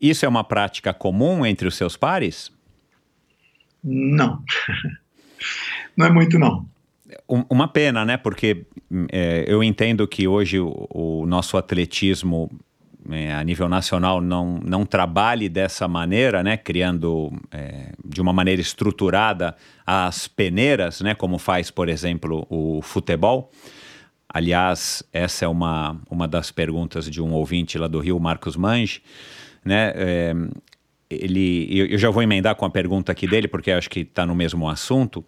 Isso 0.00 0.24
é 0.24 0.28
uma 0.28 0.44
prática 0.44 0.94
comum 0.94 1.44
entre 1.44 1.66
os 1.66 1.74
seus 1.74 1.96
pares? 1.96 2.52
Não. 3.82 4.42
não 5.96 6.06
é 6.06 6.10
muito, 6.10 6.38
não. 6.38 6.64
Uma 7.28 7.68
pena, 7.68 8.04
né? 8.04 8.16
Porque 8.16 8.66
é, 9.10 9.44
eu 9.46 9.62
entendo 9.62 10.06
que 10.06 10.28
hoje 10.28 10.60
o, 10.60 10.86
o 10.90 11.26
nosso 11.26 11.56
atletismo 11.56 12.50
é, 13.10 13.32
a 13.34 13.42
nível 13.44 13.68
nacional 13.68 14.20
não, 14.20 14.58
não 14.64 14.84
trabalhe 14.84 15.48
dessa 15.48 15.86
maneira, 15.86 16.42
né? 16.42 16.56
Criando 16.56 17.32
é, 17.52 17.92
de 18.04 18.20
uma 18.20 18.32
maneira 18.32 18.60
estruturada 18.60 19.56
as 19.86 20.26
peneiras, 20.26 21.00
né? 21.00 21.14
Como 21.14 21.38
faz, 21.38 21.70
por 21.70 21.88
exemplo, 21.88 22.46
o 22.50 22.80
futebol. 22.82 23.50
Aliás, 24.28 25.02
essa 25.12 25.44
é 25.44 25.48
uma, 25.48 26.00
uma 26.10 26.26
das 26.26 26.50
perguntas 26.50 27.08
de 27.08 27.22
um 27.22 27.32
ouvinte 27.32 27.78
lá 27.78 27.86
do 27.86 28.00
Rio, 28.00 28.18
Marcos 28.18 28.56
Mange, 28.56 29.00
né? 29.64 29.92
É, 29.94 30.34
ele, 31.08 31.68
eu 31.92 31.98
já 31.98 32.10
vou 32.10 32.22
emendar 32.22 32.56
com 32.56 32.64
a 32.64 32.70
pergunta 32.70 33.12
aqui 33.12 33.28
dele, 33.28 33.46
porque 33.46 33.70
acho 33.70 33.88
que 33.88 34.00
está 34.00 34.26
no 34.26 34.34
mesmo 34.34 34.68
assunto 34.68 35.24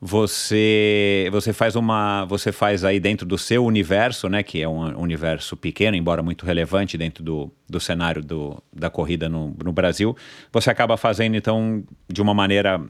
você 0.00 1.28
você 1.30 1.52
faz 1.52 1.76
uma 1.76 2.24
você 2.24 2.50
faz 2.50 2.84
aí 2.84 2.98
dentro 2.98 3.26
do 3.26 3.36
seu 3.36 3.64
universo, 3.64 4.28
né, 4.28 4.42
que 4.42 4.62
é 4.62 4.68
um 4.68 4.98
universo 4.98 5.56
pequeno, 5.56 5.96
embora 5.96 6.22
muito 6.22 6.46
relevante 6.46 6.96
dentro 6.96 7.22
do, 7.22 7.50
do 7.68 7.78
cenário 7.78 8.22
do, 8.22 8.62
da 8.72 8.88
corrida 8.88 9.28
no, 9.28 9.54
no 9.62 9.72
Brasil, 9.72 10.16
você 10.50 10.70
acaba 10.70 10.96
fazendo 10.96 11.36
então 11.36 11.84
de 12.08 12.22
uma 12.22 12.32
maneira 12.32 12.80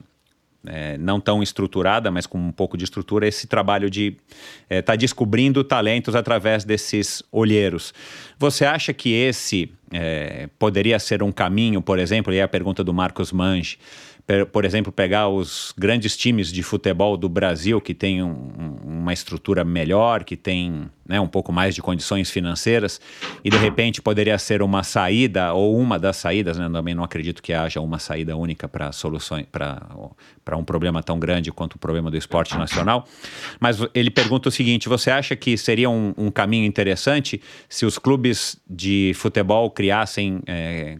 é, 0.65 0.97
não 0.97 1.19
tão 1.19 1.41
estruturada, 1.41 2.11
mas 2.11 2.27
com 2.27 2.37
um 2.37 2.51
pouco 2.51 2.77
de 2.77 2.83
estrutura, 2.83 3.27
esse 3.27 3.47
trabalho 3.47 3.89
de 3.89 4.15
estar 4.63 4.75
é, 4.75 4.81
tá 4.81 4.95
descobrindo 4.95 5.63
talentos 5.63 6.15
através 6.15 6.63
desses 6.63 7.23
olheiros. 7.31 7.93
Você 8.37 8.63
acha 8.63 8.93
que 8.93 9.11
esse 9.11 9.71
é, 9.91 10.47
poderia 10.59 10.99
ser 10.99 11.23
um 11.23 11.31
caminho, 11.31 11.81
por 11.81 11.99
exemplo, 11.99 12.33
e 12.33 12.37
é 12.37 12.43
a 12.43 12.47
pergunta 12.47 12.83
do 12.83 12.93
Marcos 12.93 13.31
Mange, 13.31 13.77
por 14.51 14.65
exemplo, 14.65 14.91
pegar 14.91 15.27
os 15.29 15.73
grandes 15.77 16.15
times 16.15 16.51
de 16.51 16.61
futebol 16.63 17.17
do 17.17 17.27
Brasil 17.27 17.81
que 17.81 17.93
têm 17.93 18.23
um, 18.23 18.75
uma 18.83 19.13
estrutura 19.13 19.63
melhor, 19.63 20.23
que 20.23 20.35
tem 20.35 20.89
né, 21.07 21.19
um 21.19 21.27
pouco 21.27 21.51
mais 21.51 21.75
de 21.75 21.81
condições 21.81 22.29
financeiras, 22.29 23.01
e 23.43 23.49
de 23.49 23.57
repente 23.57 24.01
poderia 24.01 24.37
ser 24.37 24.61
uma 24.61 24.83
saída 24.83 25.53
ou 25.53 25.77
uma 25.77 25.99
das 25.99 26.17
saídas, 26.17 26.57
né, 26.57 26.69
também 26.69 26.93
não 26.93 27.03
acredito 27.03 27.41
que 27.41 27.51
haja 27.51 27.81
uma 27.81 27.99
saída 27.99 28.35
única 28.37 28.67
para 28.67 28.91
soluções 28.91 29.45
para 29.51 30.57
um 30.57 30.63
problema 30.63 31.01
tão 31.03 31.19
grande 31.19 31.51
quanto 31.51 31.75
o 31.75 31.79
problema 31.79 32.09
do 32.09 32.17
esporte 32.17 32.57
nacional. 32.57 33.07
Mas 33.59 33.79
ele 33.93 34.09
pergunta 34.09 34.49
o 34.49 34.51
seguinte: 34.51 34.87
você 34.87 35.11
acha 35.11 35.35
que 35.35 35.57
seria 35.57 35.89
um, 35.89 36.13
um 36.17 36.31
caminho 36.31 36.65
interessante 36.65 37.41
se 37.67 37.85
os 37.85 37.97
clubes 37.97 38.57
de 38.69 39.11
futebol 39.15 39.69
criassem 39.69 40.41
é, 40.47 40.97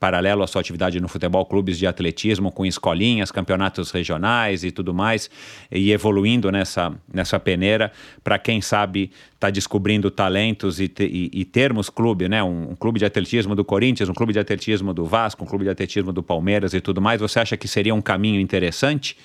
paralelo 0.00 0.42
à 0.42 0.46
sua 0.46 0.60
atividade 0.60 1.00
no 1.00 1.08
futebol, 1.08 1.44
clubes 1.46 1.78
de 1.78 1.86
atletismo 1.86 2.50
com 2.50 2.66
escolinhas, 2.66 3.30
campeonatos 3.30 3.90
regionais 3.90 4.64
e 4.64 4.70
tudo 4.70 4.92
mais, 4.92 5.30
e 5.70 5.92
evoluindo 5.92 6.50
nessa, 6.50 6.92
nessa 7.12 7.38
peneira 7.38 7.92
para 8.24 8.38
quem 8.38 8.60
sabe 8.60 9.04
estar 9.34 9.46
tá 9.46 9.50
descobrindo 9.50 10.10
talentos 10.10 10.80
e, 10.80 10.92
e, 11.00 11.30
e, 11.32 11.44
termos 11.44 11.88
clube, 11.88 12.28
né? 12.28 12.42
Um, 12.42 12.72
um, 12.72 12.76
clube 12.76 12.98
de 12.98 13.04
atletismo 13.04 13.54
do 13.54 13.64
Corinthians, 13.64 14.08
um 14.08 14.14
clube 14.14 14.32
de 14.32 14.38
atletismo 14.38 14.92
do 14.92 15.04
Vasco, 15.04 15.44
um 15.44 15.46
clube 15.46 15.64
de 15.64 15.70
atletismo 15.70 16.12
do 16.12 16.22
Palmeiras 16.22 16.74
e 16.74 16.80
tudo 16.80 17.00
mais. 17.00 17.20
Você 17.20 17.38
acha 17.38 17.56
que 17.56 17.68
seria 17.68 17.94
um 17.94 18.02
caminho 18.02 18.40
interessante? 18.40 19.16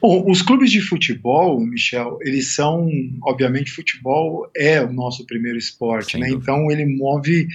Bom, 0.00 0.30
os 0.30 0.42
clubes 0.42 0.70
de 0.70 0.80
futebol, 0.80 1.58
Michel, 1.60 2.18
eles 2.22 2.54
são, 2.54 2.88
obviamente, 3.24 3.72
futebol 3.72 4.48
é 4.56 4.80
o 4.80 4.92
nosso 4.92 5.26
primeiro 5.26 5.58
esporte, 5.58 6.12
Sem 6.12 6.20
né? 6.20 6.28
Dúvida. 6.28 6.52
Então 6.52 6.70
ele 6.70 6.86
move 6.86 7.48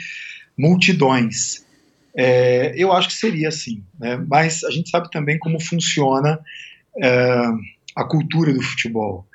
multidões. 0.57 1.65
É, 2.15 2.73
eu 2.75 2.91
acho 2.91 3.07
que 3.07 3.15
seria 3.15 3.49
assim, 3.49 3.83
né? 3.99 4.23
mas 4.27 4.63
a 4.63 4.69
gente 4.69 4.89
sabe 4.89 5.09
também 5.09 5.39
como 5.39 5.59
funciona 5.59 6.39
é, 7.01 7.43
a 7.95 8.03
cultura 8.03 8.53
do 8.53 8.61
futebol. 8.61 9.27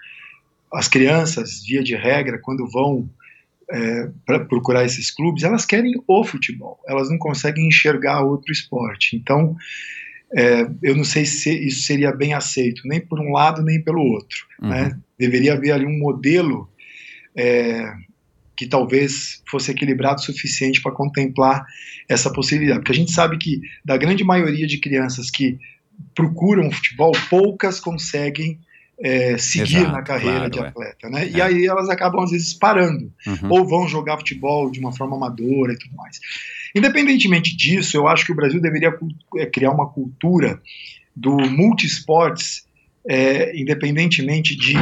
As 0.73 0.86
crianças, 0.86 1.62
via 1.66 1.82
de 1.82 1.97
regra, 1.97 2.39
quando 2.39 2.70
vão 2.70 3.09
é, 3.70 4.11
para 4.24 4.40
procurar 4.40 4.85
esses 4.85 5.11
clubes, 5.11 5.43
elas 5.43 5.65
querem 5.65 5.93
o 6.07 6.24
futebol, 6.24 6.78
elas 6.86 7.11
não 7.11 7.19
conseguem 7.19 7.69
enxergar 7.69 8.23
outro 8.23 8.53
esporte. 8.53 9.16
Então, 9.16 9.57
é, 10.35 10.69
eu 10.82 10.95
não 10.95 11.05
sei 11.05 11.24
se 11.24 11.51
isso 11.51 11.82
seria 11.82 12.12
bem 12.12 12.35
aceito, 12.35 12.82
nem 12.85 13.01
por 13.01 13.19
um 13.19 13.32
lado 13.32 13.62
nem 13.62 13.82
pelo 13.82 14.03
outro. 14.03 14.47
Uhum. 14.61 14.69
Né? 14.69 14.99
Deveria 15.19 15.55
haver 15.55 15.73
ali 15.73 15.86
um 15.86 15.99
modelo 15.99 16.70
é, 17.36 17.93
que 18.59 18.67
talvez 18.67 19.41
fosse 19.49 19.71
equilibrado 19.71 20.21
o 20.21 20.25
suficiente 20.25 20.83
para 20.83 20.91
contemplar 20.91 21.65
essa 22.09 22.29
possibilidade. 22.33 22.81
Porque 22.81 22.91
a 22.91 22.95
gente 22.97 23.13
sabe 23.13 23.39
que, 23.39 23.61
da 23.85 23.97
grande 23.97 24.25
maioria 24.25 24.67
de 24.67 24.79
crianças 24.79 25.31
que 25.31 25.57
procuram 26.13 26.69
futebol, 26.73 27.13
poucas 27.31 27.79
conseguem 27.79 28.59
é, 28.99 29.39
seguir 29.39 29.77
Exato, 29.77 29.93
na 29.93 30.03
carreira 30.03 30.51
claro, 30.51 30.51
de 30.51 30.59
é. 30.59 30.63
atleta, 30.63 31.07
é. 31.07 31.11
né? 31.11 31.25
É. 31.25 31.31
E 31.31 31.41
aí 31.41 31.67
elas 31.67 31.89
acabam 31.89 32.25
às 32.25 32.33
vezes 32.33 32.53
parando, 32.53 33.13
uhum. 33.25 33.49
ou 33.49 33.65
vão 33.65 33.87
jogar 33.87 34.19
futebol 34.19 34.69
de 34.73 34.81
uma 34.81 34.91
forma 34.91 35.15
amadora 35.15 35.73
e 35.73 35.79
tudo 35.79 35.95
mais. 35.95 36.19
Independentemente 36.75 37.57
disso, 37.57 37.97
eu 37.97 38.09
acho 38.09 38.27
que 38.27 38.33
o 38.33 38.37
Brasil 38.37 38.61
deveria 38.61 38.93
é, 39.37 39.47
criar 39.47 39.71
uma 39.71 39.89
cultura 39.89 40.61
do 41.15 41.37
multisportes 41.37 42.67
é, 43.09 43.59
independentemente 43.59 44.55
de, 44.55 44.75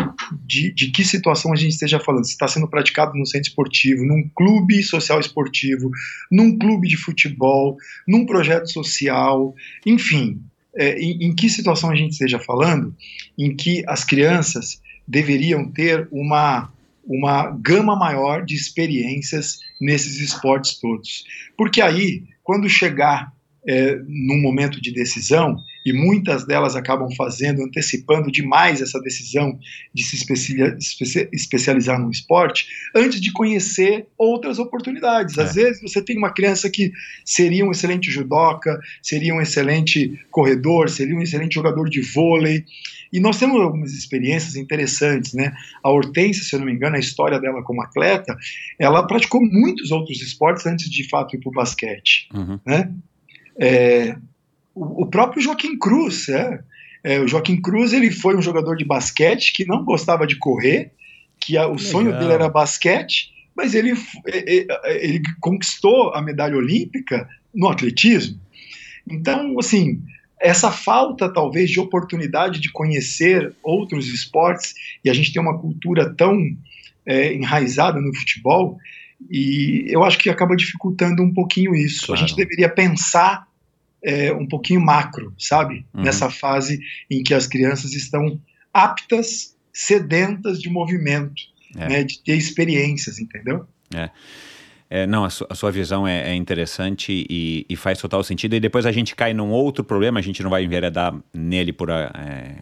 de, 0.44 0.72
de, 0.72 0.90
que 0.90 1.04
situação 1.04 1.52
a 1.52 1.56
gente 1.56 1.70
esteja 1.70 2.00
falando, 2.00 2.24
se 2.24 2.32
está 2.32 2.48
sendo 2.48 2.66
praticado 2.66 3.16
no 3.16 3.24
centro 3.24 3.48
esportivo, 3.48 4.04
num 4.04 4.28
clube 4.34 4.82
social 4.82 5.20
esportivo, 5.20 5.90
num 6.30 6.58
clube 6.58 6.88
de 6.88 6.96
futebol, 6.96 7.76
num 8.06 8.26
projeto 8.26 8.68
social, 8.68 9.54
enfim, 9.86 10.40
é, 10.74 10.98
em, 10.98 11.28
em 11.28 11.34
que 11.36 11.48
situação 11.48 11.88
a 11.88 11.94
gente 11.94 12.12
esteja 12.12 12.40
falando, 12.40 12.92
em 13.38 13.54
que 13.54 13.84
as 13.86 14.02
crianças 14.02 14.82
deveriam 15.06 15.70
ter 15.70 16.08
uma, 16.10 16.72
uma 17.04 17.52
gama 17.52 17.94
maior 17.94 18.44
de 18.44 18.56
experiências 18.56 19.60
nesses 19.80 20.18
esportes 20.18 20.80
todos. 20.80 21.24
Porque 21.56 21.80
aí, 21.80 22.24
quando 22.42 22.68
chegar 22.68 23.32
é, 23.68 24.00
num 24.04 24.40
momento 24.42 24.80
de 24.80 24.92
decisão, 24.92 25.56
e 25.86 25.92
muitas 25.92 26.44
delas 26.44 26.74
acabam 26.74 27.08
fazendo, 27.16 27.62
antecipando 27.62 28.28
demais 28.28 28.82
essa 28.82 29.00
decisão 29.00 29.56
de 29.94 30.02
se 30.02 30.16
especializar 31.32 32.00
no 32.00 32.10
esporte, 32.10 32.66
antes 32.92 33.20
de 33.20 33.32
conhecer 33.32 34.04
outras 34.18 34.58
oportunidades. 34.58 35.38
Às 35.38 35.56
é. 35.56 35.62
vezes 35.62 35.80
você 35.80 36.02
tem 36.02 36.18
uma 36.18 36.34
criança 36.34 36.68
que 36.68 36.90
seria 37.24 37.64
um 37.64 37.70
excelente 37.70 38.10
judoca, 38.10 38.80
seria 39.00 39.32
um 39.32 39.40
excelente 39.40 40.18
corredor, 40.28 40.90
seria 40.90 41.14
um 41.14 41.22
excelente 41.22 41.54
jogador 41.54 41.88
de 41.88 42.00
vôlei. 42.00 42.64
E 43.12 43.20
nós 43.20 43.38
temos 43.38 43.60
algumas 43.60 43.92
experiências 43.92 44.56
interessantes, 44.56 45.34
né? 45.34 45.52
A 45.84 45.90
Hortência, 45.90 46.42
se 46.42 46.52
eu 46.52 46.58
não 46.58 46.66
me 46.66 46.72
engano, 46.72 46.96
a 46.96 46.98
história 46.98 47.38
dela 47.38 47.62
como 47.62 47.80
atleta, 47.80 48.36
ela 48.76 49.06
praticou 49.06 49.40
muitos 49.40 49.92
outros 49.92 50.20
esportes 50.20 50.66
antes 50.66 50.90
de 50.90 51.08
fato 51.08 51.36
ir 51.36 51.38
para 51.38 51.48
o 51.48 51.52
basquete, 51.52 52.28
uhum. 52.34 52.58
né? 52.66 52.92
É, 53.56 54.16
o, 54.76 55.06
próprio 55.06 55.42
Joaquim 55.42 55.78
Cruz, 55.78 56.28
é, 56.28 56.60
é, 57.02 57.20
o 57.20 57.26
Joaquim 57.26 57.60
Cruz 57.60 57.92
ele 57.92 58.10
foi 58.10 58.36
um 58.36 58.42
jogador 58.42 58.76
de 58.76 58.84
basquete 58.84 59.54
que 59.54 59.66
não 59.66 59.82
gostava 59.84 60.26
de 60.26 60.36
correr, 60.36 60.92
que 61.40 61.56
a, 61.56 61.66
o 61.66 61.72
Legal. 61.72 61.78
sonho 61.78 62.18
dele 62.18 62.32
era 62.32 62.48
basquete, 62.48 63.32
mas 63.56 63.74
ele, 63.74 63.94
ele, 64.26 64.66
ele 64.84 65.22
conquistou 65.40 66.12
a 66.14 66.20
medalha 66.20 66.56
olímpica 66.56 67.26
no 67.54 67.68
atletismo. 67.68 68.38
Então, 69.08 69.58
assim, 69.58 70.02
essa 70.40 70.70
falta 70.70 71.32
talvez 71.32 71.70
de 71.70 71.80
oportunidade 71.80 72.60
de 72.60 72.70
conhecer 72.70 73.54
outros 73.62 74.08
esportes 74.08 74.74
e 75.02 75.08
a 75.08 75.14
gente 75.14 75.32
tem 75.32 75.40
uma 75.40 75.58
cultura 75.58 76.14
tão 76.14 76.38
é, 77.06 77.32
enraizada 77.32 78.00
no 78.00 78.14
futebol 78.14 78.76
e 79.30 79.86
eu 79.88 80.04
acho 80.04 80.18
que 80.18 80.28
acaba 80.28 80.54
dificultando 80.54 81.22
um 81.22 81.32
pouquinho 81.32 81.74
isso. 81.74 82.06
Claro. 82.06 82.20
A 82.20 82.26
gente 82.26 82.36
deveria 82.36 82.68
pensar 82.68 83.45
é, 84.06 84.32
um 84.32 84.46
pouquinho 84.46 84.80
macro, 84.80 85.34
sabe? 85.36 85.84
Uhum. 85.92 86.04
Nessa 86.04 86.30
fase 86.30 86.80
em 87.10 87.24
que 87.24 87.34
as 87.34 87.48
crianças 87.48 87.92
estão 87.92 88.40
aptas, 88.72 89.56
sedentas 89.72 90.62
de 90.62 90.70
movimento, 90.70 91.42
é. 91.76 91.88
né, 91.88 92.04
de 92.04 92.22
ter 92.22 92.36
experiências, 92.36 93.18
entendeu? 93.18 93.66
É. 93.92 94.08
É, 94.88 95.04
não, 95.04 95.24
a, 95.24 95.30
su 95.30 95.44
a, 95.50 95.54
sua 95.56 95.72
visão 95.72 96.06
é, 96.06 96.30
é 96.30 96.34
interessante 96.36 97.26
e, 97.28 97.66
e, 97.68 97.74
faz 97.74 97.98
total 97.98 98.22
sentido. 98.22 98.54
E 98.54 98.60
depois 98.60 98.86
a 98.86 98.92
gente 98.92 99.16
cai 99.16 99.34
num 99.34 99.50
outro 99.50 99.82
problema, 99.82 100.20
a 100.20 100.22
gente 100.22 100.40
não 100.44 100.50
vai 100.50 100.62
enveredar 100.62 101.12
nele 101.34 101.72
por 101.72 101.90
a, 101.90 102.12
é, 102.14 102.58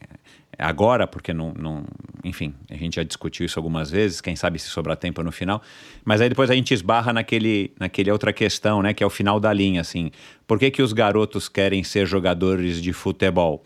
agora, 0.59 1.07
porque 1.07 1.33
não, 1.33 1.53
não, 1.59 1.85
enfim, 2.23 2.55
a 2.71 2.77
gente 2.77 2.97
já 2.97 3.03
discutiu 3.03 3.45
isso 3.47 3.59
algumas 3.59 3.91
vezes, 3.91 4.21
quem 4.21 4.37
sabe 4.37 4.59
se 4.59 4.69
sobrar 4.69 4.97
tempo 4.97 5.23
no 5.23 5.33
final, 5.33 5.63
mas 6.05 6.21
aí 6.21 6.29
depois 6.29 6.51
a 6.51 6.55
gente 6.55 6.73
esbarra 6.73 7.13
naquele, 7.13 7.73
naquele 7.79 8.11
outra 8.11 8.33
questão, 8.33 8.83
né, 8.83 8.95
que 8.95 9.03
é 9.03 9.07
o 9.07 9.11
final 9.11 9.39
da 9.39 9.53
linha, 9.53 9.81
assim, 9.81 10.11
por 10.47 10.59
que 10.59 10.71
que 10.71 10.83
os 10.83 10.93
garotos 10.93 11.49
querem 11.49 11.83
ser 11.83 12.07
jogadores 12.07 12.81
de 12.81 12.93
futebol? 12.93 13.65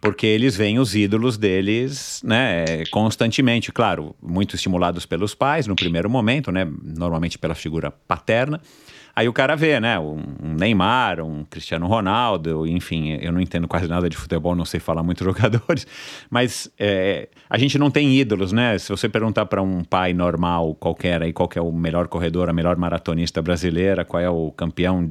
Porque 0.00 0.26
eles 0.26 0.56
veem 0.56 0.78
os 0.78 0.94
ídolos 0.94 1.36
deles, 1.36 2.22
né, 2.24 2.84
constantemente, 2.90 3.72
claro, 3.72 4.14
muito 4.22 4.54
estimulados 4.54 5.04
pelos 5.04 5.34
pais 5.34 5.66
no 5.66 5.74
primeiro 5.76 6.08
momento, 6.08 6.50
né, 6.52 6.66
normalmente 6.82 7.38
pela 7.38 7.54
figura 7.54 7.90
paterna, 7.90 8.60
Aí 9.16 9.28
o 9.28 9.32
cara 9.32 9.54
vê, 9.54 9.78
né? 9.78 9.98
Um 9.98 10.22
Neymar, 10.40 11.20
um 11.20 11.44
Cristiano 11.44 11.86
Ronaldo, 11.86 12.66
enfim, 12.66 13.12
eu 13.20 13.32
não 13.32 13.40
entendo 13.40 13.68
quase 13.68 13.86
nada 13.86 14.08
de 14.08 14.16
futebol, 14.16 14.54
não 14.54 14.64
sei 14.64 14.80
falar 14.80 15.02
muito 15.02 15.22
jogadores, 15.24 15.86
mas 16.28 16.70
é, 16.78 17.28
a 17.48 17.56
gente 17.56 17.78
não 17.78 17.90
tem 17.90 18.12
ídolos, 18.12 18.52
né? 18.52 18.76
Se 18.78 18.90
você 18.90 19.08
perguntar 19.08 19.46
para 19.46 19.62
um 19.62 19.84
pai 19.84 20.12
normal 20.12 20.74
qualquer 20.74 21.22
aí, 21.22 21.32
qual 21.32 21.48
é 21.54 21.60
o 21.60 21.72
melhor 21.72 22.08
corredor, 22.08 22.48
a 22.48 22.52
melhor 22.52 22.76
maratonista 22.76 23.40
brasileira, 23.40 24.04
qual 24.04 24.20
é 24.20 24.28
o 24.28 24.50
campeão 24.50 25.08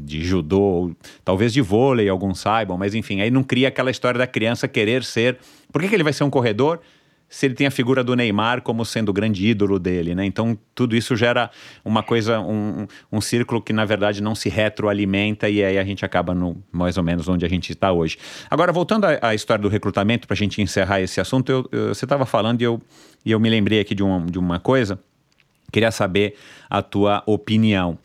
de 0.00 0.24
judô, 0.24 0.92
talvez 1.24 1.52
de 1.52 1.60
vôlei, 1.60 2.08
alguns 2.08 2.40
saibam, 2.40 2.78
mas 2.78 2.94
enfim, 2.94 3.20
aí 3.20 3.30
não 3.30 3.42
cria 3.42 3.68
aquela 3.68 3.90
história 3.90 4.18
da 4.18 4.26
criança 4.26 4.66
querer 4.66 5.04
ser. 5.04 5.38
Por 5.72 5.82
que, 5.82 5.88
que 5.88 5.94
ele 5.94 6.02
vai 6.02 6.12
ser 6.12 6.24
um 6.24 6.30
corredor? 6.30 6.80
Se 7.28 7.46
ele 7.46 7.54
tem 7.54 7.66
a 7.66 7.70
figura 7.70 8.02
do 8.02 8.14
Neymar 8.14 8.62
como 8.62 8.84
sendo 8.84 9.10
o 9.10 9.12
grande 9.12 9.46
ídolo 9.46 9.78
dele, 9.78 10.14
né? 10.14 10.24
Então 10.24 10.58
tudo 10.74 10.96
isso 10.96 11.14
gera 11.14 11.50
uma 11.84 12.02
coisa, 12.02 12.40
um, 12.40 12.86
um 13.12 13.20
círculo 13.20 13.60
que 13.60 13.72
na 13.72 13.84
verdade 13.84 14.22
não 14.22 14.34
se 14.34 14.48
retroalimenta 14.48 15.48
e 15.48 15.62
aí 15.62 15.78
a 15.78 15.84
gente 15.84 16.04
acaba 16.04 16.34
no 16.34 16.62
mais 16.72 16.96
ou 16.96 17.02
menos 17.02 17.28
onde 17.28 17.44
a 17.44 17.48
gente 17.48 17.70
está 17.70 17.92
hoje. 17.92 18.16
Agora 18.50 18.72
voltando 18.72 19.04
à, 19.04 19.18
à 19.20 19.34
história 19.34 19.60
do 19.60 19.68
recrutamento 19.68 20.26
para 20.26 20.34
a 20.34 20.36
gente 20.36 20.62
encerrar 20.62 21.00
esse 21.00 21.20
assunto, 21.20 21.50
eu, 21.50 21.68
eu, 21.70 21.88
você 21.88 22.04
estava 22.04 22.24
falando 22.24 22.62
e 22.62 22.64
eu, 22.64 22.80
e 23.24 23.30
eu 23.30 23.38
me 23.38 23.50
lembrei 23.50 23.80
aqui 23.80 23.94
de, 23.94 24.02
um, 24.02 24.24
de 24.24 24.38
uma 24.38 24.58
coisa. 24.58 24.98
Queria 25.70 25.90
saber 25.90 26.34
a 26.70 26.80
tua 26.80 27.22
opinião. 27.26 27.98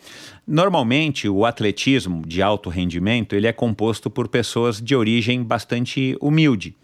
Normalmente, 0.45 1.29
o 1.29 1.45
atletismo 1.45 2.21
de 2.27 2.41
alto 2.41 2.69
rendimento 2.69 3.33
ele 3.33 3.47
é 3.47 3.53
composto 3.53 4.09
por 4.09 4.27
pessoas 4.27 4.81
de 4.81 4.93
origem 4.93 5.41
bastante 5.41 6.17
humilde. 6.19 6.75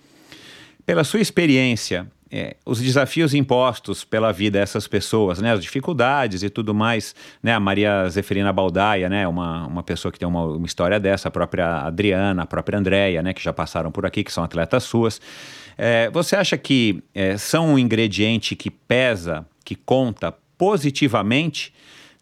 Pela 0.86 1.04
sua 1.04 1.20
experiência, 1.20 2.10
é, 2.32 2.56
os 2.66 2.80
desafios 2.80 3.34
impostos 3.34 4.04
pela 4.04 4.32
vida 4.32 4.60
dessas 4.60 4.88
pessoas, 4.88 5.42
né, 5.42 5.52
as 5.52 5.62
dificuldades 5.62 6.44
e 6.44 6.50
tudo 6.50 6.74
mais, 6.74 7.16
né, 7.42 7.54
a 7.54 7.60
Maria 7.60 8.08
Zeferina 8.10 8.54
Baldaia, 8.54 9.10
né, 9.10 9.28
uma, 9.28 9.66
uma 9.66 9.84
pessoa 9.84 10.12
que 10.12 10.20
tem 10.20 10.28
uma, 10.28 10.46
uma 10.46 10.66
história 10.66 11.00
dessa, 11.00 11.28
a 11.28 11.32
própria 11.32 11.82
Adriana, 11.82 12.44
a 12.44 12.46
própria 12.46 12.78
Andréia, 12.78 13.24
né, 13.24 13.34
que 13.34 13.42
já 13.42 13.52
passaram 13.52 13.92
por 13.92 14.06
aqui, 14.06 14.24
que 14.24 14.32
são 14.32 14.44
atletas 14.44 14.84
suas. 14.84 15.20
É, 15.78 16.10
você 16.12 16.36
acha 16.36 16.58
que 16.58 17.02
é, 17.16 17.38
são 17.38 17.74
um 17.74 17.80
ingrediente 17.80 18.56
que 18.56 18.70
pesa, 18.70 19.46
que 19.64 19.76
conta 19.76 20.32
positivamente 20.58 21.74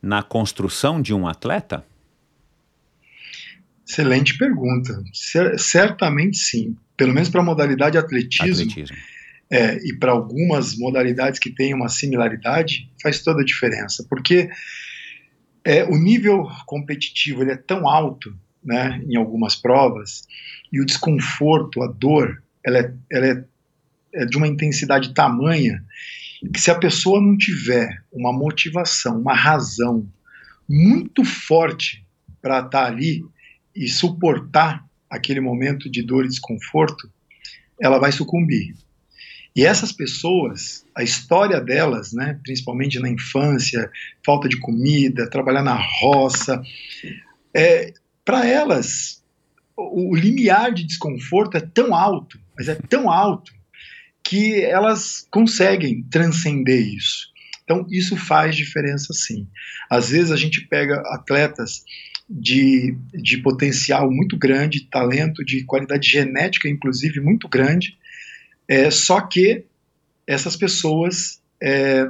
na 0.01 0.21
construção 0.23 1.01
de 1.01 1.13
um 1.13 1.27
atleta? 1.27 1.83
Excelente 3.85 4.37
pergunta. 4.37 5.01
Certamente 5.57 6.37
sim. 6.37 6.77
Pelo 6.95 7.13
menos 7.13 7.29
para 7.29 7.41
a 7.41 7.43
modalidade 7.43 7.97
atletismo. 7.97 8.51
atletismo 8.51 8.97
é, 9.49 9.77
e 9.77 9.93
para 9.93 10.11
algumas 10.11 10.77
modalidades 10.77 11.39
que 11.39 11.49
têm 11.49 11.73
uma 11.73 11.89
similaridade, 11.89 12.91
faz 13.01 13.23
toda 13.23 13.41
a 13.41 13.45
diferença, 13.45 14.05
porque 14.09 14.49
é, 15.63 15.83
o 15.83 15.97
nível 15.97 16.47
competitivo 16.65 17.41
ele 17.41 17.51
é 17.51 17.57
tão 17.57 17.87
alto 17.87 18.37
né, 18.63 19.01
em 19.07 19.15
algumas 19.15 19.55
provas, 19.55 20.27
e 20.71 20.81
o 20.81 20.85
desconforto, 20.85 21.81
a 21.81 21.87
dor, 21.87 22.43
ela 22.65 22.79
é, 22.79 22.93
ela 23.11 23.25
é, 23.25 23.43
é 24.13 24.25
de 24.25 24.37
uma 24.37 24.47
intensidade 24.47 25.13
tamanha 25.13 25.83
que 26.53 26.59
se 26.59 26.69
a 26.69 26.77
pessoa 26.77 27.21
não 27.21 27.37
tiver 27.37 28.03
uma 28.11 28.31
motivação, 28.31 29.19
uma 29.19 29.33
razão 29.33 30.07
muito 30.69 31.23
forte 31.23 32.05
para 32.41 32.59
estar 32.59 32.69
tá 32.69 32.85
ali 32.85 33.23
e 33.75 33.87
suportar 33.87 34.85
aquele 35.09 35.39
momento 35.39 35.89
de 35.89 36.03
dor 36.03 36.25
e 36.25 36.29
desconforto, 36.29 37.09
ela 37.79 37.97
vai 37.97 38.11
sucumbir. 38.11 38.75
E 39.57 39.65
essas 39.65 39.91
pessoas, 39.91 40.85
a 40.95 41.01
história 41.01 41.59
delas, 41.59 42.13
né, 42.13 42.39
principalmente 42.43 42.99
na 42.99 43.09
infância, 43.09 43.89
falta 44.23 44.47
de 44.47 44.59
comida, 44.59 45.27
trabalhar 45.27 45.63
na 45.63 45.73
roça, 45.99 46.61
é, 47.55 47.91
para 48.23 48.45
elas, 48.45 49.23
o, 49.75 50.11
o 50.11 50.15
limiar 50.15 50.71
de 50.71 50.85
desconforto 50.85 51.57
é 51.57 51.59
tão 51.59 51.95
alto, 51.95 52.39
mas 52.55 52.69
é 52.69 52.75
tão 52.75 53.09
alto, 53.09 53.51
que 54.23 54.61
elas 54.63 55.27
conseguem 55.31 56.03
transcender 56.03 56.93
isso. 56.93 57.29
Então, 57.63 57.83
isso 57.89 58.15
faz 58.15 58.55
diferença 58.55 59.11
sim. 59.11 59.47
Às 59.89 60.11
vezes 60.11 60.31
a 60.31 60.37
gente 60.37 60.67
pega 60.67 61.01
atletas 61.15 61.83
de, 62.29 62.95
de 63.11 63.39
potencial 63.39 64.11
muito 64.11 64.37
grande, 64.37 64.87
talento, 64.87 65.43
de 65.43 65.63
qualidade 65.63 66.07
genética, 66.07 66.69
inclusive, 66.69 67.19
muito 67.19 67.49
grande, 67.49 67.97
é, 68.67 68.91
só 68.91 69.21
que 69.21 69.63
essas 70.25 70.55
pessoas, 70.55 71.41
é, 71.61 72.07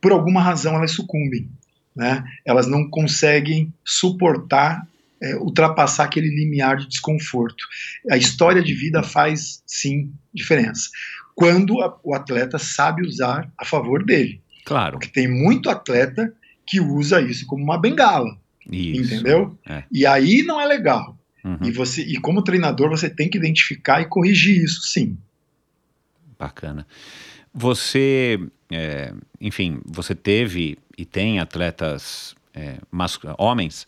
por 0.00 0.12
alguma 0.12 0.40
razão, 0.40 0.74
elas 0.74 0.92
sucumbem. 0.92 1.48
Né? 1.94 2.24
Elas 2.44 2.66
não 2.66 2.88
conseguem 2.88 3.72
suportar, 3.84 4.86
é, 5.20 5.36
ultrapassar 5.36 6.04
aquele 6.04 6.28
limiar 6.28 6.78
de 6.78 6.88
desconforto. 6.88 7.62
A 8.10 8.16
história 8.16 8.62
de 8.62 8.74
vida 8.74 9.02
faz, 9.02 9.62
sim, 9.66 10.10
diferença. 10.32 10.88
Quando 11.34 11.80
a, 11.82 11.98
o 12.02 12.14
atleta 12.14 12.58
sabe 12.58 13.06
usar 13.06 13.50
a 13.58 13.64
favor 13.64 14.04
dele. 14.04 14.40
Claro. 14.64 14.92
Porque 14.92 15.08
tem 15.08 15.28
muito 15.28 15.68
atleta 15.68 16.32
que 16.66 16.80
usa 16.80 17.20
isso 17.20 17.46
como 17.46 17.62
uma 17.62 17.78
bengala. 17.78 18.38
Isso. 18.70 19.14
Entendeu? 19.14 19.58
É. 19.68 19.84
E 19.90 20.06
aí 20.06 20.42
não 20.42 20.60
é 20.60 20.66
legal. 20.66 21.18
Uhum. 21.44 21.58
E 21.62 21.70
você, 21.72 22.02
e 22.02 22.16
como 22.18 22.42
treinador, 22.42 22.88
você 22.88 23.10
tem 23.10 23.28
que 23.28 23.36
identificar 23.36 24.00
e 24.00 24.06
corrigir 24.06 24.62
isso, 24.62 24.82
sim. 24.82 25.18
Bacana. 26.42 26.84
Você, 27.54 28.40
é, 28.68 29.14
enfim, 29.40 29.80
você 29.86 30.12
teve 30.12 30.76
e 30.98 31.04
tem 31.04 31.38
atletas 31.38 32.34
é, 32.52 32.78
homens 33.38 33.86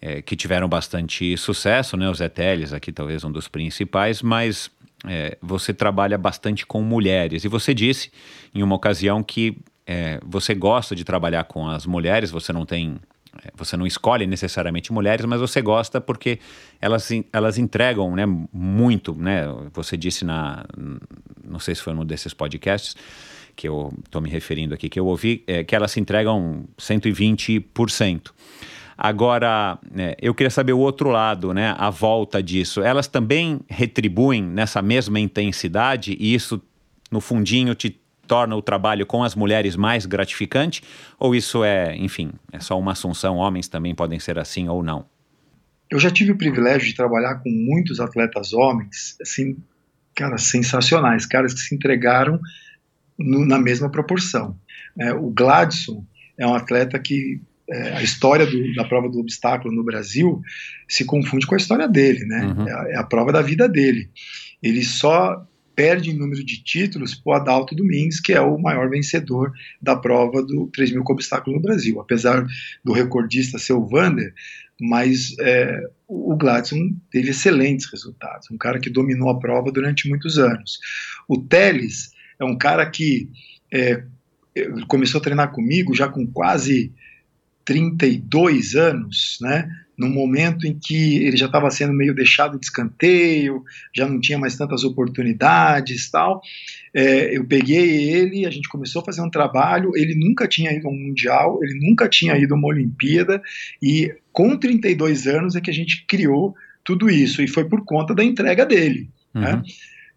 é, 0.00 0.22
que 0.22 0.34
tiveram 0.34 0.66
bastante 0.66 1.36
sucesso, 1.36 1.98
né? 1.98 2.08
O 2.08 2.14
Zé 2.14 2.30
aqui 2.74 2.90
talvez 2.90 3.22
um 3.22 3.30
dos 3.30 3.48
principais, 3.48 4.22
mas 4.22 4.70
é, 5.06 5.36
você 5.42 5.74
trabalha 5.74 6.16
bastante 6.16 6.64
com 6.64 6.80
mulheres. 6.80 7.44
E 7.44 7.48
você 7.48 7.74
disse 7.74 8.10
em 8.54 8.62
uma 8.62 8.76
ocasião 8.76 9.22
que 9.22 9.58
é, 9.86 10.18
você 10.24 10.54
gosta 10.54 10.96
de 10.96 11.04
trabalhar 11.04 11.44
com 11.44 11.68
as 11.68 11.84
mulheres, 11.84 12.30
você 12.30 12.50
não 12.50 12.64
tem 12.64 12.98
você 13.56 13.76
não 13.76 13.86
escolhe 13.86 14.26
necessariamente 14.26 14.92
mulheres, 14.92 15.24
mas 15.24 15.40
você 15.40 15.62
gosta 15.62 16.00
porque 16.00 16.38
elas, 16.80 17.08
elas 17.32 17.58
entregam 17.58 18.14
né, 18.14 18.24
muito, 18.52 19.14
né? 19.14 19.44
Você 19.72 19.96
disse 19.96 20.24
na. 20.24 20.64
Não 21.44 21.58
sei 21.58 21.74
se 21.74 21.82
foi 21.82 21.94
num 21.94 22.04
desses 22.04 22.34
podcasts 22.34 22.96
que 23.54 23.68
eu 23.68 23.92
estou 24.04 24.22
me 24.22 24.30
referindo 24.30 24.74
aqui, 24.74 24.88
que 24.88 24.98
eu 24.98 25.06
ouvi, 25.06 25.44
é, 25.46 25.62
que 25.62 25.76
elas 25.76 25.90
se 25.92 26.00
entregam 26.00 26.64
120%. 26.78 28.30
Agora, 28.96 29.78
é, 29.96 30.16
eu 30.20 30.34
queria 30.34 30.50
saber 30.50 30.72
o 30.72 30.78
outro 30.78 31.10
lado, 31.10 31.54
né? 31.54 31.74
A 31.78 31.90
volta 31.90 32.42
disso. 32.42 32.82
Elas 32.82 33.06
também 33.06 33.60
retribuem 33.68 34.42
nessa 34.42 34.82
mesma 34.82 35.18
intensidade 35.18 36.16
e 36.18 36.34
isso, 36.34 36.60
no 37.10 37.20
fundinho, 37.20 37.74
te 37.74 37.99
torna 38.30 38.54
o 38.54 38.62
trabalho 38.62 39.04
com 39.04 39.24
as 39.24 39.34
mulheres 39.34 39.74
mais 39.74 40.06
gratificante? 40.06 40.84
Ou 41.18 41.34
isso 41.34 41.64
é, 41.64 41.96
enfim, 41.96 42.30
é 42.52 42.60
só 42.60 42.78
uma 42.78 42.92
assunção? 42.92 43.38
Homens 43.38 43.66
também 43.66 43.92
podem 43.92 44.20
ser 44.20 44.38
assim 44.38 44.68
ou 44.68 44.84
não? 44.84 45.04
Eu 45.90 45.98
já 45.98 46.12
tive 46.12 46.30
o 46.30 46.38
privilégio 46.38 46.86
de 46.86 46.94
trabalhar 46.94 47.40
com 47.40 47.50
muitos 47.50 47.98
atletas 47.98 48.52
homens, 48.52 49.16
assim, 49.20 49.56
caras 50.14 50.44
sensacionais, 50.44 51.26
caras 51.26 51.52
que 51.52 51.58
se 51.58 51.74
entregaram 51.74 52.38
no, 53.18 53.44
na 53.44 53.58
mesma 53.58 53.90
proporção. 53.90 54.56
É, 54.96 55.12
o 55.12 55.28
Gladson 55.30 56.04
é 56.38 56.46
um 56.46 56.54
atleta 56.54 57.00
que 57.00 57.40
é, 57.68 57.96
a 57.96 58.02
história 58.02 58.46
do, 58.46 58.74
da 58.74 58.84
prova 58.84 59.08
do 59.08 59.18
obstáculo 59.18 59.74
no 59.74 59.82
Brasil 59.82 60.40
se 60.88 61.04
confunde 61.04 61.48
com 61.48 61.56
a 61.56 61.58
história 61.58 61.88
dele, 61.88 62.24
né? 62.26 62.44
Uhum. 62.44 62.68
É, 62.68 62.72
a, 62.72 62.88
é 62.90 62.96
a 62.96 63.02
prova 63.02 63.32
da 63.32 63.42
vida 63.42 63.68
dele. 63.68 64.08
Ele 64.62 64.84
só 64.84 65.44
perde 65.80 66.10
em 66.10 66.18
número 66.18 66.44
de 66.44 66.62
títulos 66.62 67.14
para 67.14 67.30
o 67.30 67.34
Adalto 67.36 67.74
Domingues, 67.74 68.20
que 68.20 68.34
é 68.34 68.40
o 68.42 68.58
maior 68.58 68.90
vencedor 68.90 69.50
da 69.80 69.96
prova 69.96 70.42
do 70.42 70.66
3 70.66 70.92
mil 70.92 71.02
com 71.02 71.14
obstáculo 71.14 71.56
no 71.56 71.62
Brasil. 71.62 71.98
Apesar 71.98 72.46
do 72.84 72.92
recordista 72.92 73.58
ser 73.58 73.72
o 73.72 73.86
Vander, 73.86 74.34
mas 74.78 75.34
é, 75.40 75.80
o 76.06 76.36
Gladson 76.36 76.94
teve 77.10 77.30
excelentes 77.30 77.90
resultados, 77.90 78.50
um 78.50 78.58
cara 78.58 78.78
que 78.78 78.90
dominou 78.90 79.30
a 79.30 79.38
prova 79.38 79.72
durante 79.72 80.06
muitos 80.06 80.38
anos. 80.38 80.78
O 81.26 81.38
Teles 81.38 82.10
é 82.38 82.44
um 82.44 82.58
cara 82.58 82.84
que 82.84 83.30
é, 83.72 84.04
começou 84.86 85.18
a 85.18 85.24
treinar 85.24 85.50
comigo 85.50 85.94
já 85.94 86.08
com 86.08 86.26
quase 86.26 86.92
32 87.64 88.74
anos, 88.74 89.38
né? 89.40 89.66
Num 90.00 90.08
momento 90.08 90.66
em 90.66 90.72
que 90.72 91.18
ele 91.18 91.36
já 91.36 91.44
estava 91.44 91.70
sendo 91.70 91.92
meio 91.92 92.14
deixado 92.14 92.58
de 92.58 92.64
escanteio, 92.64 93.62
já 93.94 94.08
não 94.08 94.18
tinha 94.18 94.38
mais 94.38 94.56
tantas 94.56 94.82
oportunidades 94.82 96.10
tal. 96.10 96.40
É, 96.94 97.36
eu 97.36 97.44
peguei 97.44 98.10
ele, 98.10 98.46
a 98.46 98.50
gente 98.50 98.66
começou 98.66 99.02
a 99.02 99.04
fazer 99.04 99.20
um 99.20 99.28
trabalho. 99.28 99.92
Ele 99.94 100.14
nunca 100.14 100.48
tinha 100.48 100.72
ido 100.72 100.88
a 100.88 100.90
um 100.90 100.96
mundial, 100.96 101.62
ele 101.62 101.78
nunca 101.86 102.08
tinha 102.08 102.34
ido 102.38 102.54
a 102.54 102.56
uma 102.56 102.68
Olimpíada, 102.68 103.42
e 103.82 104.10
com 104.32 104.56
32 104.56 105.26
anos 105.26 105.54
é 105.54 105.60
que 105.60 105.70
a 105.70 105.74
gente 105.74 106.06
criou 106.06 106.54
tudo 106.82 107.10
isso, 107.10 107.42
e 107.42 107.46
foi 107.46 107.68
por 107.68 107.84
conta 107.84 108.14
da 108.14 108.24
entrega 108.24 108.64
dele. 108.64 109.10
Uhum. 109.34 109.42
Né? 109.42 109.62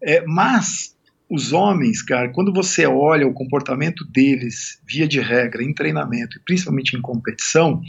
É, 0.02 0.24
mas 0.26 0.96
os 1.28 1.52
homens, 1.52 2.00
cara, 2.00 2.30
quando 2.30 2.54
você 2.54 2.86
olha 2.86 3.26
o 3.26 3.34
comportamento 3.34 4.02
deles, 4.06 4.80
via 4.86 5.06
de 5.06 5.20
regra, 5.20 5.62
em 5.62 5.74
treinamento 5.74 6.38
e 6.38 6.40
principalmente 6.40 6.96
em 6.96 7.02
competição, 7.02 7.82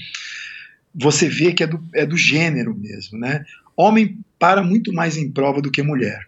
você 0.95 1.27
vê 1.27 1.53
que 1.53 1.63
é 1.63 1.67
do, 1.67 1.83
é 1.93 2.05
do 2.05 2.17
gênero 2.17 2.75
mesmo, 2.75 3.19
né? 3.19 3.43
Homem 3.75 4.17
para 4.39 4.63
muito 4.63 4.93
mais 4.93 5.17
em 5.17 5.29
prova 5.29 5.61
do 5.61 5.71
que 5.71 5.83
mulher. 5.83 6.27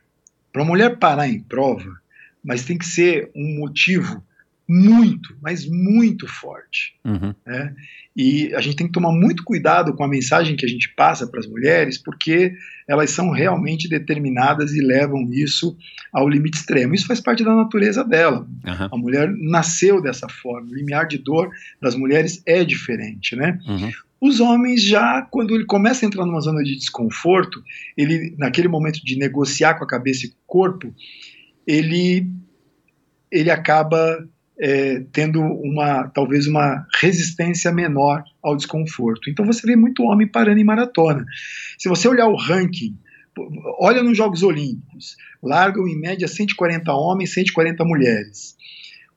Para 0.52 0.66
mulher 0.66 0.98
parar 0.98 1.28
em 1.28 1.40
prova, 1.40 2.00
mas 2.44 2.66
tem 2.66 2.78
que 2.78 2.86
ser 2.86 3.32
um 3.36 3.60
motivo 3.60 4.24
muito, 4.68 5.36
mas 5.42 5.66
muito 5.66 6.28
forte. 6.28 6.96
Uhum. 7.06 7.34
Né? 7.46 7.74
E 8.16 8.54
a 8.54 8.60
gente 8.60 8.76
tem 8.76 8.88
que 8.88 8.92
tomar 8.92 9.12
muito 9.12 9.44
cuidado 9.44 9.94
com 9.94 10.04
a 10.04 10.08
mensagem 10.08 10.58
que 10.58 10.66
a 10.66 10.70
gente 10.70 10.94
passa 10.96 11.26
para 11.28 11.40
as 11.40 11.48
mulheres, 11.48 11.98
porque 11.98 12.54
elas 12.88 13.12
são 13.12 13.32
realmente 13.32 13.88
determinadas 13.88 14.74
e 14.74 14.82
levam 14.82 15.30
isso 15.32 15.78
ao 16.12 16.28
limite 16.28 16.58
extremo. 16.58 16.94
Isso 16.94 17.08
faz 17.08 17.22
parte 17.22 17.44
da 17.44 17.56
natureza 17.56 18.04
dela. 18.04 18.48
Uhum. 18.66 18.90
A 18.92 18.98
mulher 18.98 19.32
nasceu 19.38 20.02
dessa 20.02 20.28
forma. 20.28 20.70
O 20.70 20.76
limiar 20.76 21.08
de 21.08 21.18
dor 21.18 21.50
das 21.82 21.96
mulheres 21.96 22.42
é 22.46 22.66
diferente, 22.66 23.36
né? 23.36 23.60
Uhum. 23.66 23.92
Os 24.20 24.40
homens 24.40 24.82
já, 24.82 25.22
quando 25.22 25.54
ele 25.54 25.66
começa 25.66 26.06
a 26.06 26.08
entrar 26.08 26.26
numa 26.26 26.42
zona 26.42 26.64
de 26.64 26.76
desconforto, 26.76 27.62
ele, 27.96 28.36
naquele 28.38 28.68
momento 28.68 29.04
de 29.04 29.18
negociar 29.18 29.76
com 29.76 29.84
a 29.84 29.88
cabeça 29.88 30.26
e 30.26 30.30
com 30.30 30.36
o 30.36 30.48
corpo, 30.48 30.96
ele, 31.66 32.28
ele 33.32 33.52
acaba 33.52 34.28
é, 34.60 35.04
tendo 35.12 35.40
uma, 35.40 36.08
talvez 36.08 36.48
uma 36.48 36.86
resistência 37.00 37.72
menor 37.72 38.24
ao 38.42 38.56
desconforto. 38.56 39.30
Então 39.30 39.46
você 39.46 39.66
vê 39.66 39.76
muito 39.76 40.04
homem 40.04 40.28
parando 40.28 40.60
em 40.60 40.64
maratona. 40.64 41.24
Se 41.78 41.88
você 41.88 42.08
olhar 42.08 42.28
o 42.28 42.36
ranking, 42.36 42.98
olha 43.80 44.02
nos 44.02 44.18
Jogos 44.18 44.42
Olímpicos, 44.42 45.16
largam 45.44 45.88
em 45.88 46.00
média 46.00 46.28
140 46.28 46.92
homens, 46.92 47.34
140 47.34 47.86
mulheres. 47.86 48.57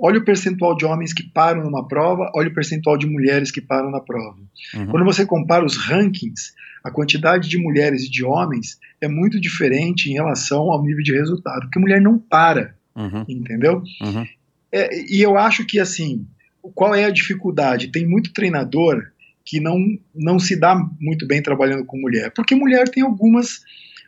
Olha 0.02 0.18
o 0.18 0.24
percentual 0.24 0.74
de 0.76 0.86
homens 0.86 1.12
que 1.12 1.22
param 1.22 1.62
numa 1.62 1.86
prova, 1.86 2.30
olha 2.34 2.48
o 2.48 2.54
percentual 2.54 2.96
de 2.96 3.06
mulheres 3.06 3.50
que 3.50 3.60
param 3.60 3.90
na 3.90 4.00
prova. 4.00 4.38
Uhum. 4.74 4.86
Quando 4.86 5.04
você 5.04 5.26
compara 5.26 5.64
os 5.64 5.76
rankings, 5.76 6.52
a 6.82 6.90
quantidade 6.90 7.48
de 7.48 7.58
mulheres 7.58 8.04
e 8.04 8.10
de 8.10 8.24
homens 8.24 8.78
é 9.00 9.06
muito 9.06 9.38
diferente 9.38 10.10
em 10.10 10.14
relação 10.14 10.70
ao 10.70 10.82
nível 10.82 11.02
de 11.02 11.12
resultado, 11.12 11.60
porque 11.62 11.78
mulher 11.78 12.00
não 12.00 12.18
para, 12.18 12.74
Uhum. 12.96 13.24
entendeu? 13.28 13.82
Uhum. 14.02 14.26
É, 14.72 14.88
e 15.12 15.20
eu 15.20 15.36
acho 15.36 15.66
que 15.66 15.78
assim, 15.78 16.26
qual 16.74 16.94
é 16.94 17.04
a 17.04 17.10
dificuldade? 17.10 17.88
Tem 17.88 18.06
muito 18.06 18.32
treinador 18.32 19.02
que 19.44 19.60
não, 19.60 19.78
não 20.14 20.38
se 20.38 20.58
dá 20.58 20.74
muito 21.00 21.26
bem 21.26 21.42
trabalhando 21.42 21.84
com 21.84 22.00
mulher, 22.00 22.32
porque 22.34 22.54
mulher 22.54 22.88
tem 22.88 23.02
algumas, 23.02 23.60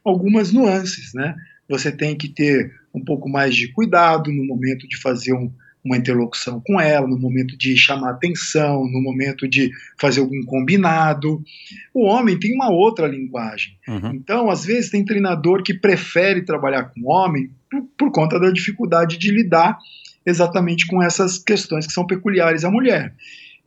algumas 0.05 0.53
nuances, 0.53 1.13
né? 1.15 1.35
Você 1.69 1.91
tem 1.91 2.17
que 2.17 2.29
ter 2.29 2.73
um 2.95 3.03
pouco 3.03 3.29
mais 3.29 3.55
de 3.55 3.69
cuidado 3.73 4.31
no 4.31 4.45
momento 4.45 4.87
de 4.87 5.01
fazer 5.01 5.33
um, 5.33 5.51
uma 5.85 5.97
interlocução 5.97 6.63
com 6.65 6.81
ela, 6.81 7.07
no 7.07 7.19
momento 7.19 7.57
de 7.57 7.77
chamar 7.77 8.11
atenção, 8.11 8.85
no 8.87 9.03
momento 9.03 9.49
de 9.49 9.71
fazer 9.99 10.21
algum 10.21 10.43
combinado. 10.45 11.43
O 11.93 12.05
homem 12.05 12.39
tem 12.39 12.55
uma 12.55 12.71
outra 12.71 13.07
linguagem. 13.07 13.77
Uhum. 13.89 14.15
Então, 14.15 14.49
às 14.49 14.65
vezes, 14.65 14.91
tem 14.91 15.05
treinador 15.05 15.63
que 15.63 15.75
prefere 15.75 16.45
trabalhar 16.45 16.85
com 16.85 17.11
homem 17.11 17.51
por, 17.69 17.83
por 17.99 18.13
conta 18.13 18.39
da 18.39 18.51
dificuldade 18.51 19.19
de 19.19 19.33
lidar 19.33 19.77
exatamente 20.25 20.87
com 20.87 21.03
essas 21.03 21.39
questões 21.39 21.87
que 21.87 21.93
são 21.93 22.07
peculiares 22.07 22.65
à 22.65 22.71
mulher. 22.71 23.15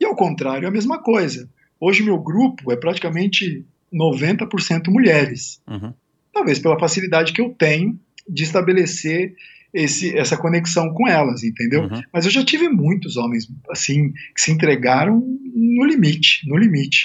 E 0.00 0.04
ao 0.04 0.16
contrário, 0.16 0.64
é 0.64 0.68
a 0.68 0.72
mesma 0.72 1.02
coisa. 1.02 1.48
Hoje, 1.78 2.02
meu 2.02 2.18
grupo 2.18 2.72
é 2.72 2.76
praticamente 2.76 3.64
90% 3.92 4.88
mulheres. 4.88 5.60
Uhum. 5.68 5.92
Talvez 6.32 6.58
pela 6.58 6.78
facilidade 6.78 7.32
que 7.32 7.40
eu 7.40 7.50
tenho 7.50 7.98
de 8.28 8.42
estabelecer 8.42 9.34
esse, 9.76 10.16
essa 10.16 10.38
conexão 10.38 10.92
com 10.94 11.06
elas, 11.06 11.44
entendeu? 11.44 11.82
Uhum. 11.82 12.02
Mas 12.10 12.24
eu 12.24 12.30
já 12.30 12.42
tive 12.42 12.66
muitos 12.66 13.18
homens 13.18 13.46
assim 13.70 14.10
que 14.34 14.40
se 14.40 14.50
entregaram 14.50 15.22
no 15.54 15.84
limite, 15.84 16.48
no 16.48 16.56
limite. 16.56 17.02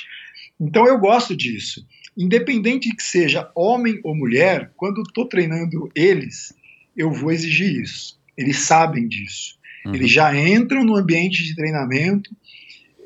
Então 0.58 0.88
eu 0.88 0.98
gosto 0.98 1.36
disso. 1.36 1.86
Independente 2.18 2.96
que 2.96 3.04
seja 3.04 3.52
homem 3.54 4.00
ou 4.04 4.16
mulher, 4.16 4.72
quando 4.78 5.02
estou 5.02 5.26
treinando 5.26 5.92
eles, 5.94 6.54
eu 6.96 7.12
vou 7.12 7.32
exigir 7.32 7.82
isso. 7.82 8.18
Eles 8.38 8.60
sabem 8.60 9.06
disso. 9.06 9.58
Uhum. 9.86 9.96
Eles 9.96 10.10
já 10.10 10.34
entram 10.34 10.86
no 10.86 10.96
ambiente 10.96 11.44
de 11.44 11.54
treinamento 11.54 12.34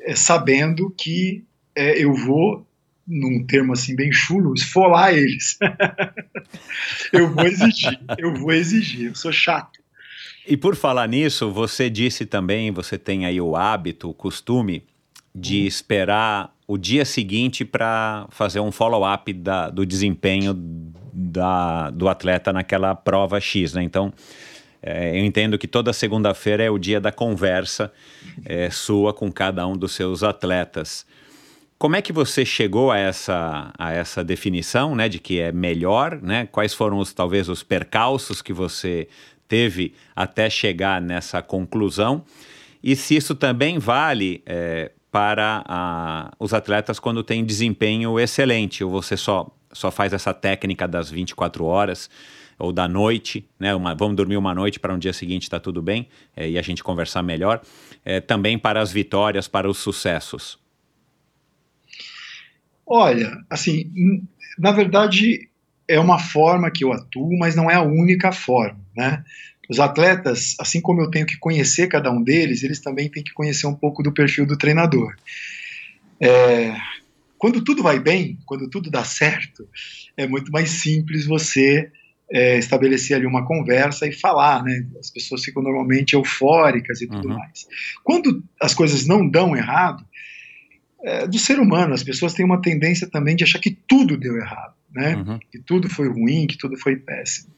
é, 0.02 0.14
sabendo 0.14 0.94
que 0.96 1.42
é, 1.74 2.00
eu 2.00 2.14
vou, 2.14 2.64
num 3.06 3.44
termo 3.46 3.72
assim 3.72 3.94
bem 3.94 4.10
chulo, 4.10 4.54
esfolar 4.54 5.14
eles. 5.14 5.58
eu 7.12 7.32
vou 7.32 7.44
exigir, 7.44 8.00
eu 8.18 8.34
vou 8.34 8.52
exigir, 8.52 9.08
eu 9.08 9.14
sou 9.14 9.32
chato. 9.32 9.80
E 10.46 10.56
por 10.56 10.76
falar 10.76 11.08
nisso, 11.08 11.50
você 11.50 11.90
disse 11.90 12.24
também, 12.24 12.70
você 12.70 12.96
tem 12.96 13.26
aí 13.26 13.40
o 13.40 13.56
hábito, 13.56 14.08
o 14.08 14.14
costume 14.14 14.84
de 15.34 15.62
uhum. 15.62 15.66
esperar 15.66 16.56
o 16.66 16.78
dia 16.78 17.04
seguinte 17.04 17.64
para 17.64 18.26
fazer 18.30 18.60
um 18.60 18.72
follow-up 18.72 19.32
do 19.72 19.86
desempenho 19.86 20.54
da, 21.12 21.90
do 21.90 22.08
atleta 22.08 22.52
naquela 22.52 22.94
prova 22.94 23.40
X, 23.40 23.74
né? 23.74 23.82
Então, 23.82 24.12
é, 24.82 25.18
eu 25.18 25.24
entendo 25.24 25.58
que 25.58 25.66
toda 25.66 25.92
segunda-feira 25.92 26.62
é 26.62 26.70
o 26.70 26.78
dia 26.78 27.00
da 27.00 27.10
conversa 27.10 27.92
é, 28.44 28.70
sua 28.70 29.12
com 29.12 29.30
cada 29.32 29.66
um 29.66 29.76
dos 29.76 29.92
seus 29.92 30.22
atletas. 30.22 31.06
Como 31.78 31.94
é 31.94 32.00
que 32.00 32.12
você 32.12 32.42
chegou 32.42 32.90
a 32.90 32.96
essa, 32.96 33.70
a 33.76 33.92
essa 33.92 34.24
definição, 34.24 34.94
né, 34.94 35.10
de 35.10 35.18
que 35.18 35.38
é 35.38 35.52
melhor, 35.52 36.18
né? 36.22 36.48
Quais 36.50 36.72
foram 36.72 36.98
os 36.98 37.12
talvez 37.12 37.50
os 37.50 37.62
percalços 37.62 38.40
que 38.40 38.52
você 38.52 39.08
teve 39.46 39.92
até 40.14 40.48
chegar 40.48 41.02
nessa 41.02 41.42
conclusão? 41.42 42.24
E 42.82 42.96
se 42.96 43.14
isso 43.14 43.34
também 43.34 43.78
vale 43.78 44.42
é, 44.46 44.90
para 45.12 45.62
a, 45.66 46.32
os 46.38 46.54
atletas 46.54 46.98
quando 46.98 47.22
tem 47.22 47.44
desempenho 47.44 48.18
excelente, 48.18 48.82
ou 48.82 48.90
você 48.90 49.14
só, 49.14 49.54
só 49.70 49.90
faz 49.90 50.14
essa 50.14 50.32
técnica 50.32 50.88
das 50.88 51.10
24 51.10 51.62
horas 51.66 52.08
ou 52.58 52.72
da 52.72 52.88
noite, 52.88 53.46
né? 53.60 53.74
Uma, 53.74 53.94
vamos 53.94 54.16
dormir 54.16 54.38
uma 54.38 54.54
noite 54.54 54.80
para 54.80 54.94
um 54.94 54.98
dia 54.98 55.12
seguinte 55.12 55.42
está 55.42 55.60
tudo 55.60 55.82
bem 55.82 56.08
é, 56.34 56.48
e 56.48 56.58
a 56.58 56.62
gente 56.62 56.82
conversar 56.82 57.22
melhor. 57.22 57.60
É, 58.02 58.18
também 58.18 58.58
para 58.58 58.80
as 58.80 58.90
vitórias, 58.90 59.46
para 59.46 59.68
os 59.68 59.76
sucessos. 59.76 60.64
Olha, 62.86 63.44
assim, 63.50 63.90
na 64.58 64.70
verdade 64.70 65.48
é 65.88 65.98
uma 65.98 66.18
forma 66.18 66.70
que 66.70 66.84
eu 66.84 66.92
atuo, 66.92 67.36
mas 67.38 67.54
não 67.54 67.70
é 67.70 67.74
a 67.74 67.82
única 67.82 68.32
forma, 68.32 68.80
né? 68.96 69.24
Os 69.68 69.80
atletas, 69.80 70.54
assim 70.60 70.80
como 70.80 71.00
eu 71.00 71.10
tenho 71.10 71.26
que 71.26 71.36
conhecer 71.36 71.88
cada 71.88 72.10
um 72.10 72.22
deles, 72.22 72.62
eles 72.62 72.80
também 72.80 73.08
têm 73.08 73.24
que 73.24 73.32
conhecer 73.32 73.66
um 73.66 73.74
pouco 73.74 74.02
do 74.02 74.12
perfil 74.12 74.46
do 74.46 74.56
treinador. 74.56 75.14
É, 76.20 76.76
quando 77.36 77.62
tudo 77.62 77.82
vai 77.82 77.98
bem, 77.98 78.38
quando 78.46 78.70
tudo 78.70 78.90
dá 78.90 79.04
certo, 79.04 79.68
é 80.16 80.26
muito 80.26 80.52
mais 80.52 80.70
simples 80.70 81.26
você 81.26 81.90
é, 82.30 82.58
estabelecer 82.58 83.16
ali 83.16 83.26
uma 83.26 83.44
conversa 83.44 84.06
e 84.06 84.12
falar, 84.12 84.62
né? 84.62 84.86
As 84.98 85.10
pessoas 85.10 85.44
ficam 85.44 85.62
normalmente 85.62 86.14
eufóricas 86.14 87.00
e 87.00 87.06
tudo 87.06 87.28
uhum. 87.28 87.34
mais. 87.34 87.66
Quando 88.02 88.42
as 88.60 88.74
coisas 88.74 89.06
não 89.06 89.28
dão 89.28 89.56
errado, 89.56 90.04
é, 91.06 91.24
do 91.24 91.38
ser 91.38 91.60
humano, 91.60 91.94
as 91.94 92.02
pessoas 92.02 92.34
têm 92.34 92.44
uma 92.44 92.60
tendência 92.60 93.08
também 93.08 93.36
de 93.36 93.44
achar 93.44 93.60
que 93.60 93.70
tudo 93.70 94.16
deu 94.16 94.36
errado, 94.36 94.74
né? 94.92 95.14
Uhum. 95.14 95.38
Que 95.52 95.60
tudo 95.60 95.88
foi 95.88 96.08
ruim, 96.08 96.48
que 96.48 96.58
tudo 96.58 96.76
foi 96.76 96.96
péssimo. 96.96 97.54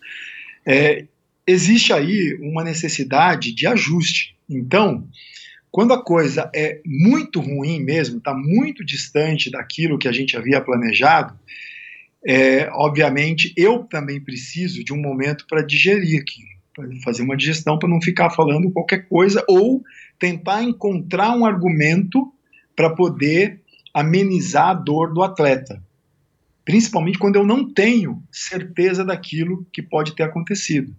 É, 0.66 1.07
existe 1.47 1.91
aí 1.95 2.39
uma 2.43 2.62
necessidade 2.62 3.55
de 3.55 3.66
ajuste. 3.66 4.37
Então, 4.47 5.09
quando 5.70 5.95
a 5.95 6.05
coisa 6.05 6.51
é 6.55 6.83
muito 6.85 7.41
ruim 7.41 7.83
mesmo, 7.83 8.19
está 8.19 8.35
muito 8.35 8.85
distante 8.85 9.51
daquilo 9.51 9.97
que 9.99 10.09
a 10.09 10.12
gente 10.12 10.37
havia 10.37 10.61
planejado, 10.61 11.35
é, 12.27 12.69
obviamente 12.73 13.55
eu 13.57 13.85
também 13.85 14.20
preciso 14.20 14.85
de 14.85 14.93
um 14.93 15.01
momento 15.01 15.47
para 15.49 15.62
digerir 15.62 16.20
aquilo, 16.20 16.49
para 16.75 16.87
fazer 17.03 17.23
uma 17.23 17.37
digestão 17.37 17.79
para 17.79 17.89
não 17.89 18.03
ficar 18.03 18.29
falando 18.29 18.70
qualquer 18.70 19.09
coisa 19.09 19.43
ou 19.49 19.83
tentar 20.19 20.62
encontrar 20.62 21.35
um 21.35 21.47
argumento 21.47 22.31
para 22.79 22.91
poder 22.91 23.61
amenizar 23.93 24.69
a 24.69 24.75
dor 24.75 25.13
do 25.13 25.21
atleta. 25.21 25.83
Principalmente 26.65 27.19
quando 27.19 27.35
eu 27.35 27.45
não 27.45 27.69
tenho 27.69 28.23
certeza 28.31 29.05
daquilo 29.05 29.67
que 29.73 29.83
pode 29.83 30.15
ter 30.15 30.23
acontecido. 30.23 30.95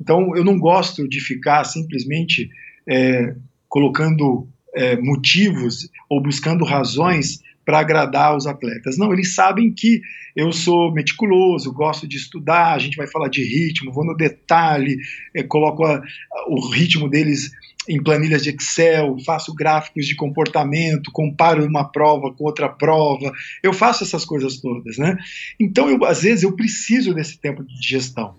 Então, 0.00 0.36
eu 0.36 0.44
não 0.44 0.56
gosto 0.56 1.08
de 1.08 1.18
ficar 1.18 1.64
simplesmente 1.64 2.48
é, 2.88 3.34
colocando 3.68 4.48
é, 4.72 4.96
motivos 4.96 5.90
ou 6.08 6.22
buscando 6.22 6.64
razões 6.64 7.42
para 7.64 7.80
agradar 7.80 8.36
os 8.36 8.46
atletas. 8.46 8.96
Não, 8.96 9.12
eles 9.12 9.34
sabem 9.34 9.72
que 9.72 10.00
eu 10.36 10.52
sou 10.52 10.94
meticuloso, 10.94 11.72
gosto 11.72 12.06
de 12.06 12.16
estudar, 12.16 12.74
a 12.74 12.78
gente 12.78 12.96
vai 12.96 13.08
falar 13.08 13.26
de 13.26 13.42
ritmo, 13.42 13.92
vou 13.92 14.04
no 14.04 14.16
detalhe, 14.16 14.96
é, 15.34 15.42
coloco 15.42 15.84
a, 15.84 16.00
o 16.46 16.70
ritmo 16.70 17.10
deles 17.10 17.50
em 17.88 18.02
planilhas 18.02 18.42
de 18.42 18.50
Excel, 18.50 19.16
faço 19.24 19.54
gráficos 19.54 20.06
de 20.06 20.14
comportamento, 20.14 21.10
comparo 21.10 21.64
uma 21.64 21.90
prova 21.90 22.32
com 22.32 22.44
outra 22.44 22.68
prova, 22.68 23.32
eu 23.62 23.72
faço 23.72 24.04
essas 24.04 24.24
coisas 24.24 24.60
todas, 24.60 24.98
né? 24.98 25.16
Então, 25.58 25.88
eu, 25.88 26.04
às 26.04 26.22
vezes, 26.22 26.42
eu 26.42 26.54
preciso 26.54 27.14
desse 27.14 27.38
tempo 27.38 27.64
de 27.64 27.88
gestão. 27.88 28.34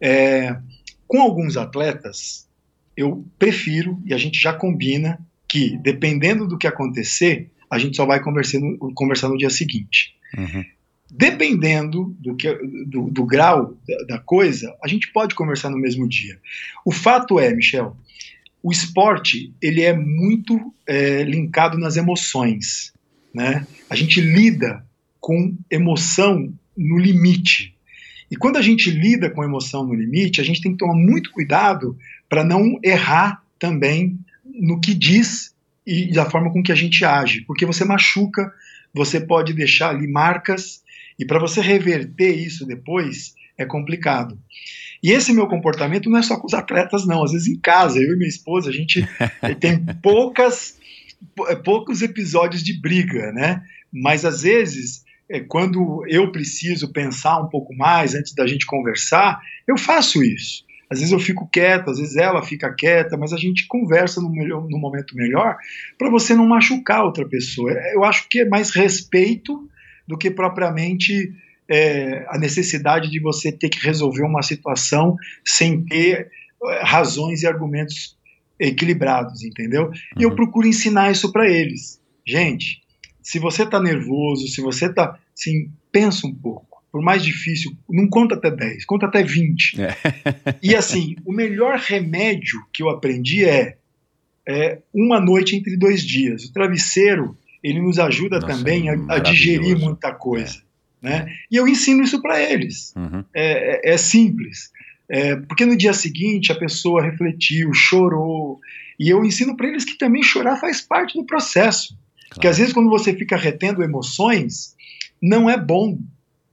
É, 0.00 0.56
com 1.08 1.20
alguns 1.20 1.56
atletas, 1.56 2.46
eu 2.96 3.24
prefiro, 3.38 4.00
e 4.04 4.12
a 4.12 4.18
gente 4.18 4.38
já 4.38 4.52
combina, 4.52 5.18
que 5.48 5.76
dependendo 5.78 6.46
do 6.46 6.58
que 6.58 6.66
acontecer, 6.66 7.50
a 7.70 7.78
gente 7.78 7.96
só 7.96 8.04
vai 8.06 8.22
conversar 8.22 8.60
no, 8.60 8.92
conversar 8.94 9.28
no 9.28 9.38
dia 9.38 9.50
seguinte. 9.50 10.14
Uhum. 10.36 10.64
Dependendo 11.10 12.14
do, 12.18 12.34
que, 12.34 12.52
do, 12.86 13.10
do 13.10 13.24
grau 13.24 13.76
da, 13.86 14.16
da, 14.16 14.18
coisa, 14.18 14.74
a 14.82 14.88
gente 14.88 15.12
pode 15.12 15.34
conversar 15.34 15.70
no 15.70 15.78
mesmo 15.78 16.08
dia. 16.08 16.38
O 16.84 16.90
fato 16.90 17.38
é, 17.38 17.54
Michel, 17.54 17.96
o 18.64 18.72
esporte 18.72 19.52
ele 19.60 19.82
é 19.82 19.92
muito 19.92 20.58
é, 20.88 21.22
linkado 21.22 21.76
nas 21.76 21.98
emoções. 21.98 22.94
Né? 23.32 23.66
A 23.90 23.94
gente 23.94 24.22
lida 24.22 24.82
com 25.20 25.54
emoção 25.70 26.50
no 26.74 26.96
limite. 26.96 27.74
E 28.30 28.36
quando 28.36 28.56
a 28.56 28.62
gente 28.62 28.90
lida 28.90 29.28
com 29.28 29.44
emoção 29.44 29.84
no 29.84 29.92
limite, 29.92 30.40
a 30.40 30.44
gente 30.44 30.62
tem 30.62 30.72
que 30.72 30.78
tomar 30.78 30.94
muito 30.94 31.30
cuidado 31.30 31.94
para 32.26 32.42
não 32.42 32.78
errar 32.82 33.42
também 33.58 34.18
no 34.42 34.80
que 34.80 34.94
diz 34.94 35.54
e 35.86 36.10
da 36.10 36.30
forma 36.30 36.50
com 36.50 36.62
que 36.62 36.72
a 36.72 36.74
gente 36.74 37.04
age, 37.04 37.42
porque 37.42 37.66
você 37.66 37.84
machuca, 37.84 38.50
você 38.94 39.20
pode 39.20 39.52
deixar 39.52 39.90
ali 39.90 40.08
marcas 40.08 40.82
e 41.18 41.26
para 41.26 41.38
você 41.38 41.60
reverter 41.60 42.34
isso 42.34 42.64
depois 42.64 43.34
é 43.58 43.66
complicado. 43.66 44.38
E 45.04 45.12
esse 45.12 45.34
meu 45.34 45.46
comportamento 45.46 46.08
não 46.08 46.18
é 46.18 46.22
só 46.22 46.40
com 46.40 46.46
os 46.46 46.54
atletas, 46.54 47.06
não. 47.06 47.22
Às 47.22 47.32
vezes 47.32 47.46
em 47.46 47.60
casa, 47.60 47.98
eu 47.98 48.14
e 48.14 48.16
minha 48.16 48.26
esposa, 48.26 48.70
a 48.70 48.72
gente 48.72 49.06
tem 49.60 49.84
poucas, 50.00 50.78
poucos 51.62 52.00
episódios 52.00 52.62
de 52.62 52.80
briga, 52.80 53.30
né? 53.32 53.62
Mas 53.92 54.24
às 54.24 54.40
vezes 54.40 55.04
é, 55.28 55.40
quando 55.40 56.02
eu 56.08 56.32
preciso 56.32 56.90
pensar 56.90 57.38
um 57.38 57.50
pouco 57.50 57.76
mais 57.76 58.14
antes 58.14 58.34
da 58.34 58.46
gente 58.46 58.64
conversar, 58.64 59.38
eu 59.68 59.76
faço 59.76 60.22
isso. 60.22 60.64
Às 60.88 61.00
vezes 61.00 61.12
eu 61.12 61.20
fico 61.20 61.46
quieto, 61.52 61.90
às 61.90 61.98
vezes 61.98 62.16
ela 62.16 62.42
fica 62.42 62.72
quieta, 62.72 63.14
mas 63.18 63.34
a 63.34 63.36
gente 63.36 63.66
conversa 63.66 64.22
no, 64.22 64.30
melhor, 64.30 64.66
no 64.66 64.78
momento 64.78 65.14
melhor 65.14 65.58
para 65.98 66.08
você 66.08 66.34
não 66.34 66.48
machucar 66.48 67.04
outra 67.04 67.28
pessoa. 67.28 67.70
Eu 67.92 68.04
acho 68.04 68.26
que 68.30 68.40
é 68.40 68.48
mais 68.48 68.70
respeito 68.70 69.68
do 70.08 70.16
que 70.16 70.30
propriamente 70.30 71.30
é, 71.68 72.24
a 72.28 72.38
necessidade 72.38 73.10
de 73.10 73.20
você 73.20 73.50
ter 73.50 73.68
que 73.68 73.84
resolver 73.84 74.22
uma 74.22 74.42
situação 74.42 75.16
sem 75.44 75.84
ter 75.84 76.30
é, 76.66 76.82
razões 76.84 77.42
e 77.42 77.46
argumentos 77.46 78.16
equilibrados, 78.58 79.42
entendeu? 79.42 79.90
E 80.18 80.22
eu 80.22 80.30
uhum. 80.30 80.36
procuro 80.36 80.66
ensinar 80.66 81.10
isso 81.10 81.32
para 81.32 81.50
eles. 81.50 82.00
Gente, 82.26 82.80
se 83.22 83.38
você 83.38 83.62
está 83.62 83.80
nervoso, 83.80 84.48
se 84.48 84.60
você 84.60 84.86
está. 84.86 85.18
Assim, 85.36 85.70
pensa 85.90 86.26
um 86.26 86.34
pouco. 86.34 86.82
Por 86.92 87.02
mais 87.02 87.24
difícil, 87.24 87.72
não 87.90 88.08
conta 88.08 88.36
até 88.36 88.50
10, 88.52 88.84
conta 88.84 89.06
até 89.06 89.22
20. 89.22 89.82
É. 89.82 89.96
E 90.62 90.76
assim, 90.76 91.16
o 91.24 91.32
melhor 91.32 91.76
remédio 91.76 92.60
que 92.72 92.84
eu 92.84 92.88
aprendi 92.88 93.44
é, 93.44 93.78
é, 94.46 94.78
uma 94.94 95.20
noite 95.20 95.56
entre 95.56 95.76
dois 95.76 96.04
dias. 96.04 96.44
O 96.44 96.52
travesseiro, 96.52 97.36
ele 97.62 97.80
nos 97.80 97.98
ajuda 97.98 98.38
Nossa, 98.38 98.56
também 98.56 98.88
é 98.88 98.94
a, 98.94 99.14
a, 99.14 99.18
digerir 99.18 99.76
muita 99.76 100.12
coisa. 100.12 100.58
É. 100.58 100.73
Né? 101.04 101.26
E 101.50 101.56
eu 101.56 101.68
ensino 101.68 102.02
isso 102.02 102.22
para 102.22 102.40
eles. 102.40 102.94
Uhum. 102.96 103.22
É, 103.34 103.90
é, 103.90 103.94
é 103.94 103.96
simples. 103.98 104.70
É, 105.06 105.36
porque 105.36 105.66
no 105.66 105.76
dia 105.76 105.92
seguinte 105.92 106.50
a 106.50 106.54
pessoa 106.54 107.02
refletiu, 107.02 107.74
chorou, 107.74 108.58
e 108.98 109.10
eu 109.10 109.22
ensino 109.22 109.54
para 109.54 109.68
eles 109.68 109.84
que 109.84 109.98
também 109.98 110.22
chorar 110.22 110.56
faz 110.56 110.80
parte 110.80 111.18
do 111.18 111.26
processo. 111.26 111.94
Porque 112.30 112.48
às 112.48 112.56
vezes 112.56 112.72
quando 112.72 112.88
você 112.88 113.14
fica 113.14 113.36
retendo 113.36 113.82
emoções, 113.82 114.74
não 115.20 115.50
é 115.50 115.58
bom. 115.58 115.98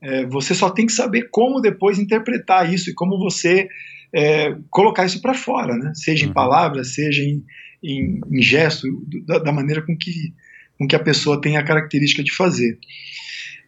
É, 0.02 0.26
você 0.26 0.54
só 0.54 0.68
tem 0.68 0.84
que 0.84 0.92
saber 0.92 1.28
como 1.30 1.60
depois 1.60 1.98
interpretar 1.98 2.70
isso 2.72 2.90
e 2.90 2.94
como 2.94 3.18
você 3.18 3.68
é, 4.12 4.54
colocar 4.68 5.06
isso 5.06 5.22
para 5.22 5.32
fora, 5.32 5.74
né? 5.76 5.92
seja 5.94 6.26
uhum. 6.26 6.30
em 6.30 6.34
palavras, 6.34 6.94
seja 6.94 7.22
em, 7.22 7.42
em, 7.82 8.20
em 8.30 8.42
gesto, 8.42 8.86
da, 9.24 9.38
da, 9.38 9.52
maneira 9.52 9.80
com 9.80 9.96
que, 9.96 10.34
com 10.78 10.86
que 10.86 10.94
a 10.96 11.02
pessoa 11.02 11.40
tem 11.40 11.56
a 11.56 11.64
característica 11.64 12.22
de 12.22 12.34
fazer. 12.34 12.78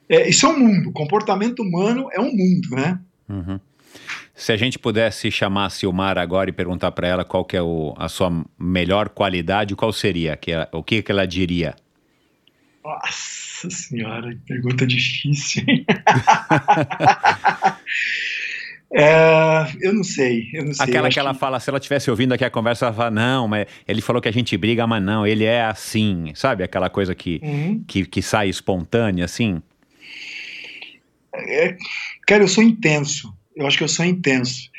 É, 0.09 0.29
isso 0.29 0.47
é 0.47 0.49
um 0.51 0.59
mundo, 0.59 0.93
comportamento 0.93 1.61
humano 1.61 2.09
é 2.13 2.21
um 2.21 2.31
mundo, 2.31 2.69
né? 2.73 2.99
Uhum. 3.29 3.59
Se 4.35 4.53
a 4.53 4.57
gente 4.57 4.79
pudesse 4.79 5.31
chamar 5.31 5.67
a 5.67 5.71
Silmar 5.71 6.19
agora 6.19 6.51
e 6.51 6.53
perguntar 6.53 6.91
para 6.91 7.07
ela 7.07 7.25
qual 7.25 7.45
que 7.45 7.57
é 7.57 7.63
o, 7.63 7.95
a 7.97 8.09
sua 8.09 8.45
melhor 8.59 9.09
qualidade, 9.09 9.77
qual 9.77 9.93
seria? 9.93 10.37
Que 10.37 10.51
ela, 10.53 10.69
o 10.73 10.83
que, 10.83 11.03
que 11.03 11.13
ela 11.13 11.25
diria? 11.25 11.77
Nossa 12.85 13.71
senhora, 13.71 14.37
pergunta 14.47 14.85
difícil. 14.87 15.63
é, 18.93 19.67
eu 19.81 19.95
não 19.95 20.03
sei, 20.05 20.51
eu 20.53 20.65
não 20.65 20.75
sei. 20.75 20.85
Aquela 20.85 21.09
que 21.09 21.19
ela 21.19 21.33
que... 21.33 21.39
fala, 21.39 21.61
se 21.61 21.71
ela 21.71 21.79
estivesse 21.79 22.11
ouvindo 22.11 22.33
aqui 22.33 22.45
a 22.45 22.51
conversa, 22.51 22.87
ela 22.87 22.95
fala, 22.95 23.11
não, 23.13 23.47
mas 23.47 23.67
ele 23.87 24.03
falou 24.03 24.21
que 24.21 24.29
a 24.29 24.33
gente 24.33 24.55
briga, 24.59 24.85
mas 24.87 25.03
não, 25.03 25.25
ele 25.25 25.45
é 25.45 25.65
assim, 25.65 26.33
sabe? 26.35 26.65
Aquela 26.65 26.91
coisa 26.91 27.15
que, 27.15 27.41
uhum. 27.43 27.85
que, 27.87 28.05
que 28.05 28.21
sai 28.21 28.49
espontânea, 28.49 29.25
assim. 29.25 29.63
É, 31.37 31.77
cara, 32.27 32.43
eu 32.43 32.49
sou 32.49 32.63
intenso 32.63 33.35
eu 33.57 33.67
acho 33.67 33.79
que 33.79 33.85
eu 33.85 33.89
sou 33.89 34.05
intenso. 34.05 34.71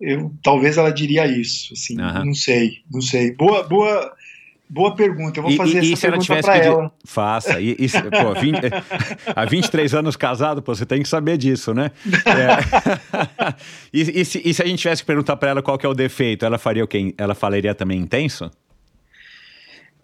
Eu, 0.00 0.32
talvez 0.42 0.76
ela 0.76 0.90
diria 0.90 1.26
isso, 1.26 1.72
assim, 1.72 2.00
uhum. 2.00 2.26
não 2.26 2.34
sei, 2.34 2.78
não 2.92 3.00
sei. 3.00 3.32
Boa, 3.32 3.62
boa, 3.62 4.12
boa 4.68 4.94
pergunta. 4.94 5.38
Eu 5.38 5.44
vou 5.44 5.52
fazer 5.56 5.82
e, 5.82 5.90
e, 5.90 5.92
essa 5.92 6.08
pergunta 6.08 6.40
para 6.40 6.56
ela. 6.58 6.92
Faça. 7.04 7.60
E, 7.60 7.72
e 7.72 7.88
pô, 8.10 8.34
20, 8.38 8.58
há 9.34 9.44
23 9.44 9.94
anos 9.94 10.16
casado, 10.16 10.62
pô, 10.62 10.74
você 10.74 10.84
tem 10.84 11.02
que 11.02 11.08
saber 11.08 11.38
disso, 11.38 11.72
né? 11.72 11.90
É. 12.26 13.54
e, 13.92 14.20
e, 14.20 14.24
se, 14.24 14.42
e 14.44 14.52
se 14.52 14.62
a 14.62 14.66
gente 14.66 14.80
tivesse 14.80 15.02
que 15.02 15.06
perguntar 15.06 15.36
para 15.36 15.50
ela 15.50 15.62
qual 15.62 15.78
que 15.78 15.86
é 15.86 15.88
o 15.88 15.94
defeito, 15.94 16.44
ela 16.44 16.58
faria 16.58 16.84
o 16.84 16.88
quê? 16.88 17.14
Ela 17.16 17.34
falaria 17.34 17.74
também 17.74 17.98
intenso? 18.00 18.50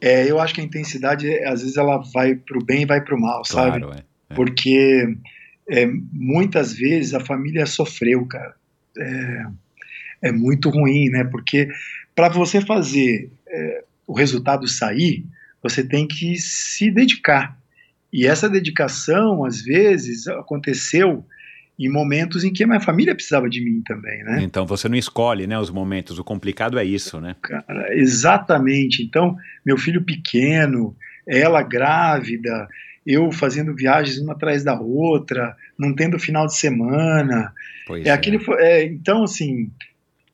É, 0.01 0.31
eu 0.31 0.41
acho 0.41 0.55
que 0.55 0.61
a 0.61 0.65
intensidade, 0.65 1.29
às 1.45 1.61
vezes, 1.61 1.77
ela 1.77 1.99
vai 2.15 2.35
para 2.35 2.59
o 2.59 2.65
bem 2.65 2.83
e 2.83 2.87
vai 2.87 3.03
para 3.03 3.15
o 3.15 3.21
mal, 3.21 3.45
sabe? 3.45 3.81
Claro, 3.81 3.95
é, 3.95 4.03
é. 4.31 4.35
Porque 4.35 5.17
é, 5.71 5.87
muitas 6.13 6.73
vezes 6.73 7.15
a 7.15 7.21
família 7.21 7.65
sofreu, 7.65 8.27
cara. 8.27 8.55
É, 8.99 9.47
é 10.23 10.33
muito 10.33 10.69
ruim, 10.69 11.09
né? 11.09 11.25
Porque 11.25 11.69
para 12.15 12.29
você 12.29 12.61
fazer 12.61 13.31
é, 13.49 13.85
o 14.07 14.13
resultado 14.13 14.67
sair, 14.67 15.25
você 15.63 15.85
tem 15.85 16.07
que 16.07 16.37
se 16.37 16.91
dedicar. 16.91 17.57
E 18.13 18.27
essa 18.27 18.49
dedicação, 18.49 19.45
às 19.45 19.63
vezes, 19.63 20.27
aconteceu 20.27 21.25
em 21.79 21.89
momentos 21.89 22.45
em 22.45 22.53
que 22.53 22.65
a 22.65 22.67
minha 22.67 22.81
família 22.81 23.15
precisava 23.15 23.49
de 23.49 23.65
mim 23.65 23.81
também, 23.87 24.23
né? 24.25 24.43
Então 24.43 24.67
você 24.67 24.89
não 24.89 24.97
escolhe, 24.97 25.47
né, 25.47 25.59
os 25.59 25.71
momentos. 25.71 26.19
O 26.19 26.25
complicado 26.25 26.79
é 26.79 26.85
isso, 26.85 27.21
né? 27.21 27.37
Cara, 27.41 27.97
exatamente. 27.97 29.03
Então, 29.03 29.37
meu 29.65 29.79
filho 29.79 30.05
pequeno, 30.05 30.95
ela 31.27 31.63
grávida, 31.63 32.69
eu 33.07 33.31
fazendo 33.33 33.75
viagens 33.75 34.19
uma 34.19 34.33
atrás 34.33 34.63
da 34.63 34.79
outra, 34.79 35.57
não 35.79 35.95
tendo 35.95 36.19
final 36.19 36.47
de 36.47 36.57
semana. 36.57 37.53
Pois 37.87 38.05
é, 38.05 38.09
é. 38.09 38.13
Aquele, 38.13 38.39
é, 38.59 38.85
então, 38.85 39.25
assim, 39.25 39.71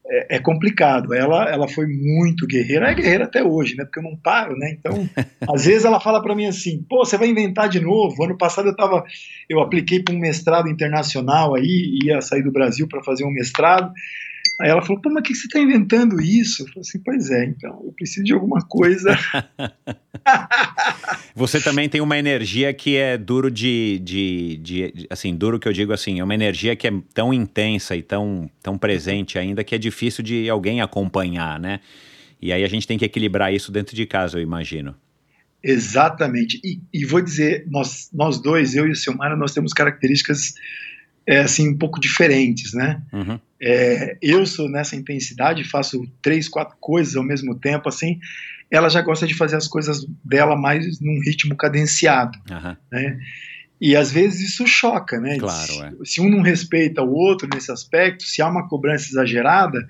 é, 0.08 0.36
é, 0.36 0.38
complicado. 0.38 1.12
Ela, 1.12 1.50
ela 1.50 1.68
foi 1.68 1.86
muito 1.86 2.46
guerreira, 2.46 2.90
é 2.90 2.94
guerreira 2.94 3.24
até 3.24 3.42
hoje, 3.42 3.76
né? 3.76 3.84
Porque 3.84 3.98
eu 3.98 4.04
não 4.04 4.16
paro, 4.16 4.56
né? 4.56 4.76
Então, 4.78 5.08
às 5.52 5.64
vezes 5.64 5.84
ela 5.84 6.00
fala 6.00 6.22
para 6.22 6.34
mim 6.34 6.46
assim: 6.46 6.84
pô, 6.88 7.04
você 7.04 7.16
vai 7.16 7.28
inventar 7.28 7.68
de 7.68 7.80
novo. 7.80 8.22
Ano 8.24 8.38
passado 8.38 8.68
eu 8.68 8.76
tava, 8.76 9.04
eu 9.48 9.60
apliquei 9.60 10.02
para 10.02 10.14
um 10.14 10.18
mestrado 10.18 10.68
internacional 10.68 11.54
aí, 11.54 11.98
ia 12.04 12.20
sair 12.20 12.42
do 12.42 12.52
Brasil 12.52 12.86
para 12.88 13.02
fazer 13.02 13.24
um 13.24 13.32
mestrado. 13.32 13.92
Aí 14.60 14.70
ela 14.70 14.80
falou, 14.80 15.02
pô, 15.02 15.10
mas 15.10 15.22
que 15.22 15.34
você 15.34 15.46
está 15.46 15.60
inventando 15.60 16.18
isso? 16.20 16.62
Eu 16.62 16.68
falei 16.68 16.80
assim, 16.80 16.98
pois 17.04 17.30
é, 17.30 17.44
então, 17.44 17.82
eu 17.84 17.92
preciso 17.92 18.24
de 18.24 18.32
alguma 18.32 18.60
coisa. 18.62 19.16
você 21.34 21.60
também 21.60 21.88
tem 21.88 22.00
uma 22.00 22.16
energia 22.16 22.72
que 22.72 22.96
é 22.96 23.18
duro 23.18 23.50
de, 23.50 24.00
de, 24.02 24.56
de, 24.56 25.06
assim, 25.10 25.36
duro 25.36 25.58
que 25.58 25.68
eu 25.68 25.74
digo 25.74 25.92
assim, 25.92 26.20
é 26.20 26.24
uma 26.24 26.34
energia 26.34 26.74
que 26.74 26.86
é 26.86 26.92
tão 27.12 27.34
intensa 27.34 27.94
e 27.94 28.02
tão, 28.02 28.50
tão 28.62 28.78
presente 28.78 29.38
ainda 29.38 29.62
que 29.62 29.74
é 29.74 29.78
difícil 29.78 30.24
de 30.24 30.48
alguém 30.48 30.80
acompanhar, 30.80 31.60
né? 31.60 31.80
E 32.40 32.50
aí 32.50 32.64
a 32.64 32.68
gente 32.68 32.86
tem 32.86 32.96
que 32.96 33.04
equilibrar 33.04 33.52
isso 33.52 33.70
dentro 33.70 33.94
de 33.94 34.06
casa, 34.06 34.38
eu 34.38 34.42
imagino. 34.42 34.94
Exatamente. 35.62 36.60
E, 36.64 36.80
e 36.92 37.04
vou 37.04 37.20
dizer, 37.20 37.66
nós, 37.68 38.08
nós 38.12 38.40
dois, 38.40 38.74
eu 38.74 38.86
e 38.86 38.92
o 38.92 38.96
Silmara, 38.96 39.36
nós 39.36 39.52
temos 39.52 39.72
características 39.72 40.54
é, 41.26 41.40
assim, 41.40 41.68
um 41.70 41.76
pouco 41.76 42.00
diferentes, 42.00 42.72
né? 42.72 43.02
Uhum. 43.12 43.38
É, 43.60 44.16
eu 44.22 44.46
sou 44.46 44.68
nessa 44.68 44.94
intensidade, 44.94 45.64
faço 45.64 46.06
três, 46.22 46.48
quatro 46.48 46.76
coisas 46.80 47.16
ao 47.16 47.24
mesmo 47.24 47.54
tempo, 47.54 47.88
assim. 47.88 48.20
Ela 48.70 48.88
já 48.88 49.00
gosta 49.00 49.26
de 49.26 49.34
fazer 49.34 49.56
as 49.56 49.66
coisas 49.66 50.06
dela 50.24 50.56
mais 50.56 51.00
num 51.00 51.20
ritmo 51.20 51.56
cadenciado, 51.56 52.38
uhum. 52.50 52.76
né? 52.92 53.18
E 53.80 53.94
às 53.94 54.10
vezes 54.10 54.50
isso 54.50 54.66
choca, 54.66 55.20
né? 55.20 55.38
Claro, 55.38 55.72
é. 55.84 55.92
Se 56.04 56.20
um 56.20 56.28
não 56.28 56.40
respeita 56.40 57.02
o 57.02 57.12
outro 57.12 57.48
nesse 57.52 57.70
aspecto, 57.70 58.24
se 58.24 58.40
há 58.40 58.48
uma 58.48 58.68
cobrança 58.68 59.08
exagerada, 59.08 59.86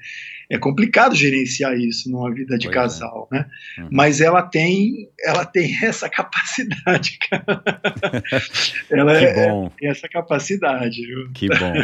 é 0.48 0.58
complicado 0.58 1.14
gerenciar 1.14 1.76
isso 1.76 2.10
numa 2.10 2.32
vida 2.32 2.56
de 2.56 2.66
pois 2.66 2.76
é. 2.76 2.80
casal, 2.80 3.28
é. 3.32 3.36
né? 3.36 3.46
Uhum. 3.78 3.88
Mas 3.90 4.20
ela 4.20 4.42
tem, 4.42 5.08
ela 5.20 5.44
tem 5.44 5.76
essa 5.82 6.08
capacidade, 6.08 7.18
cara. 7.28 7.44
ela 8.90 9.18
que 9.18 9.24
é, 9.24 9.48
bom. 9.48 9.70
tem 9.78 9.88
essa 9.88 10.08
capacidade, 10.08 11.04
viu? 11.04 11.30
Que 11.32 11.48
bom. 11.48 11.74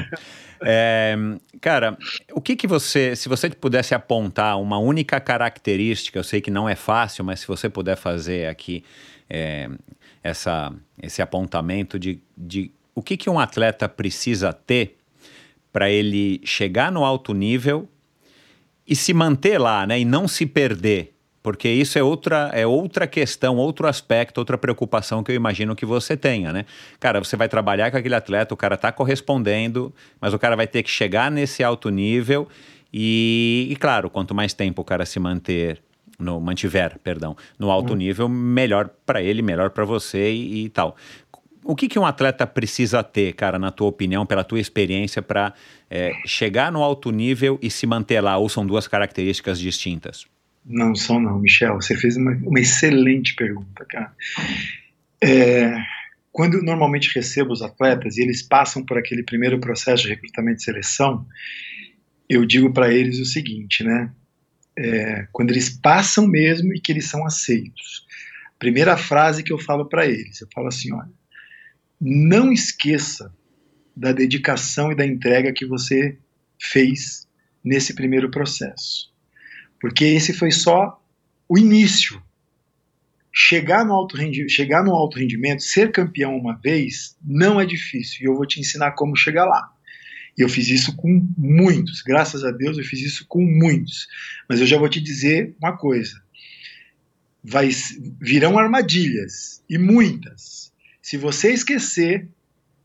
É, 0.65 1.17
cara, 1.61 1.99
o 2.33 2.41
que 2.41 2.55
que 2.55 2.69
você, 2.69 3.17
se 3.17 3.29
você 3.29 3.51
pudesse 3.51 3.97
apontar 3.97 4.61
uma 4.61 4.79
única 4.79 5.19
característica, 5.19 6.19
eu 6.19 6.23
sei 6.23 6.41
que 6.41 6.53
não 6.53 6.69
é 6.69 6.77
fácil, 6.77 7.25
mas 7.25 7.41
se 7.41 7.49
você 7.49 7.69
puder 7.69 7.97
fazer 7.97 8.47
aqui 8.49 8.85
é, 9.29 9.69
essa, 10.23 10.73
esse 11.03 11.21
apontamento 11.21 11.99
de, 11.99 12.21
de 12.37 12.71
o 12.95 13.03
que 13.03 13.17
que 13.17 13.29
um 13.29 13.41
atleta 13.41 13.89
precisa 13.89 14.53
ter 14.53 14.99
para 15.73 15.91
ele 15.91 16.41
chegar 16.45 16.93
no 16.93 17.05
alto 17.05 17.35
nível 17.35 17.89
e 18.87 18.97
se 18.97 19.13
manter 19.15 19.59
lá, 19.59 19.87
né? 19.87 20.01
E 20.01 20.05
não 20.05 20.27
se 20.27 20.47
perder. 20.47 21.13
Porque 21.43 21.69
isso 21.69 21.99
é 21.99 22.03
outra, 22.03 22.51
é 22.55 22.65
outra 22.65 23.05
questão, 23.05 23.57
outro 23.57 23.89
aspecto, 23.89 24.39
outra 24.39 24.57
preocupação 24.57 25.25
que 25.25 25.33
eu 25.33 25.35
imagino 25.35 25.75
que 25.75 25.85
você 25.85 26.17
tenha, 26.17 26.53
né? 26.53 26.65
Cara, 27.01 27.19
você 27.19 27.37
vai 27.37 27.49
trabalhar 27.49 27.91
com 27.91 27.97
aquele 27.97 28.15
atleta, 28.15 28.55
o 28.55 28.57
cara 28.57 28.77
está 28.77 28.93
correspondendo, 28.93 29.93
mas 30.21 30.33
o 30.33 30.39
cara 30.39 30.55
vai 30.55 30.69
ter 30.69 30.85
que 30.85 30.91
chegar 30.91 31.33
nesse 31.33 31.65
alto 31.65 31.91
nível 31.91 32.49
e, 32.93 33.67
e 33.71 33.77
claro, 33.77 34.09
quanto 34.09 34.33
mais 34.35 34.55
tempo 34.55 34.83
o 34.83 34.85
cara 34.85 35.05
se 35.05 35.19
manter 35.19 35.83
no 36.17 36.41
mantiver, 36.41 36.97
perdão, 37.03 37.37
no 37.59 37.73
alto 37.73 37.91
uhum. 37.91 37.99
nível, 37.99 38.29
melhor 38.29 38.89
para 39.05 39.21
ele, 39.21 39.43
melhor 39.43 39.71
para 39.71 39.85
você 39.85 40.31
e, 40.31 40.67
e, 40.67 40.69
tal 40.69 40.97
o 41.65 41.77
que, 41.77 41.89
que 41.89 41.99
um 41.99 42.05
atleta 42.05 42.47
precisa 42.47 43.03
ter, 43.03 43.35
cara, 43.35 43.59
na 43.59 43.71
tua 43.71 43.89
opinião, 43.89 44.27
pela 44.27 44.43
tua 44.43 44.59
experiência, 44.59 45.23
para 45.23 45.53
é, 45.95 46.15
chegar 46.25 46.73
no 46.73 46.83
alto 46.83 47.11
nível 47.11 47.59
e 47.61 47.71
se 47.71 47.87
manter 47.87 48.23
lá? 48.23 48.39
Ou 48.39 48.49
são 48.49 48.67
duas 48.67 48.89
características 48.89 49.61
distintas? 49.61 50.25
Não 50.65 50.95
são, 50.95 51.21
não, 51.21 51.39
Michel. 51.39 51.75
Você 51.75 51.95
fez 51.95 52.17
uma, 52.17 52.33
uma 52.33 52.59
excelente 52.59 53.35
pergunta, 53.35 53.85
cara. 53.85 54.11
É, 55.23 55.77
quando 56.33 56.55
eu 56.55 56.63
normalmente 56.63 57.15
recebo 57.15 57.53
os 57.53 57.61
atletas 57.61 58.17
e 58.17 58.23
eles 58.23 58.41
passam 58.43 58.83
por 58.83 58.97
aquele 58.97 59.23
primeiro 59.23 59.61
processo 59.61 60.05
de 60.05 60.09
recrutamento 60.09 60.63
e 60.63 60.65
seleção, 60.65 61.27
eu 62.27 62.47
digo 62.47 62.73
para 62.73 62.91
eles 62.91 63.19
o 63.21 63.27
seguinte, 63.27 63.85
né? 63.85 64.11
É, 64.79 65.27
quando 65.31 65.51
eles 65.51 65.69
passam 65.69 66.27
mesmo 66.27 66.73
e 66.73 66.81
que 66.81 66.91
eles 66.91 67.05
são 67.05 67.27
aceitos. 67.27 68.07
Primeira 68.59 68.97
frase 68.97 69.43
que 69.43 69.53
eu 69.53 69.59
falo 69.59 69.87
para 69.87 70.07
eles, 70.07 70.41
eu 70.41 70.49
falo 70.55 70.69
assim, 70.69 70.91
olha, 70.95 71.11
não 72.01 72.51
esqueça 72.51 73.31
da 73.97 74.13
dedicação 74.13 74.91
e 74.91 74.97
da 74.97 75.07
entrega 75.07 75.53
que 75.53 75.67
você 75.67 76.17
fez 76.59 77.27
nesse 77.63 77.95
primeiro 77.95 78.31
processo. 78.31 79.13
Porque 79.81 80.05
esse 80.05 80.33
foi 80.33 80.51
só 80.51 81.01
o 81.49 81.59
início. 81.59 82.23
Chegar 83.35 83.85
no 83.85 83.95
alto 83.95 84.17
rendimento, 84.17 84.51
chegar 84.51 84.85
no 84.85 84.93
alto 84.93 85.19
rendimento, 85.19 85.63
ser 85.63 85.91
campeão 85.91 86.37
uma 86.37 86.59
vez, 86.59 87.17
não 87.25 87.61
é 87.61 87.65
difícil. 87.65 88.19
E 88.21 88.25
eu 88.27 88.35
vou 88.35 88.47
te 88.47 88.61
ensinar 88.61 88.93
como 88.93 89.17
chegar 89.17 89.47
lá. 89.47 89.73
Eu 90.37 90.49
fiz 90.49 90.69
isso 90.69 90.97
com 90.97 91.27
muitos, 91.37 92.03
graças 92.03 92.43
a 92.45 92.51
Deus 92.51 92.79
eu 92.79 92.85
fiz 92.85 93.01
isso 93.01 93.27
com 93.29 93.43
muitos. 93.43 94.07
Mas 94.49 94.61
eu 94.61 94.67
já 94.67 94.79
vou 94.79 94.89
te 94.89 95.01
dizer 95.01 95.55
uma 95.61 95.77
coisa: 95.77 96.23
vai, 97.43 97.71
virão 98.21 98.59
armadilhas, 98.59 99.63
e 99.69 99.77
muitas. 99.77 100.73
Se 101.01 101.17
você 101.17 101.53
esquecer 101.53 102.29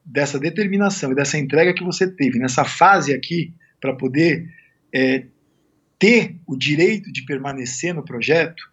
dessa 0.08 0.40
determinação 0.40 1.12
e 1.12 1.16
dessa 1.16 1.38
entrega 1.38 1.74
que 1.74 1.84
você 1.84 2.10
teve 2.10 2.40
nessa 2.40 2.64
fase 2.64 3.14
aqui, 3.14 3.54
para 3.80 3.94
poder 3.94 4.50
é, 4.94 5.26
ter 6.00 6.38
o 6.48 6.56
direito 6.56 7.12
de 7.12 7.26
permanecer 7.26 7.94
no 7.94 8.04
projeto, 8.04 8.64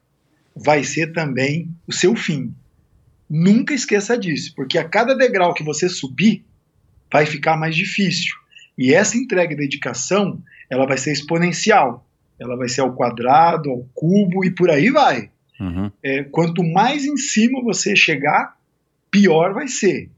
vai 0.55 0.85
ser 0.85 1.13
também 1.13 1.69
o 1.87 1.93
seu 1.93 2.15
fim. 2.15 2.55
Nunca 3.29 3.75
esqueça 3.75 4.17
disso, 4.17 4.53
porque 4.55 4.79
a 4.79 4.89
cada 4.89 5.17
degrau 5.17 5.53
que 5.53 5.65
você 5.65 5.89
subir, 5.89 6.45
vai 7.13 7.27
ficar 7.27 7.57
mais 7.57 7.75
difícil. 7.75 8.35
E 8.79 8.95
essa 8.95 9.17
entrega 9.17 9.53
e 9.53 9.57
dedicação, 9.57 10.43
ela 10.71 10.87
vai 10.87 10.99
ser 10.99 11.13
exponencial. 11.13 12.09
Ela 12.39 12.57
vai 12.57 12.69
ser 12.69 12.81
ao 12.81 12.95
quadrado, 12.95 13.71
ao 13.71 13.89
cubo 13.95 14.45
e 14.45 14.51
por 14.51 14.71
aí 14.71 14.91
vai. 14.91 15.31
Uhum. 15.61 15.91
É, 16.03 16.25
quanto 16.25 16.63
mais 16.63 17.05
em 17.05 17.17
cima 17.17 17.63
você 17.63 17.95
chegar, 17.95 18.57
pior 19.11 19.55
vai 19.55 19.69
ser. 19.69 20.11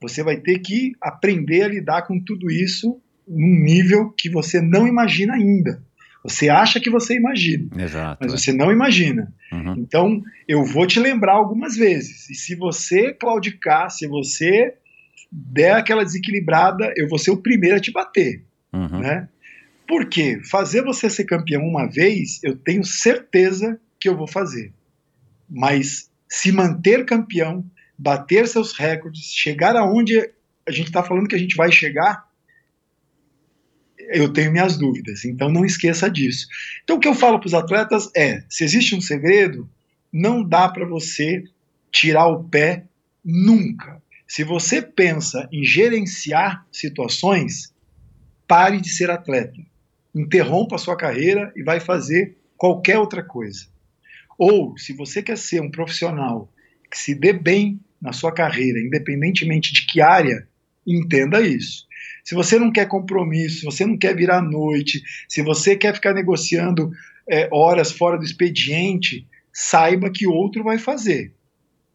Você 0.00 0.22
vai 0.22 0.36
ter 0.36 0.58
que 0.60 0.92
aprender 1.00 1.62
a 1.62 1.68
lidar 1.68 2.02
com 2.02 2.18
tudo 2.18 2.50
isso 2.50 3.00
num 3.28 3.62
nível 3.62 4.10
que 4.10 4.28
você 4.30 4.60
não 4.60 4.86
imagina 4.86 5.34
ainda. 5.34 5.82
Você 6.22 6.48
acha 6.50 6.78
que 6.78 6.90
você 6.90 7.14
imagina, 7.16 7.68
Exato. 7.82 8.18
mas 8.20 8.32
é. 8.32 8.36
você 8.36 8.52
não 8.52 8.70
imagina. 8.70 9.32
Uhum. 9.52 9.74
Então, 9.78 10.22
eu 10.46 10.64
vou 10.64 10.86
te 10.86 11.00
lembrar 11.00 11.32
algumas 11.32 11.76
vezes. 11.76 12.28
E 12.28 12.34
se 12.34 12.54
você 12.54 13.12
claudicar, 13.14 13.90
se 13.90 14.06
você 14.06 14.74
der 15.32 15.72
aquela 15.76 16.04
desequilibrada, 16.04 16.92
eu 16.96 17.08
vou 17.08 17.18
ser 17.18 17.30
o 17.30 17.36
primeiro 17.38 17.76
a 17.76 17.80
te 17.80 17.90
bater, 17.92 18.44
Uhum. 18.72 19.00
né? 19.00 19.28
Porque 19.88 20.40
fazer 20.44 20.82
você 20.82 21.08
ser 21.10 21.24
campeão 21.24 21.62
uma 21.62 21.86
vez, 21.86 22.38
eu 22.44 22.54
tenho 22.56 22.84
certeza 22.84 23.80
que 23.98 24.08
eu 24.08 24.16
vou 24.16 24.26
fazer. 24.26 24.72
Mas 25.48 26.10
se 26.28 26.52
manter 26.52 27.04
campeão, 27.04 27.64
bater 28.00 28.48
seus 28.48 28.72
recordes, 28.72 29.34
chegar 29.34 29.76
aonde 29.76 30.18
a 30.66 30.72
gente 30.72 30.86
está 30.86 31.02
falando 31.02 31.28
que 31.28 31.34
a 31.34 31.38
gente 31.38 31.54
vai 31.54 31.70
chegar, 31.70 32.26
eu 33.98 34.32
tenho 34.32 34.50
minhas 34.50 34.78
dúvidas. 34.78 35.26
Então 35.26 35.50
não 35.50 35.66
esqueça 35.66 36.10
disso. 36.10 36.48
Então 36.82 36.96
o 36.96 36.98
que 37.00 37.06
eu 37.06 37.14
falo 37.14 37.38
para 37.38 37.46
os 37.46 37.52
atletas 37.52 38.10
é: 38.16 38.42
se 38.48 38.64
existe 38.64 38.94
um 38.94 39.02
segredo, 39.02 39.68
não 40.10 40.42
dá 40.42 40.66
para 40.70 40.86
você 40.86 41.44
tirar 41.92 42.26
o 42.28 42.42
pé 42.44 42.86
nunca. 43.22 44.02
Se 44.26 44.44
você 44.44 44.80
pensa 44.80 45.46
em 45.52 45.62
gerenciar 45.62 46.66
situações, 46.72 47.74
pare 48.48 48.80
de 48.80 48.88
ser 48.88 49.10
atleta. 49.10 49.60
Interrompa 50.14 50.76
a 50.76 50.78
sua 50.78 50.96
carreira 50.96 51.52
e 51.54 51.62
vai 51.62 51.80
fazer 51.80 52.38
qualquer 52.56 52.98
outra 52.98 53.22
coisa. 53.22 53.66
Ou, 54.38 54.78
se 54.78 54.94
você 54.94 55.22
quer 55.22 55.36
ser 55.36 55.60
um 55.60 55.70
profissional 55.70 56.50
que 56.90 56.96
se 56.96 57.14
dê 57.14 57.32
bem 57.32 57.78
na 58.00 58.12
sua 58.12 58.32
carreira, 58.32 58.80
independentemente 58.80 59.72
de 59.72 59.86
que 59.86 60.00
área, 60.00 60.46
entenda 60.86 61.40
isso. 61.40 61.86
Se 62.24 62.34
você 62.34 62.58
não 62.58 62.72
quer 62.72 62.86
compromisso, 62.86 63.60
se 63.60 63.64
você 63.64 63.84
não 63.84 63.96
quer 63.96 64.14
virar 64.14 64.38
à 64.38 64.42
noite, 64.42 65.02
se 65.28 65.42
você 65.42 65.76
quer 65.76 65.94
ficar 65.94 66.14
negociando 66.14 66.90
é, 67.28 67.48
horas 67.52 67.92
fora 67.92 68.18
do 68.18 68.24
expediente, 68.24 69.26
saiba 69.52 70.10
que 70.10 70.26
outro 70.26 70.62
vai 70.62 70.78
fazer. 70.78 71.32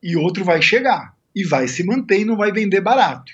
E 0.01 0.15
outro 0.15 0.43
vai 0.43 0.61
chegar. 0.61 1.15
E 1.35 1.43
vai 1.43 1.67
se 1.67 1.83
manter 1.83 2.21
e 2.21 2.25
não 2.25 2.37
vai 2.37 2.51
vender 2.51 2.81
barato. 2.81 3.31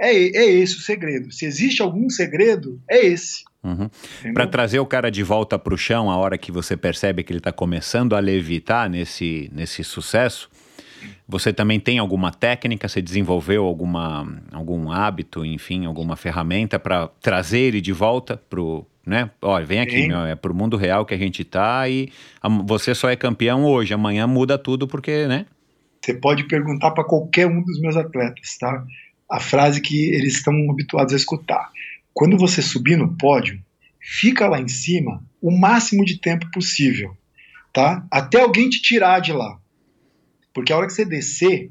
É, 0.00 0.10
é 0.10 0.50
esse 0.50 0.76
o 0.76 0.80
segredo. 0.80 1.30
Se 1.30 1.44
existe 1.44 1.82
algum 1.82 2.08
segredo, 2.08 2.80
é 2.88 3.06
esse. 3.06 3.44
Uhum. 3.62 3.88
Para 4.34 4.46
trazer 4.46 4.80
o 4.80 4.86
cara 4.86 5.10
de 5.10 5.22
volta 5.22 5.56
para 5.58 5.74
o 5.74 5.78
chão, 5.78 6.10
a 6.10 6.16
hora 6.16 6.36
que 6.36 6.50
você 6.50 6.76
percebe 6.76 7.22
que 7.22 7.32
ele 7.32 7.38
está 7.38 7.52
começando 7.52 8.16
a 8.16 8.18
levitar 8.18 8.90
nesse, 8.90 9.48
nesse 9.52 9.84
sucesso, 9.84 10.50
você 11.32 11.52
também 11.52 11.80
tem 11.80 11.98
alguma 11.98 12.30
técnica? 12.30 12.86
Você 12.88 13.00
desenvolveu 13.02 13.64
alguma, 13.64 14.26
algum 14.52 14.90
hábito, 14.90 15.44
enfim, 15.44 15.86
alguma 15.86 16.14
ferramenta 16.14 16.78
para 16.78 17.08
trazer 17.20 17.58
ele 17.58 17.80
de 17.80 17.92
volta 17.92 18.36
pro, 18.36 18.86
né? 19.04 19.30
Olha, 19.40 19.64
vem 19.66 19.80
aqui, 19.80 20.06
meu, 20.08 20.20
é 20.26 20.36
pro 20.36 20.54
mundo 20.54 20.76
real 20.76 21.04
que 21.06 21.14
a 21.14 21.18
gente 21.18 21.42
tá 21.44 21.88
e 21.88 22.08
am- 22.42 22.64
você 22.66 22.94
só 22.94 23.08
é 23.10 23.16
campeão 23.16 23.64
hoje, 23.64 23.94
amanhã 23.94 24.26
muda 24.26 24.56
tudo 24.58 24.86
porque, 24.86 25.26
né? 25.26 25.46
Você 26.04 26.14
pode 26.14 26.44
perguntar 26.44 26.90
para 26.90 27.02
qualquer 27.04 27.46
um 27.46 27.62
dos 27.62 27.80
meus 27.80 27.96
atletas, 27.96 28.56
tá? 28.58 28.84
A 29.30 29.40
frase 29.40 29.80
que 29.80 30.10
eles 30.10 30.34
estão 30.34 30.52
habituados 30.70 31.14
a 31.14 31.16
escutar. 31.16 31.70
Quando 32.12 32.36
você 32.36 32.60
subir 32.60 32.96
no 32.98 33.16
pódio, 33.16 33.58
fica 34.00 34.46
lá 34.48 34.60
em 34.60 34.68
cima 34.68 35.22
o 35.40 35.50
máximo 35.50 36.04
de 36.04 36.20
tempo 36.20 36.50
possível, 36.52 37.16
tá? 37.72 38.04
Até 38.10 38.40
alguém 38.40 38.68
te 38.68 38.82
tirar 38.82 39.20
de 39.20 39.32
lá. 39.32 39.58
Porque 40.52 40.72
a 40.72 40.76
hora 40.76 40.86
que 40.86 40.92
você 40.92 41.04
descer, 41.04 41.70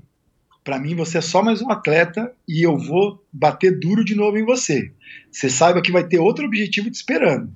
para 0.64 0.80
mim 0.80 0.96
você 0.96 1.18
é 1.18 1.22
só 1.22 1.44
mais 1.44 1.62
um 1.62 1.70
atleta 1.70 2.34
e 2.48 2.66
eu 2.66 2.78
vou 2.78 3.24
bater 3.32 3.80
duro 3.80 4.04
de 4.04 4.16
novo 4.16 4.38
em 4.38 4.46
você. 4.46 4.92
Você 5.32 5.50
saiba 5.50 5.82
que 5.82 5.92
vai 5.92 6.04
ter 6.04 6.20
outro 6.20 6.46
objetivo 6.46 6.90
te 6.90 6.96
esperando. 6.96 7.54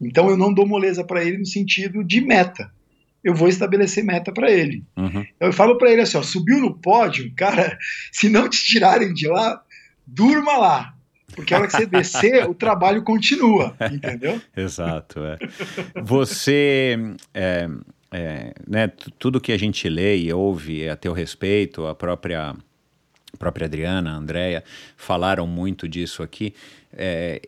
Então 0.00 0.30
eu 0.30 0.36
não 0.36 0.52
dou 0.52 0.66
moleza 0.66 1.04
para 1.04 1.22
ele 1.22 1.38
no 1.38 1.46
sentido 1.46 2.02
de 2.02 2.20
meta. 2.20 2.72
Eu 3.22 3.34
vou 3.34 3.48
estabelecer 3.48 4.02
meta 4.02 4.32
para 4.32 4.50
ele. 4.50 4.82
Uhum. 4.96 5.26
Eu 5.38 5.52
falo 5.52 5.76
pra 5.76 5.90
ele 5.90 6.00
assim, 6.00 6.16
ó, 6.16 6.22
subiu 6.22 6.58
no 6.58 6.74
pódio, 6.74 7.30
cara, 7.36 7.78
se 8.10 8.28
não 8.28 8.48
te 8.48 8.64
tirarem 8.64 9.12
de 9.12 9.28
lá, 9.28 9.62
durma 10.06 10.56
lá. 10.56 10.94
Porque 11.34 11.54
a 11.54 11.58
hora 11.58 11.66
que 11.66 11.72
você 11.74 11.86
descer, 11.86 12.44
o 12.48 12.54
trabalho 12.54 13.02
continua, 13.02 13.76
entendeu? 13.92 14.40
Exato. 14.56 15.20
É. 15.20 15.38
Você, 16.02 16.98
é, 17.34 17.68
é, 18.10 18.52
né, 18.66 18.88
tudo 19.18 19.40
que 19.40 19.52
a 19.52 19.58
gente 19.58 19.88
lê 19.88 20.16
e 20.16 20.32
ouve 20.32 20.88
a 20.88 20.96
teu 20.96 21.12
respeito, 21.12 21.86
a 21.86 21.94
própria, 21.94 22.50
a 23.32 23.36
própria 23.38 23.66
Adriana, 23.66 24.12
a 24.12 24.14
Andrea, 24.14 24.64
falaram 24.96 25.46
muito 25.46 25.88
disso 25.88 26.22
aqui. 26.22 26.54
É, 26.92 27.40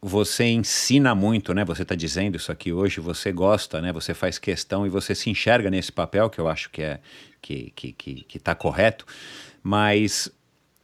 você 0.00 0.44
ensina 0.44 1.14
muito, 1.14 1.52
né? 1.52 1.64
Você 1.64 1.82
está 1.82 1.94
dizendo 1.94 2.36
isso 2.36 2.52
aqui 2.52 2.72
hoje, 2.72 3.00
você 3.00 3.32
gosta, 3.32 3.80
né? 3.80 3.92
Você 3.92 4.14
faz 4.14 4.38
questão 4.38 4.86
e 4.86 4.88
você 4.88 5.14
se 5.14 5.28
enxerga 5.28 5.70
nesse 5.70 5.90
papel 5.90 6.30
que 6.30 6.40
eu 6.40 6.48
acho 6.48 6.70
que 6.70 6.82
é 6.82 7.00
que 7.40 7.72
que, 7.74 7.92
que, 7.92 8.14
que 8.22 8.38
tá 8.38 8.54
correto, 8.54 9.04
mas 9.62 10.30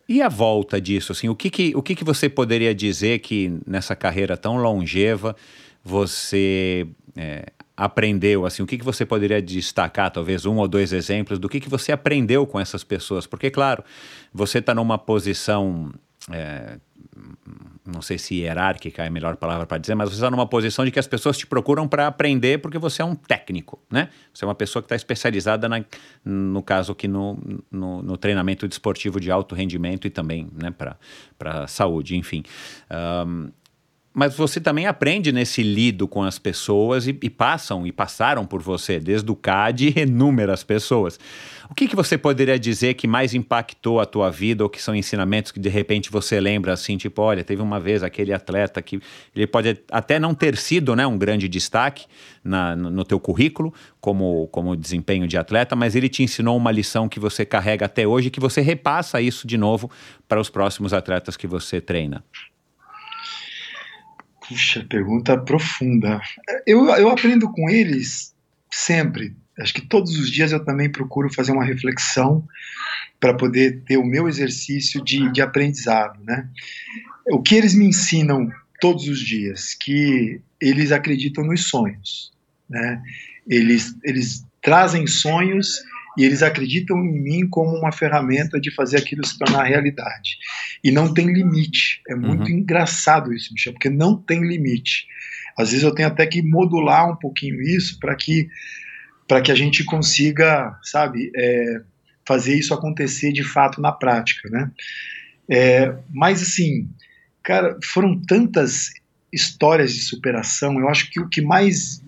e 0.09 0.21
a 0.21 0.29
volta 0.29 0.81
disso, 0.81 1.13
assim, 1.13 1.29
o 1.29 1.35
que 1.35 1.49
que, 1.49 1.73
o 1.75 1.83
que 1.83 1.95
que 1.95 2.05
você 2.05 2.29
poderia 2.29 2.75
dizer 2.75 3.21
que 3.21 3.59
nessa 3.67 3.97
carreira 3.97 4.37
tão 4.37 4.57
longeva 4.57 5.35
você 5.83 6.87
é, 7.17 7.47
aprendeu, 7.77 8.47
assim, 8.47 8.63
o 8.63 8.67
que 8.67 8.79
que 8.79 8.85
você 8.85 9.05
poderia 9.05 9.43
destacar, 9.43 10.11
talvez 10.11 10.47
um 10.47 10.57
ou 10.57 10.69
dois 10.69 10.93
exemplos 10.93 11.39
do 11.39 11.49
que 11.49 11.59
que 11.59 11.69
você 11.69 11.91
aprendeu 11.91 12.47
com 12.47 12.59
essas 12.61 12.85
pessoas? 12.85 13.27
Porque, 13.27 13.51
claro, 13.51 13.83
você 14.33 14.59
está 14.59 14.75
numa 14.75 14.97
posição, 14.97 15.93
é, 16.31 16.79
não 17.85 18.01
sei 18.01 18.17
se 18.17 18.37
hierárquica 18.37 19.03
é 19.03 19.09
a 19.09 19.11
melhor 19.11 19.37
palavra 19.37 19.67
para 19.67 19.79
dizer, 19.79 19.97
mas 19.97 20.09
você 20.09 20.17
está 20.17 20.31
numa 20.31 20.47
posição 20.47 20.85
de 20.85 20.93
que 20.93 21.01
as 21.01 21.09
pessoas 21.09 21.37
te 21.37 21.47
procuram 21.49 21.89
para 21.89 22.07
aprender 22.07 22.59
porque 22.59 22.79
você 22.79 23.03
é 23.03 23.05
um 23.05 23.17
técnico, 23.17 23.83
né? 23.91 24.09
Você 24.33 24.45
é 24.45 24.49
uma 24.49 24.55
pessoa 24.55 24.81
que 24.81 24.87
está 24.87 24.97
especializada, 24.97 25.69
na, 25.69 25.85
no 26.25 26.63
caso 26.63 26.93
aqui, 26.93 27.09
no, 27.09 27.37
no, 27.71 28.03
no 28.03 28.17
treinamento 28.17 28.69
desportivo 28.69 29.19
de 29.19 29.33
alto 29.33 29.55
rendimento 29.55 30.07
e 30.07 30.11
também 30.11 30.49
né, 30.55 30.73
para 31.37 31.67
saúde, 31.67 32.17
enfim. 32.17 32.45
Ahn, 32.89 33.51
mas 34.15 34.37
você 34.37 34.61
também 34.61 34.87
aprende 34.87 35.33
nesse 35.33 35.61
lido 35.61 36.07
com 36.07 36.23
as 36.23 36.39
pessoas 36.39 37.09
e, 37.09 37.19
e 37.21 37.29
passam 37.29 37.85
e 37.85 37.91
passaram 37.91 38.47
por 38.47 38.63
você, 38.63 39.01
desde 39.01 39.29
o 39.29 39.35
CAD, 39.35 39.93
inúmeras 40.01 40.63
pessoas. 40.63 41.19
O 41.69 41.75
que, 41.75 41.89
que 41.89 41.97
você 41.97 42.17
poderia 42.17 42.57
dizer 42.57 42.95
que 42.95 43.09
mais 43.09 43.35
impactou 43.35 43.99
a 43.99 44.07
tua 44.07 44.31
vida 44.31 44.63
ou 44.63 44.71
que 44.71 44.81
são 44.81 44.95
ensinamentos 44.95 45.51
que 45.51 45.59
de 45.59 45.69
repente 45.69 46.13
você 46.13 46.39
lembra 46.39 46.73
assim, 46.73 46.97
tipo, 46.97 47.21
olha, 47.23 47.43
teve 47.43 47.61
uma 47.61 47.81
vez 47.81 48.05
aquele 48.05 48.33
atleta 48.33 48.81
que 48.81 49.01
ele 49.35 49.49
pode 49.49 49.77
até 49.91 50.21
não 50.21 50.33
ter 50.33 50.57
sido 50.57 50.95
né, 50.95 51.05
um 51.05 51.19
grande 51.19 51.49
destaque 51.49 52.07
na, 52.45 52.77
no, 52.77 53.05
teu 53.05 53.19
currículo 53.19 53.75
como, 54.01 54.47
como 54.53 54.77
desempenho 54.77 55.27
de 55.27 55.37
atleta, 55.37 55.75
mas 55.75 55.97
ele 55.97 56.09
te 56.09 56.23
ensinou 56.23 56.57
uma 56.57 56.71
lição 56.71 57.09
que 57.09 57.19
você 57.19 57.45
carrega 57.45 57.87
até 57.87 58.07
hoje 58.07 58.29
e 58.29 58.31
que 58.31 58.39
você 58.39 58.61
repassa 58.61 59.21
isso 59.21 59.45
de 59.45 59.59
novo 59.59 59.91
para 60.29 60.41
os 60.41 60.49
próximos 60.49 60.93
atletas 60.93 61.37
que 61.37 61.49
você 61.49 61.81
treina. 61.81 62.23
Puxa, 64.49 64.85
pergunta 64.89 65.39
profunda. 65.39 66.21
Eu, 66.67 66.87
eu 66.91 67.09
aprendo 67.09 67.51
com 67.51 67.69
eles 67.71 68.35
sempre. 68.71 69.35
Acho 69.59 69.73
que 69.73 69.81
todos 69.81 70.19
os 70.19 70.31
dias 70.31 70.53
eu 70.53 70.65
também 70.65 70.91
procuro 70.91 71.33
fazer 71.33 71.53
uma 71.53 71.65
reflexão 71.65 72.47
para 73.21 73.35
poder 73.35 73.83
ter 73.87 73.97
o 73.97 74.05
meu 74.05 74.29
exercício 74.29 75.03
de, 75.03 75.31
de 75.33 75.41
aprendizado, 75.41 76.23
né? 76.25 76.49
O 77.31 77.41
que 77.41 77.55
eles 77.55 77.75
me 77.75 77.87
ensinam 77.87 78.51
todos 78.81 79.09
os 79.09 79.21
dias, 79.21 79.75
que 79.75 80.41
eles 80.61 80.93
acreditam 80.93 81.45
nos 81.45 81.69
sonhos, 81.69 82.33
né? 82.69 83.03
Eles, 83.49 83.97
eles 84.03 84.45
trazem 84.61 85.07
sonhos 85.07 85.83
e 86.17 86.25
eles 86.25 86.43
acreditam 86.43 86.97
em 87.05 87.23
mim 87.23 87.49
como 87.49 87.77
uma 87.77 87.93
ferramenta 87.93 88.61
de 88.61 88.73
fazer 88.75 88.99
aquilo 88.99 89.27
se 89.27 89.39
tornar 89.39 89.65
realidade. 89.65 90.39
E 90.83 90.91
não 90.91 91.13
tem 91.13 91.27
limite. 91.33 92.01
É 92.09 92.15
muito 92.15 92.51
Uhum. 92.51 92.59
engraçado 92.59 93.33
isso, 93.33 93.53
Michel, 93.53 93.73
porque 93.73 93.91
não 93.91 94.17
tem 94.17 94.41
limite. 94.47 95.07
Às 95.57 95.71
vezes 95.71 95.85
eu 95.85 95.95
tenho 95.95 96.09
até 96.09 96.27
que 96.27 96.43
modular 96.43 97.11
um 97.11 97.17
pouquinho 97.17 97.61
isso 97.63 97.99
para 97.99 98.15
que 98.15 98.49
para 99.27 99.41
que 99.41 99.51
a 99.51 99.55
gente 99.55 99.83
consiga, 99.85 100.79
sabe, 100.83 101.33
é, 101.35 101.81
fazer 102.27 102.59
isso 102.59 102.75
acontecer 102.75 103.33
de 103.33 103.43
fato 103.43 103.81
na 103.81 103.91
prática, 103.91 104.51
né? 104.51 104.71
É, 105.49 105.95
mas 106.13 106.43
assim, 106.43 106.91
cara, 107.43 107.79
foram 107.83 108.21
tantas 108.21 108.91
histórias 109.33 109.95
de 109.95 110.01
superação. 110.01 110.79
Eu 110.79 110.91
acho 110.91 111.11
que 111.11 111.19
o 111.21 111.29
que 111.29 111.41
mais 111.41 112.03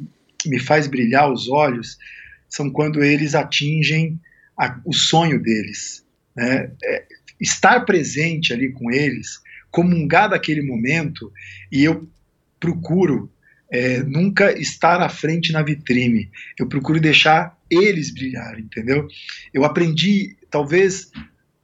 me 0.44 0.58
faz 0.58 0.86
brilhar 0.86 1.32
os 1.32 1.48
olhos 1.48 1.96
são 2.56 2.70
quando 2.70 3.04
eles 3.04 3.34
atingem 3.34 4.18
a- 4.58 4.80
o 4.84 4.92
sonho 4.92 5.40
deles. 5.40 6.04
Né? 6.34 6.70
É, 6.82 7.04
estar 7.40 7.80
presente 7.84 8.52
ali 8.52 8.72
com 8.72 8.90
eles, 8.90 9.40
comungar 9.70 10.30
daquele 10.30 10.62
momento, 10.62 11.30
e 11.70 11.84
eu 11.84 12.08
procuro 12.58 13.30
é, 13.68 14.00
nunca 14.04 14.52
estar 14.56 15.02
à 15.02 15.08
frente 15.08 15.50
na 15.52 15.60
vitrine. 15.60 16.30
Eu 16.56 16.68
procuro 16.68 17.00
deixar 17.00 17.58
eles 17.68 18.14
brilharem, 18.14 18.62
entendeu? 18.64 19.08
Eu 19.52 19.64
aprendi, 19.64 20.36
talvez, 20.48 21.10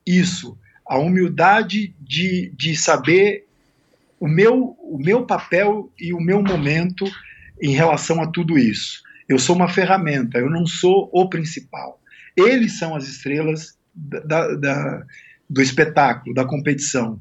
isso, 0.05 0.59
a 0.85 0.99
humildade 0.99 1.95
de, 2.01 2.53
de 2.57 2.75
saber 2.77 3.47
o 4.19 4.27
meu, 4.27 4.77
o 4.81 4.99
meu 4.99 5.25
papel 5.25 5.93
e 5.97 6.13
o 6.13 6.21
meu 6.21 6.43
momento 6.43 7.05
em 7.63 7.71
relação 7.73 8.21
a 8.21 8.27
tudo 8.27 8.59
isso. 8.59 9.01
Eu 9.29 9.39
sou 9.39 9.57
uma 9.57 9.69
ferramenta, 9.69 10.39
eu 10.39 10.51
não 10.51 10.67
sou 10.67 11.09
o 11.13 11.29
principal. 11.29 12.01
Eles 12.37 12.79
são 12.79 12.95
as 12.95 13.07
estrelas 13.07 13.77
da, 13.95 14.55
da, 14.55 15.05
do 15.49 15.61
espetáculo, 15.61 16.35
da 16.35 16.45
competição. 16.45 17.21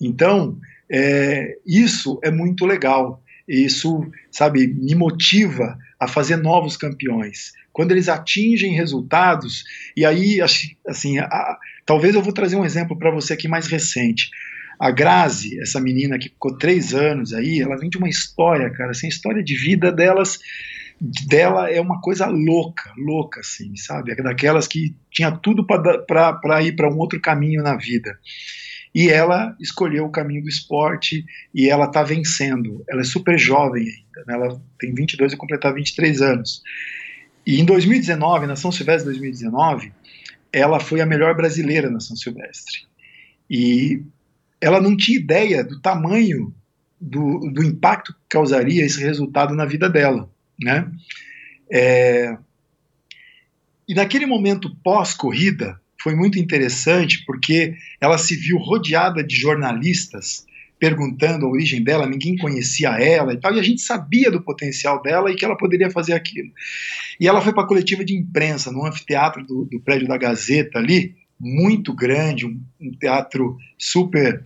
Então, 0.00 0.58
é, 0.90 1.56
isso 1.66 2.20
é 2.22 2.30
muito 2.30 2.64
legal. 2.64 3.22
Isso, 3.46 4.06
sabe, 4.30 4.66
me 4.66 4.94
motiva 4.94 5.76
a 5.98 6.06
fazer 6.06 6.36
novos 6.36 6.76
campeões. 6.76 7.52
Quando 7.72 7.92
eles 7.92 8.08
atingem 8.08 8.74
resultados, 8.74 9.64
e 9.96 10.04
aí, 10.04 10.40
assim, 10.86 11.18
a, 11.18 11.58
talvez 11.84 12.14
eu 12.14 12.22
vou 12.22 12.32
trazer 12.32 12.56
um 12.56 12.64
exemplo 12.64 12.96
para 12.98 13.10
você 13.10 13.32
aqui 13.32 13.48
mais 13.48 13.66
recente. 13.66 14.30
A 14.78 14.90
Grazi, 14.90 15.60
essa 15.60 15.80
menina 15.80 16.18
que 16.18 16.28
ficou 16.28 16.56
três 16.56 16.92
anos 16.94 17.32
aí, 17.32 17.60
ela 17.60 17.76
vem 17.76 17.88
de 17.88 17.98
uma 17.98 18.08
história, 18.08 18.70
cara, 18.70 18.90
assim, 18.90 19.06
a 19.06 19.10
história 19.10 19.42
de 19.42 19.56
vida 19.56 19.90
delas 19.90 20.38
dela 21.26 21.68
é 21.68 21.80
uma 21.80 22.00
coisa 22.00 22.26
louca, 22.26 22.92
louca, 22.96 23.40
assim, 23.40 23.74
sabe? 23.76 24.12
É 24.12 24.16
daquelas 24.16 24.68
que 24.68 24.94
tinha 25.10 25.32
tudo 25.32 25.66
para 25.66 26.62
ir 26.62 26.76
para 26.76 26.88
um 26.88 26.98
outro 26.98 27.20
caminho 27.20 27.60
na 27.60 27.76
vida. 27.76 28.16
E 28.94 29.08
ela 29.08 29.56
escolheu 29.58 30.04
o 30.04 30.12
caminho 30.12 30.42
do 30.42 30.48
esporte 30.48 31.24
e 31.52 31.68
ela 31.68 31.86
está 31.86 32.04
vencendo. 32.04 32.84
Ela 32.88 33.00
é 33.00 33.04
super 33.04 33.36
jovem 33.36 33.82
ainda, 33.82 34.24
né? 34.26 34.34
ela 34.34 34.62
tem 34.78 34.94
22 34.94 35.32
e 35.32 35.36
completar 35.36 35.74
23 35.74 36.22
anos. 36.22 36.62
E 37.44 37.60
em 37.60 37.64
2019, 37.64 38.46
na 38.46 38.54
São 38.54 38.70
Silvestre 38.70 39.10
2019, 39.10 39.92
ela 40.52 40.78
foi 40.78 41.00
a 41.00 41.06
melhor 41.06 41.34
brasileira 41.34 41.90
na 41.90 41.98
São 41.98 42.14
Silvestre. 42.14 42.82
E 43.50 44.02
ela 44.60 44.80
não 44.80 44.96
tinha 44.96 45.18
ideia 45.18 45.64
do 45.64 45.80
tamanho 45.80 46.54
do, 47.00 47.40
do 47.50 47.64
impacto 47.64 48.12
que 48.12 48.20
causaria 48.28 48.84
esse 48.84 49.02
resultado 49.02 49.52
na 49.54 49.64
vida 49.64 49.90
dela. 49.90 50.30
Né? 50.60 50.90
É... 51.70 52.36
E 53.88 53.94
naquele 53.94 54.26
momento 54.26 54.74
pós-corrida, 54.82 55.80
foi 56.02 56.14
muito 56.14 56.38
interessante 56.38 57.24
porque 57.24 57.74
ela 58.00 58.18
se 58.18 58.34
viu 58.34 58.58
rodeada 58.58 59.22
de 59.22 59.36
jornalistas 59.36 60.46
perguntando 60.82 61.46
a 61.46 61.48
origem 61.48 61.80
dela, 61.80 62.08
ninguém 62.08 62.36
conhecia 62.36 62.88
ela 63.00 63.32
e 63.32 63.36
tal, 63.36 63.54
e 63.54 63.60
a 63.60 63.62
gente 63.62 63.80
sabia 63.80 64.32
do 64.32 64.42
potencial 64.42 65.00
dela 65.00 65.30
e 65.30 65.36
que 65.36 65.44
ela 65.44 65.56
poderia 65.56 65.88
fazer 65.88 66.12
aquilo. 66.12 66.50
E 67.20 67.28
ela 67.28 67.40
foi 67.40 67.52
para 67.52 67.62
a 67.62 67.68
coletiva 67.68 68.04
de 68.04 68.16
imprensa 68.16 68.72
no 68.72 68.84
anfiteatro 68.84 69.46
do, 69.46 69.64
do 69.64 69.78
prédio 69.78 70.08
da 70.08 70.18
Gazeta 70.18 70.80
ali, 70.80 71.14
muito 71.38 71.94
grande, 71.94 72.46
um, 72.46 72.60
um 72.80 72.90
teatro 72.98 73.56
super 73.78 74.42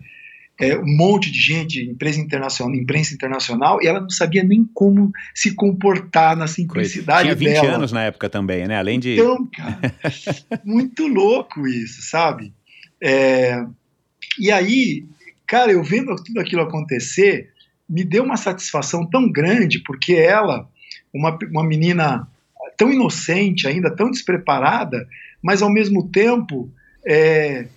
é, 0.59 0.75
um 0.77 0.97
monte 0.97 1.31
de 1.31 1.39
gente, 1.39 1.81
imprensa 1.83 2.19
internacional, 2.19 2.75
imprensa 2.75 3.13
internacional, 3.13 3.81
e 3.81 3.87
ela 3.87 3.99
não 3.99 4.09
sabia 4.09 4.43
nem 4.43 4.67
como 4.73 5.11
se 5.33 5.53
comportar 5.53 6.35
na 6.35 6.47
simplicidade 6.47 7.23
Tinha 7.23 7.35
20 7.35 7.49
dela. 7.49 7.75
anos 7.75 7.91
na 7.91 8.03
época 8.03 8.27
também, 8.29 8.67
né? 8.67 8.77
Além 8.77 8.99
de. 8.99 9.13
Então, 9.13 9.47
cara, 9.47 9.93
muito 10.65 11.05
louco 11.07 11.67
isso, 11.67 12.01
sabe? 12.01 12.53
É, 13.01 13.63
e 14.39 14.51
aí, 14.51 15.05
cara, 15.45 15.71
eu 15.71 15.83
vendo 15.83 16.15
tudo 16.15 16.39
aquilo 16.39 16.63
acontecer, 16.63 17.51
me 17.87 18.03
deu 18.03 18.23
uma 18.23 18.37
satisfação 18.37 19.07
tão 19.07 19.31
grande, 19.31 19.79
porque 19.83 20.13
ela, 20.13 20.67
uma, 21.13 21.37
uma 21.51 21.63
menina 21.63 22.27
tão 22.75 22.91
inocente 22.91 23.67
ainda, 23.67 23.95
tão 23.95 24.09
despreparada, 24.09 25.07
mas 25.41 25.61
ao 25.61 25.69
mesmo 25.69 26.09
tempo 26.09 26.71
é, 27.05 27.67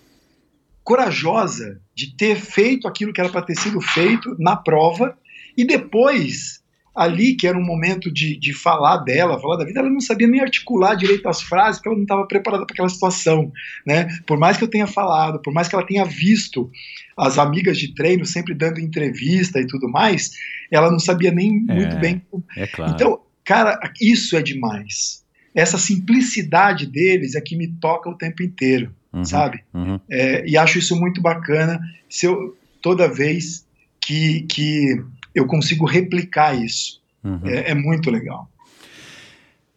corajosa 0.91 1.81
de 1.95 2.17
ter 2.17 2.35
feito 2.35 2.89
aquilo 2.89 3.13
que 3.13 3.21
era 3.21 3.31
para 3.31 3.43
ter 3.43 3.55
sido 3.55 3.81
feito 3.81 4.35
na 4.41 4.57
prova 4.57 5.17
e 5.57 5.65
depois 5.65 6.61
ali 6.93 7.37
que 7.37 7.47
era 7.47 7.57
um 7.57 7.65
momento 7.65 8.13
de, 8.13 8.37
de 8.37 8.53
falar 8.53 8.97
dela, 8.97 9.39
falar 9.41 9.59
da 9.59 9.65
vida, 9.65 9.79
ela 9.79 9.89
não 9.89 10.01
sabia 10.01 10.27
nem 10.27 10.41
articular 10.41 10.97
direito 10.97 11.29
as 11.29 11.43
frases, 11.43 11.77
porque 11.77 11.91
ela 11.91 11.97
não 11.97 12.03
estava 12.03 12.27
preparada 12.27 12.67
para 12.67 12.75
aquela 12.75 12.89
situação, 12.89 13.53
né? 13.87 14.09
Por 14.27 14.37
mais 14.37 14.57
que 14.57 14.65
eu 14.65 14.69
tenha 14.69 14.89
falado, 14.89 15.41
por 15.41 15.55
mais 15.55 15.69
que 15.69 15.77
ela 15.77 15.87
tenha 15.87 16.05
visto 16.05 16.69
as 17.17 17.39
amigas 17.39 17.79
de 17.79 17.95
treino 17.95 18.27
sempre 18.27 18.53
dando 18.53 18.81
entrevista 18.81 19.61
e 19.61 19.69
tudo 19.69 19.89
mais, 19.89 20.33
ela 20.73 20.91
não 20.91 20.99
sabia 20.99 21.31
nem 21.31 21.65
É, 21.69 21.73
muito 21.73 21.97
bem. 21.99 22.21
É 22.57 22.67
claro. 22.67 22.93
Então, 22.93 23.21
cara, 23.45 23.79
isso 24.01 24.37
é 24.37 24.43
demais. 24.43 25.25
Essa 25.55 25.79
simplicidade 25.79 26.85
deles 26.85 27.37
é 27.37 27.41
que 27.41 27.57
me 27.57 27.69
toca 27.69 28.11
o 28.11 28.19
tempo 28.19 28.43
inteiro, 28.43 28.93
Uhum, 29.13 29.25
sabe? 29.25 29.65
uhum. 29.75 29.99
É, 30.09 30.47
e 30.49 30.57
acho 30.57 30.79
isso 30.79 30.95
muito 30.95 31.21
bacana 31.21 31.81
se 32.09 32.27
eu, 32.27 32.57
toda 32.81 33.09
vez 33.13 33.67
que, 34.01 34.43
que 34.43 35.03
eu 35.35 35.47
consigo 35.47 35.85
replicar 35.85 36.55
isso. 36.55 37.01
Uhum. 37.25 37.41
É, 37.45 37.71
é 37.71 37.75
muito 37.75 38.11
legal. 38.11 38.49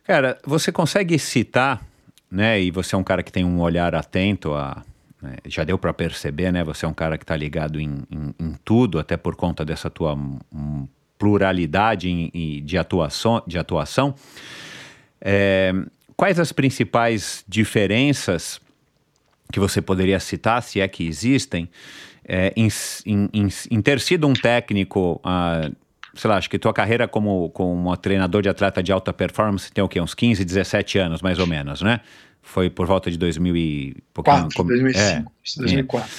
Cara, 0.04 0.38
você 0.46 0.72
consegue 0.72 1.18
citar, 1.18 1.86
né? 2.30 2.62
E 2.62 2.70
você 2.72 2.94
é 2.96 2.98
um 2.98 3.04
cara 3.04 3.24
que 3.24 3.32
tem 3.32 3.44
um 3.46 3.60
olhar 3.62 3.96
atento 3.96 4.54
a. 4.54 4.84
né, 5.22 5.38
já 5.48 5.64
deu 5.64 5.78
para 5.78 5.94
perceber, 5.94 6.52
né? 6.52 6.64
Você 6.64 6.86
é 6.86 6.88
um 6.88 6.94
cara 6.94 7.18
que 7.18 7.24
está 7.24 7.36
ligado 7.36 7.80
em, 7.80 8.04
em- 8.12 8.36
em 8.40 8.54
tudo, 8.66 9.00
até 9.00 9.16
por 9.18 9.36
conta 9.36 9.64
dessa 9.66 9.90
tua 9.90 10.14
hum, 10.14 10.88
pluralidade 11.18 12.10
em- 12.10 12.30
em- 12.34 12.64
de, 12.64 12.78
atuação, 12.78 13.42
de 13.48 13.58
atuação. 13.58 14.14
É, 15.22 15.72
quais 16.18 16.40
as 16.40 16.52
principais 16.52 17.44
diferenças 17.48 18.60
que 19.54 19.60
você 19.60 19.82
poderia 19.84 20.20
citar, 20.20 20.64
se 20.64 20.82
é 20.82 20.88
que 20.88 21.06
existem, 21.08 21.70
é, 22.28 22.52
em, 22.56 22.68
em- 23.06 23.30
em- 23.70 23.82
ter 23.82 24.00
sido 24.00 24.28
um 24.28 24.34
técnico, 24.34 25.22
ah, 25.24 25.70
sei 26.16 26.28
lá, 26.28 26.38
acho 26.38 26.50
que 26.50 26.58
tua 26.58 26.74
carreira 26.74 27.08
como, 27.08 27.50
como 27.52 27.96
treinador 27.98 28.42
de 28.42 28.50
atleta 28.50 28.82
de 28.82 28.92
alta 28.92 29.14
performance 29.14 29.72
tem 29.72 29.84
o 29.84 29.88
quê? 29.88 30.02
Uns 30.02 30.16
15, 30.16 30.44
17 30.44 30.98
anos, 30.98 31.22
mais 31.22 31.38
ou 31.38 31.46
menos, 31.46 31.84
né? 31.84 32.00
Foi 32.42 32.68
por 32.68 32.88
volta 32.88 33.12
de 33.12 33.18
2000 33.18 33.56
e... 33.56 33.96
pouquinho- 34.12 34.38
4, 34.42 34.58
como- 34.58 34.70
2005, 34.70 35.32
é, 35.32 35.60
2004. 35.60 36.10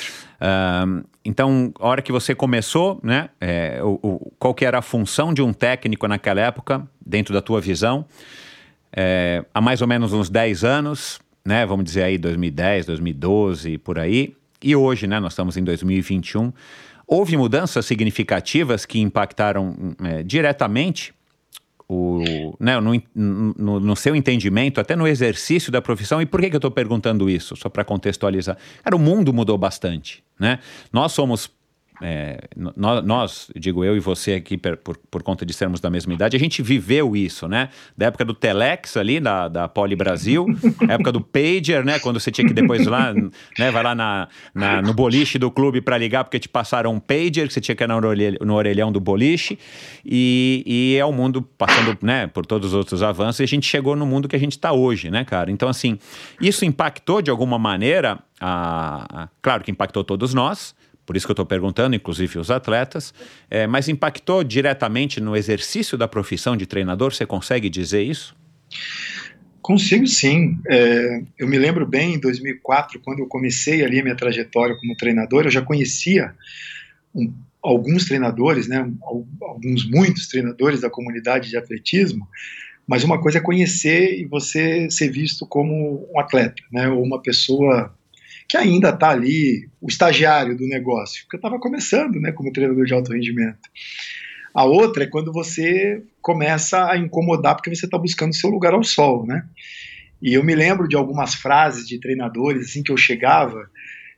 Ahn, 0.40 1.02
então, 1.24 1.73
a 1.81 1.86
hora 1.89 2.02
que 2.02 2.12
você 2.12 2.36
começou, 2.36 3.01
né, 3.02 3.31
é, 3.40 3.81
o, 3.82 3.98
o- 4.01 4.32
qual 4.39 4.55
que 4.55 4.65
era 4.65 4.78
a 4.78 4.82
função 4.82 5.35
de 5.35 5.43
um 5.43 5.52
técnico 5.52 6.06
naquela 6.06 6.40
época, 6.40 6.86
dentro 7.05 7.35
da 7.35 7.43
tua 7.43 7.61
visão? 7.61 8.06
É, 8.97 9.44
há 9.52 9.61
mais 9.61 9.82
ou 9.82 9.89
menos 9.89 10.12
uns 10.12 10.31
10 10.31 10.62
anos, 10.62 11.19
né, 11.44 11.66
vamos 11.66 11.84
dizer 11.84 12.02
aí 12.04 12.18
2010, 12.18 12.86
2012, 12.86 13.78
por 13.78 13.98
aí, 13.98 14.34
e 14.62 14.74
hoje, 14.74 15.06
né, 15.06 15.20
nós 15.20 15.32
estamos 15.32 15.56
em 15.56 15.64
2021, 15.64 16.52
houve 17.06 17.36
mudanças 17.36 17.84
significativas 17.84 18.86
que 18.86 18.98
impactaram 18.98 19.94
é, 20.02 20.22
diretamente 20.22 21.12
o, 21.86 22.56
né, 22.58 22.80
no, 22.80 22.92
no- 23.14 23.78
no 23.80 23.94
seu 23.96 24.16
entendimento, 24.16 24.80
até 24.80 24.96
no 24.96 25.06
exercício 25.06 25.70
da 25.70 25.82
profissão. 25.82 26.22
E 26.22 26.26
por 26.26 26.40
que, 26.40 26.48
que 26.48 26.56
eu 26.56 26.58
estou 26.58 26.70
perguntando 26.70 27.28
isso? 27.28 27.54
Só 27.56 27.68
para 27.68 27.84
contextualizar. 27.84 28.56
Cara, 28.82 28.96
o 28.96 28.98
mundo 28.98 29.34
mudou 29.34 29.58
bastante. 29.58 30.24
Né? 30.40 30.58
Nós 30.90 31.12
somos. 31.12 31.50
É, 32.02 32.40
nó- 32.76 33.00
nós, 33.00 33.50
digo 33.56 33.84
eu 33.84 33.96
e 33.96 34.00
você 34.00 34.32
aqui, 34.34 34.56
per- 34.58 34.76
por, 34.78 34.96
por 35.10 35.22
conta 35.22 35.46
de 35.46 35.52
sermos 35.52 35.80
da 35.80 35.88
mesma 35.88 36.12
idade, 36.12 36.36
a 36.36 36.40
gente 36.40 36.60
viveu 36.62 37.14
isso, 37.16 37.46
né? 37.48 37.68
Da 37.96 38.06
época 38.06 38.24
do 38.24 38.34
Telex 38.34 38.96
ali, 38.96 39.20
da, 39.20 39.48
da 39.48 39.68
Poli 39.68 39.94
Brasil, 39.94 40.46
época 40.88 41.12
do 41.12 41.20
Pager, 41.20 41.84
né? 41.84 41.98
Quando 42.00 42.18
você 42.18 42.30
tinha 42.30 42.46
que 42.46 42.52
depois 42.52 42.86
lá, 42.86 43.12
né? 43.58 43.70
Vai 43.70 43.82
lá 43.82 43.94
na, 43.94 44.28
na- 44.54 44.82
no 44.82 44.92
boliche 44.92 45.38
do 45.38 45.50
clube 45.50 45.80
para 45.80 45.96
ligar, 45.96 46.24
porque 46.24 46.38
te 46.38 46.48
passaram 46.48 46.92
um 46.92 46.98
Pager, 47.00 47.46
que 47.46 47.52
você 47.54 47.60
tinha 47.60 47.74
que 47.74 47.84
ir 47.84 47.86
no 47.88 47.94
orelhão, 47.96 48.38
no 48.42 48.54
orelhão 48.54 48.90
do 48.92 49.00
boliche, 49.00 49.58
e, 50.04 50.62
e 50.66 50.96
é 50.98 51.04
o 51.04 51.12
mundo 51.12 51.42
passando, 51.42 51.96
né? 52.02 52.26
Por 52.26 52.44
todos 52.44 52.68
os 52.68 52.74
outros 52.74 53.02
avanços, 53.02 53.40
e 53.40 53.44
a 53.44 53.46
gente 53.46 53.66
chegou 53.66 53.94
no 53.96 54.04
mundo 54.06 54.28
que 54.28 54.36
a 54.36 54.38
gente 54.38 54.52
está 54.52 54.72
hoje, 54.72 55.10
né, 55.10 55.24
cara? 55.24 55.50
Então, 55.50 55.68
assim, 55.68 55.98
isso 56.40 56.64
impactou 56.64 57.22
de 57.22 57.30
alguma 57.30 57.58
maneira, 57.58 58.18
a, 58.40 59.22
a- 59.24 59.28
claro 59.40 59.62
que 59.62 59.70
impactou 59.70 60.02
todos 60.04 60.34
nós, 60.34 60.74
por 61.06 61.16
isso 61.16 61.26
que 61.26 61.31
eu 61.31 61.35
estou 61.35 61.47
perguntando, 61.47 61.94
inclusive 61.94 62.39
os 62.39 62.51
atletas, 62.51 63.12
é, 63.51 63.66
mas 63.66 63.89
impactou 63.89 64.43
diretamente 64.43 65.20
no 65.20 65.36
exercício 65.36 65.97
da 65.98 66.09
profissão 66.09 66.56
de 66.56 66.66
treinador? 66.66 67.12
Você 67.14 67.26
consegue 67.26 67.68
dizer 67.68 68.02
isso? 68.02 68.35
Consigo 69.60 70.06
sim. 70.06 70.59
É, 70.68 71.22
eu 71.39 71.48
me 71.48 71.59
lembro 71.59 71.86
bem 71.86 72.14
em 72.14 72.20
2004, 72.20 73.01
quando 73.01 73.20
eu 73.20 73.26
comecei 73.26 73.82
ali 73.85 73.98
a 73.98 74.02
minha 74.02 74.16
trajetória 74.16 74.76
como 74.76 74.97
treinador, 74.97 75.44
eu 75.44 75.51
já 75.51 75.62
conhecia 75.62 76.35
um- 77.14 77.32
alguns 77.62 78.05
treinadores, 78.05 78.68
né, 78.68 78.86
al- 79.02 79.26
alguns 79.40 79.89
muitos 79.89 80.28
treinadores 80.28 80.82
da 80.82 80.90
comunidade 80.90 81.48
de 81.48 81.56
atletismo, 81.56 82.28
mas 82.86 83.05
uma 83.05 83.18
coisa 83.18 83.39
é 83.39 83.40
conhecer 83.40 84.20
e 84.20 84.26
você 84.26 84.90
ser 84.90 85.09
visto 85.10 85.47
como 85.47 86.06
um 86.12 86.20
atleta, 86.20 86.62
né, 86.70 86.89
ou 86.89 87.02
uma 87.02 87.22
pessoa 87.22 87.94
que 88.48 88.56
ainda 88.56 88.90
está 88.90 89.10
ali, 89.10 89.68
o 89.80 89.88
estagiário 89.88 90.56
do 90.56 90.66
negócio, 90.66 91.22
porque 91.22 91.36
eu 91.36 91.38
estava 91.38 91.58
começando, 91.58 92.20
né, 92.20 92.32
como 92.32 92.52
treinador 92.52 92.84
de 92.84 92.94
alto 92.94 93.12
rendimento. 93.12 93.68
A 94.54 94.64
outra 94.64 95.04
é 95.04 95.06
quando 95.06 95.32
você 95.32 96.02
começa 96.22 96.88
a 96.90 96.96
incomodar 96.96 97.56
porque 97.56 97.74
você 97.74 97.86
está 97.86 97.98
buscando 97.98 98.34
seu 98.34 98.48
lugar 98.50 98.72
ao 98.72 98.84
sol, 98.84 99.26
né? 99.26 99.44
E 100.22 100.34
eu 100.34 100.44
me 100.44 100.54
lembro 100.54 100.86
de 100.86 100.96
algumas 100.96 101.34
frases 101.34 101.88
de 101.88 101.98
treinadores 101.98 102.68
assim 102.68 102.82
que 102.82 102.92
eu 102.92 102.96
chegava 102.96 103.68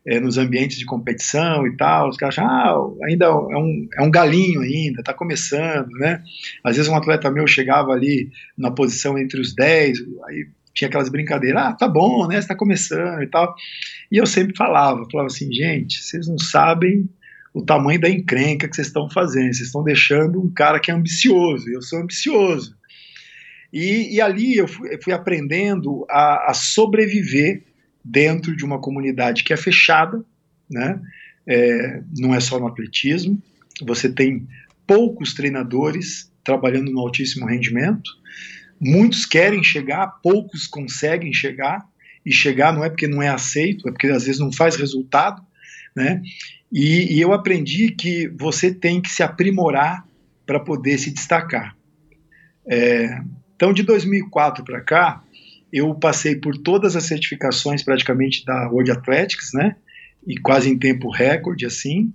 é, 0.07 0.20
nos 0.20 0.39
ambientes 0.39 0.78
de 0.78 0.85
competição 0.85 1.66
e 1.66 1.77
tal, 1.77 2.09
os 2.09 2.16
caras 2.16 2.39
acham, 2.39 2.48
ah, 2.48 3.09
ainda 3.09 3.27
é 3.27 3.31
um, 3.31 3.89
é 3.98 4.03
um 4.03 4.11
galinho 4.11 4.61
ainda, 4.61 5.01
está 5.01 5.12
começando, 5.12 5.90
né? 5.98 6.23
Às 6.62 6.77
vezes 6.77 6.90
um 6.90 6.97
atleta 6.97 7.31
meu 7.31 7.47
chegava 7.47 7.93
ali 7.93 8.31
na 8.57 8.70
posição 8.70 9.19
entre 9.19 9.40
os 9.40 9.53
10, 9.55 9.98
aí 10.28 10.47
tinha 10.77 10.89
aquelas 10.89 11.09
brincadeiras, 11.09 11.62
ah, 11.62 11.73
tá 11.73 11.89
bom, 11.89 12.28
né, 12.28 12.40
você 12.40 12.48
tá 12.48 12.55
começando 12.55 13.23
e 13.23 13.27
tal. 13.27 13.55
E 14.12 14.19
eu 14.19 14.27
sempre 14.27 14.55
falava, 14.55 15.09
falava 15.11 15.28
assim, 15.28 15.51
gente, 15.51 16.03
vocês 16.03 16.28
não 16.28 16.39
sabem 16.39 17.09
o 17.55 17.65
tamanho 17.65 17.98
da 17.98 18.11
encrenca 18.11 18.69
que 18.69 18.77
vocês 18.77 18.89
estão 18.89 19.09
fazendo, 19.09 19.55
vocês 19.55 19.69
estão 19.69 19.82
deixando 19.82 20.39
um 20.39 20.53
cara 20.53 20.78
que 20.78 20.90
é 20.90 20.94
ambicioso, 20.94 21.66
eu 21.70 21.81
sou 21.81 22.01
ambicioso. 22.01 22.77
E, 23.73 24.15
e 24.15 24.20
ali 24.20 24.57
eu 24.57 24.69
fui, 24.69 24.94
eu 24.94 25.03
fui 25.03 25.12
aprendendo 25.15 26.07
a, 26.11 26.51
a, 26.51 26.55
sobreviver 26.55 27.62
dentro 28.05 28.55
de 28.55 28.65
uma 28.65 28.78
comunidade 28.78 29.43
que 29.43 29.55
é 29.55 29.57
fechada, 29.57 30.23
né? 30.70 31.01
É, 31.48 32.03
não 32.19 32.35
é 32.35 32.40
só 32.40 32.61
no 32.61 32.66
atletismo, 32.66 33.40
você 33.82 34.12
tem 34.12 34.47
poucos 34.86 35.32
treinadores 35.32 36.31
trabalhando 36.44 36.93
no 36.93 37.01
altíssimo 37.01 37.47
rendimento, 37.47 38.11
muitos 38.81 39.24
querem 39.24 39.62
chegar, 39.62 40.07
poucos 40.23 40.66
conseguem 40.66 41.32
chegar, 41.32 41.85
e 42.24 42.32
chegar 42.32 42.73
não 42.73 42.85
é 42.85 42.89
porque 42.89 43.07
não 43.07 43.23
é 43.23 43.28
aceito, 43.28 43.89
é 43.89 43.93
porque 43.93 44.09
às 44.09 44.24
vezes 44.24 44.40
não 44.40 44.53
faz 44.53 44.74
resultado, 44.77 45.40
né? 45.94 46.20
E, 46.73 47.16
e 47.16 47.20
eu 47.20 47.32
aprendi 47.32 47.93
que 47.93 48.28
você 48.28 48.74
tem 48.74 49.01
que 49.01 49.09
se 49.09 49.23
aprimorar 49.23 50.05
para 50.44 50.59
poder 50.59 50.98
se 50.98 51.12
destacar. 51.12 51.77
É, 52.69 53.20
então, 53.55 53.73
de 53.73 53.85
2004 53.85 54.65
para 54.65 54.81
cá, 54.81 55.23
eu 55.73 55.94
passei 55.94 56.36
por 56.36 56.57
todas 56.59 56.97
as 56.97 57.05
certificações 57.05 57.82
praticamente 57.82 58.44
da 58.44 58.69
World 58.69 58.90
Athletics, 58.90 59.51
né? 59.55 59.77
E 60.27 60.36
quase 60.39 60.69
em 60.69 60.78
tempo 60.78 61.11
recorde, 61.11 61.65
assim. 61.65 62.12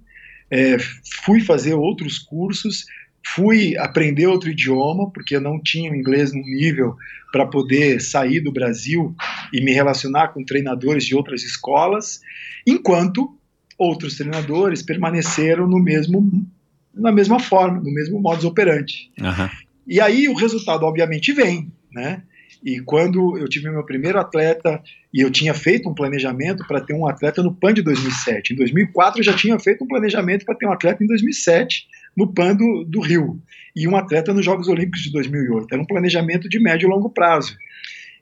É, 0.49 0.77
fui 1.23 1.39
fazer 1.39 1.73
outros 1.73 2.19
cursos, 2.19 2.85
Fui 3.25 3.77
aprender 3.77 4.27
outro 4.27 4.49
idioma, 4.49 5.09
porque 5.11 5.35
eu 5.35 5.41
não 5.41 5.61
tinha 5.61 5.91
o 5.91 5.95
inglês 5.95 6.33
no 6.33 6.41
nível 6.41 6.95
para 7.31 7.45
poder 7.45 8.01
sair 8.01 8.41
do 8.41 8.51
Brasil 8.51 9.15
e 9.53 9.63
me 9.63 9.71
relacionar 9.71 10.29
com 10.29 10.43
treinadores 10.43 11.05
de 11.05 11.15
outras 11.15 11.43
escolas, 11.43 12.19
enquanto 12.65 13.37
outros 13.77 14.15
treinadores 14.15 14.81
permaneceram 14.81 15.67
no 15.67 15.79
mesmo 15.79 16.45
na 16.93 17.11
mesma 17.11 17.39
forma, 17.39 17.79
no 17.79 17.91
mesmo 17.91 18.19
modus 18.19 18.43
operandi. 18.43 19.09
Uhum. 19.19 19.49
E 19.87 20.01
aí 20.01 20.27
o 20.27 20.35
resultado 20.35 20.83
obviamente 20.83 21.31
vem, 21.31 21.71
né? 21.91 22.21
E 22.63 22.79
quando 22.81 23.37
eu 23.37 23.47
tive 23.47 23.71
meu 23.71 23.85
primeiro 23.85 24.19
atleta, 24.19 24.81
e 25.13 25.21
eu 25.21 25.31
tinha 25.31 25.53
feito 25.53 25.89
um 25.89 25.93
planejamento 25.93 26.65
para 26.67 26.79
ter 26.79 26.93
um 26.93 27.07
atleta 27.07 27.41
no 27.41 27.53
PAN 27.53 27.73
de 27.73 27.81
2007. 27.81 28.53
Em 28.53 28.55
2004 28.55 29.19
eu 29.19 29.23
já 29.23 29.33
tinha 29.33 29.57
feito 29.59 29.83
um 29.83 29.87
planejamento 29.87 30.45
para 30.45 30.55
ter 30.55 30.67
um 30.67 30.71
atleta 30.71 31.03
em 31.03 31.07
2007 31.07 31.87
no 32.15 32.33
PAN 32.33 32.55
do, 32.55 32.85
do 32.85 33.01
Rio. 33.01 33.41
E 33.75 33.87
um 33.87 33.95
atleta 33.95 34.33
nos 34.33 34.45
Jogos 34.45 34.67
Olímpicos 34.67 35.01
de 35.01 35.11
2008. 35.11 35.67
Era 35.71 35.81
um 35.81 35.85
planejamento 35.85 36.49
de 36.49 36.59
médio 36.59 36.87
e 36.87 36.89
longo 36.89 37.09
prazo. 37.09 37.55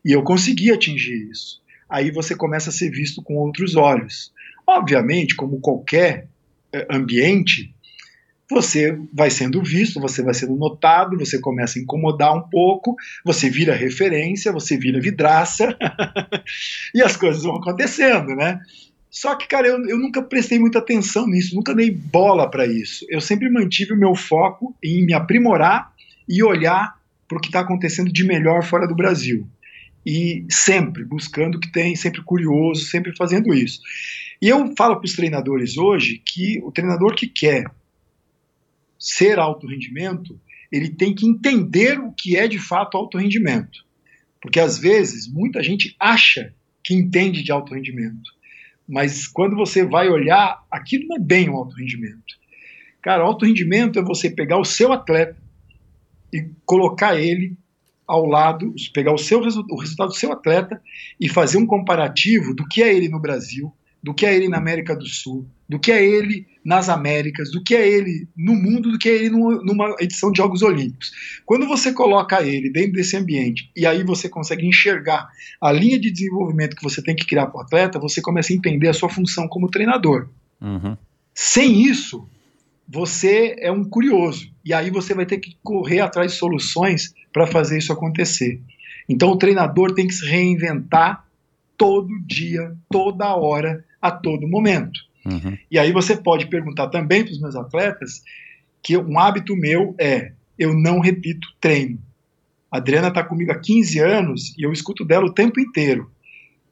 E 0.04 0.12
eu 0.12 0.24
consegui 0.24 0.72
atingir 0.72 1.30
isso. 1.30 1.62
Aí 1.90 2.12
você 2.12 2.36
começa 2.36 2.70
a 2.70 2.74
ser 2.74 2.90
visto 2.92 3.22
com 3.22 3.36
outros 3.36 3.76
olhos. 3.76 4.32
Obviamente, 4.68 5.36
como 5.36 5.60
qualquer 5.60 6.28
eh, 6.72 6.88
ambiente, 6.92 7.74
você 8.50 8.98
vai 9.14 9.30
sendo 9.30 9.62
visto, 9.62 10.00
você 10.00 10.24
vai 10.24 10.34
sendo 10.34 10.56
notado, 10.56 11.18
você 11.18 11.40
começa 11.40 11.78
a 11.78 11.82
incomodar 11.82 12.36
um 12.36 12.42
pouco, 12.50 12.96
você 13.24 13.50
vira 13.50 13.76
referência, 13.76 14.52
você 14.52 14.76
vira 14.78 15.00
vidraça, 15.00 15.78
e 16.94 17.02
as 17.02 17.16
coisas 17.16 17.44
vão 17.44 17.58
acontecendo, 17.58 18.36
né? 18.36 18.60
Só 19.10 19.36
que, 19.36 19.48
cara, 19.48 19.68
eu, 19.68 19.84
eu 19.88 19.98
nunca 19.98 20.22
prestei 20.22 20.60
muita 20.60 20.80
atenção 20.80 21.28
nisso, 21.28 21.56
nunca 21.56 21.74
dei 21.74 21.90
bola 21.90 22.50
para 22.50 22.68
isso. 22.68 23.06
Eu 23.10 23.20
sempre 23.20 23.50
mantive 23.50 23.94
o 23.94 23.98
meu 23.98 24.16
foco 24.16 24.76
em 24.84 25.06
me 25.06 25.14
aprimorar 25.14 25.94
e 26.28 26.44
olhar 26.44 27.00
para 27.28 27.38
o 27.38 27.42
que 27.42 27.48
está 27.48 27.62
acontecendo 27.62 28.12
de 28.12 28.24
melhor 28.24 28.64
fora 28.64 28.88
do 28.88 28.96
Brasil. 28.96 29.48
E 30.06 30.46
sempre 30.50 31.04
buscando 31.04 31.56
o 31.56 31.60
que 31.60 31.72
tem, 31.72 31.96
sempre 31.96 32.24
curioso, 32.24 32.86
sempre 32.86 33.16
fazendo 33.16 33.54
isso. 33.54 33.82
E 34.42 34.48
eu 34.48 34.74
falo 34.78 34.96
para 34.96 35.06
os 35.06 35.16
treinadores 35.16 35.78
hoje 35.78 36.22
que 36.24 36.60
o 36.64 36.72
treinador 36.72 37.16
que 37.16 37.28
quer 37.28 37.66
ser 38.98 39.40
alto 39.40 39.68
rendimento, 39.68 40.40
ele 40.72 40.90
tem 40.90 41.14
que 41.16 41.26
entender 41.26 42.00
o 42.00 42.12
que 42.12 42.38
é 42.38 42.48
de 42.48 42.60
fato 42.60 42.98
alto 42.98 43.18
rendimento. 43.18 43.86
Porque 44.42 44.60
às 44.60 44.78
vezes 44.78 45.28
muita 45.28 45.62
gente 45.64 45.96
acha 46.00 46.54
que 46.84 46.94
entende 46.94 47.44
de 47.44 47.52
alto 47.52 47.74
rendimento, 47.74 48.32
mas 48.90 49.28
quando 49.28 49.56
você 49.56 49.86
vai 49.86 50.10
olhar, 50.10 50.66
aquilo 50.72 51.10
não 51.10 51.18
é 51.18 51.20
bem 51.20 51.48
um 51.48 51.56
alto 51.56 51.76
rendimento. 51.76 52.40
Cara, 53.04 53.24
alto 53.24 53.46
rendimento 53.46 54.00
é 54.00 54.02
você 54.02 54.32
pegar 54.32 54.58
o 54.58 54.66
seu 54.66 54.92
atleta 54.92 55.38
e 56.34 56.50
colocar 56.66 57.16
ele 57.16 57.56
ao 58.08 58.26
lado, 58.26 58.74
pegar 58.92 59.14
o, 59.14 59.18
seu, 59.20 59.40
o 59.40 59.80
resultado 59.80 60.08
do 60.08 60.16
seu 60.16 60.32
atleta 60.32 60.82
e 61.20 61.30
fazer 61.30 61.60
um 61.60 61.68
comparativo 61.68 62.56
do 62.56 62.68
que 62.68 62.82
é 62.82 62.92
ele 62.92 63.08
no 63.08 63.20
Brasil, 63.20 63.72
do 64.02 64.14
que 64.14 64.26
é 64.26 64.36
ele 64.36 64.48
na 64.48 64.58
América 64.58 64.96
do 64.96 65.06
Sul, 65.06 65.46
do 65.68 65.78
que 65.78 65.92
é 65.92 66.04
ele 66.04 66.48
nas 66.64 66.90
Américas, 66.90 67.52
do 67.52 67.64
que 67.64 67.76
é 67.76 67.88
ele 67.88 68.28
no 68.36 68.54
mundo, 68.56 68.92
do 68.92 68.98
que 68.98 69.10
é 69.10 69.16
ele 69.16 69.30
numa 69.30 69.96
edição 70.00 70.32
de 70.32 70.38
Jogos 70.38 70.62
Olímpicos. 70.62 71.12
Quando 71.46 71.68
você 71.68 71.94
coloca 71.94 72.42
ele 72.42 72.70
dentro 72.72 72.94
desse 72.94 73.18
ambiente 73.18 73.70
e 73.76 73.86
aí 73.86 74.04
você 74.04 74.30
consegue 74.30 74.66
enxergar 74.66 75.30
a 75.62 75.72
linha 75.72 76.00
de 76.00 76.12
desenvolvimento 76.12 76.76
que 76.76 76.84
você 76.84 77.02
tem 77.02 77.16
que 77.16 77.26
criar 77.26 77.48
para 77.48 77.60
o 77.60 77.62
atleta, 77.62 78.00
você 78.00 78.22
começa 78.22 78.54
a 78.54 78.56
entender 78.56 78.88
a 78.88 78.94
sua 78.94 79.10
função 79.10 79.48
como 79.48 79.70
treinador. 79.70 80.30
Uhum. 80.62 80.98
Sem 81.34 81.84
isso, 81.84 82.28
você 82.88 83.56
é 83.60 83.72
um 83.72 83.84
curioso 83.84 84.50
e 84.64 84.74
aí 84.74 84.90
você 84.90 85.14
vai 85.14 85.26
ter 85.26 85.38
que 85.38 85.56
correr 85.64 86.00
atrás 86.00 86.32
de 86.32 86.38
soluções 86.38 87.14
para 87.32 87.46
fazer 87.46 87.78
isso 87.78 87.94
acontecer. 87.94 88.60
Então 89.08 89.30
o 89.32 89.38
treinador 89.38 89.94
tem 89.94 90.08
que 90.08 90.14
se 90.14 90.26
reinventar 90.26 91.26
todo 91.78 92.20
dia, 92.26 92.76
toda 92.92 93.36
hora, 93.36 93.86
a 94.02 94.12
todo 94.12 94.48
momento. 94.48 95.00
Uhum. 95.26 95.58
E 95.70 95.78
aí 95.78 95.92
você 95.92 96.16
pode 96.16 96.48
perguntar 96.48 96.88
também 96.88 97.24
para 97.24 97.34
os 97.34 97.42
meus 97.42 97.56
atletas 97.56 98.22
que 98.82 98.98
um 98.98 99.20
hábito 99.20 99.56
meu 99.56 99.96
é 100.00 100.32
eu 100.58 100.74
não 100.74 101.00
repito 101.00 101.48
treino. 101.62 102.00
A 102.72 102.78
Adriana 102.78 103.08
está 103.08 103.24
comigo 103.24 103.52
há 103.52 103.60
15 103.60 104.00
anos 104.00 104.56
e 104.58 104.64
eu 104.64 104.72
escuto 104.72 105.06
dela 105.06 105.26
o 105.26 105.34
tempo 105.34 105.60
inteiro. 105.60 106.12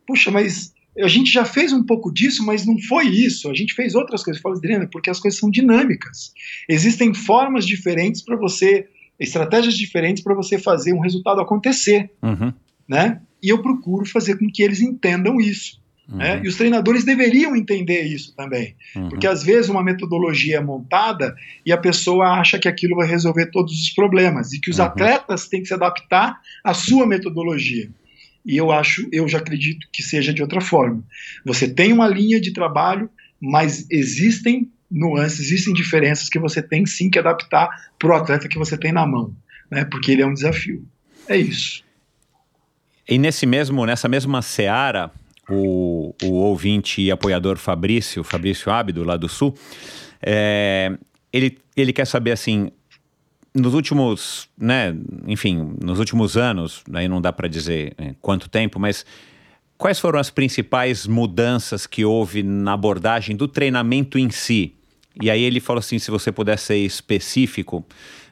Puxa, 0.06 0.30
mas 0.30 0.74
a 1.00 1.08
gente 1.08 1.32
já 1.32 1.46
fez 1.46 1.72
um 1.72 1.84
pouco 1.84 2.12
disso, 2.12 2.46
mas 2.46 2.66
não 2.66 2.78
foi 2.82 3.08
isso. 3.08 3.50
A 3.50 3.54
gente 3.54 3.74
fez 3.74 3.96
outras 3.96 4.24
coisas. 4.24 4.40
Eu 4.40 4.44
falo, 4.44 4.58
Adriana, 4.58 4.88
porque 4.92 5.10
as 5.10 5.20
coisas 5.20 5.40
são 5.40 5.50
dinâmicas. 5.50 6.34
Existem 6.68 7.14
formas 7.14 7.66
diferentes 7.66 8.22
para 8.22 8.36
você, 8.36 8.88
estratégias 9.20 9.76
diferentes 9.76 10.24
para 10.24 10.36
você 10.36 10.58
fazer 10.58 10.94
um 10.94 11.00
resultado 11.00 11.42
acontecer. 11.42 12.12
Uhum. 12.22 12.54
Né? 12.88 13.22
E 13.42 13.50
eu 13.50 13.62
procuro 13.62 14.06
fazer 14.06 14.38
com 14.38 14.50
que 14.52 14.64
eles 14.64 14.82
entendam 14.82 15.40
isso. 15.40 15.80
Né? 16.08 16.38
Uhum. 16.38 16.46
E 16.46 16.48
os 16.48 16.56
treinadores 16.56 17.04
deveriam 17.04 17.56
entender 17.56 18.04
isso 18.04 18.34
também. 18.36 18.76
Uhum. 18.96 19.10
Porque 19.10 19.28
às 19.28 19.44
vezes 19.44 19.70
uma 19.70 19.84
metodologia 19.84 20.58
é 20.58 20.62
montada 20.62 21.36
e 21.66 21.72
a 21.72 21.78
pessoa 21.78 22.40
acha 22.40 22.58
que 22.58 22.68
aquilo 22.68 22.96
vai 22.96 23.08
resolver 23.08 23.48
todos 23.48 23.74
os 23.74 23.90
problemas 23.90 24.54
e 24.54 24.60
que 24.60 24.72
os 24.72 24.80
uhum. 24.80 24.86
atletas 24.86 25.48
têm 25.48 25.62
que 25.62 25.68
se 25.68 25.74
adaptar 25.74 26.40
à 26.64 26.74
sua 26.74 27.06
metodologia. 27.06 27.90
E 28.46 28.56
eu 28.56 28.72
acho, 28.72 29.06
eu 29.12 29.28
já 29.28 29.40
acredito 29.40 29.86
que 29.92 30.02
seja 30.02 30.34
de 30.34 30.42
outra 30.42 30.62
forma. 30.62 31.04
Você 31.46 31.68
tem 31.68 31.92
uma 31.92 32.08
linha 32.08 32.40
de 32.40 32.54
trabalho, 32.54 33.10
mas 33.42 33.86
existem 33.92 34.72
nuances, 34.90 35.42
existem 35.42 35.74
diferenças 35.74 36.30
que 36.30 36.40
você 36.40 36.62
tem 36.62 36.86
sim 36.86 37.10
que 37.10 37.20
adaptar 37.20 37.70
para 38.00 38.10
o 38.10 38.14
atleta 38.14 38.48
que 38.48 38.58
você 38.58 38.78
tem 38.78 38.94
na 38.94 39.06
mão, 39.06 39.36
né? 39.70 39.84
Porque 39.84 40.14
ele 40.14 40.22
é 40.22 40.26
um 40.26 40.34
desafio. 40.34 40.88
É 41.28 41.36
isso. 41.36 41.84
E 43.06 43.18
nesse 43.18 43.46
mesmo, 43.46 43.86
nessa 43.86 44.08
mesma 44.08 44.42
seara, 44.42 45.12
o, 45.50 46.14
o 46.24 46.34
ouvinte 46.34 47.02
e 47.02 47.12
apoiador 47.12 47.58
Fabrício, 47.58 48.24
Fabrício 48.24 48.72
Ábido, 48.72 49.04
lá 49.04 49.18
do 49.18 49.30
Sul, 49.30 49.54
é, 50.22 50.98
ele, 51.32 51.58
ele 51.76 51.94
quer 51.94 52.06
saber 52.06 52.32
assim, 52.32 52.72
nos 53.54 53.74
últimos, 53.74 54.50
né, 54.58 54.96
enfim, 55.26 55.76
nos 55.82 56.00
últimos 56.00 56.38
anos, 56.38 56.84
aí 56.94 57.08
não 57.08 57.22
dá 57.22 57.34
para 57.34 57.48
dizer 57.48 57.94
é, 57.98 58.14
quanto 58.22 58.50
tempo, 58.50 58.80
mas 58.80 59.06
quais 59.78 60.00
foram 60.00 60.20
as 60.20 60.30
principais 60.30 61.08
mudanças 61.08 61.88
que 61.88 62.06
houve 62.06 62.44
na 62.44 62.74
abordagem 62.74 63.36
do 63.36 63.48
treinamento 63.48 64.18
em 64.18 64.30
si? 64.30 64.74
E 65.22 65.32
aí 65.32 65.42
ele 65.42 65.60
falou 65.60 65.80
assim, 65.80 65.98
se 65.98 66.12
você 66.12 66.32
puder 66.32 66.60
ser 66.60 66.78
específico, 66.78 67.84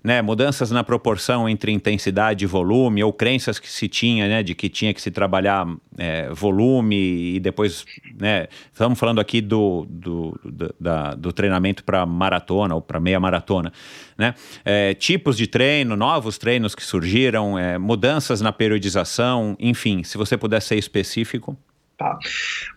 né, 0.05 0.21
mudanças 0.21 0.69
na 0.69 0.83
proporção 0.83 1.49
entre 1.49 1.71
intensidade 1.71 2.45
e 2.45 2.47
volume, 2.47 3.03
ou 3.03 3.11
crenças 3.11 3.57
que 3.57 3.67
se 3.67 3.87
tinha, 3.87 4.27
né, 4.27 4.43
de 4.43 4.53
que 4.53 4.69
tinha 4.69 4.93
que 4.93 5.01
se 5.01 5.09
trabalhar 5.09 5.65
é, 5.97 6.29
volume 6.29 7.33
e 7.35 7.39
depois, 7.39 7.83
né, 8.15 8.45
estamos 8.71 8.99
falando 8.99 9.19
aqui 9.19 9.41
do, 9.41 9.87
do, 9.89 10.39
do, 10.45 10.75
da, 10.79 11.15
do 11.15 11.33
treinamento 11.33 11.83
para 11.83 12.05
maratona 12.05 12.75
ou 12.75 12.81
para 12.81 12.99
meia 12.99 13.19
maratona, 13.19 13.73
né, 14.15 14.35
é, 14.63 14.93
tipos 14.93 15.35
de 15.35 15.47
treino, 15.47 15.95
novos 15.95 16.37
treinos 16.37 16.75
que 16.75 16.83
surgiram, 16.83 17.57
é, 17.57 17.79
mudanças 17.79 18.41
na 18.41 18.51
periodização, 18.51 19.57
enfim, 19.59 20.03
se 20.03 20.19
você 20.19 20.37
puder 20.37 20.61
ser 20.61 20.75
específico. 20.75 21.57
Tá. 21.97 22.19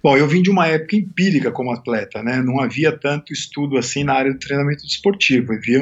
Bom, 0.00 0.16
eu 0.16 0.28
vim 0.28 0.42
de 0.42 0.50
uma 0.50 0.68
época 0.68 0.94
empírica 0.94 1.50
como 1.50 1.72
atleta, 1.72 2.22
né? 2.22 2.40
Não 2.40 2.60
havia 2.60 2.96
tanto 2.96 3.32
estudo 3.32 3.76
assim 3.76 4.04
na 4.04 4.14
área 4.14 4.32
do 4.32 4.38
treinamento 4.38 4.84
desportivo. 4.84 5.52
Havia, 5.54 5.80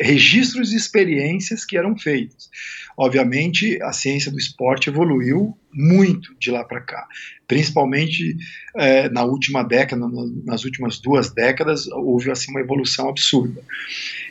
registros 0.00 0.70
de 0.70 0.76
experiências 0.76 1.64
que 1.64 1.76
eram 1.76 1.98
feitos. 1.98 2.48
Obviamente, 2.96 3.82
a 3.82 3.92
ciência 3.92 4.30
do 4.30 4.38
esporte 4.38 4.88
evoluiu 4.88 5.56
muito 5.72 6.32
de 6.38 6.50
lá 6.50 6.64
para 6.64 6.80
cá, 6.80 7.06
principalmente 7.46 8.36
é, 8.76 9.08
na 9.08 9.24
última 9.24 9.62
década, 9.62 10.04
nas 10.44 10.64
últimas 10.64 10.98
duas 10.98 11.32
décadas, 11.32 11.86
houve 11.88 12.30
assim 12.30 12.50
uma 12.50 12.60
evolução 12.60 13.08
absurda. 13.08 13.60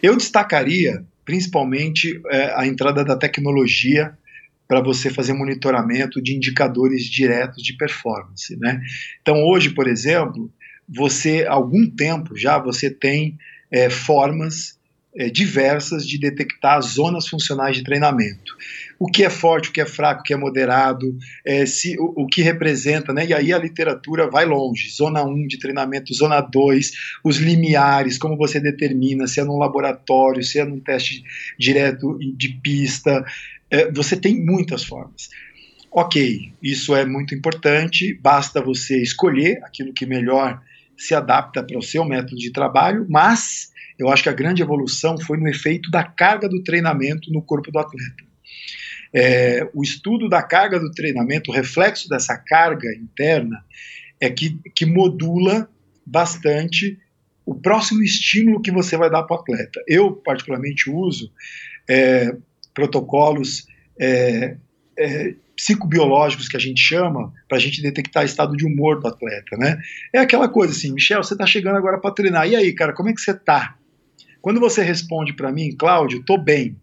Eu 0.02 0.16
destacaria 0.16 1.06
principalmente 1.26 2.22
é, 2.30 2.54
a 2.56 2.66
entrada 2.66 3.04
da 3.04 3.18
tecnologia 3.18 4.18
para 4.68 4.82
você 4.82 5.10
fazer 5.10 5.34
monitoramento 5.34 6.22
de 6.22 6.36
indicadores 6.36 7.06
diretos 7.06 7.64
de 7.64 7.74
performance. 7.74 8.56
Né? 8.58 8.82
Então, 9.22 9.44
hoje, 9.46 9.70
por 9.70 9.88
exemplo, 9.88 10.52
você, 10.88 11.46
algum 11.48 11.90
tempo 11.90 12.36
já, 12.36 12.58
você 12.58 12.90
tem 12.90 13.38
é, 13.72 13.90
formas 13.90 14.78
é, 15.18 15.30
diversas 15.30 16.08
de 16.08 16.20
detectar 16.20 16.80
zonas 16.82 17.28
funcionais 17.28 17.76
de 17.76 17.84
treinamento. 17.84 18.56
O 19.00 19.08
que 19.08 19.24
é 19.24 19.30
forte, 19.30 19.70
o 19.70 19.72
que 19.72 19.82
é 19.82 19.86
fraco, 19.86 20.22
o 20.22 20.24
que 20.24 20.34
é 20.34 20.38
moderado, 20.38 21.18
é, 21.46 21.66
se, 21.66 21.98
o, 22.00 22.14
o, 22.24 22.28
que 22.28 22.42
representa, 22.42 23.12
né? 23.12 23.26
e 23.26 23.34
aí 23.34 23.52
a 23.52 23.58
literatura 23.58 24.30
vai 24.30 24.46
longe. 24.46 24.90
Zona 24.92 25.24
1 25.24 25.48
de 25.48 25.60
treinamento, 25.60 26.14
zona 26.14 26.40
2, 26.40 26.92
os 27.24 27.38
limiares, 27.38 28.18
como 28.18 28.38
você 28.38 28.60
determina, 28.60 29.28
se 29.28 29.40
é 29.40 29.44
num 29.44 29.58
laboratório, 29.58 30.44
se 30.44 30.60
é 30.60 30.66
num 30.66 30.80
teste 30.80 31.24
direto 31.58 32.18
de 32.36 32.50
pista, 32.50 33.26
é, 33.70 33.92
você 33.92 34.16
tem 34.16 34.44
muitas 34.44 34.84
formas. 34.84 35.30
Ok, 35.92 36.54
isso 36.62 36.96
é 36.96 37.06
muito 37.06 37.34
importante, 37.34 38.14
basta 38.22 38.62
você 38.62 39.02
escolher 39.02 39.60
aquilo 39.64 39.94
que 39.94 40.06
melhor 40.06 40.62
se 40.98 41.14
adapta 41.14 41.64
para 41.64 41.78
o 41.78 41.82
seu 41.82 42.04
método 42.04 42.36
de 42.36 42.52
trabalho, 42.52 43.06
mas 43.10 43.72
eu 43.98 44.10
acho 44.10 44.24
que 44.24 44.30
a 44.30 44.34
grande 44.34 44.62
evolução 44.62 45.18
foi 45.18 45.38
no 45.38 45.48
efeito 45.48 45.90
da 45.90 46.04
carga 46.04 46.48
do 46.48 46.62
treinamento 46.64 47.32
no 47.32 47.42
corpo 47.42 47.72
do 47.72 47.80
atleta. 47.80 48.28
É, 49.14 49.68
o 49.74 49.82
estudo 49.82 50.28
da 50.28 50.44
carga 50.44 50.80
do 50.80 50.92
treinamento, 50.92 51.50
o 51.50 51.54
reflexo 51.54 52.10
dessa 52.10 52.38
carga 52.38 52.94
interna, 52.96 53.64
é 54.20 54.30
que, 54.30 54.60
que 54.76 54.86
modula 54.86 55.70
bastante 56.06 57.00
o 57.46 57.56
próximo 57.56 58.04
estímulo 58.04 58.62
que 58.62 58.72
você 58.72 58.98
vai 58.98 59.10
dar 59.10 59.24
para 59.24 59.38
o 59.38 59.40
atleta. 59.40 59.82
Eu, 59.88 60.12
particularmente, 60.12 60.90
uso 60.90 61.32
é, 61.90 62.36
protocolos 62.78 63.66
é, 64.00 64.56
é, 64.96 65.34
psicobiológicos 65.56 66.48
que 66.48 66.56
a 66.56 66.60
gente 66.60 66.80
chama 66.80 67.34
para 67.50 67.58
a 67.58 67.60
gente 67.60 67.82
detectar 67.82 68.24
estado 68.24 68.56
de 68.56 68.68
humor 68.68 69.00
do 69.00 69.08
atleta, 69.08 69.58
né? 69.58 69.80
É 70.14 70.20
aquela 70.20 70.48
coisa 70.48 70.74
assim, 70.74 70.94
Michel, 70.94 71.24
você 71.24 71.34
está 71.34 71.48
chegando 71.48 71.76
agora 71.76 71.98
para 71.98 72.14
treinar, 72.14 72.48
e 72.48 72.56
aí, 72.56 72.72
cara, 72.74 72.94
como 72.94 73.10
é 73.10 73.14
que 73.14 73.20
você 73.20 73.32
está? 73.32 73.76
Quando 74.40 74.60
você 74.60 74.84
responde 74.84 75.34
para 75.34 75.52
mim, 75.52 75.76
Cláudio, 75.76 76.24
tô 76.24 76.38
bem, 76.38 76.78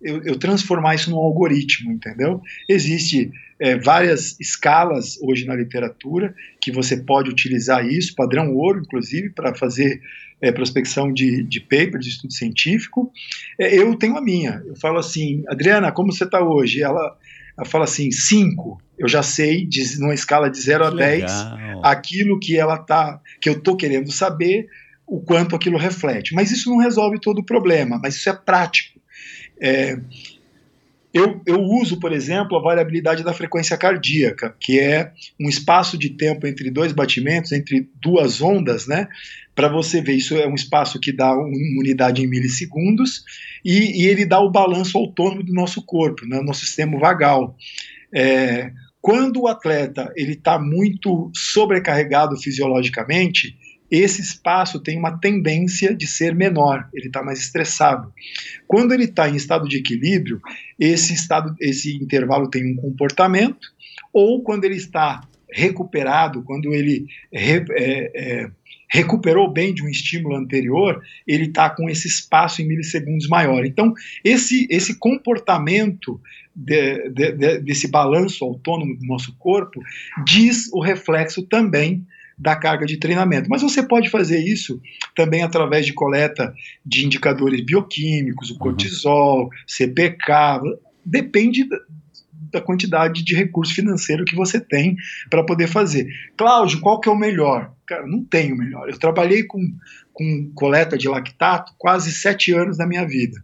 eu, 0.00 0.22
eu, 0.22 0.38
transformar 0.38 0.94
isso 0.94 1.10
num 1.10 1.18
algoritmo, 1.18 1.90
entendeu? 1.90 2.40
Existe 2.68 3.32
é, 3.58 3.76
várias 3.76 4.38
escalas 4.40 5.18
hoje 5.20 5.44
na 5.44 5.56
literatura 5.56 6.32
que 6.60 6.70
você 6.70 6.98
pode 6.98 7.30
utilizar 7.30 7.84
isso, 7.84 8.14
padrão 8.14 8.54
ouro, 8.54 8.80
inclusive, 8.80 9.30
para 9.30 9.52
fazer 9.56 10.00
é, 10.42 10.50
prospecção 10.50 11.12
de, 11.12 11.44
de 11.44 11.60
paper, 11.60 11.98
de 11.98 12.08
estudo 12.08 12.32
científico. 12.32 13.12
É, 13.58 13.78
eu 13.78 13.94
tenho 13.94 14.16
a 14.16 14.20
minha. 14.20 14.60
Eu 14.66 14.74
falo 14.74 14.98
assim, 14.98 15.44
Adriana, 15.48 15.92
como 15.92 16.12
você 16.12 16.24
está 16.24 16.42
hoje? 16.42 16.82
Ela, 16.82 17.16
ela 17.56 17.66
fala 17.66 17.84
assim, 17.84 18.10
5. 18.10 18.82
Eu 18.98 19.08
já 19.08 19.22
sei, 19.22 19.64
de, 19.64 19.98
numa 20.00 20.14
escala 20.14 20.50
de 20.50 20.60
0 20.60 20.84
a 20.84 20.90
10, 20.90 21.32
aquilo 21.82 22.40
que 22.40 22.58
ela 22.58 22.76
tá, 22.76 23.20
que 23.40 23.48
eu 23.48 23.54
estou 23.54 23.76
querendo 23.76 24.10
saber, 24.10 24.66
o 25.06 25.20
quanto 25.20 25.54
aquilo 25.54 25.78
reflete. 25.78 26.34
Mas 26.34 26.50
isso 26.50 26.68
não 26.68 26.78
resolve 26.78 27.20
todo 27.20 27.38
o 27.38 27.44
problema, 27.44 28.00
mas 28.02 28.16
isso 28.16 28.28
é 28.28 28.32
prático. 28.32 29.00
É, 29.60 29.96
eu, 31.12 31.42
eu, 31.44 31.60
uso, 31.60 32.00
por 32.00 32.10
exemplo, 32.10 32.56
a 32.56 32.62
variabilidade 32.62 33.22
da 33.22 33.34
frequência 33.34 33.76
cardíaca, 33.76 34.56
que 34.58 34.80
é 34.80 35.12
um 35.38 35.46
espaço 35.46 35.98
de 35.98 36.08
tempo 36.08 36.46
entre 36.46 36.70
dois 36.70 36.92
batimentos, 36.92 37.52
entre 37.52 37.86
duas 38.00 38.40
ondas, 38.40 38.86
né? 38.86 39.08
Para 39.54 39.68
você 39.68 40.00
ver, 40.00 40.14
isso 40.14 40.34
é 40.34 40.46
um 40.46 40.54
espaço 40.54 40.98
que 40.98 41.12
dá 41.12 41.32
uma 41.32 41.46
unidade 41.78 42.22
em 42.22 42.26
milissegundos 42.26 43.22
e, 43.64 44.02
e 44.02 44.06
ele 44.06 44.24
dá 44.24 44.40
o 44.40 44.50
balanço 44.50 44.96
autônomo 44.96 45.42
do 45.42 45.52
nosso 45.52 45.82
corpo, 45.82 46.26
né, 46.26 46.40
nosso 46.40 46.64
sistema 46.64 46.98
vagal. 46.98 47.56
É, 48.14 48.72
quando 49.00 49.42
o 49.42 49.48
atleta 49.48 50.12
ele 50.16 50.32
está 50.32 50.58
muito 50.58 51.30
sobrecarregado 51.34 52.36
fisiologicamente, 52.36 53.56
esse 53.90 54.22
espaço 54.22 54.80
tem 54.80 54.98
uma 54.98 55.18
tendência 55.18 55.94
de 55.94 56.06
ser 56.06 56.34
menor, 56.34 56.88
ele 56.94 57.08
está 57.08 57.22
mais 57.22 57.40
estressado. 57.40 58.10
Quando 58.66 58.94
ele 58.94 59.04
está 59.04 59.28
em 59.28 59.36
estado 59.36 59.68
de 59.68 59.76
equilíbrio, 59.76 60.40
esse 60.80 61.12
estado, 61.12 61.54
esse 61.60 61.94
intervalo 61.96 62.48
tem 62.48 62.72
um 62.72 62.76
comportamento, 62.76 63.68
ou 64.10 64.42
quando 64.42 64.64
ele 64.64 64.76
está 64.76 65.20
recuperado, 65.50 66.42
quando 66.42 66.72
ele 66.72 67.06
é, 67.30 67.56
é, 67.56 68.50
recuperou 68.92 69.50
bem 69.50 69.72
de 69.72 69.82
um 69.82 69.88
estímulo 69.88 70.36
anterior, 70.36 71.02
ele 71.26 71.46
está 71.46 71.70
com 71.70 71.88
esse 71.88 72.06
espaço 72.06 72.60
em 72.60 72.66
milissegundos 72.68 73.26
maior. 73.26 73.64
Então, 73.64 73.94
esse, 74.22 74.66
esse 74.70 74.98
comportamento 74.98 76.20
de, 76.54 77.08
de, 77.08 77.32
de, 77.32 77.58
desse 77.60 77.88
balanço 77.88 78.44
autônomo 78.44 78.94
do 78.94 79.06
nosso 79.06 79.34
corpo 79.38 79.80
diz 80.26 80.70
o 80.74 80.80
reflexo 80.82 81.42
também 81.42 82.06
da 82.36 82.54
carga 82.54 82.84
de 82.84 82.98
treinamento. 82.98 83.48
Mas 83.48 83.62
você 83.62 83.82
pode 83.82 84.10
fazer 84.10 84.44
isso 84.44 84.78
também 85.16 85.42
através 85.42 85.86
de 85.86 85.94
coleta 85.94 86.52
de 86.84 87.06
indicadores 87.06 87.64
bioquímicos, 87.64 88.50
o 88.50 88.52
uhum. 88.52 88.58
cortisol, 88.58 89.48
CPK, 89.66 90.60
depende 91.02 91.66
da 92.52 92.60
quantidade 92.60 93.24
de 93.24 93.34
recurso 93.34 93.74
financeiro 93.74 94.24
que 94.24 94.36
você 94.36 94.60
tem 94.60 94.96
para 95.30 95.44
poder 95.44 95.66
fazer. 95.66 96.06
Cláudio, 96.36 96.80
qual 96.80 97.00
que 97.00 97.08
é 97.08 97.12
o 97.12 97.16
melhor? 97.16 97.72
Cara, 97.86 98.06
não 98.06 98.24
tem 98.24 98.52
o 98.52 98.56
melhor. 98.56 98.88
Eu 98.88 98.98
trabalhei 98.98 99.44
com, 99.44 99.60
com 100.12 100.50
coleta 100.54 100.96
de 100.96 101.08
lactato 101.08 101.72
quase 101.78 102.12
sete 102.12 102.52
anos 102.52 102.76
da 102.76 102.86
minha 102.86 103.06
vida 103.06 103.42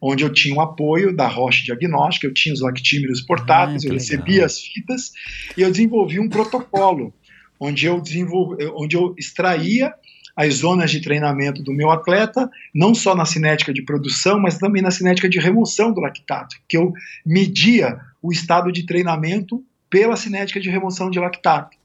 onde 0.00 0.22
eu 0.22 0.32
tinha 0.32 0.54
o 0.54 0.60
apoio 0.60 1.12
da 1.14 1.26
Roche 1.26 1.64
Diagnóstica, 1.64 2.24
eu 2.24 2.32
tinha 2.32 2.54
os 2.54 2.60
lactímetros 2.60 3.20
portáteis, 3.20 3.84
ah, 3.84 3.88
eu 3.88 3.92
recebia 3.92 4.34
legal. 4.34 4.46
as 4.46 4.60
fitas 4.60 5.12
e 5.56 5.62
eu 5.62 5.70
desenvolvi 5.72 6.20
um 6.20 6.28
protocolo 6.28 7.12
onde 7.58 7.86
eu 7.86 8.00
desenvolvi, 8.00 8.64
onde 8.76 8.96
eu 8.96 9.14
extraía 9.18 9.92
as 10.36 10.54
zonas 10.54 10.92
de 10.92 11.00
treinamento 11.00 11.64
do 11.64 11.72
meu 11.72 11.90
atleta, 11.90 12.48
não 12.72 12.94
só 12.94 13.12
na 13.12 13.24
cinética 13.24 13.72
de 13.72 13.82
produção, 13.82 14.38
mas 14.38 14.56
também 14.56 14.80
na 14.80 14.92
cinética 14.92 15.28
de 15.28 15.40
remoção 15.40 15.92
do 15.92 16.00
lactato, 16.00 16.54
que 16.68 16.76
eu 16.76 16.92
media 17.26 17.98
o 18.22 18.32
estado 18.32 18.72
de 18.72 18.84
treinamento 18.84 19.64
pela 19.88 20.16
cinética 20.16 20.60
de 20.60 20.70
remoção 20.70 21.10
de 21.10 21.18
lactato. 21.18 21.76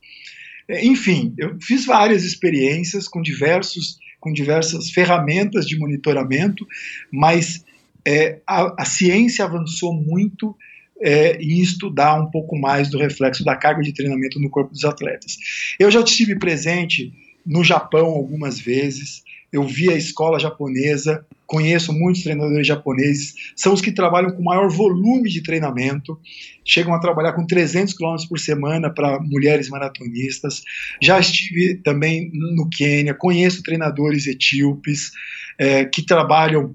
É, 0.68 0.84
enfim, 0.84 1.34
eu 1.38 1.58
fiz 1.60 1.84
várias 1.84 2.24
experiências 2.24 3.08
com 3.08 3.20
diversos 3.22 3.98
com 4.24 4.32
diversas 4.32 4.88
ferramentas 4.88 5.66
de 5.66 5.78
monitoramento, 5.78 6.66
mas 7.12 7.62
é, 8.06 8.40
a, 8.46 8.82
a 8.82 8.84
ciência 8.86 9.44
avançou 9.44 9.92
muito 9.92 10.56
é, 10.98 11.36
em 11.36 11.60
estudar 11.60 12.18
um 12.18 12.30
pouco 12.30 12.58
mais 12.58 12.88
do 12.88 12.98
reflexo 12.98 13.44
da 13.44 13.54
carga 13.54 13.82
de 13.82 13.92
treinamento 13.92 14.40
no 14.40 14.48
corpo 14.48 14.72
dos 14.72 14.84
atletas. 14.84 15.36
Eu 15.78 15.90
já 15.90 16.00
estive 16.00 16.38
presente 16.38 17.12
no 17.44 17.62
Japão 17.62 18.06
algumas 18.06 18.58
vezes, 18.58 19.22
eu 19.54 19.62
vi 19.62 19.88
a 19.88 19.96
escola 19.96 20.40
japonesa, 20.40 21.24
conheço 21.46 21.92
muitos 21.92 22.24
treinadores 22.24 22.66
japoneses, 22.66 23.34
são 23.54 23.72
os 23.72 23.80
que 23.80 23.92
trabalham 23.92 24.32
com 24.32 24.42
maior 24.42 24.68
volume 24.68 25.30
de 25.30 25.44
treinamento, 25.44 26.18
chegam 26.64 26.92
a 26.92 26.98
trabalhar 26.98 27.34
com 27.34 27.46
300 27.46 27.94
km 27.94 28.16
por 28.28 28.40
semana 28.40 28.92
para 28.92 29.20
mulheres 29.20 29.68
maratonistas. 29.68 30.64
Já 31.00 31.20
estive 31.20 31.76
também 31.76 32.32
no 32.32 32.68
Quênia, 32.68 33.14
conheço 33.14 33.62
treinadores 33.62 34.26
etíopes 34.26 35.12
é, 35.56 35.84
que 35.84 36.04
trabalham 36.04 36.74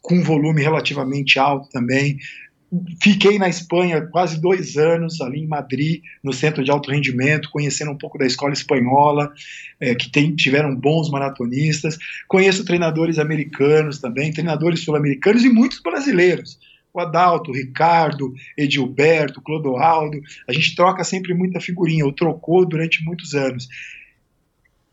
com 0.00 0.22
volume 0.22 0.62
relativamente 0.62 1.38
alto 1.38 1.68
também 1.68 2.16
Fiquei 3.00 3.38
na 3.38 3.48
Espanha 3.48 4.00
quase 4.02 4.40
dois 4.40 4.76
anos, 4.76 5.20
ali 5.20 5.40
em 5.40 5.46
Madrid, 5.46 6.02
no 6.22 6.32
centro 6.32 6.64
de 6.64 6.70
alto 6.70 6.90
rendimento, 6.90 7.50
conhecendo 7.50 7.90
um 7.90 7.98
pouco 7.98 8.18
da 8.18 8.26
escola 8.26 8.52
espanhola, 8.52 9.32
é, 9.80 9.94
que 9.94 10.10
tem, 10.10 10.34
tiveram 10.34 10.74
bons 10.74 11.10
maratonistas. 11.10 11.98
Conheço 12.26 12.64
treinadores 12.64 13.18
americanos 13.18 13.98
também, 13.98 14.32
treinadores 14.32 14.80
sul-americanos 14.80 15.44
e 15.44 15.48
muitos 15.48 15.80
brasileiros. 15.80 16.58
O 16.92 17.00
Adalto, 17.00 17.50
o 17.50 17.54
Ricardo, 17.54 18.32
Edilberto, 18.56 19.42
Clodoaldo. 19.42 20.20
A 20.48 20.52
gente 20.52 20.76
troca 20.76 21.02
sempre 21.02 21.34
muita 21.34 21.60
figurinha, 21.60 22.04
ou 22.04 22.12
trocou 22.12 22.64
durante 22.64 23.04
muitos 23.04 23.34
anos. 23.34 23.68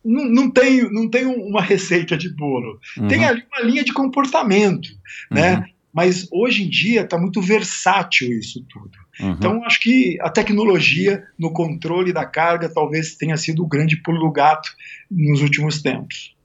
Não, 0.03 0.25
não, 0.25 0.49
tem, 0.49 0.91
não 0.91 1.07
tem 1.07 1.25
uma 1.25 1.61
receita 1.61 2.17
de 2.17 2.29
bolo. 2.29 2.79
Uhum. 2.97 3.07
Tem 3.07 3.23
ali 3.23 3.43
uma 3.51 3.61
linha 3.61 3.83
de 3.83 3.93
comportamento, 3.93 4.89
né? 5.29 5.57
Uhum. 5.57 5.63
Mas 5.93 6.27
hoje 6.31 6.63
em 6.63 6.69
dia 6.69 7.01
está 7.01 7.17
muito 7.17 7.41
versátil 7.41 8.31
isso 8.31 8.63
tudo. 8.69 8.91
Uhum. 9.19 9.31
Então, 9.31 9.65
acho 9.65 9.79
que 9.81 10.17
a 10.21 10.29
tecnologia 10.29 11.23
no 11.37 11.51
controle 11.51 12.13
da 12.13 12.25
carga 12.25 12.69
talvez 12.69 13.15
tenha 13.15 13.35
sido 13.37 13.63
o 13.63 13.67
grande 13.67 13.97
pulo 13.97 14.19
do 14.19 14.31
gato 14.31 14.69
nos 15.09 15.41
últimos 15.41 15.81
tempos. 15.81 16.35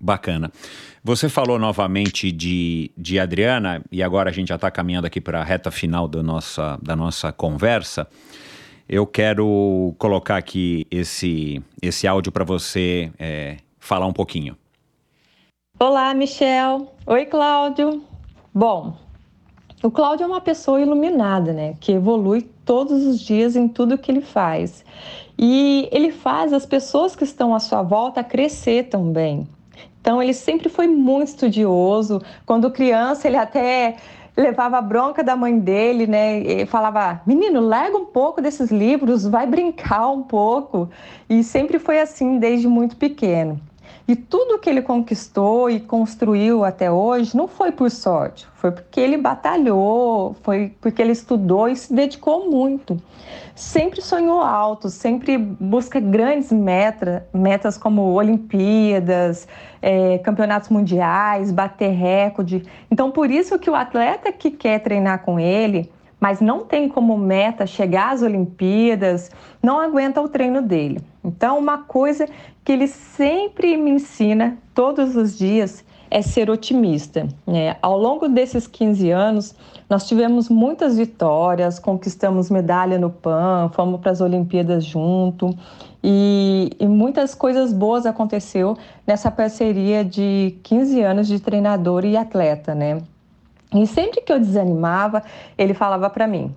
Bacana. 0.00 0.52
Você 1.02 1.28
falou 1.28 1.58
novamente 1.58 2.30
de, 2.30 2.90
de 2.96 3.18
Adriana, 3.18 3.82
e 3.90 4.02
agora 4.02 4.30
a 4.30 4.32
gente 4.32 4.48
já 4.48 4.54
está 4.54 4.70
caminhando 4.70 5.06
aqui 5.06 5.20
para 5.20 5.40
a 5.40 5.44
reta 5.44 5.70
final 5.70 6.06
da 6.06 6.22
nossa, 6.22 6.78
da 6.82 6.94
nossa 6.94 7.32
conversa. 7.32 8.06
Eu 8.88 9.06
quero 9.06 9.94
colocar 9.98 10.36
aqui 10.36 10.86
esse, 10.90 11.62
esse 11.80 12.06
áudio 12.06 12.30
para 12.30 12.44
você 12.44 13.10
é, 13.18 13.56
falar 13.78 14.06
um 14.06 14.12
pouquinho. 14.12 14.56
Olá, 15.78 16.14
Michel. 16.14 16.94
Oi, 17.06 17.26
Cláudio. 17.26 18.13
Bom, 18.56 18.94
o 19.82 19.90
Cláudio 19.90 20.22
é 20.22 20.26
uma 20.28 20.40
pessoa 20.40 20.80
iluminada, 20.80 21.52
né? 21.52 21.74
Que 21.80 21.90
evolui 21.90 22.42
todos 22.64 23.04
os 23.04 23.18
dias 23.18 23.56
em 23.56 23.66
tudo 23.66 23.98
que 23.98 24.12
ele 24.12 24.20
faz. 24.20 24.84
E 25.36 25.88
ele 25.90 26.12
faz 26.12 26.52
as 26.52 26.64
pessoas 26.64 27.16
que 27.16 27.24
estão 27.24 27.52
à 27.52 27.58
sua 27.58 27.82
volta 27.82 28.22
crescer 28.22 28.84
também. 28.84 29.48
Então, 30.00 30.22
ele 30.22 30.32
sempre 30.32 30.68
foi 30.68 30.86
muito 30.86 31.30
estudioso. 31.30 32.22
Quando 32.46 32.70
criança, 32.70 33.26
ele 33.26 33.36
até 33.36 33.96
levava 34.36 34.78
a 34.78 34.82
bronca 34.82 35.24
da 35.24 35.34
mãe 35.34 35.58
dele, 35.58 36.06
né? 36.06 36.38
E 36.38 36.64
falava: 36.64 37.22
menino, 37.26 37.58
larga 37.58 37.96
um 37.98 38.06
pouco 38.06 38.40
desses 38.40 38.70
livros, 38.70 39.26
vai 39.26 39.48
brincar 39.48 40.08
um 40.12 40.22
pouco. 40.22 40.88
E 41.28 41.42
sempre 41.42 41.80
foi 41.80 42.00
assim 42.00 42.38
desde 42.38 42.68
muito 42.68 42.96
pequeno. 42.96 43.60
E 44.06 44.14
tudo 44.14 44.58
que 44.58 44.68
ele 44.68 44.82
conquistou 44.82 45.70
e 45.70 45.80
construiu 45.80 46.62
até 46.62 46.90
hoje 46.90 47.34
não 47.34 47.48
foi 47.48 47.72
por 47.72 47.90
sorte, 47.90 48.46
foi 48.54 48.70
porque 48.70 49.00
ele 49.00 49.16
batalhou, 49.16 50.36
foi 50.42 50.74
porque 50.80 51.00
ele 51.00 51.12
estudou 51.12 51.68
e 51.68 51.76
se 51.76 51.92
dedicou 51.92 52.50
muito. 52.50 53.00
Sempre 53.54 54.02
sonhou 54.02 54.40
alto, 54.40 54.90
sempre 54.90 55.38
busca 55.38 56.00
grandes 56.00 56.52
metas, 56.52 57.22
metas 57.32 57.78
como 57.78 58.12
Olimpíadas, 58.12 59.48
é, 59.80 60.18
campeonatos 60.18 60.68
mundiais, 60.68 61.50
bater 61.52 61.92
recorde. 61.92 62.64
Então, 62.90 63.10
por 63.10 63.30
isso 63.30 63.58
que 63.58 63.70
o 63.70 63.74
atleta 63.74 64.32
que 64.32 64.50
quer 64.50 64.80
treinar 64.80 65.22
com 65.22 65.38
ele, 65.38 65.90
mas 66.24 66.40
não 66.40 66.60
tem 66.64 66.88
como 66.88 67.18
meta 67.18 67.66
chegar 67.66 68.14
às 68.14 68.22
Olimpíadas, 68.22 69.30
não 69.62 69.78
aguenta 69.78 70.22
o 70.22 70.26
treino 70.26 70.62
dele. 70.62 71.02
Então, 71.22 71.58
uma 71.58 71.76
coisa 71.76 72.26
que 72.64 72.72
ele 72.72 72.88
sempre 72.88 73.76
me 73.76 73.90
ensina 73.90 74.56
todos 74.74 75.16
os 75.16 75.36
dias 75.36 75.84
é 76.10 76.22
ser 76.22 76.48
otimista. 76.48 77.28
Né? 77.46 77.76
Ao 77.82 77.98
longo 77.98 78.26
desses 78.26 78.66
15 78.66 79.10
anos, 79.10 79.54
nós 79.90 80.08
tivemos 80.08 80.48
muitas 80.48 80.96
vitórias, 80.96 81.78
conquistamos 81.78 82.48
medalha 82.48 82.98
no 82.98 83.10
PAN, 83.10 83.68
fomos 83.74 84.00
para 84.00 84.12
as 84.12 84.22
Olimpíadas 84.22 84.82
junto 84.82 85.54
e, 86.02 86.70
e, 86.80 86.88
muitas 86.88 87.34
coisas 87.34 87.70
boas 87.70 88.06
aconteceu 88.06 88.78
nessa 89.06 89.30
parceria 89.30 90.02
de 90.02 90.56
15 90.62 91.02
anos 91.02 91.28
de 91.28 91.38
treinador 91.38 92.06
e 92.06 92.16
atleta, 92.16 92.74
né? 92.74 93.02
E 93.74 93.86
sempre 93.86 94.20
que 94.20 94.32
eu 94.32 94.38
desanimava, 94.38 95.22
ele 95.58 95.74
falava 95.74 96.08
para 96.08 96.26
mim: 96.26 96.54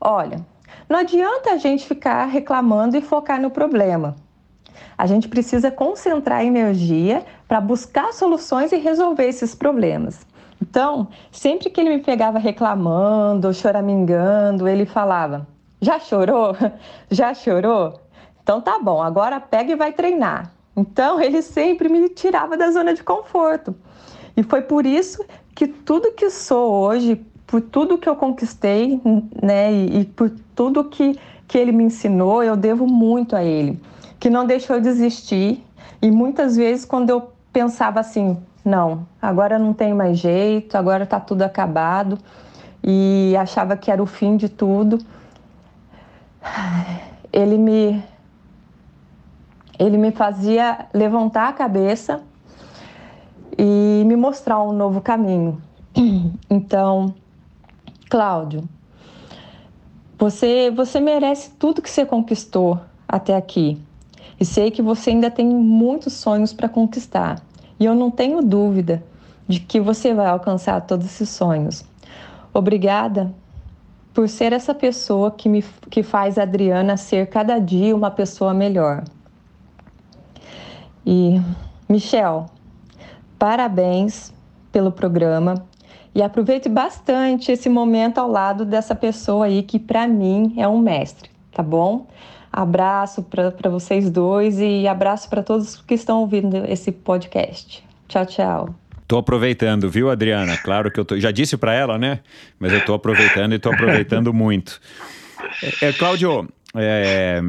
"Olha, 0.00 0.44
não 0.88 0.98
adianta 0.98 1.52
a 1.52 1.56
gente 1.56 1.86
ficar 1.86 2.26
reclamando 2.26 2.96
e 2.96 3.00
focar 3.00 3.40
no 3.40 3.50
problema. 3.50 4.16
A 4.96 5.06
gente 5.06 5.28
precisa 5.28 5.70
concentrar 5.70 6.44
energia 6.44 7.24
para 7.46 7.60
buscar 7.60 8.12
soluções 8.12 8.72
e 8.72 8.76
resolver 8.76 9.24
esses 9.24 9.54
problemas. 9.54 10.26
Então, 10.60 11.08
sempre 11.30 11.70
que 11.70 11.80
ele 11.80 11.90
me 11.90 12.02
pegava 12.02 12.38
reclamando, 12.38 13.54
choramingando, 13.54 14.66
ele 14.66 14.84
falava: 14.84 15.46
Já 15.80 15.98
chorou? 15.98 16.56
Já 17.10 17.32
chorou? 17.32 18.00
Então 18.42 18.60
tá 18.60 18.78
bom, 18.78 19.02
agora 19.02 19.40
pega 19.40 19.72
e 19.72 19.76
vai 19.76 19.92
treinar. 19.92 20.52
Então, 20.76 21.20
ele 21.22 21.42
sempre 21.42 21.88
me 21.88 22.08
tirava 22.08 22.56
da 22.56 22.70
zona 22.70 22.94
de 22.94 23.02
conforto. 23.02 23.74
E 24.36 24.42
foi 24.42 24.62
por 24.62 24.86
isso 24.86 25.24
que 25.58 25.66
tudo 25.66 26.12
que 26.12 26.30
sou 26.30 26.72
hoje, 26.72 27.16
por 27.44 27.60
tudo 27.60 27.98
que 27.98 28.08
eu 28.08 28.14
conquistei, 28.14 29.02
né, 29.42 29.72
e, 29.72 30.02
e 30.02 30.04
por 30.04 30.30
tudo 30.54 30.84
que, 30.84 31.18
que 31.48 31.58
ele 31.58 31.72
me 31.72 31.82
ensinou, 31.82 32.44
eu 32.44 32.56
devo 32.56 32.86
muito 32.86 33.34
a 33.34 33.42
ele 33.42 33.82
que 34.20 34.30
não 34.30 34.46
deixou 34.46 34.76
eu 34.76 34.82
desistir. 34.82 35.64
E 36.00 36.12
muitas 36.12 36.54
vezes, 36.54 36.84
quando 36.84 37.10
eu 37.10 37.32
pensava 37.52 37.98
assim, 37.98 38.38
não, 38.64 39.04
agora 39.20 39.58
não 39.58 39.72
tem 39.72 39.92
mais 39.92 40.18
jeito, 40.18 40.76
agora 40.76 41.02
está 41.02 41.18
tudo 41.18 41.42
acabado, 41.42 42.16
e 42.80 43.34
achava 43.36 43.76
que 43.76 43.90
era 43.90 44.00
o 44.00 44.06
fim 44.06 44.36
de 44.36 44.48
tudo, 44.48 45.00
ele 47.32 47.58
me 47.58 48.00
ele 49.76 49.98
me 49.98 50.12
fazia 50.12 50.86
levantar 50.94 51.48
a 51.48 51.52
cabeça 51.52 52.22
e 53.58 54.04
me 54.06 54.14
mostrar 54.14 54.62
um 54.62 54.72
novo 54.72 55.00
caminho. 55.00 55.60
Então, 56.48 57.14
Cláudio, 58.08 58.66
você 60.18 60.70
você 60.70 61.00
merece 61.00 61.50
tudo 61.58 61.82
que 61.82 61.90
você 61.90 62.06
conquistou 62.06 62.80
até 63.06 63.36
aqui. 63.36 63.78
E 64.40 64.44
sei 64.44 64.70
que 64.70 64.80
você 64.80 65.10
ainda 65.10 65.30
tem 65.30 65.46
muitos 65.46 66.12
sonhos 66.12 66.52
para 66.52 66.68
conquistar. 66.68 67.42
E 67.78 67.84
eu 67.84 67.94
não 67.94 68.10
tenho 68.10 68.40
dúvida 68.40 69.02
de 69.46 69.60
que 69.60 69.80
você 69.80 70.14
vai 70.14 70.26
alcançar 70.26 70.80
todos 70.82 71.06
esses 71.06 71.28
sonhos. 71.28 71.84
Obrigada 72.54 73.34
por 74.14 74.28
ser 74.28 74.52
essa 74.52 74.74
pessoa 74.74 75.30
que, 75.30 75.48
me, 75.48 75.62
que 75.90 76.02
faz 76.02 76.38
a 76.38 76.42
Adriana 76.42 76.96
ser 76.96 77.26
cada 77.28 77.58
dia 77.58 77.94
uma 77.94 78.10
pessoa 78.10 78.54
melhor. 78.54 79.04
E, 81.06 81.40
Michel, 81.88 82.46
parabéns 83.38 84.32
pelo 84.72 84.90
programa 84.90 85.54
e 86.14 86.22
aproveite 86.22 86.68
bastante 86.68 87.52
esse 87.52 87.68
momento 87.68 88.18
ao 88.18 88.28
lado 88.28 88.64
dessa 88.64 88.94
pessoa 88.94 89.46
aí 89.46 89.62
que, 89.62 89.78
para 89.78 90.06
mim, 90.08 90.54
é 90.56 90.66
um 90.66 90.78
mestre, 90.78 91.30
tá 91.52 91.62
bom? 91.62 92.06
Abraço 92.52 93.22
para 93.22 93.70
vocês 93.70 94.10
dois 94.10 94.58
e 94.58 94.88
abraço 94.88 95.28
para 95.28 95.42
todos 95.42 95.76
que 95.76 95.94
estão 95.94 96.20
ouvindo 96.20 96.56
esse 96.66 96.90
podcast. 96.90 97.84
Tchau, 98.08 98.26
tchau. 98.26 98.74
Tô 99.06 99.18
aproveitando, 99.18 99.88
viu, 99.88 100.10
Adriana? 100.10 100.56
Claro 100.58 100.90
que 100.90 100.98
eu 100.98 101.04
tô, 101.04 101.18
já 101.18 101.30
disse 101.30 101.56
para 101.56 101.72
ela, 101.72 101.98
né? 101.98 102.20
Mas 102.58 102.72
eu 102.72 102.84
tô 102.84 102.94
aproveitando 102.94 103.54
e 103.54 103.58
tô 103.58 103.70
aproveitando 103.70 104.34
muito. 104.34 104.80
É, 105.82 105.86
é 105.88 105.92
Cláudio, 105.92 106.48
é, 106.74 107.40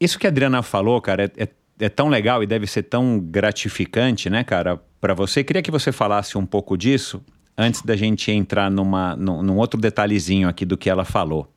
isso 0.00 0.18
que 0.18 0.26
a 0.26 0.30
Adriana 0.30 0.62
falou, 0.62 1.00
cara, 1.00 1.24
é, 1.24 1.44
é, 1.44 1.48
é, 1.80 1.88
tão 1.88 2.08
legal 2.08 2.42
e 2.42 2.46
deve 2.46 2.66
ser 2.66 2.84
tão 2.84 3.18
gratificante, 3.18 4.30
né, 4.30 4.44
cara, 4.44 4.80
para 5.02 5.14
você. 5.14 5.42
Queria 5.42 5.60
que 5.60 5.70
você 5.70 5.90
falasse 5.90 6.38
um 6.38 6.46
pouco 6.46 6.78
disso 6.78 7.20
antes 7.58 7.82
da 7.82 7.96
gente 7.96 8.30
entrar 8.30 8.70
numa, 8.70 9.16
num, 9.16 9.42
num 9.42 9.56
outro 9.56 9.78
detalhezinho 9.78 10.48
aqui 10.48 10.64
do 10.64 10.78
que 10.78 10.88
ela 10.88 11.04
falou. 11.04 11.52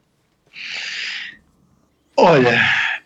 Olha, 2.18 2.60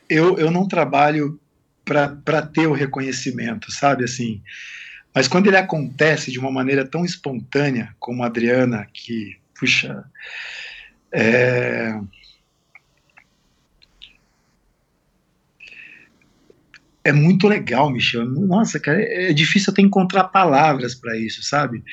eu, 0.10 0.38
eu 0.38 0.50
não 0.50 0.66
trabalho 0.66 1.38
para 1.84 2.42
ter 2.42 2.68
o 2.68 2.74
reconhecimento, 2.74 3.70
sabe? 3.70 4.06
Assim, 4.06 4.42
mas 5.14 5.28
quando 5.28 5.48
ele 5.48 5.58
acontece 5.58 6.32
de 6.32 6.40
uma 6.40 6.52
maneira 6.52 6.86
tão 6.88 7.04
espontânea 7.04 7.94
como 8.00 8.24
a 8.24 8.28
Adriana, 8.28 8.88
que, 8.94 9.38
puxa, 9.60 10.06
é, 11.12 12.00
é 17.04 17.12
muito 17.12 17.48
legal, 17.48 17.90
Michel. 17.90 18.26
Nossa, 18.26 18.80
cara, 18.80 19.02
é 19.02 19.34
difícil 19.34 19.72
até 19.72 19.82
encontrar 19.82 20.26
palavras 20.26 20.94
para 20.96 21.18
isso, 21.18 21.42
sabe? 21.44 21.84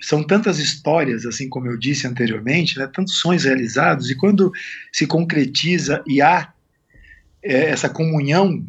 São 0.00 0.22
tantas 0.22 0.58
histórias, 0.58 1.24
assim 1.24 1.48
como 1.48 1.66
eu 1.66 1.78
disse 1.78 2.06
anteriormente, 2.06 2.78
né, 2.78 2.86
tantos 2.86 3.18
sonhos 3.18 3.44
realizados, 3.44 4.10
e 4.10 4.14
quando 4.14 4.52
se 4.92 5.06
concretiza 5.06 6.02
e 6.06 6.20
há 6.20 6.52
é, 7.42 7.70
essa 7.70 7.88
comunhão, 7.88 8.64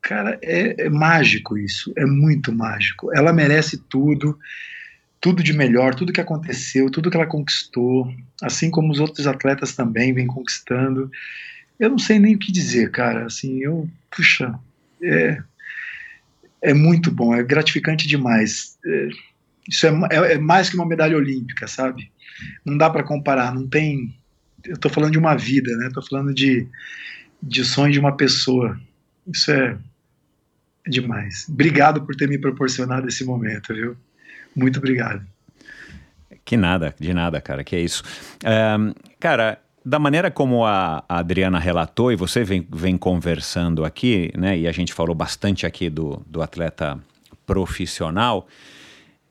cara, 0.00 0.38
é, 0.42 0.86
é, 0.86 0.90
mágico 0.90 1.58
isso, 1.58 1.92
é 1.96 2.04
muito 2.04 2.52
mágico. 2.52 3.12
Ela 3.14 3.32
merece 3.32 3.78
tudo. 3.88 4.38
tudo 5.20 5.42
de 5.42 5.52
melhor, 5.52 5.94
tudo 5.94 6.12
que 6.12 6.20
aconteceu, 6.20 6.90
tudo 6.90 7.10
que 7.10 7.16
ela 7.16 7.26
conquistou, 7.26 8.12
assim 8.42 8.70
como 8.70 8.92
os 8.92 9.00
outros 9.00 9.26
atletas 9.26 9.74
também 9.74 10.14
vêm 10.14 10.26
conquistando. 10.26 11.10
Eu 11.78 11.90
não 11.90 11.98
sei 11.98 12.18
nem 12.18 12.34
o 12.34 12.38
que 12.38 12.52
dizer, 12.52 12.90
cara. 12.90 13.26
Assim, 13.26 13.58
eu, 13.62 13.88
puxa, 14.10 14.58
é, 15.02 15.42
é 16.62 16.74
muito 16.74 17.10
bom, 17.10 17.34
é 17.34 17.42
gratificante 17.42 18.06
demais. 18.06 18.78
É, 18.84 19.08
isso 19.68 19.86
é, 19.86 19.90
é, 20.10 20.32
é, 20.32 20.38
mais 20.38 20.68
que 20.68 20.76
uma 20.76 20.86
medalha 20.86 21.16
olímpica, 21.16 21.66
sabe? 21.66 22.10
Não 22.64 22.76
dá 22.76 22.88
para 22.90 23.02
comparar, 23.02 23.54
não 23.54 23.66
tem. 23.66 24.14
Eu 24.64 24.74
estou 24.74 24.90
falando 24.90 25.12
de 25.12 25.18
uma 25.18 25.36
vida, 25.36 25.74
né? 25.76 25.88
Estou 25.88 26.04
falando 26.06 26.34
de, 26.34 26.66
de 27.42 27.64
sonho 27.64 27.92
de 27.92 27.98
uma 27.98 28.16
pessoa. 28.16 28.78
Isso 29.26 29.50
é, 29.50 29.78
é 30.86 30.90
demais. 30.90 31.46
Obrigado 31.48 32.02
por 32.04 32.14
ter 32.16 32.28
me 32.28 32.38
proporcionado 32.38 33.08
esse 33.08 33.24
momento, 33.24 33.74
viu? 33.74 33.96
Muito 34.54 34.78
obrigado. 34.78 35.24
Que 36.44 36.56
nada, 36.56 36.94
de 36.98 37.14
nada, 37.14 37.40
cara, 37.40 37.62
que 37.62 37.76
é 37.76 37.80
isso. 37.80 38.02
Um, 38.44 38.92
cara, 39.20 39.60
da 39.84 39.98
maneira 39.98 40.30
como 40.30 40.64
a, 40.64 41.02
Adriana 41.08 41.58
relatou, 41.58 42.12
e 42.12 42.16
você 42.16 42.44
vem, 42.44 42.66
vem 42.70 42.96
conversando 42.96 43.84
aqui, 43.84 44.30
né, 44.36 44.58
e 44.58 44.68
a 44.68 44.72
gente 44.72 44.92
falou 44.92 45.14
bastante 45.14 45.66
aqui 45.66 45.88
do, 45.88 46.22
do 46.26 46.42
atleta 46.42 46.98
profissional, 47.46 48.46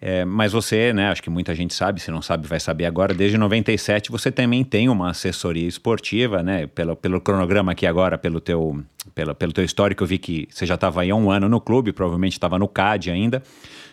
é, 0.01 0.23
mas 0.23 0.53
você, 0.53 0.93
né, 0.93 1.09
acho 1.09 1.21
que 1.21 1.29
muita 1.29 1.53
gente 1.53 1.73
sabe, 1.73 1.99
se 1.99 2.09
não 2.09 2.21
sabe, 2.21 2.47
vai 2.47 2.59
saber 2.59 2.85
agora, 2.85 3.13
desde 3.13 3.37
97 3.37 4.11
você 4.11 4.31
também 4.31 4.63
tem 4.63 4.89
uma 4.89 5.11
assessoria 5.11 5.67
esportiva, 5.67 6.41
né, 6.41 6.67
pelo, 6.67 6.95
pelo 6.95 7.21
cronograma 7.21 7.73
aqui 7.73 7.85
agora, 7.85 8.17
pelo 8.17 8.39
teu, 8.39 8.83
pelo, 9.13 9.35
pelo 9.35 9.51
teu 9.51 9.63
histórico, 9.63 10.03
eu 10.03 10.07
vi 10.07 10.17
que 10.17 10.47
você 10.49 10.65
já 10.65 10.75
estava 10.75 11.01
aí 11.01 11.11
há 11.11 11.15
um 11.15 11.29
ano 11.29 11.47
no 11.47 11.61
clube, 11.61 11.91
provavelmente 11.91 12.33
estava 12.33 12.57
no 12.57 12.67
CAD 12.67 13.11
ainda, 13.11 13.43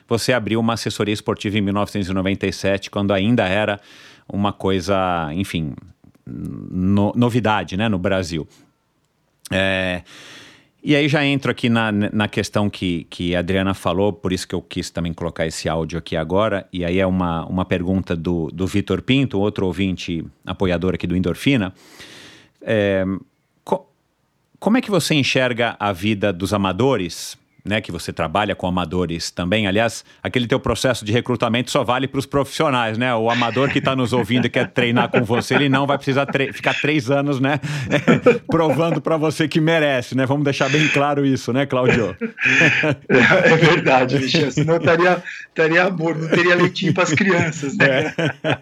você 0.08 0.32
abriu 0.32 0.60
uma 0.60 0.74
assessoria 0.74 1.12
esportiva 1.12 1.58
em 1.58 1.60
1997, 1.60 2.90
quando 2.90 3.12
ainda 3.12 3.44
era 3.44 3.80
uma 4.28 4.52
coisa, 4.52 5.30
enfim, 5.34 5.74
no, 6.26 7.12
novidade 7.14 7.76
né, 7.76 7.88
no 7.88 7.98
Brasil. 7.98 8.46
É, 9.50 10.02
e 10.82 10.94
aí 10.94 11.08
já 11.08 11.24
entro 11.24 11.50
aqui 11.50 11.68
na, 11.68 11.90
na 11.90 12.28
questão 12.28 12.70
que, 12.70 13.08
que 13.10 13.34
a 13.34 13.40
Adriana 13.40 13.74
falou, 13.74 14.12
por 14.12 14.32
isso 14.32 14.46
que 14.46 14.54
eu 14.54 14.62
quis 14.62 14.88
também 14.88 15.12
colocar 15.12 15.46
esse 15.46 15.68
áudio 15.68 15.98
aqui 15.98 16.16
agora, 16.16 16.64
e 16.72 16.84
aí 16.84 16.98
é 16.98 17.06
uma, 17.06 17.44
uma 17.46 17.64
pergunta 17.64 18.14
do, 18.14 18.48
do 18.52 18.66
Vitor 18.66 19.02
Pinto, 19.02 19.40
outro 19.40 19.66
ouvinte 19.66 20.24
apoiador 20.44 20.94
aqui 20.94 21.06
do 21.06 21.16
Endorfina. 21.16 21.74
É, 22.62 23.04
co 23.64 23.88
como 24.58 24.76
é 24.76 24.80
que 24.80 24.90
você 24.90 25.14
enxerga 25.14 25.76
a 25.78 25.92
vida 25.92 26.32
dos 26.32 26.54
amadores 26.54 27.36
né, 27.66 27.80
que 27.80 27.90
você 27.90 28.12
trabalha 28.12 28.55
com 28.55 28.66
amadores 28.66 29.30
também. 29.30 29.66
Aliás, 29.66 30.05
aquele 30.22 30.47
teu 30.47 30.60
processo 30.60 31.05
de 31.05 31.12
recrutamento 31.12 31.70
só 31.70 31.84
vale 31.84 32.06
para 32.06 32.18
os 32.18 32.26
profissionais, 32.26 32.97
né? 32.97 33.14
O 33.14 33.30
amador 33.30 33.70
que 33.70 33.78
está 33.78 33.94
nos 33.94 34.12
ouvindo 34.12 34.47
e 34.47 34.51
quer 34.51 34.68
treinar 34.68 35.09
com 35.09 35.22
você, 35.22 35.55
ele 35.55 35.68
não 35.68 35.86
vai 35.86 35.98
precisar 35.98 36.26
ficar 36.52 36.74
três 36.80 37.10
anos, 37.10 37.40
né, 37.40 37.60
provando 38.47 39.01
para 39.01 39.16
você 39.16 39.48
que 39.48 39.60
merece, 39.60 40.16
né? 40.16 40.24
Vamos 40.26 40.44
deixar 40.44 40.68
bem 40.68 40.88
claro 40.88 41.26
isso, 41.26 41.52
né, 41.52 41.66
Claudio? 41.66 42.16
É, 43.09 43.52
é 43.52 43.56
verdade, 43.56 44.18
Michel. 44.18 44.51
Senão 44.51 44.76
estaria, 44.76 45.22
estaria 45.48 45.84
amor, 45.84 46.16
não 46.16 46.28
teria 46.28 46.55
leitinho 46.55 46.94
para 46.94 47.02
as 47.02 47.12
crianças, 47.12 47.76
né? 47.76 48.14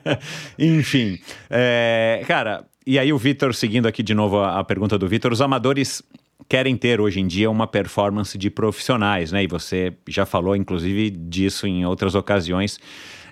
É. 0.04 0.18
Enfim, 0.58 1.18
é, 1.50 2.24
cara. 2.26 2.64
E 2.86 2.98
aí 2.98 3.12
o 3.14 3.18
Vitor, 3.18 3.54
seguindo 3.54 3.88
aqui 3.88 4.02
de 4.02 4.12
novo 4.12 4.38
a, 4.40 4.60
a 4.60 4.64
pergunta 4.64 4.98
do 4.98 5.08
Vitor, 5.08 5.32
os 5.32 5.40
amadores 5.40 6.02
querem 6.48 6.76
ter 6.76 7.00
hoje 7.00 7.20
em 7.20 7.26
dia 7.26 7.50
uma 7.50 7.66
performance 7.66 8.36
de 8.36 8.50
profissionais, 8.50 9.32
né? 9.32 9.44
E 9.44 9.46
você 9.46 9.92
já 10.08 10.26
falou, 10.26 10.54
inclusive, 10.54 11.10
disso 11.10 11.66
em 11.66 11.84
outras 11.84 12.14
ocasiões, 12.14 12.78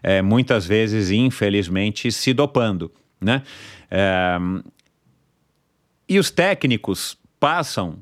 é, 0.02 0.22
muitas 0.22 0.66
vezes, 0.66 1.10
infelizmente, 1.10 2.10
se 2.10 2.32
dopando, 2.32 2.90
né? 3.20 3.42
É, 3.90 4.38
e 6.08 6.18
os 6.18 6.30
técnicos 6.30 7.16
passam 7.38 7.98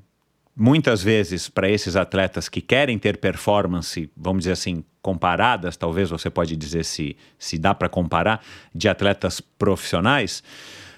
muitas 0.57 1.03
vezes 1.03 1.49
para 1.49 1.71
esses 1.71 1.97
atletas 1.97 2.49
que 2.49 2.61
querem 2.61 2.99
ter 2.99 3.17
performance, 3.17 4.11
vamos 4.17 4.41
dizer 4.41 4.53
assim, 4.53 4.85
comparadas, 5.01 5.77
talvez 5.77 6.11
você 6.11 6.29
pode 6.29 6.57
dizer 6.57 6.85
se, 6.85 7.17
se 7.39 7.59
dá 7.59 7.75
para 7.75 7.89
comparar, 7.89 8.45
de 8.75 8.89
atletas 8.89 9.41
profissionais, 9.41 10.43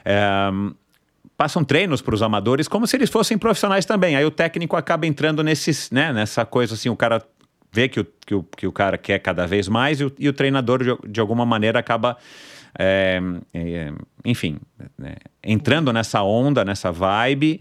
é, 0.05 0.51
passam 1.43 1.65
treinos 1.65 2.01
para 2.01 2.15
os 2.15 2.23
amadores 2.23 2.69
como 2.69 2.87
se 2.87 2.97
eles 2.97 3.11
fossem 3.11 3.37
profissionais 3.37 3.85
também. 3.85 4.15
Aí 4.15 4.25
o 4.25 4.31
técnico 4.31 4.77
acaba 4.77 5.09
entrando 5.09 5.43
nesses, 5.43 5.91
né, 5.91 6.13
nessa 6.13 6.45
coisa 6.45 6.75
assim, 6.75 6.89
o 6.89 6.95
cara 6.95 7.21
vê 7.73 7.89
que 7.89 7.99
o, 7.99 8.07
que 8.25 8.33
o, 8.33 8.45
que 8.45 8.65
o 8.65 8.71
cara 8.71 8.97
quer 8.97 9.19
cada 9.19 9.45
vez 9.45 9.67
mais 9.67 10.01
e 10.01 10.05
o, 10.05 10.13
e 10.21 10.29
o 10.29 10.33
treinador, 10.33 10.85
de, 10.85 11.11
de 11.11 11.21
alguma 11.21 11.45
maneira, 11.45 11.81
acaba. 11.81 12.17
É, 12.79 13.21
é, 13.53 13.93
enfim, 14.25 14.57
né, 14.97 15.17
entrando 15.43 15.93
nessa 15.93 16.23
onda, 16.23 16.65
nessa 16.65 16.93
vibe. 16.93 17.61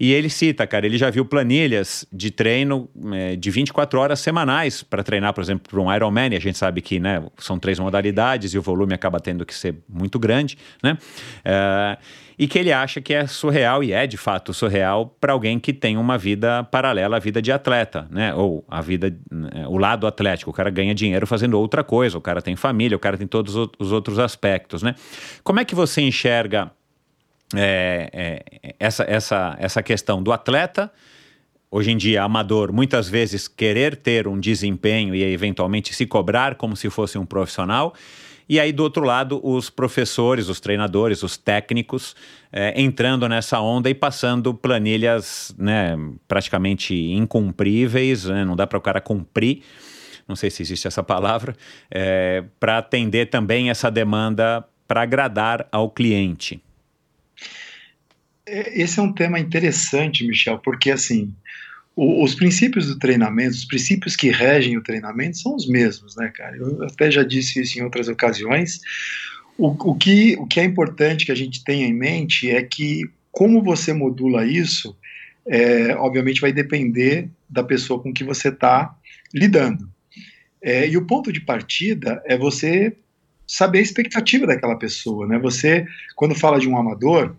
E 0.00 0.14
ele 0.14 0.30
cita, 0.30 0.66
cara, 0.66 0.86
ele 0.86 0.96
já 0.96 1.10
viu 1.10 1.26
planilhas 1.26 2.06
de 2.10 2.30
treino 2.30 2.88
é, 3.12 3.36
de 3.36 3.50
24 3.50 4.00
horas 4.00 4.18
semanais 4.20 4.82
para 4.82 5.02
treinar, 5.02 5.34
por 5.34 5.42
exemplo, 5.42 5.70
para 5.70 5.78
um 5.78 5.94
Ironman. 5.94 6.32
E 6.32 6.36
a 6.36 6.40
gente 6.40 6.56
sabe 6.56 6.80
que 6.80 6.98
né, 6.98 7.22
são 7.36 7.58
três 7.58 7.78
modalidades 7.78 8.54
e 8.54 8.58
o 8.58 8.62
volume 8.62 8.94
acaba 8.94 9.20
tendo 9.20 9.44
que 9.44 9.54
ser 9.54 9.76
muito 9.86 10.18
grande, 10.18 10.56
né? 10.82 10.96
É, 11.44 11.98
e 12.38 12.48
que 12.48 12.58
ele 12.58 12.72
acha 12.72 13.02
que 13.02 13.12
é 13.12 13.26
surreal, 13.26 13.84
e 13.84 13.92
é 13.92 14.06
de 14.06 14.16
fato 14.16 14.54
surreal, 14.54 15.14
para 15.20 15.34
alguém 15.34 15.60
que 15.60 15.74
tem 15.74 15.98
uma 15.98 16.16
vida 16.16 16.64
paralela 16.64 17.18
à 17.18 17.20
vida 17.20 17.42
de 17.42 17.52
atleta, 17.52 18.08
né? 18.10 18.32
Ou 18.32 18.64
a 18.66 18.80
vida, 18.80 19.14
né, 19.30 19.66
o 19.68 19.76
lado 19.76 20.06
atlético. 20.06 20.50
O 20.50 20.54
cara 20.54 20.70
ganha 20.70 20.94
dinheiro 20.94 21.26
fazendo 21.26 21.60
outra 21.60 21.84
coisa, 21.84 22.16
o 22.16 22.20
cara 22.22 22.40
tem 22.40 22.56
família, 22.56 22.96
o 22.96 22.98
cara 22.98 23.18
tem 23.18 23.26
todos 23.26 23.54
os 23.78 23.92
outros 23.92 24.18
aspectos, 24.18 24.82
né? 24.82 24.94
Como 25.44 25.60
é 25.60 25.64
que 25.66 25.74
você 25.74 26.00
enxerga 26.00 26.72
é, 27.54 28.10
é, 28.62 28.74
essa, 28.78 29.04
essa, 29.04 29.56
essa 29.58 29.82
questão 29.82 30.22
do 30.22 30.32
atleta? 30.32 30.90
hoje 31.72 31.92
em 31.92 31.96
dia 31.96 32.24
amador, 32.24 32.72
muitas 32.72 33.08
vezes 33.08 33.46
querer 33.46 33.94
ter 33.94 34.26
um 34.26 34.40
desempenho 34.40 35.14
e 35.14 35.22
eventualmente 35.22 35.94
se 35.94 36.04
cobrar 36.04 36.56
como 36.56 36.74
se 36.74 36.90
fosse 36.90 37.16
um 37.16 37.24
profissional, 37.24 37.94
e 38.50 38.58
aí, 38.58 38.72
do 38.72 38.82
outro 38.82 39.04
lado, 39.04 39.40
os 39.46 39.70
professores, 39.70 40.48
os 40.48 40.58
treinadores, 40.58 41.22
os 41.22 41.36
técnicos 41.36 42.16
é, 42.50 42.82
entrando 42.82 43.28
nessa 43.28 43.60
onda 43.60 43.88
e 43.88 43.94
passando 43.94 44.52
planilhas 44.52 45.54
né, 45.56 45.96
praticamente 46.26 46.92
incumpríveis, 46.92 48.24
né, 48.24 48.44
não 48.44 48.56
dá 48.56 48.66
para 48.66 48.76
o 48.76 48.80
cara 48.80 49.00
cumprir, 49.00 49.62
não 50.26 50.34
sei 50.34 50.50
se 50.50 50.62
existe 50.62 50.88
essa 50.88 51.00
palavra, 51.00 51.54
é, 51.88 52.42
para 52.58 52.78
atender 52.78 53.26
também 53.26 53.70
essa 53.70 53.88
demanda 53.88 54.64
para 54.88 55.02
agradar 55.02 55.68
ao 55.70 55.88
cliente. 55.88 56.60
É, 58.50 58.82
esse 58.82 58.98
é 58.98 59.02
um 59.02 59.12
tema 59.12 59.38
interessante, 59.38 60.26
Michel, 60.26 60.58
porque 60.58 60.90
assim, 60.90 61.32
o, 61.94 62.24
os 62.24 62.34
princípios 62.34 62.88
do 62.88 62.98
treinamento, 62.98 63.50
os 63.50 63.64
princípios 63.64 64.16
que 64.16 64.28
regem 64.30 64.76
o 64.76 64.82
treinamento 64.82 65.38
são 65.38 65.54
os 65.54 65.68
mesmos, 65.68 66.16
né, 66.16 66.32
cara? 66.34 66.56
Eu 66.56 66.82
até 66.84 67.10
já 67.10 67.22
disse 67.22 67.60
isso 67.60 67.78
em 67.78 67.82
outras 67.82 68.08
ocasiões. 68.08 68.80
O, 69.56 69.68
o, 69.68 69.94
que, 69.94 70.36
o 70.38 70.46
que 70.46 70.58
é 70.58 70.64
importante 70.64 71.26
que 71.26 71.32
a 71.32 71.36
gente 71.36 71.62
tenha 71.62 71.86
em 71.86 71.94
mente 71.94 72.50
é 72.50 72.62
que 72.62 73.08
como 73.30 73.62
você 73.62 73.92
modula 73.92 74.44
isso, 74.44 74.96
é, 75.46 75.94
obviamente 75.94 76.40
vai 76.40 76.52
depender 76.52 77.28
da 77.48 77.62
pessoa 77.62 78.02
com 78.02 78.12
que 78.12 78.24
você 78.24 78.48
está 78.48 78.92
lidando. 79.32 79.88
É, 80.60 80.88
e 80.88 80.96
o 80.96 81.06
ponto 81.06 81.32
de 81.32 81.40
partida 81.40 82.20
é 82.26 82.36
você 82.36 82.96
saber 83.46 83.78
a 83.78 83.82
expectativa 83.82 84.46
daquela 84.46 84.76
pessoa, 84.76 85.26
né? 85.26 85.38
Você, 85.38 85.86
quando 86.14 86.34
fala 86.34 86.60
de 86.60 86.68
um 86.68 86.76
amador, 86.76 87.34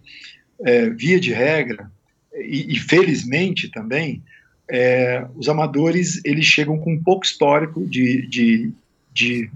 é, 0.66 0.90
via 0.90 1.20
de 1.20 1.32
regra, 1.32 1.92
e, 2.34 2.74
e 2.74 2.80
felizmente 2.80 3.70
também, 3.70 4.22
é, 4.70 5.26
os 5.36 5.50
amadores 5.50 6.22
eles 6.24 6.46
chegam 6.46 6.78
com 6.78 6.94
um 6.94 7.04
pouco 7.04 7.26
histórico 7.26 7.86
de, 7.86 8.26
de, 8.28 8.72
de 9.14 9.50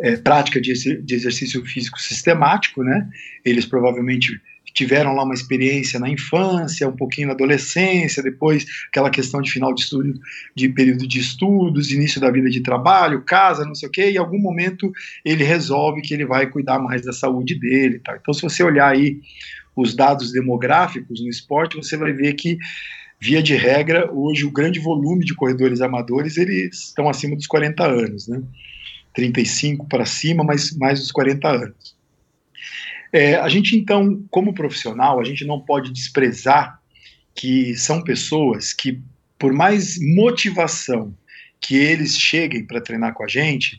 é, 0.00 0.16
prática 0.16 0.60
de, 0.60 0.72
de, 1.02 1.14
exercício 1.14 1.64
físico 1.64 2.00
sistemático, 2.00 2.82
né? 2.82 3.08
Eles 3.44 3.64
provavelmente 3.64 4.40
tiveram 4.72 5.14
lá 5.14 5.24
uma 5.24 5.34
experiência 5.34 6.00
na 6.00 6.08
infância, 6.08 6.88
um 6.88 6.96
pouquinho 6.96 7.28
na 7.28 7.34
adolescência, 7.34 8.22
depois 8.22 8.66
aquela 8.88 9.10
questão 9.10 9.40
de 9.42 9.50
final 9.50 9.74
de 9.74 9.82
estudo, 9.82 10.18
de 10.54 10.68
período 10.68 11.06
de 11.06 11.18
estudos, 11.18 11.92
início 11.92 12.20
da 12.20 12.30
vida 12.30 12.48
de 12.48 12.60
trabalho, 12.60 13.22
casa, 13.22 13.64
não 13.64 13.74
sei 13.74 13.88
o 13.88 13.92
quê, 13.92 14.10
e 14.10 14.14
em 14.14 14.18
algum 14.18 14.38
momento 14.38 14.90
ele 15.24 15.44
resolve 15.44 16.02
que 16.02 16.14
ele 16.14 16.24
vai 16.24 16.46
cuidar 16.46 16.78
mais 16.78 17.02
da 17.02 17.12
saúde 17.12 17.58
dele, 17.58 17.98
tá? 17.98 18.16
Então, 18.20 18.32
se 18.32 18.42
você 18.42 18.62
olhar 18.62 18.88
aí 18.88 19.20
os 19.74 19.94
dados 19.94 20.32
demográficos 20.32 21.20
no 21.20 21.28
esporte, 21.28 21.76
você 21.76 21.96
vai 21.96 22.12
ver 22.12 22.34
que 22.34 22.58
via 23.20 23.42
de 23.42 23.54
regra, 23.54 24.10
hoje 24.12 24.44
o 24.44 24.50
grande 24.50 24.80
volume 24.80 25.24
de 25.24 25.34
corredores 25.34 25.80
amadores 25.80 26.36
eles 26.36 26.88
estão 26.88 27.08
acima 27.08 27.36
dos 27.36 27.46
40 27.46 27.84
anos, 27.86 28.26
né? 28.26 28.42
35 29.14 29.86
para 29.86 30.06
cima, 30.06 30.42
mas 30.42 30.76
mais 30.76 31.00
dos 31.00 31.12
40 31.12 31.48
anos. 31.48 31.96
É, 33.12 33.34
a 33.34 33.48
gente 33.48 33.76
então, 33.76 34.24
como 34.30 34.54
profissional, 34.54 35.20
a 35.20 35.24
gente 35.24 35.44
não 35.44 35.60
pode 35.60 35.92
desprezar 35.92 36.80
que 37.34 37.74
são 37.76 38.02
pessoas 38.02 38.72
que, 38.72 39.00
por 39.38 39.52
mais 39.52 39.98
motivação 40.14 41.14
que 41.60 41.76
eles 41.76 42.16
cheguem 42.16 42.64
para 42.64 42.80
treinar 42.80 43.12
com 43.12 43.24
a 43.24 43.28
gente, 43.28 43.78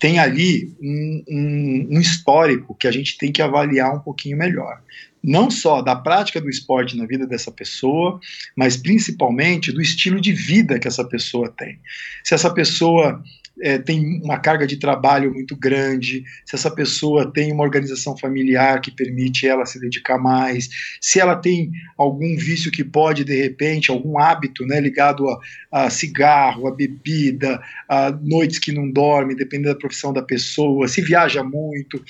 tem 0.00 0.18
ali 0.18 0.74
um, 0.80 1.24
um, 1.28 1.88
um, 1.92 2.00
histórico 2.00 2.74
que 2.74 2.88
a 2.88 2.90
gente 2.90 3.18
tem 3.18 3.30
que 3.30 3.42
avaliar 3.42 3.94
um 3.94 4.00
pouquinho 4.00 4.36
melhor. 4.36 4.80
Não 5.22 5.50
só 5.50 5.82
da 5.82 5.94
prática 5.94 6.40
do 6.40 6.48
esporte 6.48 6.96
na 6.96 7.04
vida 7.04 7.26
dessa 7.26 7.52
pessoa, 7.52 8.18
mas 8.56 8.78
principalmente 8.78 9.70
do 9.70 9.82
estilo 9.82 10.18
de 10.18 10.32
vida 10.32 10.78
que 10.78 10.88
essa 10.88 11.04
pessoa 11.04 11.52
tem. 11.54 11.78
Se 12.24 12.34
essa 12.34 12.52
pessoa 12.52 13.22
é, 13.62 13.78
tem 13.78 14.20
uma 14.22 14.38
carga 14.38 14.66
de 14.66 14.76
trabalho 14.76 15.32
muito 15.32 15.56
grande, 15.56 16.24
se 16.44 16.54
essa 16.54 16.70
pessoa 16.70 17.30
tem 17.30 17.52
uma 17.52 17.64
organização 17.64 18.16
familiar 18.16 18.80
que 18.80 18.90
permite 18.90 19.46
ela 19.46 19.66
se 19.66 19.78
dedicar 19.80 20.18
mais, 20.18 20.68
se 21.00 21.20
ela 21.20 21.36
tem 21.36 21.70
algum 21.96 22.36
vício 22.36 22.70
que 22.70 22.82
pode, 22.82 23.24
de 23.24 23.34
repente, 23.34 23.90
algum 23.90 24.18
hábito 24.18 24.64
né, 24.66 24.80
ligado 24.80 25.28
a, 25.28 25.40
a 25.70 25.90
cigarro, 25.90 26.66
a 26.66 26.74
bebida, 26.74 27.60
a 27.88 28.10
noites 28.10 28.58
que 28.58 28.72
não 28.72 28.90
dorme, 28.90 29.34
dependendo 29.34 29.74
da 29.74 29.80
profissão 29.80 30.12
da 30.12 30.22
pessoa, 30.22 30.88
se 30.88 31.02
viaja 31.02 31.42
muito. 31.44 32.02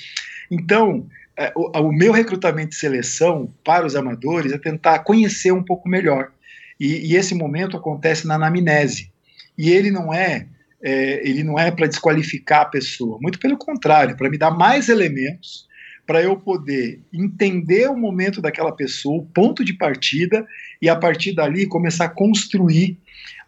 Então, 0.49 1.07
é, 1.37 1.51
o, 1.55 1.79
o 1.79 1.91
meu 1.91 2.11
recrutamento 2.11 2.73
e 2.73 2.79
seleção 2.79 3.53
para 3.63 3.85
os 3.85 3.95
amadores 3.95 4.51
é 4.51 4.57
tentar 4.57 4.99
conhecer 4.99 5.51
um 5.51 5.63
pouco 5.63 5.89
melhor. 5.89 6.31
E, 6.79 7.11
e 7.11 7.15
esse 7.15 7.35
momento 7.35 7.77
acontece 7.77 8.25
na 8.25 8.35
anamnese. 8.35 9.11
E 9.57 9.69
ele 9.69 9.91
não 9.91 10.13
é 10.13 10.47
é, 10.83 11.27
ele 11.27 11.43
não 11.43 11.57
é 11.57 11.71
para 11.71 11.87
desqualificar 11.87 12.61
a 12.61 12.65
pessoa, 12.65 13.17
muito 13.21 13.39
pelo 13.39 13.57
contrário, 13.57 14.17
para 14.17 14.29
me 14.29 14.37
dar 14.37 14.51
mais 14.51 14.89
elementos 14.89 15.69
para 16.05 16.21
eu 16.21 16.35
poder 16.35 16.99
entender 17.13 17.87
o 17.87 17.95
momento 17.95 18.41
daquela 18.41 18.71
pessoa, 18.75 19.21
o 19.21 19.25
ponto 19.25 19.63
de 19.63 19.73
partida, 19.73 20.45
e 20.81 20.89
a 20.89 20.95
partir 20.95 21.33
dali 21.33 21.65
começar 21.65 22.05
a 22.05 22.09
construir 22.09 22.97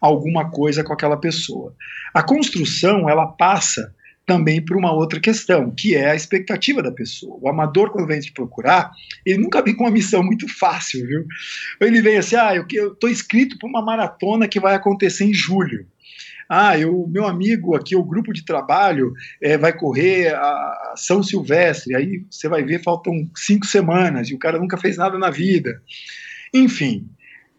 alguma 0.00 0.50
coisa 0.50 0.82
com 0.82 0.92
aquela 0.92 1.16
pessoa. 1.16 1.74
A 2.14 2.22
construção, 2.22 3.08
ela 3.08 3.26
passa 3.26 3.92
também 4.24 4.64
por 4.64 4.76
uma 4.76 4.92
outra 4.92 5.20
questão, 5.20 5.74
que 5.76 5.94
é 5.94 6.10
a 6.10 6.14
expectativa 6.14 6.82
da 6.82 6.90
pessoa. 6.90 7.38
O 7.42 7.48
amador, 7.48 7.90
quando 7.90 8.06
vem 8.06 8.20
te 8.20 8.32
procurar, 8.32 8.90
ele 9.26 9.42
nunca 9.42 9.60
vem 9.60 9.74
com 9.74 9.84
uma 9.84 9.90
missão 9.90 10.22
muito 10.22 10.48
fácil, 10.48 11.06
viu? 11.06 11.26
Ele 11.80 12.00
vem 12.00 12.16
assim, 12.16 12.36
ah, 12.36 12.54
eu 12.54 12.92
estou 12.92 13.10
inscrito 13.10 13.58
para 13.58 13.68
uma 13.68 13.84
maratona 13.84 14.48
que 14.48 14.60
vai 14.60 14.74
acontecer 14.74 15.24
em 15.24 15.34
julho 15.34 15.86
ah, 16.48 16.78
eu, 16.78 17.06
meu 17.08 17.26
amigo 17.26 17.74
aqui, 17.74 17.96
o 17.96 18.04
grupo 18.04 18.32
de 18.32 18.44
trabalho 18.44 19.12
é, 19.42 19.56
vai 19.56 19.72
correr 19.72 20.34
a 20.34 20.94
São 20.96 21.22
Silvestre, 21.22 21.94
aí 21.94 22.24
você 22.30 22.48
vai 22.48 22.62
ver, 22.62 22.82
faltam 22.82 23.28
cinco 23.34 23.66
semanas 23.66 24.28
e 24.28 24.34
o 24.34 24.38
cara 24.38 24.58
nunca 24.58 24.76
fez 24.76 24.96
nada 24.96 25.18
na 25.18 25.30
vida. 25.30 25.80
Enfim, 26.52 27.08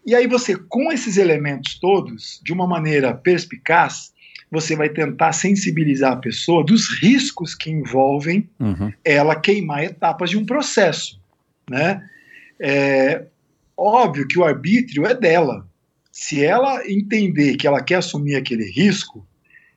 e 0.06 0.14
aí 0.14 0.28
você, 0.28 0.56
com 0.56 0.92
esses 0.92 1.18
elementos 1.18 1.80
todos, 1.80 2.40
de 2.44 2.54
uma 2.54 2.68
maneira 2.68 3.14
perspicaz, 3.14 4.14
você 4.52 4.76
vai 4.76 4.90
tentar 4.90 5.34
sensibilizar 5.34 6.14
a 6.14 6.18
pessoa 6.18 6.64
dos 6.64 6.88
riscos 7.02 7.56
que 7.56 7.72
envolvem 7.72 8.48
uhum. 8.60 8.94
ela 9.04 9.36
queimar 9.36 9.84
etapas 9.84 10.30
de 10.30 10.38
um 10.38 10.46
processo, 10.46 11.20
né? 11.70 12.08
É 12.60 13.24
óbvio 13.76 14.28
que 14.28 14.40
o 14.40 14.46
arbítrio 14.46 15.06
é 15.06 15.14
dela, 15.14 15.68
se 16.16 16.42
ela 16.42 16.82
entender 16.90 17.58
que 17.58 17.68
ela 17.68 17.84
quer 17.84 17.96
assumir 17.96 18.38
aquele 18.38 18.64
risco, 18.72 19.28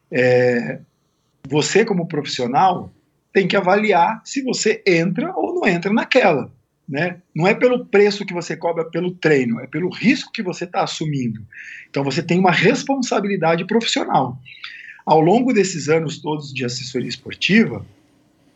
é, 0.08 0.78
você, 1.48 1.84
como 1.84 2.06
profissional, 2.06 2.94
tem 3.32 3.48
que 3.48 3.56
avaliar 3.56 4.22
se 4.24 4.40
você 4.42 4.80
entra 4.86 5.34
ou 5.34 5.52
não 5.52 5.66
entra 5.66 5.92
naquela. 5.92 6.48
Né? 6.88 7.16
Não 7.34 7.44
é 7.44 7.54
pelo 7.54 7.84
preço 7.86 8.24
que 8.24 8.32
você 8.32 8.56
cobra 8.56 8.84
pelo 8.84 9.10
treino, 9.10 9.58
é 9.58 9.66
pelo 9.66 9.90
risco 9.90 10.30
que 10.30 10.40
você 10.40 10.62
está 10.62 10.84
assumindo. 10.84 11.44
Então 11.90 12.04
você 12.04 12.22
tem 12.22 12.38
uma 12.38 12.52
responsabilidade 12.52 13.66
profissional. 13.66 14.40
Ao 15.04 15.20
longo 15.20 15.52
desses 15.52 15.88
anos 15.88 16.18
todos 16.18 16.54
de 16.54 16.64
assessoria 16.64 17.08
esportiva, 17.08 17.84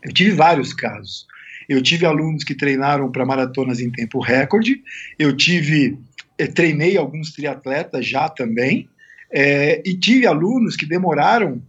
eu 0.04 0.12
tive 0.12 0.30
vários 0.30 0.72
casos. 0.72 1.26
Eu 1.68 1.82
tive 1.82 2.06
alunos 2.06 2.44
que 2.44 2.54
treinaram 2.54 3.10
para 3.10 3.26
maratonas 3.26 3.80
em 3.80 3.90
tempo 3.90 4.20
recorde, 4.20 4.82
eu 5.18 5.36
tive 5.36 5.98
treinei 6.46 6.96
alguns 6.96 7.32
triatletas 7.32 8.06
já 8.06 8.28
também, 8.28 8.88
é, 9.32 9.82
e 9.84 9.94
tive 9.94 10.26
alunos 10.26 10.76
que 10.76 10.86
demoraram 10.86 11.62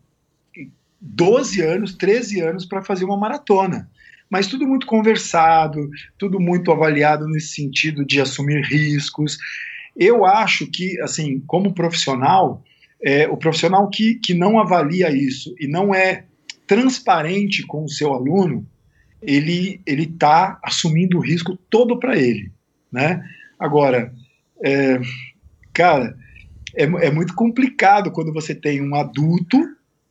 12 0.99 1.61
anos, 1.61 1.93
13 1.95 2.41
anos 2.41 2.65
para 2.65 2.83
fazer 2.83 3.05
uma 3.05 3.17
maratona. 3.17 3.89
Mas 4.29 4.47
tudo 4.47 4.67
muito 4.67 4.87
conversado, 4.87 5.89
tudo 6.17 6.39
muito 6.39 6.71
avaliado 6.71 7.27
nesse 7.27 7.55
sentido 7.55 8.05
de 8.05 8.19
assumir 8.19 8.63
riscos. 8.63 9.37
Eu 9.95 10.25
acho 10.25 10.65
que, 10.67 10.99
assim, 11.01 11.39
como 11.45 11.73
profissional, 11.73 12.63
é, 13.01 13.27
o 13.27 13.37
profissional 13.37 13.89
que, 13.89 14.15
que 14.15 14.33
não 14.33 14.59
avalia 14.59 15.11
isso 15.11 15.53
e 15.59 15.67
não 15.67 15.93
é 15.93 16.25
transparente 16.65 17.63
com 17.63 17.83
o 17.83 17.89
seu 17.89 18.13
aluno, 18.13 18.65
ele 19.21 19.81
ele 19.85 20.03
está 20.03 20.59
assumindo 20.63 21.17
o 21.17 21.21
risco 21.21 21.57
todo 21.69 21.99
para 21.99 22.17
ele, 22.17 22.51
né? 22.91 23.23
Agora, 23.59 24.13
é, 24.63 24.99
cara, 25.73 26.17
é, 26.75 26.83
é, 26.83 27.11
muito 27.11 27.35
complicado 27.35 28.11
quando 28.11 28.31
você 28.31 28.55
tem 28.55 28.81
um 28.81 28.95
adulto, 28.95 29.59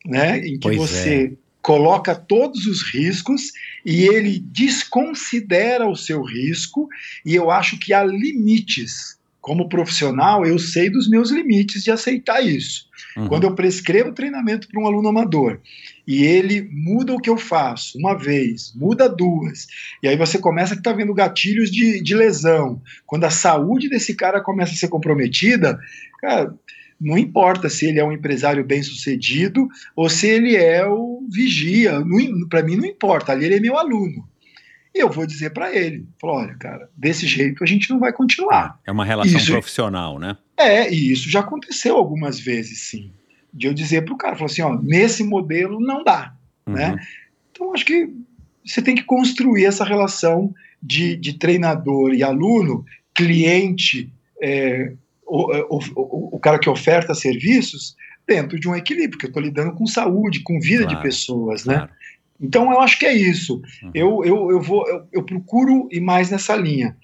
né, 0.05 0.39
em 0.39 0.53
que 0.53 0.59
pois 0.59 0.77
você 0.77 1.25
é. 1.25 1.31
coloca 1.61 2.13
todos 2.13 2.65
os 2.67 2.83
riscos 2.93 3.51
e 3.85 4.03
ele 4.03 4.39
desconsidera 4.39 5.87
o 5.87 5.95
seu 5.95 6.21
risco, 6.21 6.87
e 7.25 7.33
eu 7.33 7.49
acho 7.49 7.77
que 7.79 7.93
há 7.93 8.03
limites. 8.03 9.21
Como 9.41 9.67
profissional, 9.67 10.45
eu 10.45 10.57
sei 10.57 10.89
dos 10.89 11.09
meus 11.09 11.29
limites 11.29 11.83
de 11.83 11.91
aceitar 11.91 12.39
isso. 12.39 12.87
Uhum. 13.17 13.27
Quando 13.27 13.43
eu 13.43 13.53
prescrevo 13.53 14.13
treinamento 14.13 14.69
para 14.69 14.81
um 14.81 14.87
aluno 14.87 15.09
amador 15.09 15.59
e 16.07 16.23
ele 16.23 16.67
muda 16.71 17.13
o 17.13 17.19
que 17.19 17.29
eu 17.29 17.37
faço 17.37 17.97
uma 17.97 18.17
vez, 18.17 18.73
muda 18.75 19.07
duas, 19.07 19.67
e 20.01 20.07
aí 20.07 20.17
você 20.17 20.37
começa 20.37 20.73
a 20.73 20.77
estar 20.77 20.91
tá 20.91 20.97
vendo 20.97 21.13
gatilhos 21.13 21.71
de, 21.71 22.01
de 22.01 22.15
lesão. 22.15 22.81
Quando 23.05 23.23
a 23.23 23.29
saúde 23.29 23.89
desse 23.89 24.13
cara 24.15 24.41
começa 24.41 24.73
a 24.73 24.75
ser 24.75 24.89
comprometida, 24.89 25.79
cara, 26.19 26.53
não 26.99 27.17
importa 27.17 27.69
se 27.69 27.85
ele 27.85 27.99
é 27.99 28.05
um 28.05 28.11
empresário 28.11 28.63
bem 28.63 28.81
sucedido 28.83 29.67
ou 29.95 30.09
se 30.09 30.27
ele 30.27 30.55
é 30.55 30.85
o 30.85 31.25
vigia, 31.29 32.01
para 32.49 32.63
mim 32.63 32.75
não 32.75 32.85
importa, 32.85 33.31
ali 33.31 33.45
ele 33.45 33.55
é 33.55 33.59
meu 33.59 33.77
aluno. 33.77 34.27
E 34.95 34.99
eu 34.99 35.09
vou 35.09 35.25
dizer 35.25 35.51
para 35.51 35.75
ele, 35.75 36.05
olha, 36.21 36.55
cara, 36.55 36.87
desse 36.95 37.25
jeito 37.25 37.63
a 37.63 37.67
gente 37.67 37.89
não 37.89 37.99
vai 37.99 38.13
continuar. 38.13 38.79
É 38.85 38.91
uma 38.91 39.03
relação 39.03 39.37
isso, 39.37 39.51
profissional, 39.51 40.19
né? 40.19 40.37
É, 40.55 40.93
e 40.93 41.11
isso 41.11 41.29
já 41.31 41.39
aconteceu 41.39 41.97
algumas 41.97 42.39
vezes, 42.39 42.81
sim. 42.81 43.11
De 43.53 43.67
eu 43.67 43.73
dizer 43.73 44.03
para 44.03 44.13
o 44.13 44.17
cara, 44.17 44.43
assim, 44.43 44.61
ó, 44.61 44.75
nesse 44.81 45.23
modelo 45.23 45.79
não 45.79 46.03
dá, 46.03 46.33
uhum. 46.65 46.73
né? 46.73 46.95
Então 47.51 47.73
acho 47.73 47.85
que 47.85 48.09
você 48.65 48.81
tem 48.81 48.95
que 48.95 49.03
construir 49.03 49.65
essa 49.65 49.83
relação 49.83 50.53
de, 50.81 51.15
de 51.15 51.33
treinador 51.33 52.13
e 52.13 52.23
aluno, 52.23 52.85
cliente, 53.13 54.11
é, 54.41 54.93
o, 55.25 55.75
o, 55.75 55.79
o, 55.95 56.35
o, 56.35 56.39
cara 56.39 56.59
que 56.59 56.69
oferta 56.69 57.13
serviços, 57.13 57.95
dentro 58.27 58.59
de 58.59 58.67
um 58.67 58.75
equilíbrio, 58.75 59.11
porque 59.11 59.25
eu 59.25 59.29
estou 59.29 59.43
lidando 59.43 59.73
com 59.73 59.85
saúde, 59.85 60.41
com 60.41 60.59
vida 60.59 60.83
claro, 60.83 60.97
de 60.97 61.03
pessoas, 61.03 61.65
né? 61.65 61.87
Então 62.39 62.71
eu 62.71 62.79
acho 62.79 62.97
que 62.97 63.05
é 63.05 63.13
isso. 63.13 63.61
Uhum. 63.83 63.91
Eu, 63.93 64.25
eu, 64.25 64.51
eu, 64.51 64.61
vou, 64.61 64.87
eu, 64.87 65.07
eu, 65.11 65.23
procuro 65.23 65.87
ir 65.91 66.01
mais 66.01 66.29
nessa 66.29 66.55
linha. 66.55 66.95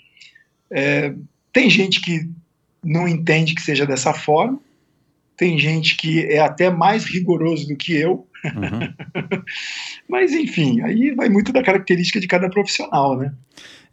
É, 0.71 1.13
tem 1.53 1.69
gente 1.69 2.01
que 2.01 2.30
não 2.84 3.07
entende 3.07 3.55
que 3.55 3.61
seja 3.61 3.85
dessa 3.85 4.13
forma, 4.13 4.59
tem 5.39 5.57
gente 5.57 5.95
que 5.95 6.25
é 6.25 6.39
até 6.39 6.69
mais 6.69 7.05
rigoroso 7.05 7.65
do 7.65 7.77
que 7.77 7.95
eu. 7.95 8.27
Uhum. 8.43 9.41
Mas, 10.05 10.33
enfim, 10.33 10.81
aí 10.81 11.15
vai 11.15 11.29
muito 11.29 11.53
da 11.53 11.63
característica 11.63 12.19
de 12.19 12.27
cada 12.27 12.49
profissional, 12.49 13.17
né? 13.17 13.33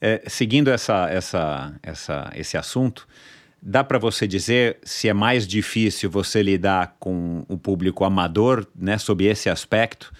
É, 0.00 0.24
seguindo 0.26 0.68
essa, 0.68 1.08
essa, 1.08 1.72
essa, 1.84 2.32
esse 2.34 2.58
assunto, 2.58 3.06
dá 3.62 3.84
para 3.84 3.96
você 3.96 4.26
dizer 4.26 4.78
se 4.82 5.08
é 5.08 5.14
mais 5.14 5.46
difícil 5.46 6.10
você 6.10 6.42
lidar 6.42 6.96
com 6.98 7.46
o 7.48 7.56
público 7.56 8.04
amador, 8.04 8.66
né, 8.74 8.98
sob 8.98 9.24
esse 9.24 9.48
aspecto, 9.48 10.12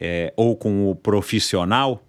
é, 0.00 0.32
ou 0.36 0.56
com 0.56 0.90
o 0.90 0.96
profissional, 0.96 2.02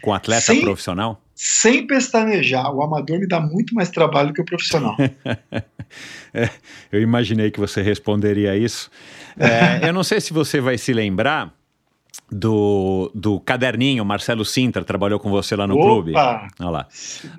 com 0.00 0.10
o 0.10 0.14
atleta 0.14 0.42
Sem... 0.42 0.60
profissional? 0.60 1.20
Sem 1.40 1.86
pestanejar. 1.86 2.74
O 2.74 2.82
amador 2.82 3.20
me 3.20 3.28
dá 3.28 3.38
muito 3.38 3.72
mais 3.72 3.88
trabalho 3.90 4.34
que 4.34 4.40
o 4.40 4.44
profissional. 4.44 4.96
é, 6.34 6.50
eu 6.90 7.00
imaginei 7.00 7.52
que 7.52 7.60
você 7.60 7.80
responderia 7.80 8.56
isso. 8.56 8.90
É, 9.38 9.88
eu 9.88 9.92
não 9.92 10.02
sei 10.02 10.20
se 10.20 10.32
você 10.32 10.60
vai 10.60 10.76
se 10.76 10.92
lembrar, 10.92 11.54
do, 12.30 13.10
do 13.14 13.40
caderninho, 13.40 14.04
Marcelo 14.04 14.44
Sintra 14.44 14.84
trabalhou 14.84 15.18
com 15.18 15.30
você 15.30 15.56
lá 15.56 15.66
no 15.66 15.74
Opa! 15.74 15.84
clube. 15.84 16.12
Olha 16.14 16.70
lá. 16.70 16.86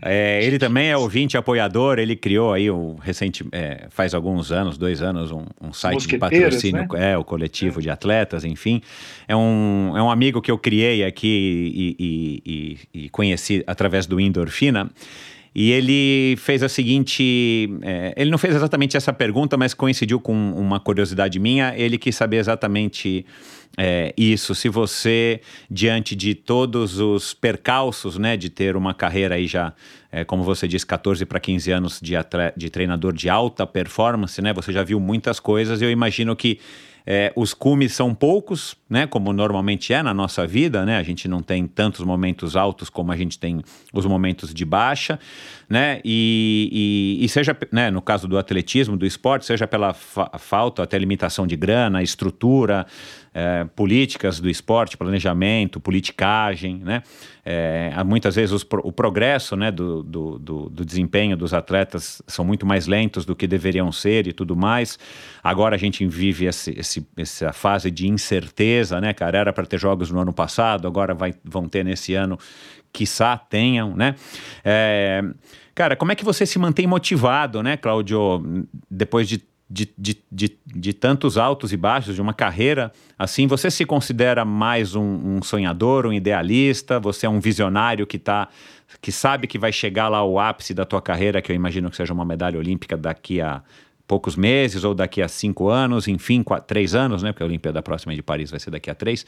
É, 0.02 0.44
ele 0.44 0.58
também 0.58 0.90
é 0.90 0.98
ouvinte 0.98 1.38
apoiador, 1.38 2.00
ele 2.00 2.16
criou 2.16 2.54
aí 2.54 2.72
um 2.72 2.96
recente, 2.96 3.46
é, 3.52 3.88
faz 3.90 4.16
alguns 4.16 4.52
anos, 4.52 4.78
dois 4.78 5.02
anos, 5.02 5.32
um, 5.32 5.46
um 5.62 5.72
site 5.72 6.08
de 6.08 6.18
patrocínio, 6.18 6.88
né? 6.92 7.12
é, 7.12 7.18
o 7.18 7.24
coletivo 7.24 7.80
é. 7.80 7.84
de 7.84 7.90
atletas, 7.90 8.44
enfim. 8.44 8.82
É 9.28 9.36
um, 9.36 9.94
é 9.96 10.02
um 10.02 10.10
amigo 10.10 10.42
que 10.42 10.50
eu 10.50 10.58
criei 10.58 11.04
aqui 11.04 11.28
e, 11.76 11.96
e, 12.00 12.44
e, 12.46 13.04
e 13.06 13.10
conheci 13.10 13.64
através 13.68 14.08
do 14.08 14.20
Endorfina. 14.20 14.90
E 15.54 15.72
ele 15.72 16.36
fez 16.38 16.62
a 16.64 16.70
seguinte: 16.70 17.70
é, 17.82 18.14
ele 18.16 18.30
não 18.30 18.38
fez 18.38 18.56
exatamente 18.56 18.96
essa 18.96 19.12
pergunta, 19.12 19.58
mas 19.58 19.74
coincidiu 19.74 20.20
com 20.20 20.34
uma 20.54 20.80
curiosidade 20.80 21.40
minha. 21.40 21.74
Ele 21.76 21.98
quis 21.98 22.16
saber 22.16 22.38
exatamente 22.38 23.26
é, 23.78 24.14
isso, 24.18 24.54
se 24.54 24.68
você, 24.68 25.42
diante 25.70 26.16
de 26.16 26.36
todos 26.36 27.00
os 27.00 27.34
percalços, 27.34 28.18
né, 28.18 28.36
de 28.36 28.50
ter 28.50 28.76
uma 28.76 28.94
carreira 28.94 29.36
aí 29.36 29.48
já, 29.48 29.74
é, 30.12 30.26
como 30.26 30.44
você 30.44 30.68
disse, 30.68 30.86
14 30.86 31.26
para 31.26 31.40
15 31.40 31.72
anos 31.72 32.00
de, 32.02 32.14
de 32.58 32.70
treinador 32.70 33.14
de 33.14 33.30
alta 33.30 33.66
performance, 33.66 34.42
né, 34.42 34.54
você 34.54 34.74
já 34.74 34.84
viu 34.84 35.00
muitas 35.00 35.40
coisas, 35.40 35.82
eu 35.82 35.90
imagino 35.90 36.36
que 36.36 36.60
é, 37.12 37.34
os 37.36 37.56
cumes 37.56 37.94
são 37.94 38.14
poucos, 38.14 38.78
né? 38.88 39.08
Como 39.08 39.34
normalmente 39.34 39.92
é 39.92 40.04
na 40.04 40.14
nossa 40.14 40.46
vida, 40.46 40.86
né? 40.86 41.00
A 41.00 41.02
gente 41.02 41.28
não 41.28 41.42
tem 41.42 41.66
tantos 41.66 42.06
momentos 42.06 42.56
altos 42.56 42.88
como 42.88 43.12
a 43.12 43.18
gente 43.18 43.40
tem 43.40 43.64
os 43.92 44.06
momentos 44.06 44.54
de 44.54 44.64
baixa, 44.64 45.20
né? 45.68 46.02
E, 46.06 47.18
e, 47.20 47.26
e 47.26 47.28
seja, 47.28 47.58
né, 47.72 47.90
no 47.90 48.00
caso 48.00 48.28
do 48.28 48.38
atletismo, 48.38 48.96
do 48.96 49.08
esporte, 49.08 49.48
seja 49.48 49.66
pela 49.66 49.92
fa 49.92 50.30
falta, 50.38 50.84
até 50.84 51.00
limitação 51.00 51.48
de 51.48 51.56
grana, 51.56 52.04
estrutura, 52.04 52.86
é, 53.34 53.64
políticas 53.76 54.40
do 54.40 54.50
esporte, 54.50 54.96
planejamento, 54.96 55.80
politicagem, 55.80 56.78
né? 56.78 57.02
É, 57.46 57.92
muitas 58.06 58.36
vezes 58.36 58.52
os, 58.52 58.66
o 58.84 58.92
progresso 58.92 59.56
né, 59.56 59.72
do, 59.72 60.04
do, 60.04 60.38
do, 60.38 60.70
do, 60.70 60.86
desempenho 60.86 61.36
dos 61.36 61.52
atletas 61.52 62.22
são 62.28 62.46
muito 62.46 62.64
mais 62.64 62.86
lentos 62.86 63.26
do 63.26 63.36
que 63.36 63.48
deveriam 63.48 63.92
ser 63.92 64.28
e 64.28 64.34
tudo 64.34 64.56
mais. 64.56 65.00
Agora 65.44 65.76
a 65.76 65.80
gente 65.80 66.06
vive 66.06 66.46
esse, 66.46 66.78
esse, 66.78 66.99
essa 67.18 67.52
fase 67.54 67.90
de 67.92 68.08
incerteza, 68.08 69.00
né, 69.00 69.14
cara? 69.14 69.38
Era 69.38 69.54
para 69.54 69.66
ter 69.66 69.80
jogos 69.80 70.12
no 70.12 70.20
ano 70.20 70.34
passado, 70.34 70.88
agora 70.88 71.14
vai, 71.14 71.34
vão 71.44 71.68
ter 71.68 71.84
nesse 71.84 72.14
ano, 72.14 72.38
quiçá 72.92 73.38
tenham, 73.38 73.96
né? 73.96 74.16
É, 74.64 75.24
cara, 75.76 75.96
como 75.96 76.12
é 76.12 76.16
que 76.16 76.26
você 76.26 76.46
se 76.46 76.58
mantém 76.60 76.88
motivado, 76.88 77.62
né, 77.64 77.78
Cláudio, 77.78 78.68
depois 78.90 79.28
de 79.28 79.48
de, 79.70 79.88
de, 79.96 80.18
de, 80.32 80.58
de, 80.66 80.94
tantos 80.94 81.38
altos 81.38 81.72
e 81.72 81.78
baixos, 81.78 82.16
de 82.16 82.22
uma 82.22 82.34
carreira 82.34 82.92
assim, 83.18 83.46
você 83.46 83.70
se 83.70 83.86
considera 83.86 84.44
mais 84.44 84.96
um, 84.96 85.04
um 85.04 85.44
sonhador, 85.44 86.08
um 86.08 86.14
idealista? 86.14 87.00
Você 87.00 87.28
é 87.28 87.30
um 87.30 87.40
visionário 87.40 88.08
que 88.08 88.18
tá, 88.18 88.48
que 89.00 89.12
sabe 89.12 89.46
que 89.46 89.60
vai 89.60 89.72
chegar 89.72 90.08
lá 90.08 90.18
ao 90.18 90.40
ápice 90.40 90.74
da 90.74 90.86
tua 90.86 91.02
carreira, 91.02 91.40
que 91.40 91.52
eu 91.52 91.56
imagino 91.56 91.92
que 91.92 91.96
seja 91.96 92.12
uma 92.12 92.26
medalha 92.26 92.58
olímpica 92.58 92.98
daqui 92.98 93.40
a 93.40 93.62
poucos 94.10 94.36
meses 94.36 94.84
ou 94.84 94.96
daqui 94.96 95.22
a 95.22 95.28
cinco 95.28 95.70
anos, 95.70 96.08
enfim, 96.08 96.42
quatro, 96.42 96.66
três 96.66 96.96
anos, 96.96 97.22
né? 97.22 97.32
Porque 97.32 97.44
a 97.44 97.46
Olimpíada 97.46 97.80
próxima 97.80 98.16
de 98.16 98.24
Paris 98.24 98.50
vai 98.50 98.60
ser 98.60 98.72
daqui 98.72 98.90
a 98.90 98.96
três. 98.96 99.24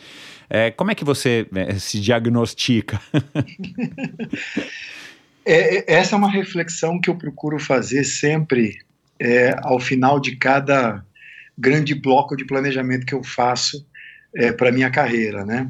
É, 0.49 0.71
como 0.71 0.89
é 0.89 0.95
que 0.95 1.05
você 1.05 1.45
é, 1.53 1.75
se 1.75 2.01
diagnostica? 2.01 2.99
é, 5.45 5.77
é 5.77 5.83
essa 5.85 6.15
é 6.15 6.17
uma 6.17 6.31
reflexão 6.31 6.99
que 6.99 7.11
eu 7.11 7.15
procuro 7.15 7.59
fazer 7.59 8.03
sempre 8.03 8.79
é, 9.19 9.55
ao 9.61 9.79
final 9.79 10.19
de 10.19 10.35
cada 10.35 11.05
grande 11.55 11.93
bloco 11.93 12.35
de 12.35 12.43
planejamento 12.43 13.05
que 13.05 13.13
eu 13.13 13.23
faço 13.23 13.85
é, 14.35 14.51
para 14.51 14.71
minha 14.71 14.89
carreira, 14.89 15.45
né? 15.45 15.69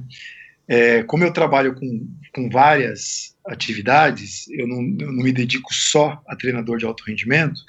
Como 1.06 1.22
eu 1.22 1.34
trabalho 1.34 1.76
com, 1.76 2.08
com 2.34 2.50
várias 2.50 3.36
atividades, 3.46 4.48
eu 4.52 4.66
não, 4.66 4.78
eu 4.78 5.12
não 5.12 5.22
me 5.22 5.34
dedico 5.34 5.74
só 5.74 6.24
a 6.26 6.34
treinador 6.34 6.78
de 6.78 6.86
alto 6.86 7.04
rendimento. 7.06 7.60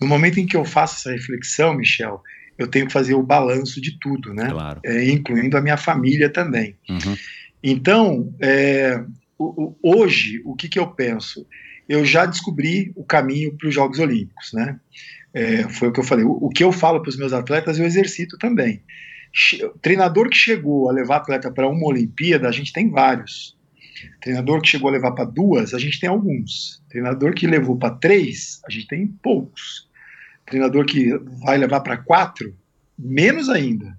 No 0.00 0.06
momento 0.06 0.38
em 0.38 0.46
que 0.46 0.56
eu 0.56 0.64
faço 0.64 0.96
essa 0.96 1.16
reflexão, 1.16 1.74
Michel, 1.74 2.22
eu 2.56 2.66
tenho 2.66 2.86
que 2.86 2.92
fazer 2.92 3.14
o 3.14 3.22
balanço 3.22 3.80
de 3.80 3.98
tudo, 3.98 4.32
né? 4.34 4.50
Claro. 4.50 4.80
É, 4.84 5.10
incluindo 5.10 5.56
a 5.56 5.60
minha 5.60 5.76
família 5.76 6.30
também. 6.30 6.76
Uhum. 6.88 7.16
Então, 7.62 8.34
é, 8.40 9.02
o, 9.38 9.74
o, 9.82 9.96
hoje, 9.96 10.40
o 10.44 10.54
que, 10.54 10.68
que 10.68 10.78
eu 10.78 10.86
penso? 10.88 11.46
eu 11.88 12.04
já 12.04 12.26
descobri 12.26 12.92
o 12.94 13.02
caminho 13.02 13.56
para 13.56 13.68
os 13.68 13.74
Jogos 13.74 13.98
Olímpicos, 13.98 14.52
né? 14.52 14.78
É, 15.32 15.68
foi 15.68 15.88
o 15.88 15.92
que 15.92 16.00
eu 16.00 16.04
falei. 16.04 16.24
O, 16.24 16.32
o 16.32 16.48
que 16.50 16.62
eu 16.62 16.70
falo 16.70 17.00
para 17.00 17.08
os 17.08 17.16
meus 17.16 17.32
atletas, 17.32 17.78
eu 17.78 17.86
exercito 17.86 18.36
também. 18.36 18.82
Che 19.32 19.70
treinador 19.80 20.28
que 20.28 20.36
chegou 20.36 20.88
a 20.88 20.92
levar 20.92 21.16
atleta 21.16 21.50
para 21.50 21.68
uma 21.68 21.86
Olimpíada, 21.86 22.48
a 22.48 22.52
gente 22.52 22.72
tem 22.72 22.90
vários. 22.90 23.56
Treinador 24.20 24.60
que 24.60 24.68
chegou 24.68 24.88
a 24.88 24.92
levar 24.92 25.12
para 25.12 25.24
duas, 25.24 25.72
a 25.72 25.78
gente 25.78 25.98
tem 25.98 26.08
alguns. 26.08 26.82
Treinador 26.88 27.34
que 27.34 27.46
levou 27.46 27.76
para 27.76 27.94
três, 27.94 28.60
a 28.66 28.70
gente 28.70 28.86
tem 28.86 29.06
poucos. 29.06 29.87
Treinador 30.48 30.84
que 30.86 31.12
vai 31.42 31.58
levar 31.58 31.80
para 31.80 31.96
quatro, 31.96 32.54
menos 32.98 33.48
ainda. 33.48 33.98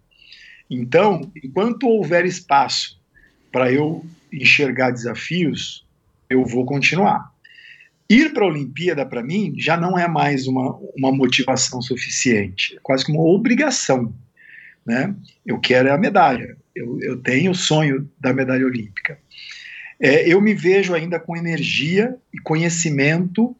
Então, 0.70 1.32
enquanto 1.44 1.88
houver 1.88 2.26
espaço 2.26 3.00
para 3.52 3.72
eu 3.72 4.06
enxergar 4.32 4.92
desafios, 4.92 5.86
eu 6.30 6.46
vou 6.46 6.66
continuar. 6.66 7.32
Ir 8.10 8.34
para 8.34 8.44
a 8.44 8.48
Olimpíada, 8.48 9.06
para 9.06 9.24
mim, 9.24 9.54
já 9.58 9.78
não 9.78 9.98
é 9.98 10.08
mais 10.08 10.48
uma, 10.48 10.80
uma 10.98 11.12
motivação 11.12 11.82
suficiente, 11.82 12.76
é 12.76 12.80
quase 12.82 13.06
que 13.06 13.12
uma 13.12 13.22
obrigação. 13.22 14.14
Né? 14.86 15.16
Eu 15.46 15.60
quero 15.60 15.94
a 15.94 15.98
medalha, 15.98 16.58
eu, 16.76 17.00
eu 17.02 17.18
tenho 17.18 17.52
o 17.52 17.56
sonho 17.56 18.10
da 18.20 18.34
medalha 18.34 18.66
olímpica. 18.66 19.20
É, 20.00 20.28
eu 20.28 20.40
me 20.40 20.54
vejo 20.54 20.96
ainda 20.96 21.20
com 21.20 21.36
energia 21.36 22.16
e 22.34 22.40
conhecimento 22.40 23.56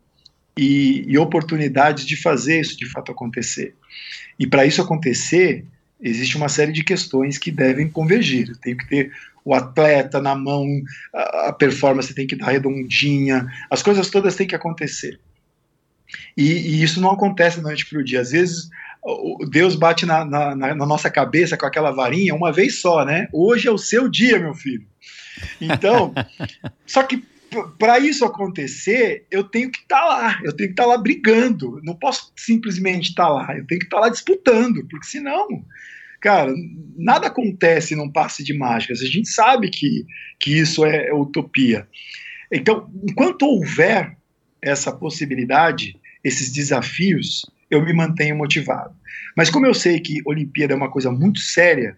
e, 0.60 1.06
e 1.08 1.18
oportunidades 1.18 2.06
de 2.06 2.18
fazer 2.18 2.60
isso 2.60 2.78
de 2.78 2.86
fato 2.86 3.14
acontecer. 3.14 3.74
E 4.38 4.46
para 4.46 4.66
isso 4.66 4.82
acontecer, 4.82 5.64
existe 6.02 6.36
uma 6.36 6.50
série 6.50 6.74
de 6.74 6.84
questões 6.84 7.38
que 7.38 7.50
devem 7.50 7.88
convergir. 7.88 8.50
Eu 8.50 8.58
tenho 8.58 8.78
que 8.78 8.88
ter 8.88 9.12
o 9.46 9.54
atleta 9.54 10.20
na 10.20 10.36
mão, 10.36 10.66
a, 11.14 11.54
performance 11.54 12.14
tem 12.14 12.28
que 12.28 12.36
estar 12.36 12.52
redondinha, 12.52 13.48
as 13.70 13.82
coisas 13.82 14.10
todas 14.10 14.36
têm 14.36 14.46
que 14.46 14.56
acontecer. 14.56 15.18
E, 16.36 16.44
e 16.44 16.84
isso 16.84 17.00
não 17.00 17.12
acontece 17.12 17.58
da 17.58 17.64
noite 17.64 17.86
para 17.86 18.00
o 18.00 18.04
dia. 18.04 18.20
Às 18.20 18.32
vezes 18.32 18.70
Deus 19.50 19.78
bate 19.78 20.06
na, 20.06 20.26
na, 20.26 20.56
na, 20.56 20.76
nossa 20.76 21.10
cabeça 21.10 21.56
com 21.56 21.66
aquela 21.66 21.92
varinha 21.92 22.36
uma 22.36 22.52
vez 22.52 22.82
só, 22.82 23.06
né? 23.06 23.30
Hoje 23.32 23.66
é 23.66 23.72
o 23.72 23.78
seu 23.78 24.10
dia, 24.10 24.38
meu 24.38 24.54
filho. 24.54 24.86
Então, 25.62 26.14
só 26.86 27.02
que 27.04 27.24
para 27.78 28.00
isso 28.00 28.26
acontecer, 28.26 29.26
eu 29.32 29.44
tenho 29.44 29.72
que 29.72 29.80
estar 29.80 30.02
tá 30.02 30.06
lá, 30.06 30.40
eu 30.44 30.54
tenho 30.56 30.70
que 30.70 30.74
estar 30.74 30.84
tá 30.84 30.90
lá 30.90 30.98
brigando. 30.98 31.80
Não 31.84 31.96
posso 31.96 32.32
simplesmente 32.36 33.10
estar 33.10 33.26
tá 33.26 33.30
lá, 33.30 33.58
eu 33.58 33.66
tenho 33.66 33.80
que 33.80 33.86
estar 33.86 33.98
tá 33.98 34.04
lá 34.04 34.10
disputando, 34.10 34.86
porque 34.88 35.08
senão 35.08 35.48
cara, 36.20 36.54
nada 36.98 37.28
acontece 37.28 37.96
num 37.96 38.12
passe 38.12 38.44
de 38.44 38.54
mágicas. 38.54 39.02
A 39.02 39.06
gente 39.06 39.30
sabe 39.30 39.70
que, 39.70 40.06
que 40.40 40.58
isso 40.60 40.86
é, 40.86 41.08
é 41.08 41.14
utopia. 41.14 41.88
Então, 42.52 42.90
enquanto 43.08 43.44
houver 43.44 44.18
essa 44.62 44.92
possibilidade, 44.92 45.96
esses 46.24 46.52
desafios, 46.52 47.46
eu 47.70 47.84
me 47.84 47.94
mantenho 47.94 48.36
motivado. 48.36 48.94
Mas 49.36 49.50
como 49.50 49.66
eu 49.66 49.74
sei 49.74 50.00
que 50.00 50.22
Olimpíada 50.26 50.74
é 50.74 50.76
uma 50.76 50.92
coisa 50.92 51.12
muito 51.12 51.40
séria, 51.40 51.98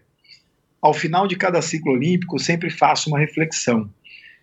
ao 0.80 0.92
final 0.92 1.26
de 1.26 1.36
cada 1.36 1.62
ciclo 1.62 1.92
olímpico, 1.92 2.36
eu 2.36 2.40
sempre 2.40 2.70
faço 2.70 3.08
uma 3.08 3.18
reflexão. 3.18 3.92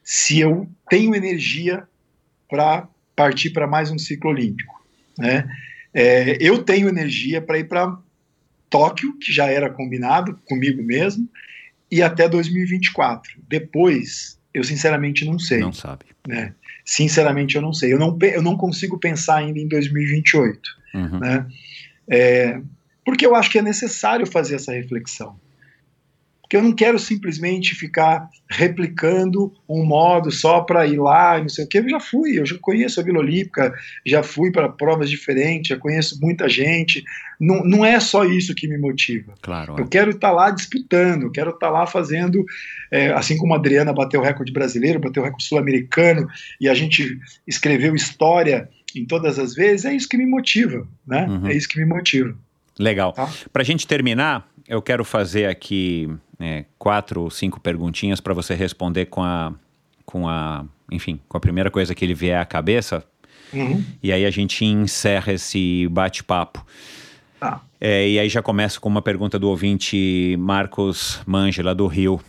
Se 0.04 0.40
eu 0.40 0.70
tenho 0.90 1.16
energia 1.16 1.88
para 2.50 2.88
partir 3.16 3.52
para 3.52 3.68
mais 3.68 3.92
um 3.92 3.98
ciclo 3.98 4.32
olímpico, 4.32 4.84
né? 5.18 5.50
É, 5.94 6.38
eu 6.40 6.64
tenho 6.64 6.88
energia 6.88 7.42
para 7.42 7.58
ir 7.58 7.68
para 7.68 7.98
Tóquio, 8.70 9.18
que 9.18 9.34
já 9.34 9.48
era 9.48 9.70
combinado 9.70 10.40
comigo 10.46 10.84
mesmo, 10.84 11.28
e 11.92 12.02
até 12.02 12.30
2024. 12.30 13.34
Depois, 13.48 14.40
eu 14.54 14.64
sinceramente 14.64 15.26
não 15.26 15.40
sei. 15.40 15.60
Não 15.60 15.74
sabe. 15.74 16.06
Né? 16.28 16.54
Sinceramente, 16.86 17.56
eu 17.56 17.62
não 17.62 17.74
sei. 17.74 17.94
Eu 17.94 18.00
não, 18.00 18.18
eu 18.22 18.42
não 18.42 18.56
consigo 18.56 18.98
pensar 19.00 19.38
ainda 19.38 19.60
em 19.60 19.68
2028. 19.68 20.60
Uhum. 20.94 21.20
Né? 21.20 21.46
É, 22.08 22.62
porque 23.04 23.26
eu 23.26 23.36
acho 23.36 23.50
que 23.50 23.58
é 23.58 23.62
necessário 23.62 24.28
fazer 24.28 24.56
essa 24.56 24.72
reflexão. 24.72 25.40
Porque 26.50 26.58
eu 26.58 26.64
não 26.64 26.74
quero 26.74 26.98
simplesmente 26.98 27.76
ficar 27.76 28.28
replicando 28.50 29.54
um 29.70 29.86
modo 29.86 30.32
só 30.32 30.62
para 30.62 30.88
ir 30.88 30.98
lá 30.98 31.38
e 31.38 31.42
não 31.42 31.50
sei 31.50 31.64
o 31.64 31.68
que. 31.68 31.78
Eu 31.78 31.88
já 31.88 32.00
fui, 32.00 32.40
eu 32.40 32.46
já 32.46 32.58
conheço 32.60 33.00
a 33.00 33.04
Vila 33.04 33.20
Olímpica, 33.20 33.72
já 34.04 34.24
fui 34.24 34.52
para 34.52 34.68
provas 34.68 35.12
diferentes, 35.12 35.70
já 35.70 35.78
conheço 35.78 36.20
muita 36.20 36.50
gente. 36.50 37.04
Não, 37.40 37.64
não 37.64 37.86
é 37.86 38.00
só 38.00 38.26
isso 38.26 38.56
que 38.56 38.68
me 38.68 38.80
motiva. 38.80 39.36
Claro. 39.44 39.76
Eu 39.78 39.88
quero 39.88 40.10
estar 40.10 40.30
tá 40.30 40.34
lá 40.34 40.50
disputando, 40.50 41.22
eu 41.22 41.32
quero 41.32 41.52
estar 41.52 41.68
tá 41.68 41.72
lá 41.72 41.86
fazendo, 41.86 42.44
é, 42.90 43.12
assim 43.14 43.38
como 43.38 43.54
a 43.54 43.58
Adriana 43.58 43.94
bateu 43.94 44.20
o 44.20 44.24
recorde 44.24 44.52
brasileiro, 44.52 45.00
bateu 45.00 45.22
o 45.22 45.26
recorde 45.28 45.46
sul-americano, 45.46 46.28
e 46.60 46.68
a 46.68 46.74
gente 46.74 47.16
escreveu 47.48 47.94
história 47.94 48.68
em 48.96 49.06
todas 49.06 49.38
as 49.38 49.54
vezes, 49.54 49.86
é 49.86 49.94
isso 49.94 50.10
que 50.10 50.18
me 50.18 50.26
motiva, 50.26 50.88
né? 51.06 51.28
Uhum. 51.30 51.48
É 51.48 51.54
isso 51.54 51.70
que 51.70 51.78
me 51.78 51.86
motiva. 51.86 52.36
Legal. 52.80 53.14
Tá? 53.14 53.30
Para 53.54 53.62
a 53.62 53.66
gente 53.66 53.86
terminar, 53.86 54.50
eu 54.68 54.82
quero 54.82 55.06
fazer 55.06 55.46
aqui 55.46 56.10
é, 56.40 56.66
quatro 56.78 57.22
ou 57.22 57.30
cinco 57.30 57.60
perguntinhas 57.60 58.22
para 58.22 58.34
você 58.34 58.54
responder 58.56 59.08
com 59.08 59.22
a, 59.24 59.54
com 60.06 60.28
a, 60.28 60.66
enfim, 60.92 61.20
com 61.28 61.38
a 61.38 61.40
primeira 61.40 61.70
coisa 61.70 61.94
que 61.94 62.06
ele 62.06 62.14
vier 62.14 62.40
à 62.40 62.46
cabeça. 62.46 63.04
Uhum. 63.52 63.84
E 64.02 64.14
aí 64.14 64.26
a 64.26 64.32
gente 64.32 64.64
encerra 64.64 65.34
esse 65.34 65.88
bate-papo. 65.90 66.66
Tá. 67.40 67.62
É, 67.80 68.08
e 68.08 68.20
aí 68.20 68.30
já 68.30 68.42
começo 68.42 68.80
com 68.80 68.90
uma 68.90 69.02
pergunta 69.02 69.40
do 69.40 69.50
ouvinte 69.50 70.36
Marcos 70.40 71.22
Mangela 71.26 71.74
do 71.74 71.88
Rio. 71.88 72.20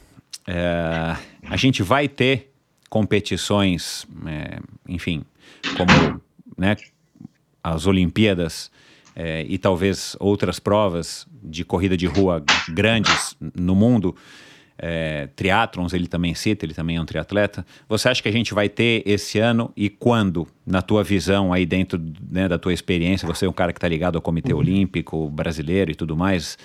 É, 0.47 1.16
a 1.49 1.57
gente 1.57 1.82
vai 1.82 2.09
ter 2.09 2.53
competições, 2.89 4.07
é, 4.27 4.59
enfim, 4.89 5.24
como 5.77 6.20
né, 6.57 6.77
as 7.62 7.87
Olimpíadas 7.87 8.70
é, 9.15 9.45
e 9.49 9.59
talvez 9.59 10.16
outras 10.19 10.59
provas 10.59 11.27
de 11.43 11.65
corrida 11.65 11.97
de 11.97 12.07
rua 12.07 12.43
grandes 12.69 13.37
no 13.55 13.75
mundo, 13.75 14.15
é, 14.83 15.29
triatlons 15.37 15.93
ele 15.93 16.07
também 16.07 16.35
cita, 16.35 16.65
ele 16.65 16.73
também 16.73 16.97
é 16.97 17.01
um 17.01 17.05
triatleta. 17.05 17.67
Você 17.89 18.09
acha 18.09 18.23
que 18.23 18.29
a 18.29 18.33
gente 18.33 18.55
vai 18.55 18.69
ter 18.69 19.03
esse 19.05 19.39
ano 19.39 19.71
e 19.77 19.91
quando, 19.91 20.47
na 20.67 20.81
tua 20.81 21.05
visão 21.05 21.53
aí 21.53 21.67
dentro 21.67 22.01
né, 22.31 22.49
da 22.49 22.59
tua 22.59 22.73
experiência, 22.73 23.29
você 23.29 23.45
é 23.45 23.49
um 23.49 23.53
cara 23.53 23.73
que 23.73 23.79
está 23.79 23.89
ligado 23.89 24.17
ao 24.17 24.23
Comitê 24.23 24.55
Olímpico 24.55 25.29
brasileiro 25.29 25.91
e 25.91 25.95
tudo 25.95 26.17
mais, 26.17 26.57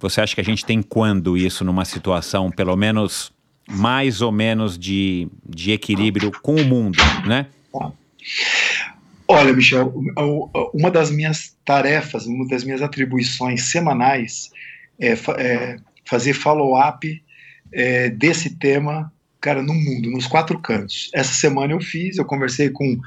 você 0.00 0.20
acha 0.20 0.34
que 0.34 0.40
a 0.40 0.44
gente 0.44 0.64
tem 0.64 0.82
quando 0.82 1.36
isso 1.36 1.64
numa 1.64 1.84
situação 1.84 2.50
pelo 2.50 2.74
menos 2.74 3.32
mais 3.68 4.20
ou 4.20 4.32
menos 4.32 4.76
de, 4.76 5.28
de 5.48 5.70
equilíbrio 5.70 6.32
com 6.42 6.56
o 6.56 6.64
mundo, 6.64 6.98
né? 7.24 7.46
Olha, 9.32 9.52
Michel, 9.52 9.94
uma 10.74 10.90
das 10.90 11.08
minhas 11.08 11.56
tarefas, 11.64 12.26
uma 12.26 12.48
das 12.48 12.64
minhas 12.64 12.82
atribuições 12.82 13.70
semanais 13.70 14.50
é, 14.98 15.12
é 15.38 15.76
fazer 16.04 16.34
follow-up 16.34 17.22
é, 17.72 18.10
desse 18.10 18.58
tema, 18.58 19.12
cara, 19.40 19.62
no 19.62 19.72
mundo, 19.72 20.10
nos 20.10 20.26
quatro 20.26 20.58
cantos. 20.58 21.12
Essa 21.14 21.32
semana 21.32 21.72
eu 21.72 21.80
fiz, 21.80 22.18
eu 22.18 22.24
conversei 22.24 22.70
com, 22.70 22.98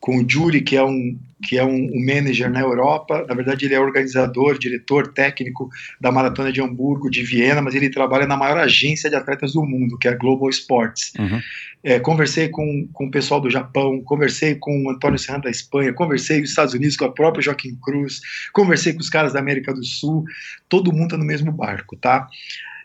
com 0.00 0.16
o 0.16 0.24
Júri, 0.26 0.62
que 0.62 0.76
é, 0.76 0.82
um, 0.82 1.18
que 1.46 1.58
é 1.58 1.64
um, 1.64 1.90
um 1.92 2.04
manager 2.04 2.50
na 2.50 2.60
Europa, 2.60 3.24
na 3.28 3.34
verdade 3.34 3.66
ele 3.66 3.74
é 3.74 3.80
organizador, 3.80 4.58
diretor 4.58 5.08
técnico 5.08 5.68
da 6.00 6.10
Maratona 6.10 6.50
de 6.50 6.60
Hamburgo, 6.60 7.10
de 7.10 7.22
Viena, 7.22 7.60
mas 7.60 7.74
ele 7.74 7.90
trabalha 7.90 8.26
na 8.26 8.36
maior 8.36 8.56
agência 8.56 9.10
de 9.10 9.16
atletas 9.16 9.52
do 9.52 9.62
mundo, 9.62 9.98
que 9.98 10.08
é 10.08 10.12
a 10.12 10.16
Global 10.16 10.48
Sports. 10.48 11.12
Uhum. 11.18 11.40
É, 11.84 12.00
conversei 12.00 12.48
com, 12.48 12.88
com 12.92 13.06
o 13.06 13.10
pessoal 13.10 13.40
do 13.40 13.50
Japão, 13.50 14.00
conversei 14.02 14.54
com 14.54 14.84
o 14.84 14.90
Antônio 14.90 15.18
Serrano 15.18 15.44
da 15.44 15.50
Espanha, 15.50 15.92
conversei 15.92 16.38
com 16.38 16.44
os 16.44 16.50
Estados 16.50 16.74
Unidos 16.74 16.96
com 16.96 17.04
a 17.04 17.12
própria 17.12 17.42
Joaquim 17.42 17.76
Cruz, 17.82 18.20
conversei 18.52 18.94
com 18.94 19.00
os 19.00 19.10
caras 19.10 19.34
da 19.34 19.38
América 19.38 19.72
do 19.72 19.84
Sul, 19.84 20.24
todo 20.68 20.92
mundo 20.92 21.04
está 21.04 21.18
no 21.18 21.24
mesmo 21.24 21.52
barco, 21.52 21.96
tá? 21.96 22.26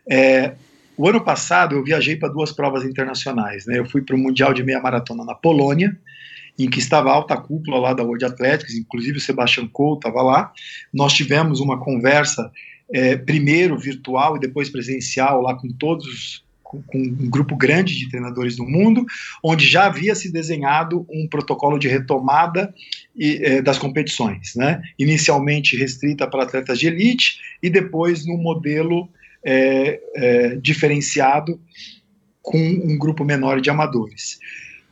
É, 0.09 0.53
o 0.97 1.07
ano 1.07 1.21
passado 1.21 1.75
eu 1.75 1.83
viajei 1.83 2.15
para 2.15 2.29
duas 2.29 2.51
provas 2.51 2.83
internacionais. 2.83 3.65
Né? 3.65 3.79
Eu 3.79 3.85
fui 3.85 4.01
para 4.01 4.15
o 4.15 4.19
Mundial 4.19 4.53
de 4.53 4.63
Meia 4.63 4.79
Maratona 4.79 5.25
na 5.25 5.35
Polônia, 5.35 5.95
em 6.57 6.69
que 6.69 6.79
estava 6.79 7.09
a 7.09 7.13
alta 7.13 7.35
cúpula 7.37 7.79
lá 7.79 7.93
da 7.93 8.03
World 8.03 8.25
Athletics, 8.25 8.75
inclusive 8.75 9.17
o 9.17 9.21
Sebastian 9.21 9.67
Coe 9.67 9.97
estava 9.97 10.21
lá. 10.21 10.51
Nós 10.93 11.13
tivemos 11.13 11.59
uma 11.59 11.79
conversa, 11.79 12.51
é, 12.91 13.17
primeiro 13.17 13.77
virtual 13.77 14.37
e 14.37 14.39
depois 14.39 14.69
presencial, 14.69 15.41
lá 15.41 15.55
com 15.55 15.69
todos, 15.69 16.45
com, 16.63 16.81
com, 16.83 16.97
um 16.97 17.29
grupo 17.29 17.55
grande 17.55 17.97
de 17.97 18.09
treinadores 18.09 18.55
do 18.55 18.63
mundo, 18.63 19.05
onde 19.43 19.67
já 19.67 19.85
havia 19.85 20.15
se 20.15 20.31
desenhado 20.31 21.05
um 21.09 21.27
protocolo 21.27 21.77
de 21.77 21.87
retomada 21.87 22.73
e, 23.15 23.39
é, 23.43 23.61
das 23.61 23.77
competições, 23.77 24.55
né? 24.55 24.81
inicialmente 24.97 25.75
restrita 25.75 26.27
para 26.27 26.43
atletas 26.43 26.79
de 26.79 26.87
elite 26.87 27.39
e 27.61 27.69
depois 27.69 28.25
no 28.25 28.37
modelo 28.37 29.09
é, 29.43 29.99
é, 30.15 30.55
diferenciado 30.55 31.59
com 32.41 32.57
um 32.57 32.97
grupo 32.97 33.25
menor 33.25 33.59
de 33.59 33.69
amadores. 33.69 34.39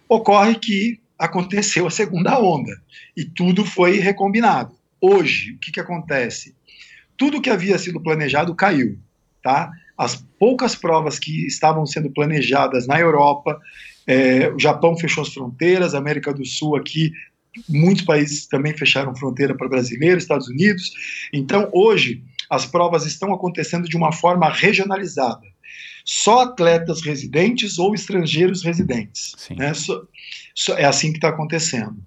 Ocorre 0.10 0.56
que 0.56 1.00
aconteceu 1.24 1.88
a 1.88 1.90
segunda 1.90 2.38
onda 2.38 2.72
e 3.16 3.24
tudo 3.24 3.64
foi 3.64 3.98
recombinado. 3.98 4.76
Hoje, 5.00 5.54
o 5.54 5.58
que, 5.58 5.72
que 5.72 5.80
acontece? 5.80 6.54
Tudo 7.16 7.42
que 7.42 7.50
havia 7.50 7.78
sido 7.78 8.02
planejado 8.02 8.54
caiu, 8.54 9.00
tá? 9.42 9.72
As 9.98 10.16
poucas 10.38 10.76
provas 10.76 11.18
que 11.18 11.48
estavam 11.48 11.86
sendo 11.86 12.12
planejadas 12.12 12.88
na 12.88 13.00
Europa, 13.00 13.58
é, 14.06 14.50
o 14.50 14.60
Japão 14.60 14.98
fechou 14.98 15.24
as 15.24 15.34
fronteiras, 15.34 15.96
a 15.96 15.98
América 15.98 16.34
do 16.34 16.46
Sul 16.46 16.76
aqui 16.76 17.14
muitos 17.70 18.04
países 18.04 18.48
também 18.48 18.76
fecharam 18.76 19.16
fronteira 19.16 19.56
para 19.56 19.70
brasileiros, 19.70 20.24
Estados 20.24 20.48
Unidos. 20.48 20.92
Então, 21.32 21.70
hoje, 21.72 22.24
as 22.50 22.66
provas 22.66 23.06
estão 23.06 23.34
acontecendo 23.34 23.88
de 23.88 23.96
uma 23.96 24.12
forma 24.12 24.50
regionalizada. 24.50 25.53
Só 26.06 26.42
atletas 26.42 27.02
residentes 27.02 27.78
ou 27.78 27.94
estrangeiros 27.94 28.64
residentes. 28.64 29.34
Né? 29.56 29.74
So, 29.74 30.08
so, 30.54 30.74
é 30.74 30.86
assim 30.86 31.12
que 31.12 31.18
está 31.18 31.30
acontecendo. 31.30 31.98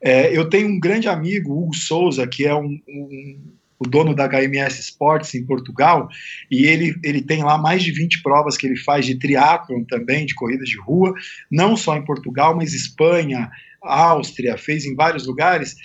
É, 0.00 0.36
eu 0.36 0.48
tenho 0.48 0.68
um 0.68 0.78
grande 0.78 1.08
amigo, 1.08 1.52
Hugo 1.52 1.74
Souza, 1.74 2.26
que 2.26 2.46
é 2.46 2.54
um, 2.54 2.78
um, 2.88 3.52
o 3.78 3.88
dono 3.88 4.14
da 4.14 4.28
HMS 4.28 4.80
Sports 4.80 5.34
em 5.34 5.44
Portugal, 5.44 6.08
e 6.50 6.64
ele, 6.64 6.94
ele 7.04 7.22
tem 7.22 7.42
lá 7.42 7.56
mais 7.56 7.82
de 7.82 7.92
20 7.92 8.22
provas 8.22 8.56
que 8.56 8.66
ele 8.66 8.76
faz 8.76 9.06
de 9.06 9.18
triatlon 9.18 9.84
também, 9.84 10.26
de 10.26 10.34
corridas 10.34 10.68
de 10.68 10.78
rua, 10.78 11.12
não 11.50 11.76
só 11.76 11.96
em 11.96 12.04
Portugal, 12.04 12.56
mas 12.56 12.74
Espanha, 12.74 13.50
Áustria, 13.82 14.58
fez 14.58 14.84
em 14.84 14.94
vários 14.94 15.26
lugares, 15.26 15.76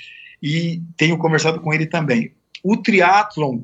e 0.42 0.82
tenho 0.98 1.18
conversado 1.18 1.62
com 1.62 1.74
ele 1.74 1.86
também. 1.86 2.34
O 2.64 2.78
triatlon 2.78 3.62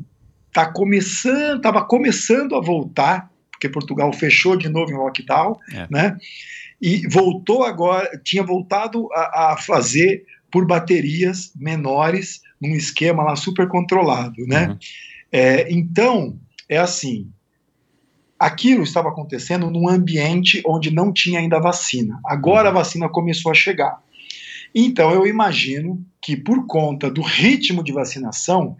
tá 0.51 0.71
começando, 0.71 1.57
estava 1.57 1.83
começando 1.83 2.55
a 2.55 2.61
voltar, 2.61 3.31
porque 3.59 3.67
Portugal 3.67 4.13
fechou 4.13 4.55
de 4.55 4.69
novo 4.69 4.89
em 4.91 4.95
lockdown, 4.95 5.59
é. 5.73 5.87
né? 5.91 6.17
E 6.81 7.05
voltou 7.09 7.63
agora, 7.63 8.09
tinha 8.23 8.41
voltado 8.41 9.09
a, 9.11 9.51
a, 9.51 9.57
fazer 9.57 10.23
por 10.49 10.65
baterias 10.65 11.51
menores, 11.55 12.41
num 12.59 12.73
esquema 12.73 13.21
lá 13.21 13.35
super 13.35 13.67
controlado, 13.67 14.45
né? 14.47 14.69
Uhum. 14.69 14.77
É, 15.29 15.71
então, 15.71 16.39
é 16.69 16.77
assim, 16.77 17.29
aquilo 18.39 18.83
estava 18.83 19.09
acontecendo 19.09 19.69
num 19.69 19.89
ambiente 19.89 20.63
onde 20.65 20.89
não 20.89 21.11
tinha 21.11 21.39
ainda 21.39 21.59
vacina. 21.59 22.17
Agora 22.25 22.69
a 22.69 22.73
vacina 22.73 23.09
começou 23.09 23.51
a 23.51 23.55
chegar. 23.55 24.01
Então, 24.73 25.11
eu 25.11 25.27
imagino 25.27 26.03
que 26.21 26.37
por 26.37 26.65
conta 26.65 27.11
do 27.11 27.21
ritmo 27.21 27.83
de 27.83 27.91
vacinação, 27.91 28.77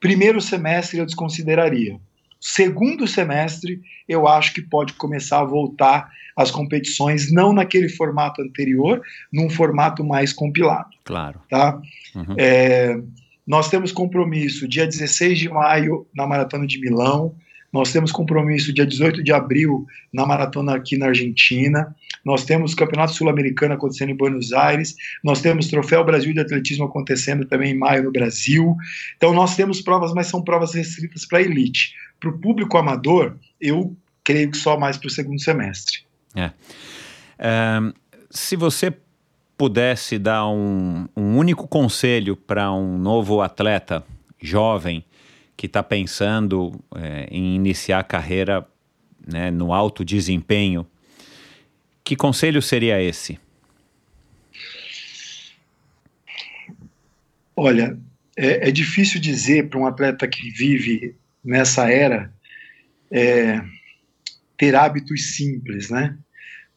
Primeiro 0.00 0.40
semestre 0.40 0.98
eu 0.98 1.04
desconsideraria. 1.04 2.00
Segundo 2.40 3.06
semestre, 3.06 3.80
eu 4.08 4.26
acho 4.26 4.54
que 4.54 4.62
pode 4.62 4.94
começar 4.94 5.40
a 5.40 5.44
voltar 5.44 6.10
as 6.34 6.50
competições, 6.50 7.30
não 7.30 7.52
naquele 7.52 7.88
formato 7.88 8.40
anterior, 8.40 9.02
num 9.30 9.50
formato 9.50 10.02
mais 10.02 10.32
compilado. 10.32 10.88
Claro. 11.04 11.40
Tá? 11.50 11.80
Uhum. 12.14 12.34
É, 12.38 12.98
nós 13.46 13.68
temos 13.68 13.92
compromisso 13.92 14.66
dia 14.66 14.86
16 14.86 15.38
de 15.38 15.48
maio 15.48 16.06
na 16.14 16.26
Maratona 16.26 16.66
de 16.66 16.80
Milão, 16.80 17.34
nós 17.72 17.92
temos 17.92 18.10
compromisso 18.10 18.72
dia 18.72 18.86
18 18.86 19.22
de 19.22 19.32
abril 19.32 19.86
na 20.12 20.26
maratona 20.26 20.74
aqui 20.74 20.96
na 20.96 21.06
Argentina. 21.06 21.94
Nós 22.24 22.44
temos 22.44 22.72
o 22.72 22.76
Campeonato 22.76 23.12
Sul-Americano 23.12 23.74
acontecendo 23.74 24.10
em 24.10 24.16
Buenos 24.16 24.52
Aires. 24.52 24.96
Nós 25.22 25.40
temos 25.40 25.68
Troféu 25.68 26.04
Brasil 26.04 26.34
de 26.34 26.40
Atletismo 26.40 26.84
acontecendo 26.84 27.44
também 27.46 27.72
em 27.72 27.78
maio 27.78 28.04
no 28.04 28.12
Brasil. 28.12 28.76
Então 29.16 29.32
nós 29.32 29.56
temos 29.56 29.80
provas, 29.80 30.12
mas 30.12 30.26
são 30.26 30.42
provas 30.42 30.74
restritas 30.74 31.24
para 31.24 31.38
a 31.38 31.42
elite. 31.42 31.94
Para 32.18 32.30
o 32.30 32.38
público 32.38 32.76
amador, 32.76 33.36
eu 33.60 33.96
creio 34.24 34.50
que 34.50 34.56
só 34.56 34.78
mais 34.78 34.96
para 34.96 35.06
o 35.06 35.10
segundo 35.10 35.40
semestre. 35.40 36.00
É. 36.34 36.50
Um, 37.80 37.92
se 38.30 38.56
você 38.56 38.92
pudesse 39.56 40.18
dar 40.18 40.46
um, 40.48 41.06
um 41.16 41.36
único 41.36 41.68
conselho 41.68 42.36
para 42.36 42.72
um 42.72 42.98
novo 42.98 43.40
atleta 43.40 44.04
jovem 44.40 45.04
que 45.60 45.66
está 45.66 45.82
pensando 45.82 46.72
é, 46.96 47.28
em 47.30 47.54
iniciar 47.54 47.98
a 47.98 48.02
carreira 48.02 48.66
né, 49.30 49.50
no 49.50 49.74
alto 49.74 50.02
desempenho, 50.02 50.86
que 52.02 52.16
conselho 52.16 52.62
seria 52.62 52.98
esse? 53.02 53.38
Olha, 57.54 57.94
é, 58.34 58.68
é 58.68 58.70
difícil 58.70 59.20
dizer 59.20 59.68
para 59.68 59.78
um 59.78 59.86
atleta 59.86 60.26
que 60.26 60.48
vive 60.48 61.14
nessa 61.44 61.90
era 61.90 62.32
é, 63.10 63.62
ter 64.56 64.74
hábitos 64.74 65.34
simples, 65.34 65.90
né? 65.90 66.16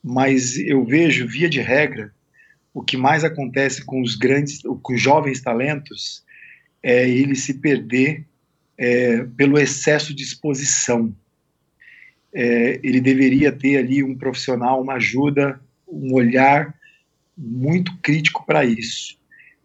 Mas 0.04 0.58
eu 0.58 0.84
vejo, 0.84 1.26
via 1.26 1.48
de 1.48 1.62
regra, 1.62 2.14
o 2.74 2.84
que 2.84 2.98
mais 2.98 3.24
acontece 3.24 3.86
com 3.86 4.02
os 4.02 4.18
grandes, 4.18 4.62
com 4.62 4.94
os 4.94 5.02
jovens 5.02 5.40
talentos, 5.40 6.22
é 6.84 7.08
ele 7.10 7.34
se 7.34 7.54
perder 7.62 8.28
é, 8.78 9.24
pelo 9.38 9.58
excesso 9.58 10.14
de 10.14 10.24
exposição. 10.24 11.16
É, 12.34 12.80
ele 12.84 13.00
deveria 13.00 13.52
ter 13.52 13.78
ali 13.78 14.04
um 14.04 14.18
profissional, 14.18 14.82
uma 14.82 14.94
ajuda, 14.94 15.60
um 15.88 16.14
olhar 16.14 16.74
muito 17.38 17.96
crítico 18.02 18.46
para 18.46 18.66
isso. 18.66 19.18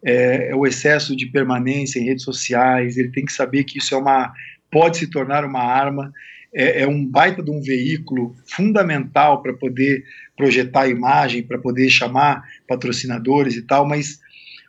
É, 0.04 0.50
é, 0.50 0.54
o 0.54 0.66
excesso 0.66 1.16
de 1.16 1.26
permanência 1.26 1.98
em 1.98 2.04
redes 2.04 2.24
sociais, 2.24 2.96
ele 2.96 3.10
tem 3.10 3.24
que 3.24 3.32
saber 3.32 3.64
que 3.64 3.78
isso 3.78 3.94
é 3.94 3.98
uma 3.98 4.32
pode 4.70 4.98
se 4.98 5.06
tornar 5.06 5.46
uma 5.46 5.62
arma, 5.62 6.12
é, 6.52 6.82
é 6.82 6.86
um 6.86 7.04
baita 7.04 7.42
de 7.42 7.50
um 7.50 7.60
veículo 7.60 8.36
fundamental 8.46 9.42
para 9.42 9.54
poder 9.54 10.04
projetar 10.36 10.82
a 10.82 10.88
imagem, 10.88 11.42
para 11.42 11.58
poder 11.58 11.88
chamar 11.88 12.44
patrocinadores 12.66 13.56
e 13.56 13.62
tal, 13.62 13.86
mas 13.86 14.20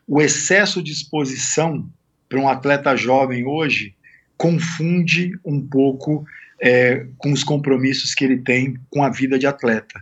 o 0.07 0.21
excesso 0.21 0.81
de 0.81 0.91
exposição 0.91 1.87
para 2.27 2.39
um 2.39 2.47
atleta 2.47 2.95
jovem 2.95 3.45
hoje 3.45 3.93
confunde 4.39 5.37
um 5.43 5.59
pouco 5.59 6.25
é, 6.61 7.05
com 7.17 7.33
os 7.33 7.43
compromissos 7.43 8.13
que 8.13 8.23
ele 8.23 8.37
tem 8.37 8.77
com 8.89 9.03
a 9.03 9.09
vida 9.09 9.37
de 9.37 9.45
atleta. 9.45 10.01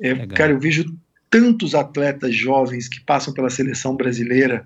É, 0.00 0.14
cara, 0.28 0.52
eu 0.52 0.60
vejo 0.60 0.96
tantos 1.28 1.74
atletas 1.74 2.32
jovens 2.34 2.88
que 2.88 3.00
passam 3.00 3.34
pela 3.34 3.50
seleção 3.50 3.96
brasileira 3.96 4.64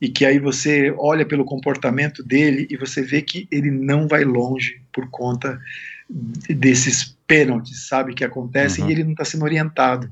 e 0.00 0.08
que 0.08 0.24
aí 0.24 0.40
você 0.40 0.92
olha 0.98 1.24
pelo 1.24 1.44
comportamento 1.44 2.22
dele 2.22 2.66
e 2.68 2.76
você 2.76 3.00
vê 3.00 3.22
que 3.22 3.46
ele 3.50 3.70
não 3.70 4.08
vai 4.08 4.24
longe 4.24 4.80
por 4.92 5.08
conta 5.08 5.60
desses 6.48 7.16
pênaltis, 7.28 7.86
sabe, 7.86 8.14
que 8.14 8.24
acontecem 8.24 8.82
Uhum. 8.82 8.90
e 8.90 8.92
ele 8.92 9.04
não 9.04 9.12
está 9.12 9.24
sendo 9.24 9.44
orientado. 9.44 10.10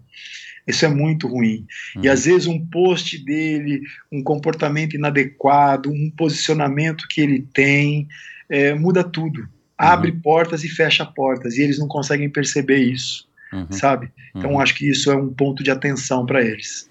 Isso 0.67 0.85
é 0.85 0.89
muito 0.89 1.27
ruim. 1.29 1.67
E 1.97 2.07
Uhum. 2.07 2.13
às 2.13 2.25
vezes 2.27 2.47
um 2.47 2.65
post 2.67 3.17
dele, 3.25 3.81
um 4.13 4.23
comportamento 4.23 4.95
inadequado, 4.95 5.91
um 5.91 6.11
posicionamento 6.11 7.07
que 7.09 7.21
ele 7.21 7.47
tem, 7.55 8.07
é, 8.49 8.75
muda 8.75 9.03
tudo. 9.05 9.49
Abre 9.79 10.11
portas 10.13 10.65
e 10.65 10.69
fecha 10.69 11.05
portas, 11.05 11.57
e 11.59 11.63
eles 11.63 11.79
não 11.79 11.87
conseguem 11.87 12.31
perceber 12.31 12.79
isso, 12.79 13.27
Uhum. 13.53 13.67
sabe? 13.71 14.11
Então 14.35 14.53
Uhum. 14.53 14.61
acho 14.61 14.75
que 14.75 14.89
isso 14.91 15.11
é 15.11 15.17
um 15.17 15.29
ponto 15.33 15.63
de 15.63 15.71
atenção 15.71 16.25
para 16.25 16.43
eles. 16.43 16.89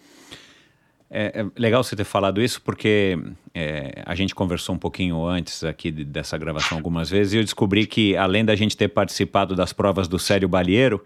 É, 1.10 1.42
é 1.42 1.46
legal 1.60 1.84
você 1.84 1.96
ter 1.96 2.04
falado 2.04 2.42
isso 2.42 2.62
porque 2.62 3.18
é, 3.54 4.02
a 4.06 4.16
gente 4.16 4.34
conversou 4.36 4.76
um 4.76 4.78
pouquinho 4.78 5.24
antes 5.26 5.64
aqui 5.64 5.90
de- 5.92 6.04
dessa 6.04 6.38
gravação 6.38 6.78
algumas 6.78 7.10
vezes 7.10 7.34
e 7.34 7.38
eu 7.38 7.44
descobri 7.44 7.86
que 7.86 8.18
além 8.18 8.44
da 8.44 8.56
gente 8.56 8.76
ter 8.76 8.88
participado 8.90 9.56
das 9.56 9.72
provas 9.72 10.08
do 10.08 10.18
Sério 10.20 10.50
Balieiro 10.50 11.04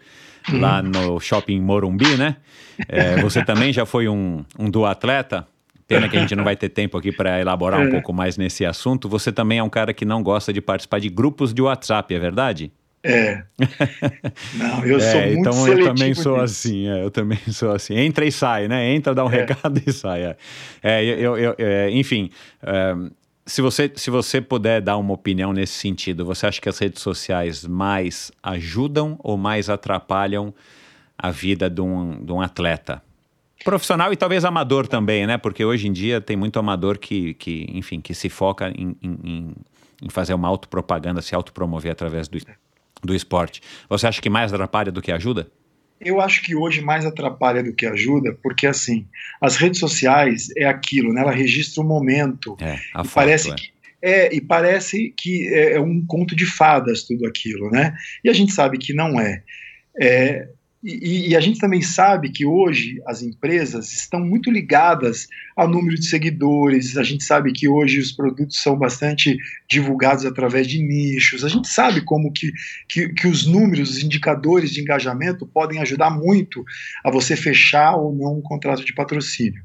lá 0.54 0.82
no 0.82 1.20
Shopping 1.20 1.60
Morumbi, 1.62 2.18
né? 2.18 2.38
É, 2.88 3.18
você 3.18 3.44
também 3.44 3.72
já 3.74 3.86
foi 3.86 4.08
um, 4.08 4.44
um 4.58 4.70
duatleta. 4.70 5.46
Pena 5.90 6.08
que 6.08 6.16
a 6.16 6.20
gente 6.20 6.36
não 6.36 6.44
vai 6.44 6.56
ter 6.56 6.70
tempo 6.70 6.98
aqui 6.98 7.12
para 7.12 7.42
elaborar 7.42 7.80
um 7.82 7.86
É. 7.88 7.90
pouco 7.90 8.14
mais 8.14 8.38
nesse 8.38 8.64
assunto. 8.66 9.10
Você 9.10 9.32
também 9.32 9.58
é 9.58 9.64
um 9.64 9.70
cara 9.70 9.92
que 9.94 10.06
não 10.06 10.22
gosta 10.24 10.54
de 10.54 10.62
participar 10.62 11.00
de 11.00 11.10
grupos 11.10 11.54
de 11.54 11.62
WhatsApp, 11.64 12.14
é 12.14 12.20
verdade? 12.20 12.72
É. 13.04 13.44
Não, 14.54 14.86
eu 14.86 15.00
sou 15.00 15.20
É, 15.22 15.28
muito 15.28 15.40
então 15.50 15.68
eu 15.68 15.84
também 15.84 16.14
sou 16.14 16.34
nisso. 16.42 16.44
assim, 16.44 16.88
é, 16.88 17.04
eu 17.04 17.10
também 17.10 17.40
sou 17.52 17.72
assim. 17.72 17.96
Entra 17.96 18.26
e 18.26 18.32
sai, 18.32 18.68
né? 18.68 18.94
Entra, 18.94 19.16
dá 19.16 19.24
um 19.24 19.28
recado 19.30 19.82
e 19.86 19.92
sai. 19.92 20.22
É, 20.24 20.38
É, 20.84 21.04
eu, 21.06 21.38
eu- 21.38 21.56
é, 21.58 21.90
enfim, 21.92 22.30
é, 22.62 22.94
se, 23.46 23.62
você, 23.62 23.92
se 23.96 24.12
você 24.12 24.40
puder 24.42 24.82
dar 24.82 24.98
uma 24.98 25.14
opinião 25.14 25.54
nesse 25.54 25.74
sentido, 25.74 26.24
você 26.26 26.46
acha 26.46 26.62
que 26.62 26.70
as 26.70 26.78
redes 26.78 27.02
sociais 27.02 27.66
mais 27.66 28.32
ajudam 28.44 29.18
ou 29.24 29.38
mais 29.38 29.70
atrapalham 29.70 30.54
a 31.18 31.32
vida 31.32 31.70
de 31.70 31.82
um, 31.82 32.24
de 32.24 32.32
um 32.32 32.42
atleta? 32.42 33.02
Profissional 33.64 34.12
e 34.14 34.16
talvez 34.16 34.46
amador 34.46 34.88
também, 34.88 35.28
né? 35.28 35.38
Porque 35.38 35.64
hoje 35.66 35.88
em 35.88 35.92
dia 35.92 36.22
tem 36.22 36.38
muito 36.38 36.58
amador 36.58 36.98
que, 36.98 37.34
que 37.36 37.66
enfim, 37.74 38.00
que 38.00 38.14
se 38.14 38.30
foca 38.30 38.70
em, 38.70 38.96
em- 39.02 39.20
em- 40.02 40.10
fazer 40.10 40.34
uma 40.34 40.48
autopropaganda, 40.48 41.22
se 41.22 41.36
autopromover 41.36 41.92
através 41.92 42.28
do, 42.28 42.38
do 43.04 43.14
esporte. 43.14 43.62
Você 43.90 44.08
acha 44.08 44.22
que 44.22 44.30
mais 44.30 44.54
atrapalha 44.54 44.92
do 44.92 45.02
que 45.02 45.12
ajuda? 45.12 45.52
Eu 46.00 46.22
acho 46.22 46.42
que 46.42 46.56
hoje 46.56 46.80
mais 46.82 47.06
atrapalha 47.06 47.62
do 47.62 47.74
que 47.74 47.86
ajuda, 47.86 48.34
porque 48.42 48.66
assim, 48.66 49.06
as 49.42 49.58
redes 49.58 49.82
sociais 49.82 50.48
é 50.58 50.64
aquilo, 50.66 51.12
né? 51.12 51.20
Ela 51.22 51.32
registra 51.34 51.84
o 51.84 51.86
momento. 51.86 52.56
É, 52.62 52.78
a 52.94 53.04
foto, 53.04 53.14
parece 53.16 53.52
é. 53.52 53.56
que 53.56 53.70
é, 54.02 54.34
e 54.34 54.40
parece 54.40 55.14
que 55.18 55.50
é 55.50 55.74
é 55.74 55.80
um 55.82 56.02
conto 56.06 56.34
de 56.34 56.46
fadas 56.46 57.04
tudo 57.04 57.28
aquilo, 57.28 57.70
né? 57.70 57.94
E 58.24 58.30
a 58.30 58.34
gente 58.34 58.54
sabe 58.54 58.78
que 58.78 58.94
não 58.94 59.20
é. 59.20 59.44
É, 60.02 60.48
e, 60.82 61.30
e 61.30 61.36
a 61.36 61.42
gente 61.42 61.60
também 61.60 61.82
sabe 61.82 62.30
que 62.32 62.46
hoje 62.46 63.02
as 63.06 63.22
empresas 63.22 63.92
estão 63.92 64.22
muito 64.22 64.50
ligadas 64.50 65.28
ao 65.56 65.68
número 65.68 65.96
de 65.96 66.08
seguidores. 66.08 66.98
A 66.98 67.04
gente 67.04 67.24
sabe 67.24 67.52
que 67.52 67.68
hoje 67.68 68.00
os 68.00 68.14
produtos 68.14 68.62
são 68.62 68.78
bastante 68.78 69.38
divulgados 69.70 70.26
através 70.26 70.68
de 70.68 70.82
nichos. 70.82 71.44
A 71.44 71.50
gente 71.50 71.68
sabe 71.68 72.02
como 72.02 72.32
que, 72.32 72.52
que, 72.88 73.10
que 73.10 73.28
os 73.28 73.46
números, 73.46 73.90
os 73.90 74.04
indicadores 74.04 74.72
de 74.72 74.80
engajamento 74.80 75.46
podem 75.46 75.82
ajudar 75.82 76.12
muito 76.12 76.64
a 77.04 77.12
você 77.12 77.36
fechar 77.36 77.98
ou 77.98 78.16
não 78.16 78.38
um 78.38 78.42
contrato 78.42 78.86
de 78.86 78.94
patrocínio. 78.94 79.62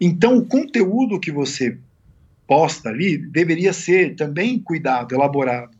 Então, 0.00 0.38
o 0.38 0.44
conteúdo 0.44 1.20
que 1.20 1.30
você 1.30 1.78
posta 2.48 2.88
ali 2.88 3.16
deveria 3.16 3.72
ser 3.72 4.16
também 4.16 4.58
cuidado, 4.58 5.14
elaborado. 5.14 5.77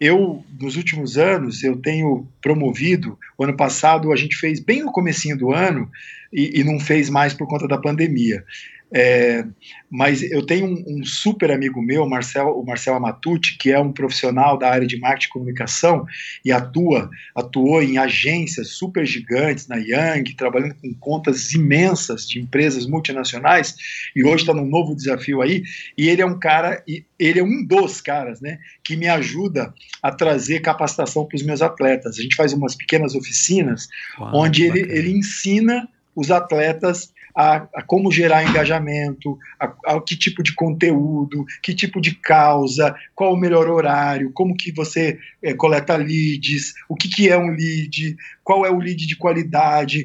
Eu, 0.00 0.44
nos 0.60 0.76
últimos 0.76 1.18
anos, 1.18 1.64
eu 1.64 1.76
tenho 1.76 2.26
promovido, 2.40 3.18
o 3.36 3.44
ano 3.44 3.56
passado 3.56 4.12
a 4.12 4.16
gente 4.16 4.36
fez 4.36 4.60
bem 4.60 4.82
no 4.82 4.92
comecinho 4.92 5.36
do 5.36 5.52
ano 5.52 5.90
e, 6.32 6.60
e 6.60 6.64
não 6.64 6.78
fez 6.78 7.10
mais 7.10 7.34
por 7.34 7.48
conta 7.48 7.66
da 7.66 7.78
pandemia. 7.78 8.44
É, 8.90 9.44
mas 9.90 10.22
eu 10.22 10.44
tenho 10.44 10.66
um, 10.66 10.84
um 10.86 11.04
super 11.04 11.50
amigo 11.50 11.82
meu, 11.82 12.08
Marcel, 12.08 12.48
o 12.58 12.64
Marcel 12.64 12.94
Amatucci, 12.94 13.58
que 13.58 13.70
é 13.70 13.78
um 13.78 13.92
profissional 13.92 14.58
da 14.58 14.70
área 14.70 14.86
de 14.86 14.98
marketing 14.98 15.26
e 15.26 15.32
comunicação 15.32 16.06
e 16.42 16.50
atua, 16.50 17.10
atuou 17.34 17.82
em 17.82 17.98
agências 17.98 18.70
super 18.70 19.04
gigantes 19.04 19.68
na 19.68 19.76
Yang, 19.76 20.34
trabalhando 20.36 20.74
com 20.76 20.94
contas 20.94 21.52
imensas 21.52 22.26
de 22.26 22.40
empresas 22.40 22.86
multinacionais 22.86 23.76
e 24.16 24.24
hoje 24.24 24.42
está 24.44 24.54
num 24.54 24.66
novo 24.66 24.96
desafio 24.96 25.42
aí. 25.42 25.62
E 25.96 26.08
ele 26.08 26.22
é 26.22 26.26
um 26.26 26.38
cara, 26.38 26.82
e 26.88 27.04
ele 27.18 27.40
é 27.40 27.44
um 27.44 27.62
dos 27.62 28.00
caras, 28.00 28.40
né, 28.40 28.58
que 28.82 28.96
me 28.96 29.06
ajuda 29.06 29.74
a 30.02 30.10
trazer 30.10 30.60
capacitação 30.60 31.26
para 31.26 31.36
os 31.36 31.42
meus 31.42 31.60
atletas. 31.60 32.18
A 32.18 32.22
gente 32.22 32.36
faz 32.36 32.54
umas 32.54 32.74
pequenas 32.74 33.14
oficinas 33.14 33.86
Uau, 34.18 34.30
onde 34.34 34.64
ele, 34.64 34.80
ele 34.80 35.10
ensina 35.10 35.86
os 36.16 36.30
atletas 36.30 37.12
a, 37.34 37.66
a 37.74 37.82
como 37.82 38.10
gerar 38.10 38.44
engajamento, 38.44 39.38
a, 39.58 40.00
que 40.00 40.16
tipo 40.16 40.42
de 40.42 40.54
conteúdo, 40.54 41.44
que 41.62 41.74
tipo 41.74 42.00
de 42.00 42.14
causa, 42.14 42.94
qual 43.14 43.32
o 43.32 43.36
melhor 43.36 43.68
horário, 43.68 44.32
como 44.32 44.56
que 44.56 44.72
você 44.72 45.18
eh, 45.42 45.54
coleta 45.54 45.96
leads, 45.96 46.74
o 46.88 46.96
que, 46.96 47.08
que 47.08 47.28
é 47.28 47.36
um 47.36 47.50
lead, 47.50 48.16
qual 48.42 48.64
é 48.64 48.70
o 48.70 48.78
lead 48.78 49.06
de 49.06 49.16
qualidade, 49.16 50.04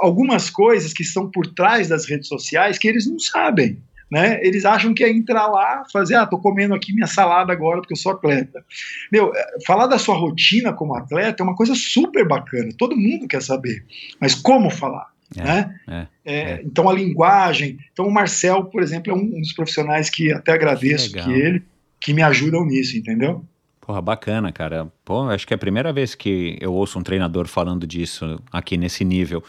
algumas 0.00 0.50
coisas 0.50 0.92
que 0.92 1.02
estão 1.02 1.30
por 1.30 1.46
trás 1.46 1.88
das 1.88 2.06
redes 2.06 2.28
sociais 2.28 2.78
que 2.78 2.88
eles 2.88 3.06
não 3.06 3.18
sabem. 3.18 3.78
Né? 4.10 4.38
Eles 4.42 4.64
acham 4.64 4.94
que 4.94 5.02
é 5.02 5.10
entrar 5.10 5.46
lá, 5.48 5.82
fazer, 5.92 6.14
ah, 6.14 6.26
tô 6.26 6.38
comendo 6.38 6.74
aqui 6.74 6.92
minha 6.92 7.06
salada 7.06 7.52
agora 7.52 7.80
porque 7.80 7.94
eu 7.94 7.98
sou 7.98 8.12
atleta. 8.12 8.64
Meu, 9.10 9.34
eh, 9.34 9.56
falar 9.66 9.86
da 9.86 9.98
sua 9.98 10.14
rotina 10.14 10.72
como 10.72 10.94
atleta 10.94 11.42
é 11.42 11.44
uma 11.44 11.56
coisa 11.56 11.74
super 11.74 12.26
bacana, 12.26 12.70
todo 12.78 12.96
mundo 12.96 13.26
quer 13.26 13.42
saber. 13.42 13.84
Mas 14.20 14.34
como 14.34 14.70
falar? 14.70 15.13
É, 15.36 15.42
né? 15.42 15.74
é, 15.88 16.06
É, 16.24 16.40
é. 16.52 16.62
Então 16.64 16.88
a 16.88 16.92
linguagem. 16.92 17.78
Então 17.92 18.06
o 18.06 18.12
Marcel, 18.12 18.64
por 18.64 18.82
exemplo, 18.82 19.12
é 19.12 19.14
um, 19.14 19.20
um 19.22 19.40
dos 19.40 19.52
profissionais 19.52 20.08
que 20.10 20.32
até 20.32 20.52
agradeço 20.52 21.12
Que 21.12 21.22
que, 21.22 21.30
ele, 21.30 21.62
que 22.00 22.12
me 22.12 22.22
ajudam 22.22 22.64
nisso, 22.64 22.96
entendeu? 22.96 23.44
Porra, 23.80 24.00
bacana, 24.00 24.50
cara. 24.50 24.90
Pô, 25.04 25.28
acho 25.28 25.46
que 25.46 25.52
é 25.52 25.56
a 25.56 25.58
primeira 25.58 25.92
vez 25.92 26.14
que 26.14 26.56
eu 26.58 26.72
ouço 26.72 26.98
um 26.98 27.02
treinador 27.02 27.46
falando 27.46 27.86
disso 27.86 28.40
aqui 28.50 28.78
nesse 28.78 29.04
nível. 29.04 29.44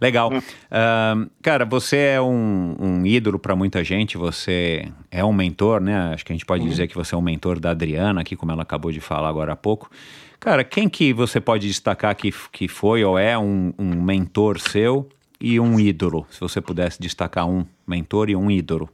Legal. 0.00 0.30
Ahn, 0.70 1.26
cara, 1.42 1.64
você 1.64 1.96
é 1.96 2.20
um, 2.20 2.76
um 2.78 3.06
ídolo 3.06 3.38
para 3.40 3.56
muita 3.56 3.82
gente, 3.82 4.16
você 4.16 4.88
é 5.10 5.24
um 5.24 5.32
mentor, 5.32 5.80
né? 5.80 6.12
Acho 6.14 6.24
que 6.24 6.32
a 6.32 6.34
gente 6.34 6.46
pode 6.46 6.62
Uhum. 6.62 6.68
dizer 6.68 6.86
que 6.86 6.94
você 6.94 7.14
é 7.14 7.18
um 7.18 7.22
mentor 7.22 7.58
da 7.58 7.70
Adriana, 7.70 8.20
aqui, 8.20 8.36
como 8.36 8.52
ela 8.52 8.62
acabou 8.62 8.92
de 8.92 9.00
falar 9.00 9.28
agora 9.28 9.52
há 9.52 9.56
pouco. 9.56 9.90
Cara, 10.38 10.64
quem 10.64 10.88
que 10.88 11.12
você 11.12 11.40
pode 11.40 11.66
destacar 11.68 12.14
que, 12.16 12.32
que 12.52 12.66
foi 12.68 13.04
ou 13.04 13.16
é 13.18 13.36
um, 13.38 13.72
um 13.78 14.00
mentor 14.02 14.58
seu 14.60 15.08
e 15.42 15.58
um 15.58 15.78
ídolo? 15.78 16.24
Se 16.30 16.38
você 16.38 16.60
pudesse 16.60 17.00
destacar 17.00 17.48
um 17.48 17.66
mentor 17.84 18.30
e 18.30 18.36
um 18.36 18.48
ídolo. 18.48 18.88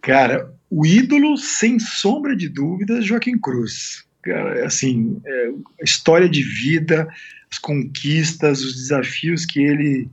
Cara, 0.00 0.50
o 0.70 0.86
ídolo, 0.86 1.36
sem 1.36 1.78
sombra 1.78 2.34
de 2.34 2.48
dúvidas, 2.48 3.04
Joaquim 3.04 3.38
Cruz. 3.38 4.02
Cara, 4.22 4.64
assim, 4.64 5.20
é, 5.26 5.50
a 5.80 5.84
história 5.84 6.28
de 6.28 6.42
vida, 6.42 7.06
as 7.52 7.58
conquistas, 7.58 8.64
os 8.64 8.74
desafios 8.74 9.44
que 9.44 9.60
ele 9.60 10.08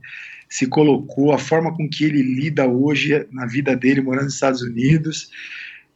se 0.48 0.66
colocou, 0.66 1.32
a 1.32 1.38
forma 1.38 1.74
com 1.74 1.88
que 1.88 2.04
ele 2.04 2.22
lida 2.22 2.66
hoje 2.66 3.26
na 3.32 3.46
vida 3.46 3.74
dele, 3.74 4.02
morando 4.02 4.24
nos 4.24 4.34
Estados 4.34 4.60
Unidos. 4.60 5.30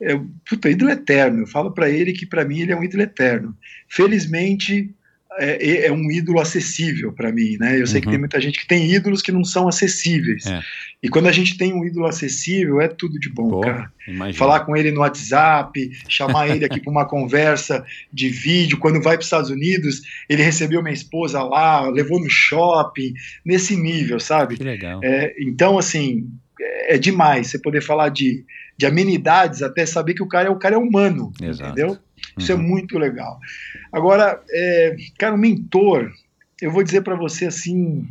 É, 0.00 0.18
puta, 0.48 0.70
ídolo 0.70 0.90
eterno. 0.90 1.40
Eu 1.40 1.46
falo 1.46 1.70
para 1.70 1.90
ele 1.90 2.12
que 2.12 2.24
para 2.24 2.44
mim 2.44 2.60
ele 2.60 2.72
é 2.72 2.76
um 2.76 2.84
ídolo 2.84 3.02
eterno. 3.02 3.56
Felizmente 3.88 4.94
é, 5.38 5.86
é 5.86 5.92
um 5.92 6.10
ídolo 6.10 6.40
acessível 6.40 7.12
para 7.12 7.32
mim, 7.32 7.56
né? 7.58 7.80
Eu 7.80 7.86
sei 7.86 7.96
Uhum. 7.98 8.02
que 8.04 8.10
tem 8.10 8.18
muita 8.18 8.40
gente 8.40 8.58
que 8.60 8.66
tem 8.66 8.90
ídolos 8.92 9.22
que 9.22 9.32
não 9.32 9.44
são 9.44 9.68
acessíveis. 9.68 10.46
É. 10.46 10.60
E 11.02 11.08
quando 11.08 11.26
a 11.26 11.32
gente 11.32 11.56
tem 11.58 11.72
um 11.72 11.84
ídolo 11.84 12.06
acessível, 12.06 12.80
é 12.80 12.86
tudo 12.88 13.18
de 13.18 13.28
bom, 13.28 13.48
Pô, 13.50 13.60
cara. 13.62 13.92
imagina. 14.06 14.38
Falar 14.38 14.60
com 14.60 14.76
ele 14.76 14.92
no 14.92 15.00
WhatsApp, 15.00 15.90
chamar 16.08 16.48
ele 16.48 16.64
aqui 16.64 16.80
para 16.80 16.90
uma 16.90 17.04
conversa 17.08 17.84
de 18.12 18.28
vídeo. 18.28 18.78
Quando 18.78 19.02
vai 19.02 19.14
para 19.16 19.20
os 19.20 19.26
Estados 19.26 19.50
Unidos, 19.50 20.02
ele 20.28 20.42
recebeu 20.42 20.80
minha 20.82 20.94
esposa 20.94 21.42
lá, 21.42 21.88
levou 21.88 22.20
no 22.20 22.30
shopping, 22.30 23.12
nesse 23.44 23.74
nível, 23.76 24.20
sabe? 24.20 24.56
Que 24.56 24.62
legal. 24.64 25.00
É, 25.02 25.34
então, 25.40 25.76
assim, 25.78 26.28
é, 26.60 26.94
é 26.94 26.98
demais 26.98 27.48
você 27.48 27.58
poder 27.58 27.80
falar 27.80 28.08
de, 28.10 28.44
de 28.78 28.86
amenidades 28.86 29.60
até 29.62 29.84
saber 29.84 30.14
que 30.14 30.22
o 30.22 30.28
cara 30.28 30.48
é 30.48 30.50
o 30.50 30.58
cara 30.58 30.76
é 30.76 30.78
humano, 30.78 31.32
Exato. 31.42 31.72
entendeu? 31.72 31.98
Isso 32.38 32.52
Uhum. 32.54 32.60
é 32.60 32.62
muito 32.62 32.98
legal. 32.98 33.38
Agora, 33.92 34.42
é, 34.50 34.96
cara, 35.18 35.34
o 35.34 35.38
mentor, 35.38 36.10
eu 36.60 36.70
vou 36.70 36.82
dizer 36.82 37.02
para 37.02 37.14
você 37.14 37.46
assim, 37.46 38.08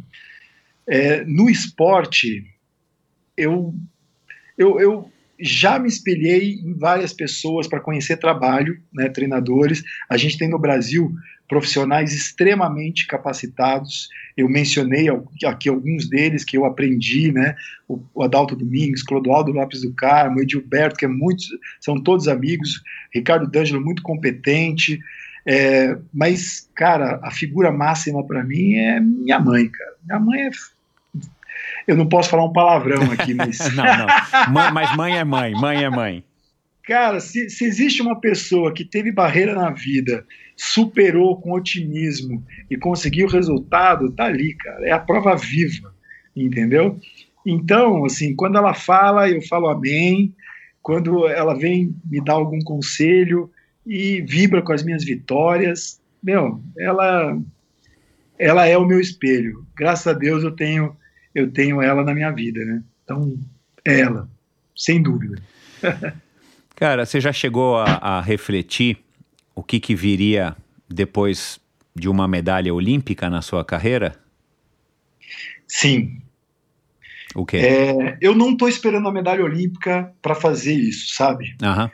é, 0.87 1.23
no 1.25 1.49
esporte, 1.49 2.45
eu, 3.35 3.73
eu, 4.57 4.79
eu, 4.79 5.11
já 5.39 5.79
me 5.79 5.87
espelhei 5.87 6.59
em 6.63 6.77
várias 6.77 7.11
pessoas 7.11 7.67
para 7.67 7.79
conhecer 7.79 8.17
trabalho, 8.17 8.79
né, 8.93 9.09
treinadores. 9.09 9.83
A 10.07 10.15
gente 10.15 10.37
tem 10.37 10.47
no 10.47 10.59
Brasil 10.59 11.11
profissionais 11.47 12.13
extremamente 12.13 13.07
capacitados. 13.07 14.07
Eu 14.37 14.47
mencionei 14.47 15.07
aqui 15.45 15.67
alguns 15.67 16.07
deles 16.07 16.45
que 16.45 16.55
eu 16.55 16.63
aprendi, 16.63 17.31
né? 17.31 17.55
O, 17.87 18.23
Adalto 18.23 18.55
Domingos, 18.55 19.03
Clodoaldo 19.03 19.51
Lopes 19.51 19.81
do 19.81 19.93
Carmo, 19.93 20.39
Edilberto, 20.39 20.97
que 20.97 21.05
é 21.05 21.09
muito, 21.09 21.43
são 21.79 22.01
todos 22.01 22.27
amigos, 22.27 22.81
Ricardo 23.13 23.49
D'Angelo, 23.49 23.83
muito 23.83 24.01
competente. 24.01 24.99
É, 25.45 25.97
mas, 26.13 26.69
cara, 26.75 27.19
a 27.23 27.31
figura 27.31 27.71
máxima 27.71 28.25
para 28.25 28.43
mim 28.43 28.75
é 28.75 28.99
minha 28.99 29.39
mãe, 29.39 29.67
cara. 29.67 29.95
Minha 30.05 30.19
mãe 30.19 30.41
é 30.41 30.51
eu 31.87 31.95
não 31.95 32.07
posso 32.07 32.29
falar 32.29 32.45
um 32.45 32.53
palavrão 32.53 33.11
aqui, 33.11 33.33
mas. 33.33 33.59
não, 33.75 33.83
não. 33.83 34.53
Mãe, 34.53 34.71
mas 34.71 34.95
mãe 34.95 35.17
é 35.17 35.23
mãe, 35.23 35.53
mãe 35.53 35.83
é 35.83 35.89
mãe. 35.89 36.23
Cara, 36.83 37.19
se, 37.19 37.49
se 37.49 37.65
existe 37.65 38.01
uma 38.01 38.19
pessoa 38.19 38.73
que 38.73 38.83
teve 38.83 39.11
barreira 39.11 39.53
na 39.53 39.69
vida, 39.69 40.25
superou 40.55 41.39
com 41.39 41.53
otimismo 41.53 42.43
e 42.69 42.77
conseguiu 42.77 43.27
o 43.27 43.29
resultado, 43.29 44.11
tá 44.11 44.25
ali, 44.25 44.53
cara. 44.55 44.87
É 44.87 44.91
a 44.91 44.99
prova 44.99 45.35
viva, 45.35 45.93
entendeu? 46.35 46.99
Então, 47.45 48.05
assim, 48.05 48.35
quando 48.35 48.57
ela 48.57 48.73
fala, 48.73 49.29
eu 49.29 49.41
falo 49.43 49.67
amém. 49.67 50.33
Quando 50.81 51.27
ela 51.27 51.53
vem 51.53 51.95
me 52.09 52.23
dar 52.23 52.33
algum 52.33 52.59
conselho 52.61 53.49
e 53.85 54.21
vibra 54.21 54.61
com 54.61 54.73
as 54.73 54.83
minhas 54.83 55.03
vitórias, 55.03 55.99
meu, 56.21 56.61
ela 56.77 57.37
ela 58.37 58.65
é 58.65 58.77
o 58.77 58.85
meu 58.85 58.99
espelho. 58.99 59.65
Graças 59.75 60.07
a 60.07 60.13
Deus 60.13 60.43
eu 60.43 60.51
tenho 60.51 60.95
eu 61.33 61.51
tenho 61.51 61.81
ela 61.81 62.03
na 62.03 62.13
minha 62.13 62.31
vida, 62.31 62.63
né? 62.65 62.83
Então, 63.03 63.37
é 63.85 64.01
ela, 64.01 64.29
sem 64.75 65.01
dúvida. 65.01 65.41
Cara, 66.75 67.05
você 67.05 67.21
já 67.21 67.31
chegou 67.31 67.77
a, 67.77 67.85
a 67.85 68.21
refletir 68.21 68.97
o 69.55 69.63
que, 69.63 69.79
que 69.79 69.95
viria 69.95 70.55
depois 70.89 71.59
de 71.95 72.09
uma 72.09 72.27
medalha 72.27 72.73
olímpica 72.73 73.29
na 73.29 73.41
sua 73.41 73.63
carreira? 73.63 74.15
Sim. 75.67 76.21
O 77.35 77.45
quê? 77.45 77.57
É, 77.57 78.17
eu 78.19 78.35
não 78.35 78.51
estou 78.51 78.67
esperando 78.67 79.07
a 79.07 79.11
medalha 79.11 79.43
olímpica 79.43 80.11
para 80.21 80.35
fazer 80.35 80.73
isso, 80.73 81.15
sabe? 81.15 81.55
Uhum. 81.61 81.89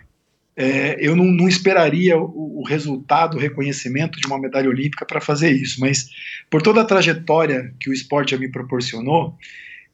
É, 0.59 0.97
eu 0.99 1.15
não, 1.15 1.25
não 1.25 1.47
esperaria 1.47 2.17
o, 2.17 2.61
o, 2.61 2.63
resultado, 2.63 3.37
o 3.37 3.39
reconhecimento 3.39 4.19
de 4.19 4.25
uma 4.25 4.39
medalha 4.39 4.67
olímpica 4.67 5.05
para 5.05 5.21
fazer 5.21 5.51
isso, 5.51 5.79
mas 5.79 6.09
por 6.49 6.63
toda 6.63 6.81
a 6.81 6.85
trajetória 6.85 7.71
que 7.79 7.91
o 7.91 7.93
esporte 7.93 8.31
já 8.31 8.37
me 8.39 8.49
proporcionou, 8.49 9.37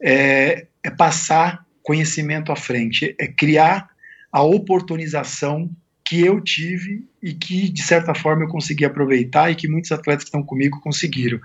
é, 0.02 0.68
é 0.82 0.90
passar 0.90 1.66
conhecimento 1.82 2.50
à 2.52 2.56
frente, 2.56 3.14
é 3.20 3.28
criar 3.28 3.90
a 4.32 4.42
oportunização 4.42 5.70
que 6.06 6.22
eu 6.22 6.40
tive 6.40 7.06
e 7.22 7.34
que, 7.34 7.70
de 7.70 7.82
certa 7.82 8.16
forma, 8.16 8.44
eu 8.44 8.50
consegui 8.50 8.86
aproveitar 8.86 9.52
e 9.52 9.56
que 9.56 9.68
muitos 9.68 9.92
atletas 9.92 10.24
que 10.24 10.30
estão 10.30 10.44
comigo 10.44 10.80
conseguiram. 10.80 11.40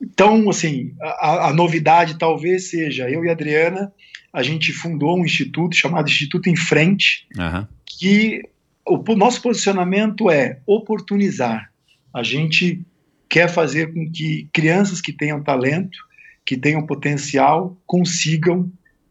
Então, 0.00 0.48
assim, 0.48 0.94
a, 1.00 1.48
a, 1.48 1.52
novidade 1.52 2.18
talvez 2.18 2.70
seja 2.70 3.10
eu 3.10 3.24
e 3.24 3.28
a 3.28 3.32
Adriana, 3.32 3.92
a 4.38 4.42
gente 4.44 4.72
fundou 4.72 5.18
um 5.18 5.24
instituto 5.24 5.74
chamado 5.74 6.08
Instituto 6.08 6.48
em 6.48 6.54
Frente, 6.54 7.26
uhum. 7.36 7.66
que 7.84 8.40
o, 8.86 9.12
o 9.12 9.16
nosso 9.16 9.42
posicionamento 9.42 10.30
é 10.30 10.60
oportunizar. 10.64 11.72
A 12.14 12.22
gente 12.22 12.80
quer 13.28 13.48
fazer 13.48 13.92
com 13.92 14.08
que 14.08 14.48
crianças 14.52 15.00
que 15.00 15.12
tenham 15.12 15.42
talento, 15.42 15.98
que 16.46 16.56
tenham 16.56 16.86
potencial, 16.86 17.76
consigam 17.84 18.70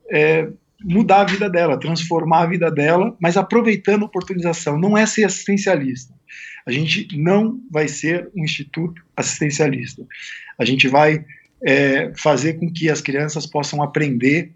é, 0.10 0.48
mudar 0.82 1.20
a 1.20 1.26
vida 1.26 1.50
dela, 1.50 1.78
transformar 1.78 2.44
a 2.44 2.48
vida 2.48 2.72
dela, 2.72 3.14
mas 3.20 3.36
aproveitando 3.36 4.04
a 4.04 4.06
oportunização. 4.06 4.80
Não 4.80 4.98
é 4.98 5.06
ser 5.06 5.26
assistencialista. 5.26 6.14
A 6.66 6.72
gente 6.72 7.06
não 7.18 7.60
vai 7.70 7.90
ser 7.90 8.30
um 8.34 8.46
instituto 8.46 9.04
assistencialista. 9.14 10.06
A 10.58 10.64
gente 10.64 10.88
vai 10.88 11.26
é, 11.62 12.14
fazer 12.16 12.54
com 12.54 12.72
que 12.72 12.90
as 12.90 13.02
crianças 13.02 13.46
possam 13.46 13.84
aprender 13.84 14.54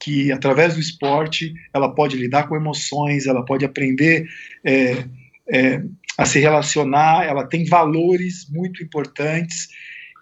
que 0.00 0.30
através 0.32 0.74
do 0.74 0.80
esporte 0.80 1.52
ela 1.72 1.94
pode 1.94 2.16
lidar 2.16 2.48
com 2.48 2.56
emoções, 2.56 3.26
ela 3.26 3.44
pode 3.44 3.64
aprender 3.64 4.26
é, 4.64 5.04
é, 5.52 5.82
a 6.18 6.24
se 6.24 6.38
relacionar, 6.38 7.24
ela 7.24 7.46
tem 7.46 7.64
valores 7.64 8.48
muito 8.50 8.82
importantes 8.82 9.68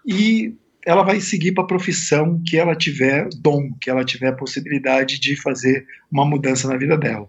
e 0.05 0.55
ela 0.85 1.03
vai 1.03 1.21
seguir 1.21 1.53
para 1.53 1.63
a 1.63 1.67
profissão 1.67 2.41
que 2.45 2.57
ela 2.57 2.75
tiver 2.75 3.27
dom, 3.41 3.71
que 3.79 3.89
ela 3.89 4.03
tiver 4.03 4.31
possibilidade 4.33 5.19
de 5.19 5.35
fazer 5.41 5.85
uma 6.11 6.25
mudança 6.25 6.67
na 6.67 6.77
vida 6.77 6.97
dela. 6.97 7.25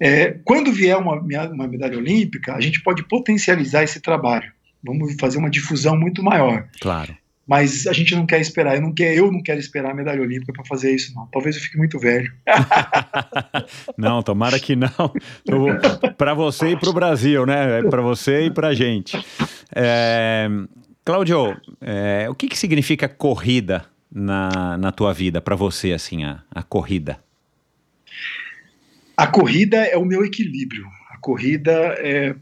É, 0.00 0.32
quando 0.44 0.72
vier 0.72 0.96
uma, 0.96 1.20
uma 1.20 1.68
medalha 1.68 1.96
olímpica, 1.96 2.54
a 2.54 2.60
gente 2.60 2.82
pode 2.82 3.06
potencializar 3.06 3.84
esse 3.84 4.00
trabalho. 4.00 4.50
Vamos 4.84 5.14
fazer 5.20 5.38
uma 5.38 5.50
difusão 5.50 5.96
muito 5.96 6.24
maior. 6.24 6.66
Claro. 6.80 7.16
Mas 7.46 7.86
a 7.86 7.92
gente 7.92 8.14
não 8.14 8.24
quer 8.24 8.40
esperar. 8.40 8.76
Eu 8.76 8.82
não, 8.82 8.92
quer, 8.94 9.16
eu 9.16 9.30
não 9.30 9.42
quero 9.42 9.58
esperar 9.58 9.90
a 9.90 9.94
medalha 9.94 10.22
olímpica 10.22 10.52
para 10.52 10.64
fazer 10.64 10.94
isso, 10.94 11.12
não. 11.14 11.26
Talvez 11.26 11.56
eu 11.56 11.62
fique 11.62 11.76
muito 11.76 11.98
velho. 11.98 12.32
não, 13.98 14.22
tomara 14.22 14.58
que 14.60 14.76
não. 14.76 14.90
Para 16.16 16.34
você 16.34 16.70
e 16.70 16.76
para 16.76 16.90
o 16.90 16.92
Brasil, 16.92 17.44
né? 17.44 17.80
É 17.80 17.82
para 17.82 18.00
você 18.00 18.46
e 18.46 18.50
para 18.50 18.68
a 18.68 18.74
gente. 18.74 19.18
É, 19.74 20.48
Cláudio, 21.04 21.60
é, 21.80 22.28
o 22.30 22.34
que, 22.34 22.46
que 22.46 22.56
significa 22.56 23.08
corrida 23.08 23.84
na, 24.10 24.78
na 24.78 24.92
tua 24.92 25.12
vida, 25.12 25.40
para 25.40 25.56
você, 25.56 25.92
assim, 25.92 26.22
a, 26.22 26.42
a 26.48 26.62
corrida? 26.62 27.18
A 29.16 29.26
corrida 29.26 29.78
é 29.78 29.96
o 29.96 30.04
meu 30.04 30.24
equilíbrio. 30.24 30.86
A 31.10 31.18
corrida 31.18 31.72
é, 31.98 32.36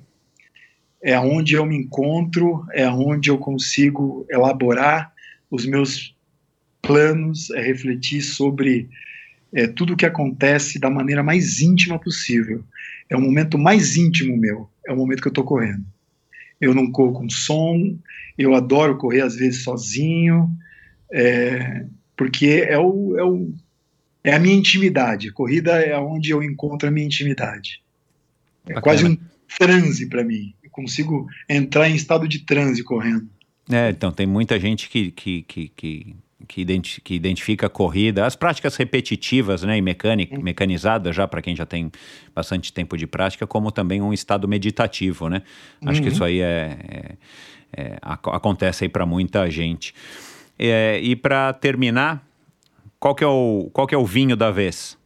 é 1.03 1.19
onde 1.19 1.55
eu 1.55 1.65
me 1.65 1.77
encontro, 1.77 2.65
é 2.73 2.89
onde 2.89 3.31
eu 3.31 3.39
consigo 3.39 4.27
elaborar 4.31 5.13
os 5.51 5.67
meus 5.67 6.15
planos, 6.83 7.51
é 7.51 7.61
refletir 7.61 8.23
sobre 8.23 8.89
é, 9.53 9.67
tudo 9.67 9.95
o 9.95 9.97
que 9.97 10.07
acontece 10.07 10.79
da 10.79 10.91
maneira 10.91 11.23
mais 11.23 11.61
íntima 11.61 11.99
possível. 11.99 12.63
É 13.09 13.17
o 13.17 13.21
momento 13.21 13.59
mais 13.59 13.97
íntimo 13.97 14.37
meu, 14.37 14.69
é 14.87 14.93
o 14.93 14.97
momento 14.97 15.23
que 15.23 15.29
eu 15.29 15.33
estou 15.33 15.45
correndo 15.45 15.85
eu 16.61 16.75
não 16.75 16.91
corro 16.93 17.15
com 17.15 17.31
som, 17.31 17.99
eu 18.37 18.55
adoro 18.55 18.99
correr 18.99 19.23
às 19.23 19.35
vezes 19.35 19.65
sozinho, 19.65 20.51
é, 21.11 21.87
porque 22.17 22.67
é, 22.69 22.79
o, 22.79 23.19
é, 23.19 23.25
o, 23.25 23.53
é 24.23 24.35
a 24.35 24.39
minha 24.39 24.55
intimidade. 24.55 25.31
A 25.31 25.33
corrida 25.33 25.81
é 25.81 25.97
onde 25.99 26.31
eu 26.31 26.43
encontro 26.43 26.87
a 26.87 26.91
minha 26.91 27.07
intimidade. 27.07 27.83
É 28.67 28.75
Bacana. 28.75 28.83
quase 28.83 29.05
um 29.07 29.17
transe 29.59 30.07
para 30.07 30.23
mim. 30.23 30.55
Consigo 30.81 31.27
entrar 31.49 31.89
em 31.89 31.95
estado 31.95 32.27
de 32.27 32.41
transe 32.41 32.83
correndo. 32.83 33.29
É, 33.71 33.91
então 33.91 34.11
tem 34.11 34.27
muita 34.27 34.59
gente 34.59 34.89
que, 34.89 35.11
que, 35.11 35.43
que, 35.43 35.69
que 35.69 36.17
que, 36.49 36.63
identi 36.63 37.01
que 37.01 37.15
identifica 37.15 37.67
a 37.67 37.71
corrida, 37.71 38.27
as 38.27 38.35
práticas 38.35 38.75
repetitivas 38.77 39.63
né, 39.63 39.77
e 39.77 39.83
mecânica, 39.83 40.39
mecanizadas 40.39 41.15
já 41.15 41.29
para 41.29 41.43
quem 41.43 41.55
já 41.55 41.67
tem 41.67 41.93
bastante 42.35 42.73
tempo 42.73 42.97
de 42.97 43.07
prática, 43.07 43.47
como 43.47 43.71
também 43.71 44.01
um 44.01 44.13
estado 44.13 44.49
meditativo, 44.49 45.29
né? 45.29 45.43
Acho 45.85 46.01
uhum. 46.01 46.07
que 46.07 46.13
isso 46.13 46.25
aí 46.25 46.41
é, 46.41 46.79
é, 46.89 47.83
é 47.83 47.99
acontece 48.03 48.85
aí 48.85 48.89
para 48.89 49.05
muita 49.07 49.49
gente. 49.51 49.95
É, 50.59 50.99
e 51.01 51.15
para 51.15 51.53
terminar, 51.53 52.27
qual 52.99 53.15
que, 53.15 53.23
é 53.23 53.29
o, 53.29 53.71
qual 53.73 53.87
que 53.87 53.95
é 53.95 53.99
o 53.99 54.05
vinho 54.05 54.37
da 54.37 54.51
vez? 54.51 54.99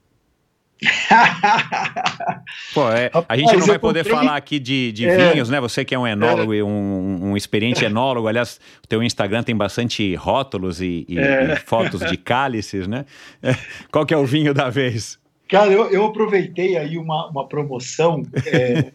Pô, 2.74 2.90
é, 2.90 3.10
a 3.28 3.36
gente 3.36 3.56
não 3.56 3.66
vai 3.66 3.78
poder 3.78 4.04
comprei... 4.04 4.18
falar 4.18 4.36
aqui 4.36 4.58
de, 4.58 4.92
de 4.92 5.06
é. 5.06 5.32
vinhos, 5.32 5.48
né? 5.48 5.60
Você 5.60 5.84
que 5.84 5.94
é 5.94 5.98
um 5.98 6.06
enólogo 6.06 6.52
é. 6.52 6.58
e 6.58 6.62
um, 6.62 7.30
um, 7.30 7.36
experiente 7.36 7.84
enólogo, 7.84 8.28
aliás, 8.28 8.60
o 8.82 8.86
teu 8.86 9.02
Instagram 9.02 9.42
tem 9.42 9.56
bastante 9.56 10.14
rótulos 10.14 10.80
e, 10.80 11.06
e, 11.08 11.18
é. 11.18 11.54
e 11.54 11.56
fotos 11.56 12.00
de 12.00 12.16
cálices, 12.16 12.86
né? 12.86 13.04
É, 13.42 13.54
qual 13.90 14.04
que 14.04 14.12
é 14.12 14.16
o 14.16 14.26
vinho 14.26 14.52
da 14.52 14.68
vez? 14.70 15.18
Cara, 15.48 15.70
eu, 15.70 15.90
eu 15.90 16.04
aproveitei 16.06 16.76
aí 16.76 16.96
uma, 16.98 17.28
uma 17.28 17.46
promoção 17.46 18.22
é, 18.46 18.90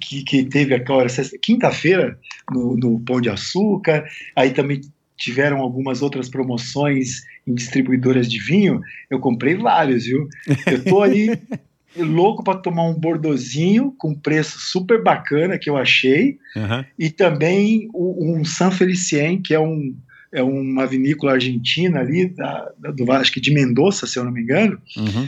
que, 0.00 0.24
que 0.24 0.44
teve 0.44 0.74
agora, 0.74 1.06
quinta-feira, 1.40 2.18
no, 2.50 2.76
no 2.76 3.00
Pão 3.00 3.20
de 3.20 3.28
Açúcar, 3.28 4.04
aí 4.34 4.50
também 4.50 4.80
tiveram 5.16 5.58
algumas 5.58 6.02
outras 6.02 6.28
promoções 6.28 7.22
em 7.46 7.54
distribuidoras 7.54 8.28
de 8.28 8.38
vinho, 8.38 8.80
eu 9.10 9.18
comprei 9.18 9.54
vários, 9.54 10.04
viu? 10.04 10.28
Eu 10.66 10.84
tô 10.84 11.02
ali 11.02 11.30
louco 11.96 12.44
para 12.44 12.58
tomar 12.58 12.84
um 12.84 12.94
bordozinho 12.94 13.94
com 13.96 14.14
preço 14.14 14.58
super 14.60 15.02
bacana 15.02 15.58
que 15.58 15.70
eu 15.70 15.76
achei, 15.76 16.38
uhum. 16.54 16.84
e 16.98 17.10
também 17.10 17.88
um 17.94 18.44
San 18.44 18.70
Felicien, 18.70 19.40
que 19.40 19.54
é 19.54 19.60
um 19.60 19.94
é 20.32 20.42
uma 20.42 20.86
vinícola 20.86 21.32
argentina 21.32 22.00
ali, 22.00 22.26
da, 22.26 22.72
do 22.94 23.10
acho 23.12 23.32
que 23.32 23.40
de 23.40 23.54
Mendoza, 23.54 24.06
se 24.06 24.18
eu 24.18 24.24
não 24.24 24.32
me 24.32 24.42
engano, 24.42 24.78
uhum. 24.96 25.26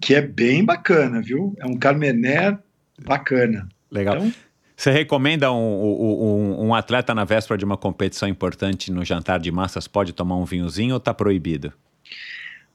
que 0.00 0.14
é 0.14 0.20
bem 0.20 0.64
bacana, 0.64 1.20
viu? 1.20 1.56
É 1.58 1.66
um 1.66 1.76
Carmener 1.76 2.56
bacana. 3.04 3.68
Legal. 3.90 4.16
Então, 4.16 4.32
você 4.76 4.90
recomenda 4.90 5.52
um, 5.52 5.56
um, 5.56 6.66
um, 6.66 6.74
atleta 6.74 7.14
na 7.14 7.24
véspera 7.24 7.56
de 7.56 7.64
uma 7.64 7.76
competição 7.76 8.28
importante 8.28 8.90
no 8.90 9.04
jantar 9.04 9.38
de 9.38 9.50
massas 9.50 9.86
pode 9.86 10.12
tomar 10.12 10.36
um 10.36 10.44
vinhozinho 10.44 10.94
ou 10.94 10.98
está 10.98 11.14
proibido? 11.14 11.72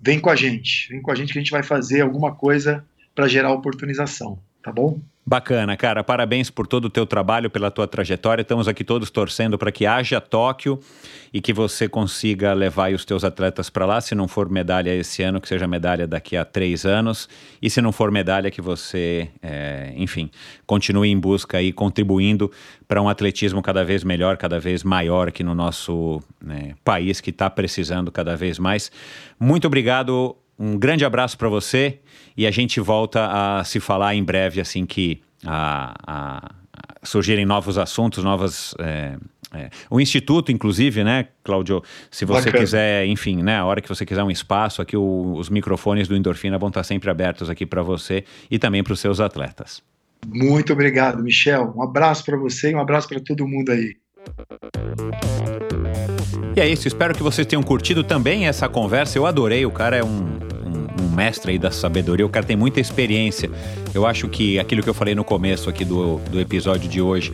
vem 0.00 0.20
com 0.20 0.30
a 0.30 0.36
gente, 0.36 0.88
vem 0.90 1.00
com 1.00 1.10
a 1.10 1.14
gente 1.14 1.32
que 1.32 1.38
a 1.38 1.42
gente 1.42 1.50
vai 1.50 1.62
fazer 1.62 2.02
alguma 2.02 2.34
coisa 2.34 2.84
para 3.14 3.26
gerar 3.28 3.52
oportunização, 3.52 4.38
tá 4.62 4.70
bom? 4.70 5.00
Bacana, 5.30 5.76
cara. 5.76 6.02
Parabéns 6.02 6.50
por 6.50 6.66
todo 6.66 6.86
o 6.86 6.90
teu 6.90 7.06
trabalho, 7.06 7.48
pela 7.48 7.70
tua 7.70 7.86
trajetória. 7.86 8.42
Estamos 8.42 8.66
aqui 8.66 8.82
todos 8.82 9.10
torcendo 9.10 9.56
para 9.56 9.70
que 9.70 9.86
haja 9.86 10.20
Tóquio 10.20 10.80
e 11.32 11.40
que 11.40 11.52
você 11.52 11.88
consiga 11.88 12.52
levar 12.52 12.92
os 12.92 13.04
teus 13.04 13.22
atletas 13.22 13.70
para 13.70 13.86
lá. 13.86 14.00
Se 14.00 14.12
não 14.12 14.26
for 14.26 14.50
medalha 14.50 14.92
esse 14.92 15.22
ano, 15.22 15.40
que 15.40 15.46
seja 15.46 15.68
medalha 15.68 16.04
daqui 16.04 16.36
a 16.36 16.44
três 16.44 16.84
anos. 16.84 17.28
E 17.62 17.70
se 17.70 17.80
não 17.80 17.92
for 17.92 18.10
medalha, 18.10 18.50
que 18.50 18.60
você, 18.60 19.30
é, 19.40 19.92
enfim, 19.94 20.28
continue 20.66 21.08
em 21.08 21.16
busca 21.16 21.62
e 21.62 21.72
contribuindo 21.72 22.50
para 22.88 23.00
um 23.00 23.08
atletismo 23.08 23.62
cada 23.62 23.84
vez 23.84 24.02
melhor, 24.02 24.36
cada 24.36 24.58
vez 24.58 24.82
maior 24.82 25.28
aqui 25.28 25.44
no 25.44 25.54
nosso 25.54 26.20
né, 26.42 26.74
país 26.82 27.20
que 27.20 27.30
está 27.30 27.48
precisando 27.48 28.10
cada 28.10 28.34
vez 28.34 28.58
mais. 28.58 28.90
Muito 29.38 29.68
obrigado. 29.68 30.36
Um 30.60 30.78
grande 30.78 31.06
abraço 31.06 31.38
para 31.38 31.48
você 31.48 32.00
e 32.36 32.46
a 32.46 32.50
gente 32.50 32.80
volta 32.80 33.30
a 33.32 33.64
se 33.64 33.80
falar 33.80 34.14
em 34.14 34.22
breve, 34.22 34.60
assim 34.60 34.84
que 34.84 35.22
a, 35.42 35.94
a, 36.06 36.50
surgirem 37.02 37.46
novos 37.46 37.78
assuntos, 37.78 38.22
novas. 38.22 38.74
É, 38.78 39.16
é. 39.54 39.70
O 39.88 39.98
Instituto, 39.98 40.52
inclusive, 40.52 41.02
né, 41.02 41.28
Cláudio, 41.42 41.82
se 42.10 42.26
você 42.26 42.46
Bacana. 42.46 42.62
quiser, 42.62 43.06
enfim, 43.06 43.42
né, 43.42 43.56
a 43.56 43.64
hora 43.64 43.80
que 43.80 43.88
você 43.88 44.04
quiser 44.04 44.22
um 44.22 44.30
espaço, 44.30 44.82
aqui 44.82 44.98
o, 44.98 45.32
os 45.34 45.48
microfones 45.48 46.06
do 46.06 46.14
Endorfina 46.14 46.58
vão 46.58 46.68
estar 46.68 46.84
sempre 46.84 47.08
abertos 47.08 47.48
aqui 47.48 47.64
para 47.64 47.82
você 47.82 48.22
e 48.50 48.58
também 48.58 48.82
para 48.84 48.92
os 48.92 49.00
seus 49.00 49.18
atletas. 49.18 49.82
Muito 50.26 50.74
obrigado, 50.74 51.22
Michel. 51.22 51.72
Um 51.74 51.82
abraço 51.82 52.22
para 52.22 52.36
você 52.36 52.70
e 52.70 52.74
um 52.74 52.80
abraço 52.80 53.08
para 53.08 53.18
todo 53.18 53.48
mundo 53.48 53.72
aí. 53.72 53.96
E 56.60 56.62
é 56.62 56.68
isso, 56.68 56.86
espero 56.86 57.14
que 57.14 57.22
vocês 57.22 57.46
tenham 57.46 57.62
curtido 57.62 58.04
também 58.04 58.46
essa 58.46 58.68
conversa. 58.68 59.16
Eu 59.16 59.24
adorei, 59.24 59.64
o 59.64 59.70
cara 59.70 59.96
é 59.96 60.04
um 60.04 60.38
um 61.00 61.08
mestre 61.08 61.52
aí 61.52 61.58
da 61.58 61.70
sabedoria, 61.70 62.26
o 62.26 62.28
cara 62.28 62.44
tem 62.44 62.54
muita 62.54 62.78
experiência. 62.78 63.50
Eu 63.94 64.06
acho 64.06 64.28
que 64.28 64.58
aquilo 64.58 64.82
que 64.82 64.90
eu 64.90 64.92
falei 64.92 65.14
no 65.14 65.24
começo 65.24 65.70
aqui 65.70 65.86
do, 65.86 66.18
do 66.30 66.38
episódio 66.38 66.86
de 66.86 67.00
hoje, 67.00 67.32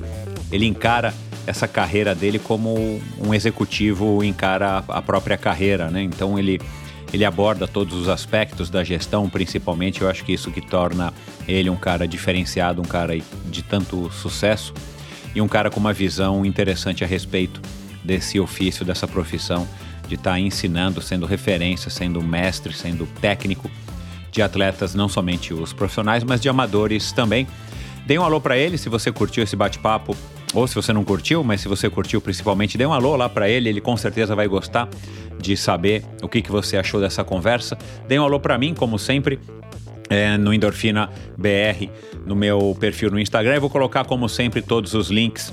ele 0.53 0.65
encara 0.65 1.13
essa 1.45 1.67
carreira 1.67 2.15
dele 2.15 2.39
como 2.39 3.01
um 3.19 3.35
executivo 3.35 4.23
encara 4.23 4.85
a 4.87 5.03
própria 5.03 5.37
carreira, 5.37 5.91
né? 5.91 6.05
Então 6.05 6.39
ele 6.39 6.61
ele 7.13 7.25
aborda 7.25 7.67
todos 7.67 7.95
os 7.95 8.09
aspectos 8.09 8.71
da 8.71 8.85
gestão, 8.85 9.29
principalmente. 9.29 10.03
Eu 10.03 10.09
acho 10.09 10.25
que 10.25 10.35
isso 10.35 10.53
que 10.53 10.61
torna 10.61 11.13
ele 11.49 11.69
um 11.69 11.77
cara 11.77 12.07
diferenciado, 12.07 12.81
um 12.81 12.85
cara 12.85 13.19
de 13.47 13.65
tanto 13.65 14.09
sucesso 14.13 14.73
e 15.35 15.41
um 15.41 15.49
cara 15.49 15.69
com 15.69 15.81
uma 15.81 15.93
visão 15.93 16.47
interessante 16.47 17.03
a 17.03 17.09
respeito 17.09 17.61
desse 18.07 18.39
ofício, 18.41 18.85
dessa 18.85 19.07
profissão 19.07 19.69
de 20.09 20.15
estar 20.15 20.33
tá 20.33 20.41
ensinando, 20.41 21.03
sendo 21.03 21.27
referência, 21.27 21.91
sendo 21.91 22.23
mestre, 22.23 22.73
sendo 22.73 23.07
técnico 23.21 23.71
de 24.31 24.41
atletas, 24.41 24.95
não 24.95 25.09
somente 25.09 25.53
os 25.53 25.73
profissionais, 25.73 26.23
mas 26.23 26.41
de 26.41 26.49
amadores 26.49 27.13
também. 27.13 27.47
Dê 28.07 28.19
um 28.19 28.23
alô 28.23 28.41
para 28.41 28.57
ele 28.57 28.79
se 28.79 28.89
você 28.89 29.11
curtiu 29.11 29.43
esse 29.43 29.57
bate-papo, 29.57 30.17
ou 30.55 30.67
se 30.67 30.75
você 30.75 30.93
não 30.93 31.05
curtiu, 31.05 31.43
mas 31.43 31.61
se 31.61 31.69
você 31.69 31.91
curtiu 31.91 32.21
principalmente, 32.21 32.79
dê 32.79 32.87
um 32.87 32.93
alô 32.93 33.17
lá 33.17 33.29
para 33.29 33.49
ele, 33.49 33.69
ele 33.69 33.81
com 33.81 33.97
certeza 33.97 34.35
vai 34.35 34.47
gostar 34.47 34.89
de 35.39 35.57
saber 35.57 36.05
o 36.23 36.29
que, 36.29 36.41
que 36.41 36.51
você 36.51 36.77
achou 36.77 37.01
dessa 37.01 37.25
conversa. 37.25 37.77
Dê 38.07 38.19
um 38.19 38.23
alô 38.23 38.39
para 38.39 38.57
mim, 38.57 38.73
como 38.73 38.99
sempre, 38.99 39.41
é, 40.09 40.39
no 40.39 40.55
Endorfina 40.55 41.11
BR, 41.37 41.91
no 42.25 42.37
meu 42.37 42.77
perfil 42.79 43.11
no 43.11 43.19
Instagram. 43.19 43.57
Eu 43.57 43.61
vou 43.61 43.71
colocar, 43.71 44.05
como 44.05 44.29
sempre, 44.29 44.63
todos 44.63 44.95
os 44.95 45.11
links 45.11 45.53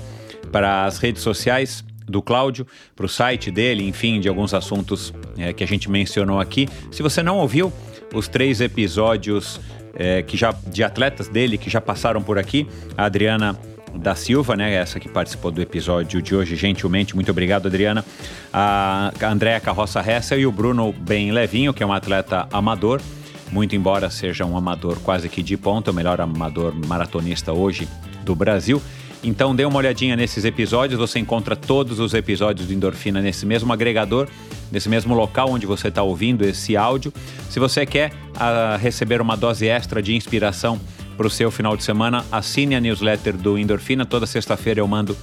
para 0.52 0.86
as 0.86 1.00
redes 1.00 1.24
sociais 1.24 1.84
do 2.14 2.22
Cláudio, 2.22 2.66
para 2.96 3.06
o 3.06 3.10
site 3.10 3.52
dele, 3.52 3.86
enfim, 3.86 4.20
de 4.20 4.30
alguns 4.30 4.54
assuntos 4.54 5.14
é, 5.38 5.52
que 5.52 5.64
a 5.64 5.68
gente 5.68 5.90
mencionou 5.90 6.40
aqui. 6.40 6.70
Se 6.92 7.02
você 7.02 7.22
não 7.22 7.40
ouviu 7.40 7.74
os 8.14 8.28
três 8.28 8.62
episódios 8.62 9.60
é, 9.96 10.22
que 10.22 10.38
já 10.38 10.56
de 10.68 10.84
atletas 10.84 11.28
dele 11.28 11.58
que 11.58 11.70
já 11.70 11.82
passaram 11.82 12.22
por 12.22 12.38
aqui, 12.38 12.68
a 12.96 13.06
Adriana 13.06 13.60
da 13.96 14.16
Silva, 14.16 14.56
né, 14.56 14.74
essa 14.74 15.00
que 15.00 15.10
participou 15.10 15.52
do 15.52 15.62
episódio 15.62 16.22
de 16.22 16.36
hoje, 16.36 16.56
gentilmente, 16.56 17.16
muito 17.16 17.32
obrigado, 17.32 17.68
Adriana. 17.68 18.06
A 18.52 19.12
Andréa 19.24 19.60
Carroça 19.60 20.00
Hessel 20.00 20.40
e 20.40 20.46
o 20.46 20.52
Bruno 20.52 20.94
Bem 20.94 21.32
Levinho, 21.32 21.74
que 21.74 21.84
é 21.84 21.86
um 21.86 21.94
atleta 21.94 22.48
amador, 22.52 23.02
muito 23.52 23.76
embora 23.76 24.10
seja 24.10 24.46
um 24.46 24.58
amador 24.58 24.98
quase 25.04 25.30
que 25.30 25.44
de 25.44 25.58
ponta, 25.58 25.92
o 25.92 25.94
melhor 25.94 26.20
amador 26.22 26.74
maratonista 26.88 27.54
hoje 27.54 27.88
do 28.24 28.36
Brasil. 28.36 28.82
Então 29.24 29.56
dê 29.56 29.64
uma 29.64 29.78
olhadinha 29.78 30.18
nesses 30.18 30.44
episódios, 30.44 31.00
você 31.00 31.18
encontra 31.18 31.56
todos 31.56 32.00
os 32.00 32.14
episódios 32.14 32.68
do 32.68 32.74
Endorfina 32.74 33.22
nesse 33.22 33.46
mesmo 33.46 33.72
agregador, 33.72 34.28
nesse 34.70 34.90
mesmo 34.90 35.16
local 35.16 35.50
onde 35.50 35.66
você 35.66 35.88
está 35.88 36.04
ouvindo 36.04 36.44
esse 36.44 36.76
áudio. 36.76 37.14
Se 37.50 37.58
você 37.58 37.86
quer 37.86 38.12
uh, 38.12 38.78
receber 38.78 39.22
uma 39.22 39.38
dose 39.38 39.66
extra 39.66 40.02
de 40.02 40.14
inspiração 40.14 40.80
para 41.16 41.26
o 41.26 41.30
seu 41.30 41.50
final 41.50 41.78
de 41.78 41.84
semana, 41.84 42.26
assine 42.30 42.76
a 42.76 42.82
newsletter 42.82 43.38
do 43.38 43.58
Endorfina. 43.58 44.06
Toda 44.06 44.26
sexta-feira 44.26 44.82
eu 44.82 44.88
mando 44.88 45.16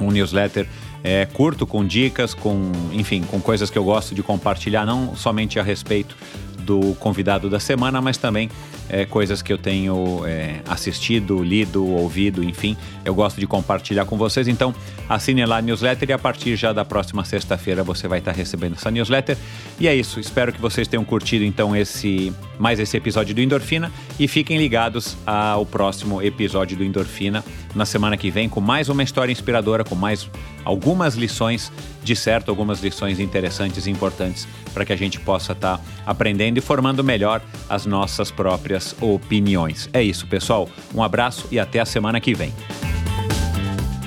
um 0.00 0.10
newsletter 0.10 0.66
é, 1.04 1.26
curto, 1.26 1.66
com 1.66 1.84
dicas, 1.84 2.34
com, 2.34 2.72
enfim, 2.92 3.22
com 3.22 3.40
coisas 3.40 3.70
que 3.70 3.78
eu 3.78 3.84
gosto 3.84 4.14
de 4.14 4.22
compartilhar, 4.22 4.84
não 4.84 5.14
somente 5.14 5.58
a 5.58 5.62
respeito 5.62 6.16
do 6.60 6.94
convidado 6.94 7.48
da 7.50 7.58
semana, 7.58 8.00
mas 8.00 8.16
também 8.16 8.48
é, 8.88 9.04
coisas 9.04 9.40
que 9.40 9.52
eu 9.52 9.58
tenho 9.58 10.22
é, 10.26 10.60
assistido, 10.68 11.42
lido, 11.42 11.86
ouvido, 11.86 12.42
enfim, 12.42 12.76
eu 13.04 13.14
gosto 13.14 13.40
de 13.40 13.46
compartilhar 13.46 14.04
com 14.04 14.16
vocês. 14.16 14.48
Então, 14.48 14.74
assine 15.08 15.44
lá 15.44 15.58
a 15.58 15.62
newsletter 15.62 16.10
e 16.10 16.12
a 16.12 16.18
partir 16.18 16.56
já 16.56 16.72
da 16.72 16.84
próxima 16.84 17.24
sexta-feira 17.24 17.82
você 17.82 18.06
vai 18.06 18.18
estar 18.18 18.32
recebendo 18.32 18.74
essa 18.74 18.90
newsletter. 18.90 19.36
E 19.78 19.88
é 19.88 19.94
isso, 19.94 20.20
espero 20.20 20.52
que 20.52 20.60
vocês 20.60 20.86
tenham 20.86 21.04
curtido 21.04 21.44
então 21.44 21.74
esse 21.74 22.32
mais 22.58 22.78
esse 22.78 22.96
episódio 22.96 23.34
do 23.34 23.40
Endorfina 23.40 23.90
e 24.18 24.28
fiquem 24.28 24.58
ligados 24.58 25.16
ao 25.26 25.64
próximo 25.64 26.20
episódio 26.20 26.76
do 26.76 26.84
Endorfina 26.84 27.42
na 27.74 27.86
semana 27.86 28.16
que 28.16 28.30
vem 28.30 28.48
com 28.48 28.60
mais 28.60 28.88
uma 28.88 29.02
história 29.02 29.32
inspiradora, 29.32 29.84
com 29.84 29.94
mais 29.94 30.28
algumas 30.64 31.14
lições, 31.14 31.72
de 32.02 32.14
certo, 32.16 32.50
algumas 32.50 32.82
lições 32.82 33.20
interessantes 33.20 33.86
e 33.86 33.90
importantes 33.90 34.46
para 34.72 34.84
que 34.84 34.92
a 34.92 34.96
gente 34.96 35.18
possa 35.20 35.52
estar 35.52 35.78
tá 35.78 35.84
aprendendo 36.06 36.58
e 36.58 36.60
formando 36.60 37.02
melhor 37.02 37.42
as 37.68 37.86
nossas 37.86 38.30
próprias 38.30 38.94
opiniões. 39.00 39.88
É 39.92 40.02
isso, 40.02 40.26
pessoal. 40.26 40.68
Um 40.94 41.02
abraço 41.02 41.46
e 41.50 41.58
até 41.58 41.80
a 41.80 41.84
semana 41.84 42.20
que 42.20 42.34
vem. 42.34 42.52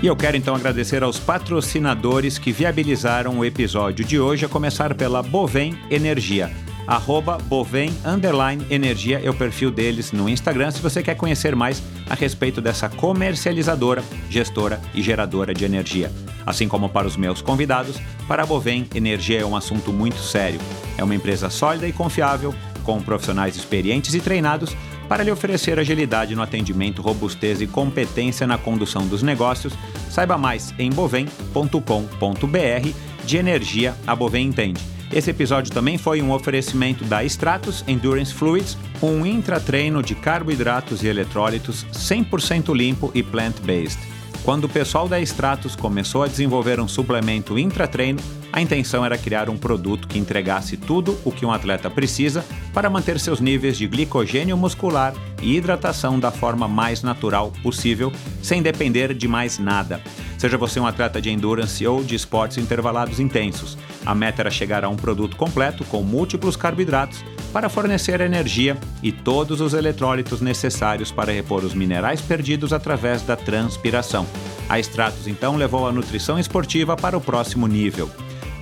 E 0.02 0.08
eu 0.08 0.16
quero 0.16 0.36
então 0.36 0.54
agradecer 0.54 1.02
aos 1.02 1.18
patrocinadores 1.18 2.38
que 2.38 2.52
viabilizaram 2.52 3.40
o 3.40 3.46
episódio 3.46 4.04
de 4.04 4.20
hoje, 4.20 4.46
a 4.46 4.50
começar 4.50 4.94
pela 4.96 5.24
Bovem 5.24 5.78
Energia 5.90 6.52
arroba 6.88 7.38
Bovem 7.38 7.94
Underline 8.06 8.66
Energia 8.70 9.22
é 9.24 9.30
o 9.30 9.34
perfil 9.34 9.72
deles 9.72 10.12
no 10.12 10.28
Instagram 10.28 10.72
se 10.72 10.82
você 10.82 11.02
quer 11.02 11.16
conhecer 11.16 11.56
mais 11.56 11.82
a 12.10 12.16
respeito 12.16 12.62
dessa 12.62 12.90
comercializadora, 12.90 14.04
gestora 14.30 14.82
e 14.94 15.02
geradora 15.02 15.54
de 15.54 15.66
energia. 15.66 16.12
Assim 16.46 16.68
como 16.68 16.90
para 16.90 17.08
os 17.08 17.16
meus 17.16 17.42
convidados, 17.42 17.98
para 18.28 18.44
a 18.44 18.46
Bovem, 18.46 18.88
energia 18.94 19.42
é 19.42 19.46
um 19.46 19.56
assunto 19.56 19.94
muito 19.94 20.20
sério. 20.20 20.60
É 20.98 21.04
uma 21.04 21.16
empresa 21.16 21.50
sólida 21.50 21.88
e 21.88 21.94
confiável, 21.94 22.54
com 22.84 23.02
profissionais 23.02 23.56
experientes 23.56 24.14
e 24.14 24.20
treinados 24.20 24.76
para 25.08 25.24
lhe 25.24 25.32
oferecer 25.32 25.80
agilidade 25.80 26.36
no 26.36 26.42
atendimento, 26.42 27.02
robustez 27.02 27.62
e 27.62 27.68
competência 27.68 28.48
na 28.48 28.58
condução 28.58 29.06
dos 29.08 29.22
negócios. 29.22 29.74
Saiba 30.10 30.38
mais 30.38 30.74
em 30.78 30.90
bovem.com.br. 30.90 32.90
De 33.26 33.38
energia, 33.38 33.96
a 34.06 34.16
Bovem 34.16 34.48
entende. 34.48 34.93
Esse 35.14 35.30
episódio 35.30 35.72
também 35.72 35.96
foi 35.96 36.24
um 36.24 36.32
oferecimento 36.32 37.06
da 37.06 37.24
Stratus 37.24 37.84
Endurance 37.88 38.34
Fluids, 38.34 38.76
um 39.00 39.24
intratreino 39.24 40.02
de 40.02 40.16
carboidratos 40.16 41.04
e 41.04 41.08
eletrólitos 41.08 41.86
100% 41.94 42.76
limpo 42.76 43.12
e 43.14 43.22
plant-based. 43.22 44.00
Quando 44.44 44.64
o 44.64 44.70
pessoal 44.70 45.08
da 45.08 45.22
Stratus 45.22 45.76
começou 45.76 46.24
a 46.24 46.28
desenvolver 46.28 46.80
um 46.80 46.88
suplemento 46.88 47.60
intratreino, 47.60 48.20
a 48.54 48.62
intenção 48.62 49.04
era 49.04 49.18
criar 49.18 49.50
um 49.50 49.58
produto 49.58 50.08
que 50.08 50.20
entregasse 50.20 50.78
tudo 50.78 51.20
o 51.26 51.32
que 51.32 51.44
um 51.44 51.52
atleta 51.52 51.90
precisa 51.90 52.46
para 52.72 52.88
manter 52.88 53.20
seus 53.20 53.40
níveis 53.40 53.76
de 53.76 53.88
glicogênio 53.88 54.56
muscular 54.56 55.12
e 55.42 55.58
hidratação 55.58 56.20
da 56.20 56.30
forma 56.30 56.68
mais 56.68 57.02
natural 57.02 57.52
possível, 57.64 58.14
sem 58.44 58.62
depender 58.62 59.12
de 59.16 59.28
mais 59.28 59.58
nada. 59.58 60.00
Seja 60.38 60.56
você 60.56 60.80
um 60.80 60.86
atleta 60.86 61.20
de 61.20 61.32
endurance 61.32 61.86
ou 61.88 62.04
de 62.04 62.14
esportes 62.14 62.60
intervalados 62.60 63.20
intensos, 63.20 63.76
a 64.06 64.14
meta 64.14 64.44
era 64.44 64.52
chegar 64.52 64.86
a 64.86 64.90
um 64.90 64.96
produto 64.96 65.36
completo 65.36 65.84
com 65.86 66.04
múltiplos 66.04 66.56
carboidratos 66.56 67.26
para 67.52 67.70
fornecer 67.70 68.22
energia 68.22 68.78
e 69.02 69.12
todos 69.12 69.62
os 69.62 69.74
eletrólitos 69.74 70.42
necessários 70.42 71.12
para 71.12 71.32
repor 71.32 71.64
os 71.64 71.74
minerais 71.74 72.22
perdidos 72.22 72.72
através 72.72 73.24
da 73.24 73.36
transpiração. 73.36 74.28
A 74.70 74.80
Stratos 74.80 75.28
então 75.28 75.56
levou 75.56 75.88
a 75.88 75.92
nutrição 75.92 76.38
esportiva 76.38 76.96
para 76.96 77.18
o 77.18 77.22
próximo 77.22 77.66
nível. 77.66 78.12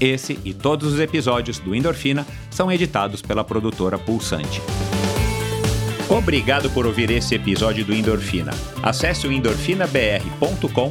Esse 0.00 0.38
e 0.44 0.54
todos 0.54 0.92
os 0.94 1.00
episódios 1.00 1.58
do 1.58 1.74
Endorfina 1.74 2.26
são 2.50 2.70
editados 2.70 3.20
pela 3.20 3.42
produtora 3.42 3.98
Pulsante. 3.98 4.60
Obrigado 6.08 6.70
por 6.70 6.86
ouvir 6.86 7.10
esse 7.10 7.34
episódio 7.34 7.84
do 7.84 7.92
Endorfina. 7.92 8.52
Acesse 8.82 9.26
o 9.26 9.32
endorfinabr.com, 9.32 10.90